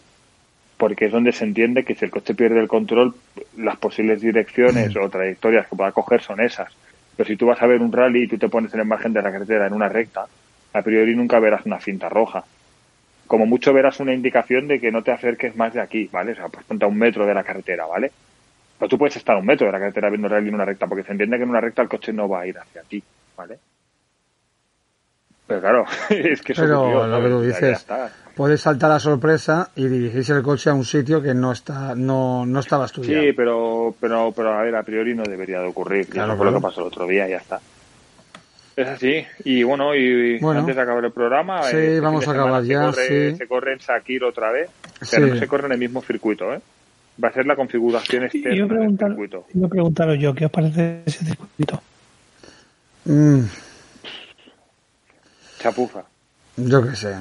Porque 0.78 1.06
es 1.06 1.12
donde 1.12 1.32
se 1.32 1.44
entiende 1.44 1.84
que 1.84 1.96
si 1.96 2.06
el 2.06 2.12
coche 2.12 2.36
pierde 2.36 2.60
el 2.60 2.68
control, 2.68 3.16
las 3.58 3.78
posibles 3.78 4.22
direcciones 4.22 4.96
o 4.96 5.10
trayectorias 5.10 5.68
que 5.68 5.76
pueda 5.76 5.92
coger 5.92 6.22
son 6.22 6.40
esas. 6.40 6.72
Pero 7.16 7.28
si 7.28 7.36
tú 7.36 7.48
vas 7.48 7.62
a 7.62 7.68
ver 7.68 7.82
un 7.82 7.92
rally 7.92 8.24
y 8.24 8.28
tú 8.28 8.38
te 8.38 8.48
pones 8.48 8.74
en 8.74 8.82
el 8.82 8.86
margen 8.86 9.12
de 9.12 9.22
la 9.22 9.32
carretera 9.32 9.66
en 9.66 9.74
una 9.74 9.90
recta, 9.90 10.28
a 10.74 10.82
priori 10.84 11.16
nunca 11.16 11.40
verás 11.40 11.66
una 11.66 11.80
cinta 11.80 12.10
roja. 12.10 12.44
Como 13.26 13.48
mucho 13.48 13.74
verás 13.74 14.00
una 14.00 14.14
indicación 14.14 14.68
de 14.68 14.80
que 14.80 14.92
no 14.92 15.02
te 15.02 15.12
acerques 15.12 15.56
más 15.56 15.74
de 15.74 15.82
aquí, 15.82 16.08
¿vale? 16.12 16.34
O 16.34 16.36
sea, 16.36 16.48
pues 16.48 16.64
ponte 16.66 16.86
a 16.86 16.88
un 16.88 16.98
metro 16.98 17.26
de 17.26 17.34
la 17.34 17.44
carretera, 17.44 17.88
¿vale? 17.88 18.12
Pero 18.78 18.88
tú 18.88 18.98
puedes 19.00 19.18
estar 19.18 19.36
a 19.36 19.40
un 19.40 19.46
metro 19.46 19.66
de 19.66 19.74
la 19.74 19.80
carretera 19.80 20.10
viendo 20.10 20.28
rally 20.28 20.50
en 20.50 20.56
una 20.56 20.66
recta, 20.66 20.86
porque 20.86 21.04
se 21.04 21.12
entiende 21.12 21.38
que 21.38 21.44
en 21.44 21.50
una 21.50 21.62
recta 21.62 21.82
el 21.82 21.90
coche 21.90 22.14
no 22.14 22.30
va 22.30 22.42
a 22.42 22.48
ir 22.48 22.58
hacia 22.58 22.84
ti, 22.84 23.04
¿vale? 23.36 23.58
Pero 25.48 25.62
claro, 25.62 25.86
es 26.10 26.42
que 26.42 26.52
eso 26.52 26.62
Pero 26.62 27.08
lo 27.08 27.22
que 27.22 27.30
tú 27.30 27.42
dices, 27.42 27.86
puedes 28.36 28.62
saltar 28.62 28.92
a 28.92 29.00
sorpresa 29.00 29.72
y 29.76 29.88
dirigirse 29.88 30.34
el 30.34 30.44
coche 30.44 30.70
a 30.70 30.74
un 30.74 30.84
sitio 30.84 31.22
que 31.22 31.34
no 31.34 31.54
está 31.54 31.96
no, 31.96 32.46
no 32.46 32.60
estaba 32.60 32.86
estudiado. 32.86 33.24
Sí, 33.24 33.34
pero, 33.34 33.96
pero, 34.00 34.34
pero 34.36 34.54
a 34.54 34.62
ver, 34.62 34.76
a 34.76 34.84
priori 34.84 35.16
no 35.16 35.24
debería 35.24 35.60
de 35.62 35.68
ocurrir. 35.68 36.08
Claro, 36.08 36.36
fue 36.36 36.46
lo 36.46 36.54
que 36.54 36.62
pasó 36.62 36.82
el 36.82 36.88
otro 36.88 37.08
día 37.08 37.28
y 37.28 37.32
ya 37.32 37.38
está. 37.38 37.60
Es 38.76 38.88
así. 38.88 39.26
Y 39.44 39.64
bueno, 39.64 39.96
y 39.96 40.38
antes 40.44 40.76
de 40.76 40.82
acabar 40.82 41.04
el 41.04 41.12
programa... 41.12 41.64
Sí, 41.64 41.78
este 41.78 42.00
vamos 42.00 42.28
a 42.28 42.32
acabar 42.32 42.64
ya, 42.64 42.92
se 42.92 43.08
corre, 43.08 43.36
Se 43.36 43.48
corre 43.48 43.74
en 43.74 43.80
Sakir 43.80 44.24
otra 44.24 44.52
vez, 44.52 44.70
pero 45.10 45.28
no 45.28 45.36
se 45.36 45.48
corre 45.48 45.66
en 45.66 45.72
el 45.72 45.80
mismo 45.80 46.02
circuito, 46.04 46.54
¿eh? 46.54 46.60
Va 47.24 47.30
a 47.30 47.34
ser 47.34 47.48
la 47.48 47.56
configuración 47.56 48.26
externa 48.26 48.56
yo 48.56 48.68
del 48.68 48.96
circuito. 48.96 49.46
Yo 49.52 49.68
preguntaros 49.68 50.20
yo, 50.20 50.36
¿qué 50.36 50.46
os 50.46 50.52
parece 50.52 51.02
ese 51.08 51.26
circuito? 51.26 51.82
Mm. 53.06 53.46
Chapuza. 55.60 56.04
Yo 56.58 56.88
qué 56.88 56.96
sé. 56.96 57.16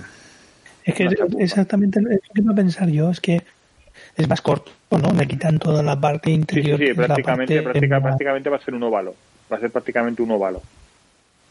Es 0.84 0.94
que 0.94 1.08
exactamente 1.38 2.00
lo 2.00 2.10
que 2.10 2.40
iba 2.40 2.52
a 2.52 2.56
pensar 2.56 2.88
yo, 2.88 3.10
es 3.10 3.20
que 3.20 3.42
es 4.16 4.28
más 4.28 4.40
corto, 4.40 4.70
¿no? 4.90 5.12
Me 5.12 5.26
quitan 5.26 5.58
toda 5.58 5.82
la 5.82 5.98
parte 6.00 6.30
interior. 6.30 6.78
Sí, 6.78 6.88
sí, 6.88 6.94
prácticamente, 6.94 7.62
prácticamente 7.62 8.50
va 8.50 8.56
a 8.56 8.60
ser 8.60 8.74
un 8.74 8.82
óvalo. 8.84 9.14
Va 9.50 9.56
a 9.56 9.60
ser 9.60 9.70
prácticamente 9.70 10.22
un 10.22 10.30
óvalo. 10.30 10.62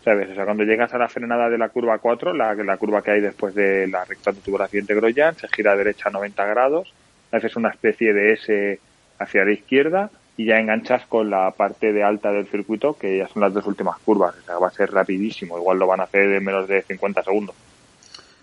¿Sabes? 0.03 0.29
O 0.29 0.35
sea, 0.35 0.45
cuando 0.45 0.63
llegas 0.63 0.93
a 0.93 0.97
la 0.99 1.09
frenada 1.09 1.49
de 1.49 1.57
la 1.57 1.69
curva 1.69 1.97
4, 1.97 2.33
la, 2.33 2.53
la 2.53 2.77
curva 2.77 3.01
que 3.01 3.11
hay 3.11 3.21
después 3.21 3.55
de 3.55 3.87
la 3.87 4.05
recta 4.05 4.31
de 4.31 4.39
tubulación 4.39 4.85
de 4.85 4.95
Groyan, 4.95 5.35
se 5.35 5.47
gira 5.47 5.71
a 5.71 5.75
derecha 5.75 6.09
a 6.09 6.11
90 6.11 6.45
grados, 6.45 6.93
haces 7.31 7.55
una 7.55 7.69
especie 7.69 8.13
de 8.13 8.33
S 8.33 8.79
hacia 9.17 9.45
la 9.45 9.51
izquierda 9.51 10.11
y 10.37 10.45
ya 10.45 10.55
enganchas 10.55 11.05
con 11.07 11.29
la 11.29 11.51
parte 11.51 11.93
de 11.93 12.03
alta 12.03 12.31
del 12.31 12.47
circuito, 12.47 12.97
que 12.97 13.17
ya 13.17 13.27
son 13.27 13.41
las 13.41 13.53
dos 13.53 13.65
últimas 13.65 13.97
curvas. 13.99 14.35
O 14.35 14.45
sea, 14.45 14.57
va 14.57 14.67
a 14.67 14.71
ser 14.71 14.91
rapidísimo. 14.91 15.57
Igual 15.57 15.79
lo 15.79 15.87
van 15.87 16.01
a 16.01 16.03
hacer 16.03 16.23
en 16.23 16.43
menos 16.43 16.67
de 16.67 16.81
50 16.81 17.23
segundos. 17.23 17.55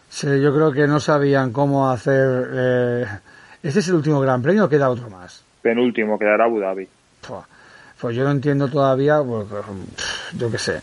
Sí, 0.09 0.27
yo 0.41 0.55
creo 0.55 0.73
que 0.73 0.87
no 0.87 1.01
sabían 1.01 1.53
cómo 1.53 1.91
hacer. 1.91 2.51
Eh... 2.53 3.05
¿Este 3.63 3.79
es 3.79 3.89
el 3.89 3.95
último 3.95 4.21
Gran 4.21 4.43
Premio 4.43 4.65
o 4.65 4.69
queda 4.69 4.91
otro 4.91 5.09
más? 5.09 5.45
penúltimo 5.63 6.19
quedará 6.19 6.45
Abu 6.45 6.61
Dhabi. 6.61 6.89
Pues 8.01 8.17
yo 8.17 8.25
no 8.25 8.33
entiendo 8.33 8.69
todavía, 8.69 9.23
pues, 9.23 9.47
yo 10.37 10.51
qué 10.51 10.59
sé. 10.59 10.81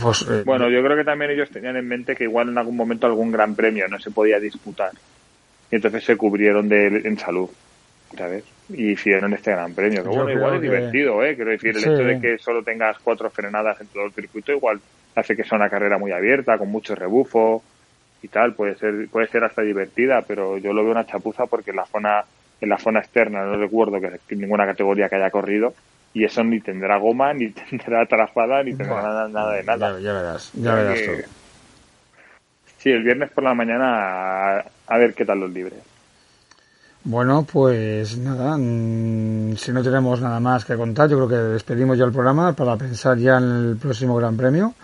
Pues, 0.00 0.22
eh, 0.28 0.42
bueno, 0.44 0.68
yo 0.68 0.82
creo 0.82 0.96
que 0.96 1.04
también 1.04 1.30
ellos 1.30 1.48
tenían 1.48 1.76
en 1.76 1.88
mente 1.88 2.14
que 2.14 2.24
igual 2.24 2.50
en 2.50 2.58
algún 2.58 2.76
momento 2.76 3.06
algún 3.06 3.32
gran 3.32 3.54
premio 3.54 3.88
no 3.88 3.98
se 3.98 4.10
podía 4.10 4.38
disputar. 4.38 4.90
Y 5.70 5.76
entonces 5.76 6.04
se 6.04 6.16
cubrieron 6.16 6.68
de, 6.68 6.86
en 7.04 7.18
salud, 7.18 7.48
¿sabes? 8.16 8.44
Y 8.68 8.92
hicieron 8.92 9.32
este 9.32 9.52
gran 9.52 9.74
premio. 9.74 10.02
Que 10.02 10.08
bueno, 10.08 10.30
igual 10.30 10.56
es 10.56 10.62
divertido, 10.62 11.24
¿eh? 11.24 11.36
Quiero 11.36 11.50
decir, 11.52 11.70
el 11.70 11.78
hecho 11.78 12.04
de 12.04 12.20
que 12.20 12.38
solo 12.38 12.62
tengas 12.62 12.98
cuatro 12.98 13.30
frenadas 13.30 13.80
en 13.80 13.86
todo 13.88 14.04
el 14.04 14.12
circuito 14.12 14.52
igual 14.52 14.80
hace 15.14 15.36
que 15.36 15.44
sea 15.44 15.56
una 15.56 15.70
carrera 15.70 15.98
muy 15.98 16.12
abierta, 16.12 16.58
con 16.58 16.68
mucho 16.68 16.94
rebufo 16.94 17.62
y 18.22 18.28
tal. 18.28 18.54
Puede 18.54 18.74
ser, 18.76 19.08
puede 19.08 19.28
ser 19.28 19.44
hasta 19.44 19.62
divertida, 19.62 20.22
pero 20.22 20.58
yo 20.58 20.72
lo 20.72 20.82
veo 20.82 20.92
una 20.92 21.06
chapuza 21.06 21.46
porque 21.46 21.70
en 21.70 21.76
la 21.76 21.86
zona, 21.86 22.24
en 22.60 22.68
la 22.68 22.78
zona 22.78 23.00
externa 23.00 23.44
no 23.44 23.56
recuerdo 23.56 24.00
que 24.00 24.36
ninguna 24.36 24.66
categoría 24.66 25.08
que 25.08 25.16
haya 25.16 25.30
corrido 25.30 25.74
y 26.16 26.24
eso 26.24 26.42
ni 26.42 26.60
tendrá 26.60 26.96
goma, 26.96 27.34
ni 27.34 27.50
tendrá 27.70 28.06
trafada, 28.06 28.62
ni 28.62 28.74
tendrá 28.74 29.28
nada, 29.28 29.52
de 29.52 29.62
nada. 29.62 30.00
Ya, 30.00 30.14
verás, 30.14 30.50
ya 30.54 30.74
verás 30.74 31.28
Sí, 32.78 32.90
el 32.90 33.02
viernes 33.02 33.30
por 33.32 33.44
la 33.44 33.52
mañana 33.52 34.64
a, 34.86 34.98
ver 34.98 35.12
qué 35.12 35.26
tal 35.26 35.40
los 35.40 35.50
libres. 35.50 35.78
Bueno, 37.08 37.46
pues 37.50 38.18
nada, 38.18 38.56
mm, 38.58 39.54
si 39.56 39.70
no 39.70 39.80
tenemos 39.80 40.20
nada 40.20 40.40
más 40.40 40.64
que 40.64 40.74
contar, 40.74 41.08
yo 41.08 41.16
creo 41.16 41.28
que 41.28 41.52
despedimos 41.52 41.96
ya 41.96 42.04
el 42.04 42.10
programa 42.10 42.52
para 42.52 42.76
pensar 42.76 43.16
ya 43.16 43.38
en 43.38 43.44
el 43.44 43.76
próximo 43.76 44.16
Gran 44.16 44.36
Premio. 44.36 44.74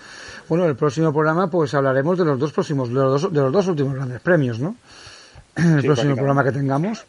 Bueno, 0.49 0.67
el 0.67 0.77
próximo 0.77 1.13
programa 1.13 1.51
pues 1.51 1.75
hablaremos 1.75 2.17
de 2.17 2.25
los 2.25 2.39
dos 2.39 2.53
próximos, 2.53 2.91
de 2.91 2.95
los 2.95 3.23
dos, 3.23 3.33
de 3.33 3.41
los 3.41 3.53
dos 3.53 3.67
últimos 3.67 3.95
grandes 3.95 4.21
premios, 4.21 4.61
¿no? 4.61 4.77
El 5.57 5.83
próximo 5.83 6.15
programa 6.15 6.45
que 6.45 6.53
tengamos. 6.53 7.05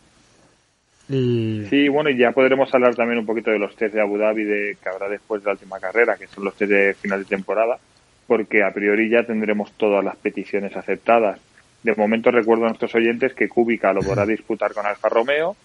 Sí, 1.08 1.88
bueno, 1.90 2.10
y 2.10 2.18
ya 2.18 2.32
podremos 2.32 2.74
hablar 2.74 2.96
también 2.96 3.20
un 3.20 3.26
poquito 3.28 3.52
de 3.52 3.60
los 3.60 3.76
test 3.76 3.94
de 3.94 4.02
Abu 4.02 4.18
Dhabi 4.18 4.44
de, 4.44 4.78
que 4.82 4.90
habrá 4.90 5.08
después 5.10 5.44
de 5.44 5.46
la 5.46 5.54
última 5.54 5.80
carrera, 5.80 6.16
que 6.18 6.26
son 6.26 6.44
los 6.44 6.56
test 6.56 6.72
de 6.72 6.96
final 6.96 7.20
de 7.20 7.26
temporada, 7.26 7.78
porque 8.26 8.64
a 8.64 8.74
priori 8.74 9.10
ya 9.10 9.24
tendremos 9.24 9.74
todas 9.74 10.04
las 10.04 10.16
peticiones 10.16 10.76
aceptadas. 10.76 11.40
De 11.84 11.94
momento 11.96 12.32
recuerdo 12.32 12.66
a 12.66 12.70
nuestros 12.70 12.96
oyentes 12.96 13.34
que 13.34 13.50
Kubica 13.50 13.94
lo 13.94 14.02
podrá 14.02 14.26
disputar 14.28 14.74
con 14.74 14.86
Alfa 14.86 15.10
Romeo 15.10 15.56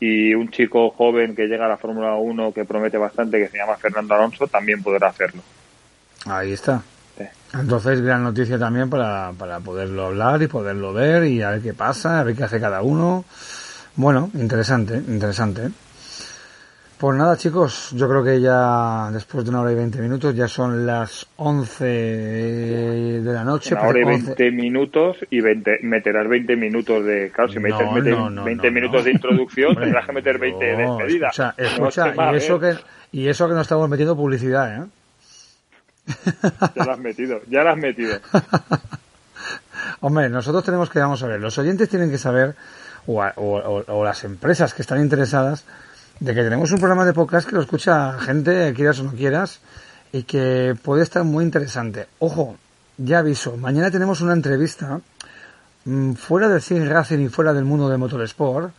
y 0.00 0.34
un 0.34 0.50
chico 0.50 0.90
joven 0.90 1.34
que 1.34 1.46
llega 1.46 1.66
a 1.66 1.68
la 1.68 1.76
Fórmula 1.76 2.14
1 2.14 2.52
que 2.52 2.64
promete 2.64 2.98
bastante, 2.98 3.38
que 3.38 3.48
se 3.48 3.58
llama 3.58 3.76
Fernando 3.76 4.14
Alonso, 4.14 4.46
también 4.46 4.82
podrá 4.82 5.08
hacerlo. 5.08 5.42
Ahí 6.26 6.52
está. 6.52 6.82
Entonces, 7.52 8.00
gran 8.00 8.24
noticia 8.24 8.58
también 8.58 8.90
para, 8.90 9.32
para 9.38 9.60
poderlo 9.60 10.06
hablar 10.06 10.42
y 10.42 10.48
poderlo 10.48 10.92
ver 10.92 11.24
y 11.24 11.40
a 11.42 11.50
ver 11.50 11.62
qué 11.62 11.72
pasa, 11.72 12.20
a 12.20 12.24
ver 12.24 12.34
qué 12.34 12.44
hace 12.44 12.60
cada 12.60 12.82
uno. 12.82 13.24
Bueno, 13.94 14.30
interesante, 14.34 14.96
interesante. 14.96 15.68
Pues 17.04 17.18
nada, 17.18 17.36
chicos, 17.36 17.90
yo 17.94 18.08
creo 18.08 18.24
que 18.24 18.40
ya 18.40 19.10
después 19.12 19.44
de 19.44 19.50
una 19.50 19.60
hora 19.60 19.72
y 19.72 19.74
veinte 19.74 20.00
minutos 20.00 20.34
ya 20.34 20.48
son 20.48 20.86
las 20.86 21.26
once 21.36 21.84
de 21.84 23.30
la 23.30 23.44
noche. 23.44 23.74
Una 23.74 23.88
hora 23.88 24.00
y 24.00 24.04
veinte 24.04 24.50
minutos 24.50 25.18
y 25.28 25.42
20, 25.42 25.80
meterás 25.82 26.26
20 26.26 26.56
minutos 26.56 27.04
de. 27.04 27.30
Claro, 27.30 27.52
si 27.52 27.58
metes, 27.58 27.86
no, 27.92 28.42
20 28.42 28.70
minutos 28.70 29.04
de 29.04 29.10
introducción, 29.10 29.76
tendrás 29.76 30.06
que 30.06 30.12
meter 30.12 30.38
20 30.38 30.64
de 30.64 30.76
despedida. 30.78 31.28
Escucha, 31.28 31.54
escucha 31.58 32.14
y, 32.32 32.36
eso 32.36 32.58
que, 32.58 32.74
y 33.12 33.28
eso 33.28 33.48
que 33.48 33.54
no 33.54 33.60
estamos 33.60 33.86
metiendo 33.86 34.16
publicidad, 34.16 34.74
¿eh? 34.74 34.86
Ya 36.74 36.84
la 36.86 36.92
has 36.94 37.00
metido, 37.00 37.42
ya 37.50 37.64
la 37.64 37.72
has 37.72 37.78
metido. 37.78 38.16
Hombre, 40.00 40.30
nosotros 40.30 40.64
tenemos 40.64 40.88
que, 40.88 41.00
vamos 41.00 41.22
a 41.22 41.26
ver, 41.26 41.38
los 41.38 41.58
oyentes 41.58 41.86
tienen 41.86 42.10
que 42.10 42.16
saber 42.16 42.54
o, 43.06 44.04
las 44.04 44.24
empresas 44.24 44.72
que 44.72 44.80
están 44.80 45.02
interesadas 45.02 45.66
de 46.20 46.34
que 46.34 46.42
tenemos 46.42 46.70
un 46.72 46.78
programa 46.78 47.04
de 47.04 47.12
podcast 47.12 47.48
que 47.48 47.54
lo 47.54 47.62
escucha 47.62 48.18
gente, 48.18 48.72
quieras 48.74 49.00
o 49.00 49.04
no 49.04 49.12
quieras, 49.12 49.60
y 50.12 50.22
que 50.22 50.76
puede 50.80 51.02
estar 51.02 51.24
muy 51.24 51.44
interesante. 51.44 52.06
Ojo, 52.20 52.56
ya 52.98 53.18
aviso, 53.18 53.56
mañana 53.56 53.90
tenemos 53.90 54.20
una 54.20 54.32
entrevista 54.32 55.00
mm, 55.84 56.12
fuera 56.12 56.48
del 56.48 56.62
cine 56.62 56.88
racing 56.88 57.18
y 57.18 57.28
fuera 57.28 57.52
del 57.52 57.64
mundo 57.64 57.88
del 57.88 57.98
motorsport, 57.98 58.72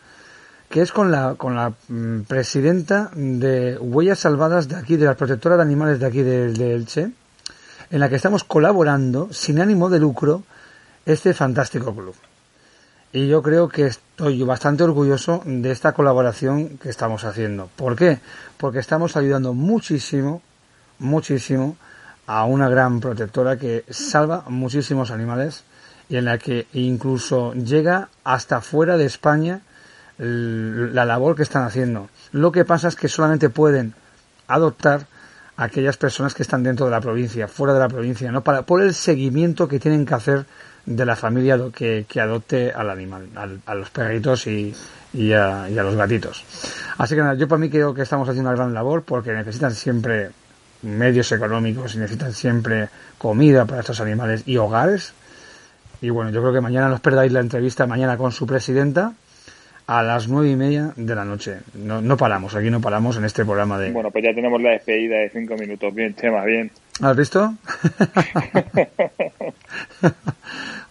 que 0.69 0.81
es 0.81 0.91
con 0.91 1.11
la, 1.11 1.35
con 1.35 1.55
la 1.55 1.73
mm, 1.87 2.21
presidenta 2.21 3.11
de 3.13 3.77
Huellas 3.77 4.19
Salvadas 4.19 4.67
de 4.67 4.77
aquí, 4.77 4.95
de 4.95 5.05
la 5.05 5.15
protectora 5.15 5.57
de 5.57 5.63
animales 5.63 5.99
de 5.99 6.05
aquí 6.05 6.21
de, 6.21 6.53
de 6.53 6.75
Elche, 6.75 7.11
en 7.91 7.99
la 7.99 8.09
que 8.09 8.15
estamos 8.15 8.43
colaborando 8.43 9.31
sin 9.31 9.59
ánimo 9.59 9.89
de 9.89 9.99
lucro 9.99 10.43
este 11.05 11.33
fantástico 11.33 11.93
club. 11.93 12.15
Y 13.15 13.29
yo 13.29 13.41
creo 13.41 13.69
que 13.69 13.85
estoy 13.85 14.43
bastante 14.43 14.83
orgulloso 14.83 15.41
de 15.45 15.71
esta 15.71 15.93
colaboración 15.93 16.77
que 16.77 16.89
estamos 16.89 17.23
haciendo. 17.23 17.69
¿Por 17.77 17.95
qué? 17.95 18.19
Porque 18.57 18.79
estamos 18.79 19.15
ayudando 19.15 19.53
muchísimo, 19.53 20.41
muchísimo 20.99 21.77
a 22.27 22.43
una 22.43 22.67
gran 22.67 22.99
protectora 22.99 23.55
que 23.55 23.85
salva 23.89 24.43
muchísimos 24.49 25.11
animales 25.11 25.63
y 26.09 26.17
en 26.17 26.25
la 26.25 26.37
que 26.37 26.67
incluso 26.73 27.53
llega 27.53 28.09
hasta 28.25 28.59
fuera 28.59 28.97
de 28.97 29.05
España 29.05 29.61
la 30.17 31.05
labor 31.05 31.37
que 31.37 31.43
están 31.43 31.63
haciendo. 31.63 32.09
Lo 32.33 32.51
que 32.51 32.65
pasa 32.65 32.89
es 32.89 32.97
que 32.97 33.07
solamente 33.07 33.49
pueden 33.49 33.93
adoptar 34.49 35.07
aquellas 35.55 35.95
personas 35.95 36.33
que 36.33 36.43
están 36.43 36.63
dentro 36.63 36.87
de 36.87 36.91
la 36.91 36.99
provincia, 36.99 37.47
fuera 37.47 37.73
de 37.73 37.79
la 37.79 37.87
provincia, 37.87 38.29
¿no? 38.33 38.43
Para, 38.43 38.63
por 38.63 38.81
el 38.81 38.93
seguimiento 38.93 39.69
que 39.69 39.79
tienen 39.79 40.05
que 40.05 40.15
hacer 40.15 40.45
de 40.85 41.05
la 41.05 41.15
familia 41.15 41.59
que, 41.73 42.05
que 42.07 42.21
adopte 42.21 42.71
al 42.71 42.89
animal, 42.89 43.27
a 43.65 43.75
los 43.75 43.89
perritos 43.89 44.47
y, 44.47 44.73
y, 45.13 45.33
a, 45.33 45.67
y, 45.69 45.77
a, 45.77 45.83
los 45.83 45.95
gatitos. 45.95 46.43
Así 46.97 47.15
que 47.15 47.21
nada, 47.21 47.35
yo 47.35 47.47
para 47.47 47.59
mí 47.59 47.69
creo 47.69 47.93
que 47.93 48.01
estamos 48.03 48.27
haciendo 48.29 48.49
una 48.49 48.57
gran 48.57 48.73
labor 48.73 49.03
porque 49.03 49.31
necesitan 49.31 49.73
siempre 49.73 50.29
medios 50.83 51.31
económicos 51.31 51.95
y 51.95 51.99
necesitan 51.99 52.33
siempre 52.33 52.89
comida 53.17 53.65
para 53.65 53.81
estos 53.81 53.99
animales 54.01 54.43
y 54.45 54.57
hogares. 54.57 55.13
Y 56.01 56.09
bueno, 56.09 56.29
yo 56.31 56.41
creo 56.41 56.53
que 56.53 56.61
mañana 56.61 56.89
nos 56.89 56.99
perdáis 56.99 57.31
la 57.31 57.39
entrevista, 57.39 57.87
mañana 57.87 58.17
con 58.17 58.31
su 58.31 58.45
presidenta, 58.45 59.13
a 59.87 60.03
las 60.03 60.27
nueve 60.27 60.49
y 60.49 60.55
media 60.55 60.93
de 60.95 61.15
la 61.15 61.25
noche. 61.25 61.57
No, 61.75 62.01
no 62.01 62.17
paramos, 62.17 62.55
aquí 62.55 62.69
no 62.69 62.81
paramos 62.81 63.17
en 63.17 63.25
este 63.25 63.45
programa 63.45 63.79
de... 63.79 63.91
Bueno, 63.91 64.11
pues 64.11 64.23
ya 64.23 64.33
tenemos 64.33 64.61
la 64.61 64.71
despedida 64.71 65.17
de 65.17 65.29
cinco 65.29 65.55
minutos. 65.55 65.93
Bien, 65.93 66.13
tema 66.13 66.43
bien. 66.43 66.71
¿Has 67.01 67.15
visto? 67.15 67.53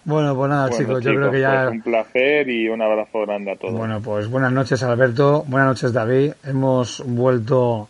bueno, 0.05 0.35
pues 0.35 0.49
nada, 0.49 0.69
chicos, 0.69 1.03
yo 1.03 1.13
creo 1.13 1.31
que 1.31 1.41
ya. 1.41 1.65
Pues 1.65 1.75
un 1.75 1.81
placer 1.81 2.49
y 2.49 2.69
un 2.69 2.81
abrazo 2.81 3.21
grande 3.21 3.51
a 3.51 3.55
todos. 3.55 3.73
Bueno, 3.73 4.01
pues 4.01 4.27
buenas 4.27 4.51
noches, 4.51 4.81
Alberto. 4.83 5.43
Buenas 5.47 5.67
noches, 5.67 5.93
David. 5.93 6.33
Hemos 6.43 7.03
vuelto 7.05 7.89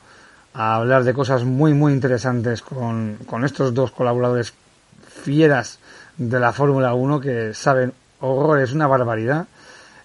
a 0.54 0.76
hablar 0.76 1.04
de 1.04 1.14
cosas 1.14 1.44
muy, 1.44 1.74
muy 1.74 1.94
interesantes 1.94 2.62
con, 2.62 3.18
con 3.26 3.46
estos 3.46 3.74
dos 3.74 3.92
colaboradores 3.92 4.54
fieras 5.08 5.80
de 6.18 6.40
la 6.40 6.54
Fórmula 6.54 6.94
1 6.94 7.20
que 7.20 7.54
saben 7.54 7.94
horrores, 8.22 8.74
una 8.74 8.88
barbaridad. 8.88 9.48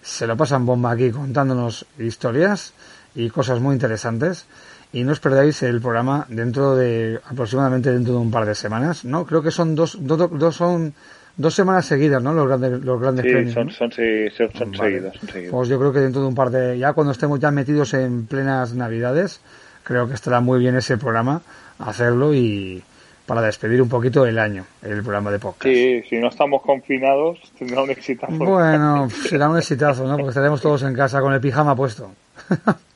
Se 0.01 0.27
lo 0.27 0.35
pasan 0.35 0.65
bomba 0.65 0.91
aquí 0.91 1.11
contándonos 1.11 1.85
historias 1.97 2.73
y 3.15 3.29
cosas 3.29 3.59
muy 3.59 3.73
interesantes 3.73 4.45
y 4.93 5.03
no 5.03 5.13
os 5.13 5.19
perdáis 5.19 5.63
el 5.63 5.79
programa 5.79 6.25
dentro 6.27 6.75
de 6.75 7.19
aproximadamente 7.29 7.91
dentro 7.91 8.13
de 8.13 8.19
un 8.19 8.31
par 8.31 8.45
de 8.45 8.55
semanas, 8.55 9.05
¿no? 9.05 9.25
Creo 9.25 9.41
que 9.41 9.51
son 9.51 9.75
dos, 9.75 9.97
dos, 9.99 10.55
son 10.55 10.93
dos 11.37 11.53
semanas 11.55 11.85
seguidas, 11.85 12.21
¿no? 12.21 12.33
Los 12.33 12.47
grandes, 12.47 12.83
los 12.83 12.99
grandes 12.99 13.25
sí, 13.25 13.31
premios. 13.31 13.53
Son, 13.53 13.71
son, 13.71 13.91
son, 13.91 14.75
seguidos, 14.75 15.19
Pues 15.49 15.69
yo 15.69 15.79
creo 15.79 15.93
que 15.93 15.99
dentro 15.99 16.21
de 16.21 16.27
un 16.27 16.35
par 16.35 16.49
de, 16.49 16.77
ya 16.77 16.93
cuando 16.93 17.11
estemos 17.11 17.39
ya 17.39 17.51
metidos 17.51 17.93
en 17.93 18.25
plenas 18.25 18.73
navidades, 18.73 19.41
creo 19.83 20.07
que 20.07 20.13
estará 20.13 20.39
muy 20.39 20.59
bien 20.59 20.75
ese 20.75 20.97
programa 20.97 21.41
hacerlo 21.79 22.33
y 22.33 22.83
para 23.25 23.41
despedir 23.41 23.81
un 23.81 23.89
poquito 23.89 24.25
el 24.25 24.37
año, 24.37 24.65
el 24.81 25.01
programa 25.03 25.31
de 25.31 25.39
podcast. 25.39 25.63
Sí, 25.63 26.03
si 26.09 26.17
no 26.17 26.27
estamos 26.27 26.61
confinados, 26.63 27.39
tendrá 27.57 27.81
un 27.81 27.89
exitazo. 27.89 28.33
Bueno, 28.33 29.09
será 29.09 29.49
un 29.49 29.57
exitazo, 29.57 30.05
¿no? 30.05 30.17
Porque 30.17 30.29
estaremos 30.29 30.61
todos 30.61 30.83
en 30.83 30.93
casa 30.93 31.21
con 31.21 31.33
el 31.33 31.39
pijama 31.39 31.75
puesto. 31.75 32.11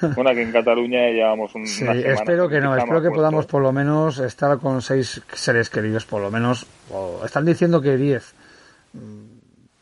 Bueno, 0.14 0.30
aquí 0.30 0.40
en 0.40 0.52
Cataluña 0.52 1.08
llevamos 1.10 1.54
un, 1.54 1.66
sí, 1.66 1.84
espero 2.04 2.48
que 2.48 2.60
no, 2.60 2.76
espero 2.76 3.02
que 3.02 3.10
podamos 3.10 3.46
por 3.46 3.62
lo 3.62 3.72
menos 3.72 4.18
estar 4.18 4.58
con 4.58 4.82
seis 4.82 5.22
seres 5.32 5.70
queridos, 5.70 6.04
por 6.04 6.20
lo 6.20 6.30
menos. 6.30 6.66
están 7.24 7.44
diciendo 7.44 7.80
que 7.80 7.96
diez. 7.96 8.34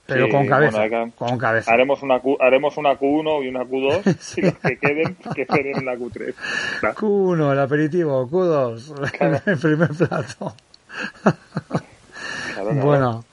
Pero 0.07 0.29
con 0.29 0.47
cabeza, 0.47 0.83
con 1.17 1.39
cabeza. 1.39 1.73
Haremos 1.73 2.03
una, 2.03 2.21
Q, 2.21 2.37
haremos 2.39 2.77
una 2.77 2.99
Q1 2.99 3.45
y 3.45 3.49
una 3.49 3.63
Q2 3.65 4.35
y 4.37 4.41
los 4.43 4.55
que 4.59 4.79
queden, 4.79 5.17
que 5.35 5.47
en 5.49 5.85
la 5.87 5.95
Q3. 5.95 6.35
Q1, 6.95 7.53
el 7.53 7.59
aperitivo, 7.59 8.29
Q2, 8.29 9.43
el 9.47 9.59
primer 9.59 9.91
plato. 9.91 10.55
bueno, 12.83 13.25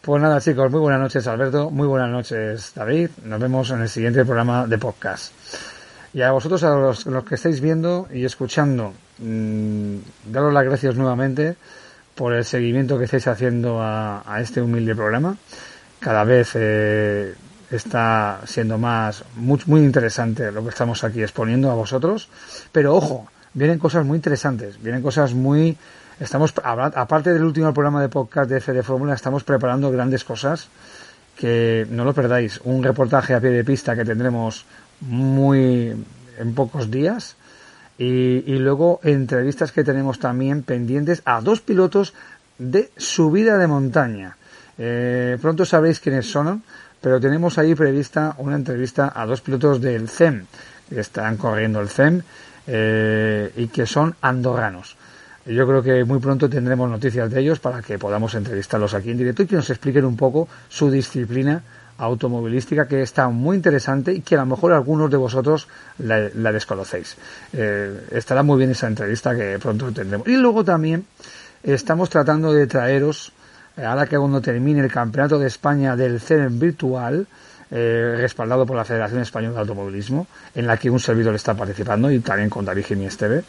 pues 0.00 0.22
nada 0.22 0.40
chicos, 0.40 0.70
muy 0.70 0.80
buenas 0.80 1.00
noches 1.00 1.26
Alberto, 1.26 1.70
muy 1.70 1.88
buenas 1.88 2.10
noches 2.10 2.72
David. 2.74 3.10
Nos 3.24 3.40
vemos 3.40 3.70
en 3.72 3.82
el 3.82 3.88
siguiente 3.88 4.24
programa 4.24 4.66
de 4.66 4.78
podcast. 4.78 5.32
Y 6.14 6.20
a 6.20 6.30
vosotros, 6.32 6.62
a 6.64 6.74
los, 6.74 7.04
que 7.24 7.36
estáis 7.36 7.60
viendo 7.60 8.06
y 8.12 8.24
escuchando, 8.24 8.92
mmm, 9.18 9.96
daros 10.26 10.52
las 10.52 10.64
gracias 10.64 10.94
nuevamente 10.94 11.56
por 12.14 12.34
el 12.34 12.44
seguimiento 12.44 12.98
que 12.98 13.04
estáis 13.04 13.26
haciendo 13.28 13.78
a, 13.80 14.22
este 14.40 14.60
humilde 14.60 14.94
programa. 14.94 15.36
Cada 15.98 16.24
vez 16.24 16.50
eh, 16.54 17.34
está 17.70 18.40
siendo 18.44 18.76
más 18.76 19.24
muy, 19.36 19.58
muy 19.66 19.80
interesante 19.82 20.52
lo 20.52 20.62
que 20.62 20.68
estamos 20.68 21.02
aquí 21.04 21.22
exponiendo 21.22 21.70
a 21.70 21.74
vosotros. 21.74 22.28
Pero 22.72 22.94
ojo, 22.94 23.26
vienen 23.54 23.78
cosas 23.78 24.04
muy 24.04 24.16
interesantes, 24.16 24.82
vienen 24.82 25.02
cosas 25.02 25.32
muy 25.32 25.78
estamos 26.20 26.54
aparte 26.62 27.32
del 27.32 27.42
último 27.42 27.72
programa 27.72 28.00
de 28.00 28.08
podcast 28.08 28.48
de 28.48 28.58
F 28.58 28.72
de 28.72 28.82
Fórmula, 28.82 29.14
estamos 29.14 29.44
preparando 29.44 29.90
grandes 29.90 30.24
cosas 30.24 30.68
que 31.36 31.86
no 31.90 32.04
lo 32.04 32.12
perdáis. 32.12 32.60
Un 32.64 32.82
reportaje 32.82 33.34
a 33.34 33.40
pie 33.40 33.50
de 33.50 33.64
pista 33.64 33.96
que 33.96 34.04
tendremos 34.04 34.64
muy 35.02 35.94
en 36.38 36.54
pocos 36.54 36.90
días. 36.90 37.36
Y, 37.98 38.58
luego 38.58 39.00
entrevistas 39.04 39.70
que 39.70 39.84
tenemos 39.84 40.18
también 40.18 40.62
pendientes 40.62 41.22
a 41.24 41.40
dos 41.40 41.60
pilotos 41.60 42.14
de 42.58 42.90
subida 42.96 43.58
de 43.58 43.66
montaña. 43.68 44.36
Eh, 44.78 45.38
pronto 45.40 45.64
sabréis 45.64 46.00
quiénes 46.00 46.26
son, 46.26 46.62
pero 47.00 47.20
tenemos 47.20 47.58
ahí 47.58 47.74
prevista 47.74 48.34
una 48.38 48.56
entrevista 48.56 49.12
a 49.14 49.26
dos 49.26 49.40
pilotos 49.40 49.80
del 49.80 50.08
CEM, 50.08 50.46
que 50.88 51.00
están 51.00 51.36
corriendo 51.36 51.80
el 51.80 51.88
CEM 51.88 52.22
eh, 52.66 53.52
y 53.56 53.68
que 53.68 53.86
son 53.86 54.16
andorranos. 54.20 54.96
Yo 55.46 55.66
creo 55.66 55.82
que 55.82 56.04
muy 56.04 56.20
pronto 56.20 56.48
tendremos 56.48 56.88
noticias 56.88 57.30
de 57.30 57.40
ellos 57.40 57.58
para 57.58 57.82
que 57.82 57.98
podamos 57.98 58.34
entrevistarlos 58.34 58.94
aquí 58.94 59.10
en 59.10 59.18
directo 59.18 59.42
y 59.42 59.46
que 59.46 59.56
nos 59.56 59.70
expliquen 59.70 60.04
un 60.04 60.16
poco 60.16 60.48
su 60.68 60.90
disciplina 60.90 61.62
automovilística 62.02 62.88
que 62.88 63.02
está 63.02 63.28
muy 63.28 63.56
interesante 63.56 64.12
y 64.12 64.20
que 64.22 64.34
a 64.34 64.38
lo 64.38 64.46
mejor 64.46 64.72
algunos 64.72 65.08
de 65.10 65.16
vosotros 65.16 65.68
la, 65.98 66.52
desconocéis. 66.52 67.16
Eh, 67.52 68.08
estará 68.10 68.42
muy 68.42 68.58
bien 68.58 68.70
esa 68.70 68.88
entrevista 68.88 69.36
que 69.36 69.58
pronto 69.60 69.92
tendremos. 69.92 70.26
Y 70.26 70.36
luego 70.36 70.64
también 70.64 71.06
estamos 71.62 72.10
tratando 72.10 72.52
de 72.52 72.66
traeros, 72.66 73.32
eh, 73.76 73.84
ahora 73.84 74.06
que 74.06 74.18
cuando 74.18 74.40
termine 74.40 74.80
el 74.80 74.90
Campeonato 74.90 75.38
de 75.38 75.46
España 75.46 75.94
del 75.94 76.20
CERN 76.20 76.58
virtual, 76.58 77.26
eh, 77.70 78.16
respaldado 78.18 78.66
por 78.66 78.76
la 78.76 78.84
Federación 78.84 79.22
Española 79.22 79.54
de 79.54 79.60
Automovilismo, 79.60 80.26
en 80.56 80.66
la 80.66 80.76
que 80.76 80.90
un 80.90 80.98
servidor 80.98 81.36
está 81.36 81.54
participando 81.54 82.10
y 82.10 82.18
también 82.18 82.50
con 82.50 82.64
David 82.64 82.84
Jiménez 82.84 83.16
TV, 83.16 83.44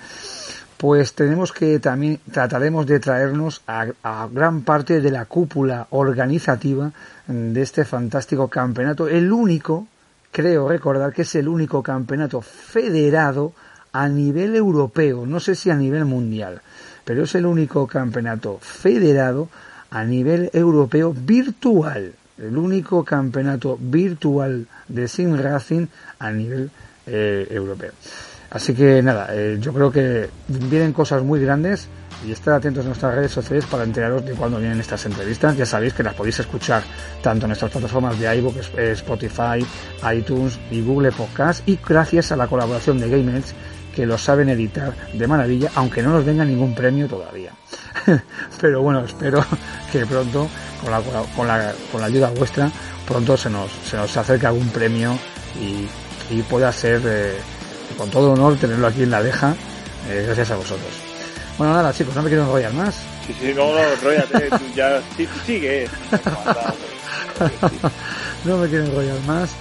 pues 0.84 1.14
tenemos 1.14 1.54
que 1.54 1.80
también 1.80 2.20
trataremos 2.30 2.86
de 2.86 3.00
traernos 3.00 3.62
a, 3.68 4.28
gran 4.30 4.64
parte 4.64 5.00
de 5.00 5.12
la 5.12 5.24
cúpula 5.24 5.88
organizativa 5.92 6.92
de 7.26 7.62
este 7.62 7.86
fantástico 7.86 8.50
campeonato, 8.50 9.08
el 9.08 9.32
único, 9.32 9.88
creo 10.30 10.68
recordar 10.68 11.14
que 11.14 11.22
es 11.22 11.36
el 11.36 11.48
único 11.48 11.82
campeonato 11.82 12.42
federado 12.42 13.54
a 13.94 14.10
nivel 14.10 14.58
europeo, 14.58 15.26
no 15.26 15.40
sé 15.40 15.56
si 15.56 15.70
a 15.70 15.76
nivel 15.76 16.04
mundial, 16.04 16.62
pero 17.06 17.24
es 17.24 17.34
el 17.36 17.46
único 17.46 17.88
campeonato 17.88 18.60
federado 18.60 19.48
a 19.90 20.04
nivel 20.04 20.50
europeo 20.52 21.14
virtual, 21.14 22.12
el 22.38 22.58
único 22.58 23.06
campeonato 23.06 23.78
virtual 23.80 24.68
de 24.90 25.08
sim 25.08 25.38
racing 25.38 25.88
a 26.20 26.30
nivel 26.30 26.70
eh, 27.08 27.48
europeo. 27.52 27.94
Así 28.54 28.76
que 28.76 29.02
nada, 29.02 29.30
eh, 29.32 29.58
yo 29.60 29.74
creo 29.74 29.92
que 29.92 30.30
vienen 30.48 30.94
cosas 30.94 31.24
muy 31.24 31.40
grandes 31.40 31.88
y 32.26 32.32
estad 32.32 32.54
atentos 32.54 32.86
a 32.86 32.88
nuestras 32.88 33.16
redes 33.16 33.32
sociales 33.32 33.66
para 33.66 33.84
enteraros 33.84 34.24
de 34.24 34.34
cuándo 34.34 34.60
vienen 34.60 34.80
estas 34.80 35.04
entrevistas. 35.08 35.58
Ya 35.58 35.66
sabéis 35.66 35.94
que 35.94 36.04
las 36.04 36.14
podéis 36.14 36.40
escuchar 36.40 36.84
tanto 37.24 37.46
en 37.46 37.50
nuestras 37.50 37.72
plataformas 37.72 38.20
de 38.20 38.38
iVoox, 38.38 38.78
Spotify, 38.78 39.66
iTunes 40.16 40.60
y 40.70 40.82
Google 40.82 41.12
Podcast 41.12 41.68
y 41.68 41.80
gracias 41.84 42.32
a 42.32 42.36
la 42.36 42.46
colaboración 42.46 43.00
de 43.00 43.10
GameEdge 43.10 43.56
que 43.96 44.06
lo 44.06 44.20
saben 44.20 44.50
editar 44.50 44.94
de 45.14 45.28
maravilla, 45.28 45.72
aunque 45.74 46.04
no 46.04 46.12
nos 46.12 46.24
venga 46.24 46.46
ningún 46.46 46.76
premio 46.76 47.08
todavía. 47.08 47.52
Pero 48.62 48.84
bueno, 48.84 49.04
espero 49.04 49.44
que 49.92 50.06
pronto, 50.06 50.48
con 50.82 50.92
la, 50.92 51.02
con 51.36 51.48
la, 51.48 51.74
con 51.92 52.02
la 52.02 52.08
ayuda 52.08 52.30
vuestra, 52.30 52.72
pronto 53.08 53.36
se 53.36 53.50
nos, 53.50 53.72
se 53.72 53.98
nos 53.98 54.16
acerque 54.16 54.46
algún 54.46 54.70
premio 54.70 55.18
y, 55.60 55.88
pueda 56.50 56.72
ser... 56.72 57.02
Eh, 57.04 57.36
con 57.96 58.10
todo 58.10 58.34
honor 58.34 58.58
tenerlo 58.58 58.88
aquí 58.88 59.04
en 59.04 59.12
la 59.12 59.22
deja, 59.22 59.56
eh, 60.10 60.24
gracias 60.26 60.52
a 60.52 60.56
vosotros. 60.56 60.90
Bueno, 61.58 61.74
nada, 61.74 61.94
chicos, 61.94 62.16
no 62.16 62.24
me 62.24 62.30
quiero 62.30 62.44
enrollar 62.44 62.74
más. 62.74 62.96
Sí, 63.28 63.36
sí, 63.40 63.54
no, 63.56 63.74
no, 63.74 63.80
enrollate, 63.80 64.50
ya 64.76 65.02
sigue. 65.46 65.88
no 68.46 68.58
me 68.58 68.68
quiero 68.68 68.86
enrollar 68.86 69.20
más. 69.28 69.52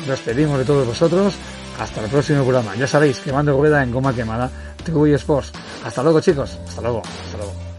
Nos 0.00 0.08
despedimos 0.08 0.58
de 0.58 0.64
todos 0.64 0.86
vosotros. 0.86 1.34
Hasta 1.78 2.02
el 2.02 2.10
próximo 2.10 2.42
programa. 2.42 2.74
Ya 2.76 2.86
sabéis, 2.86 3.18
quemando 3.18 3.56
rueda 3.56 3.82
en 3.82 3.92
goma 3.92 4.14
quemada. 4.14 4.50
TV 4.84 5.14
Sports. 5.14 5.52
Hasta 5.84 6.02
luego, 6.02 6.20
chicos. 6.20 6.58
Hasta 6.66 6.80
luego. 6.80 7.02
Hasta 7.26 7.38
luego. 7.38 7.75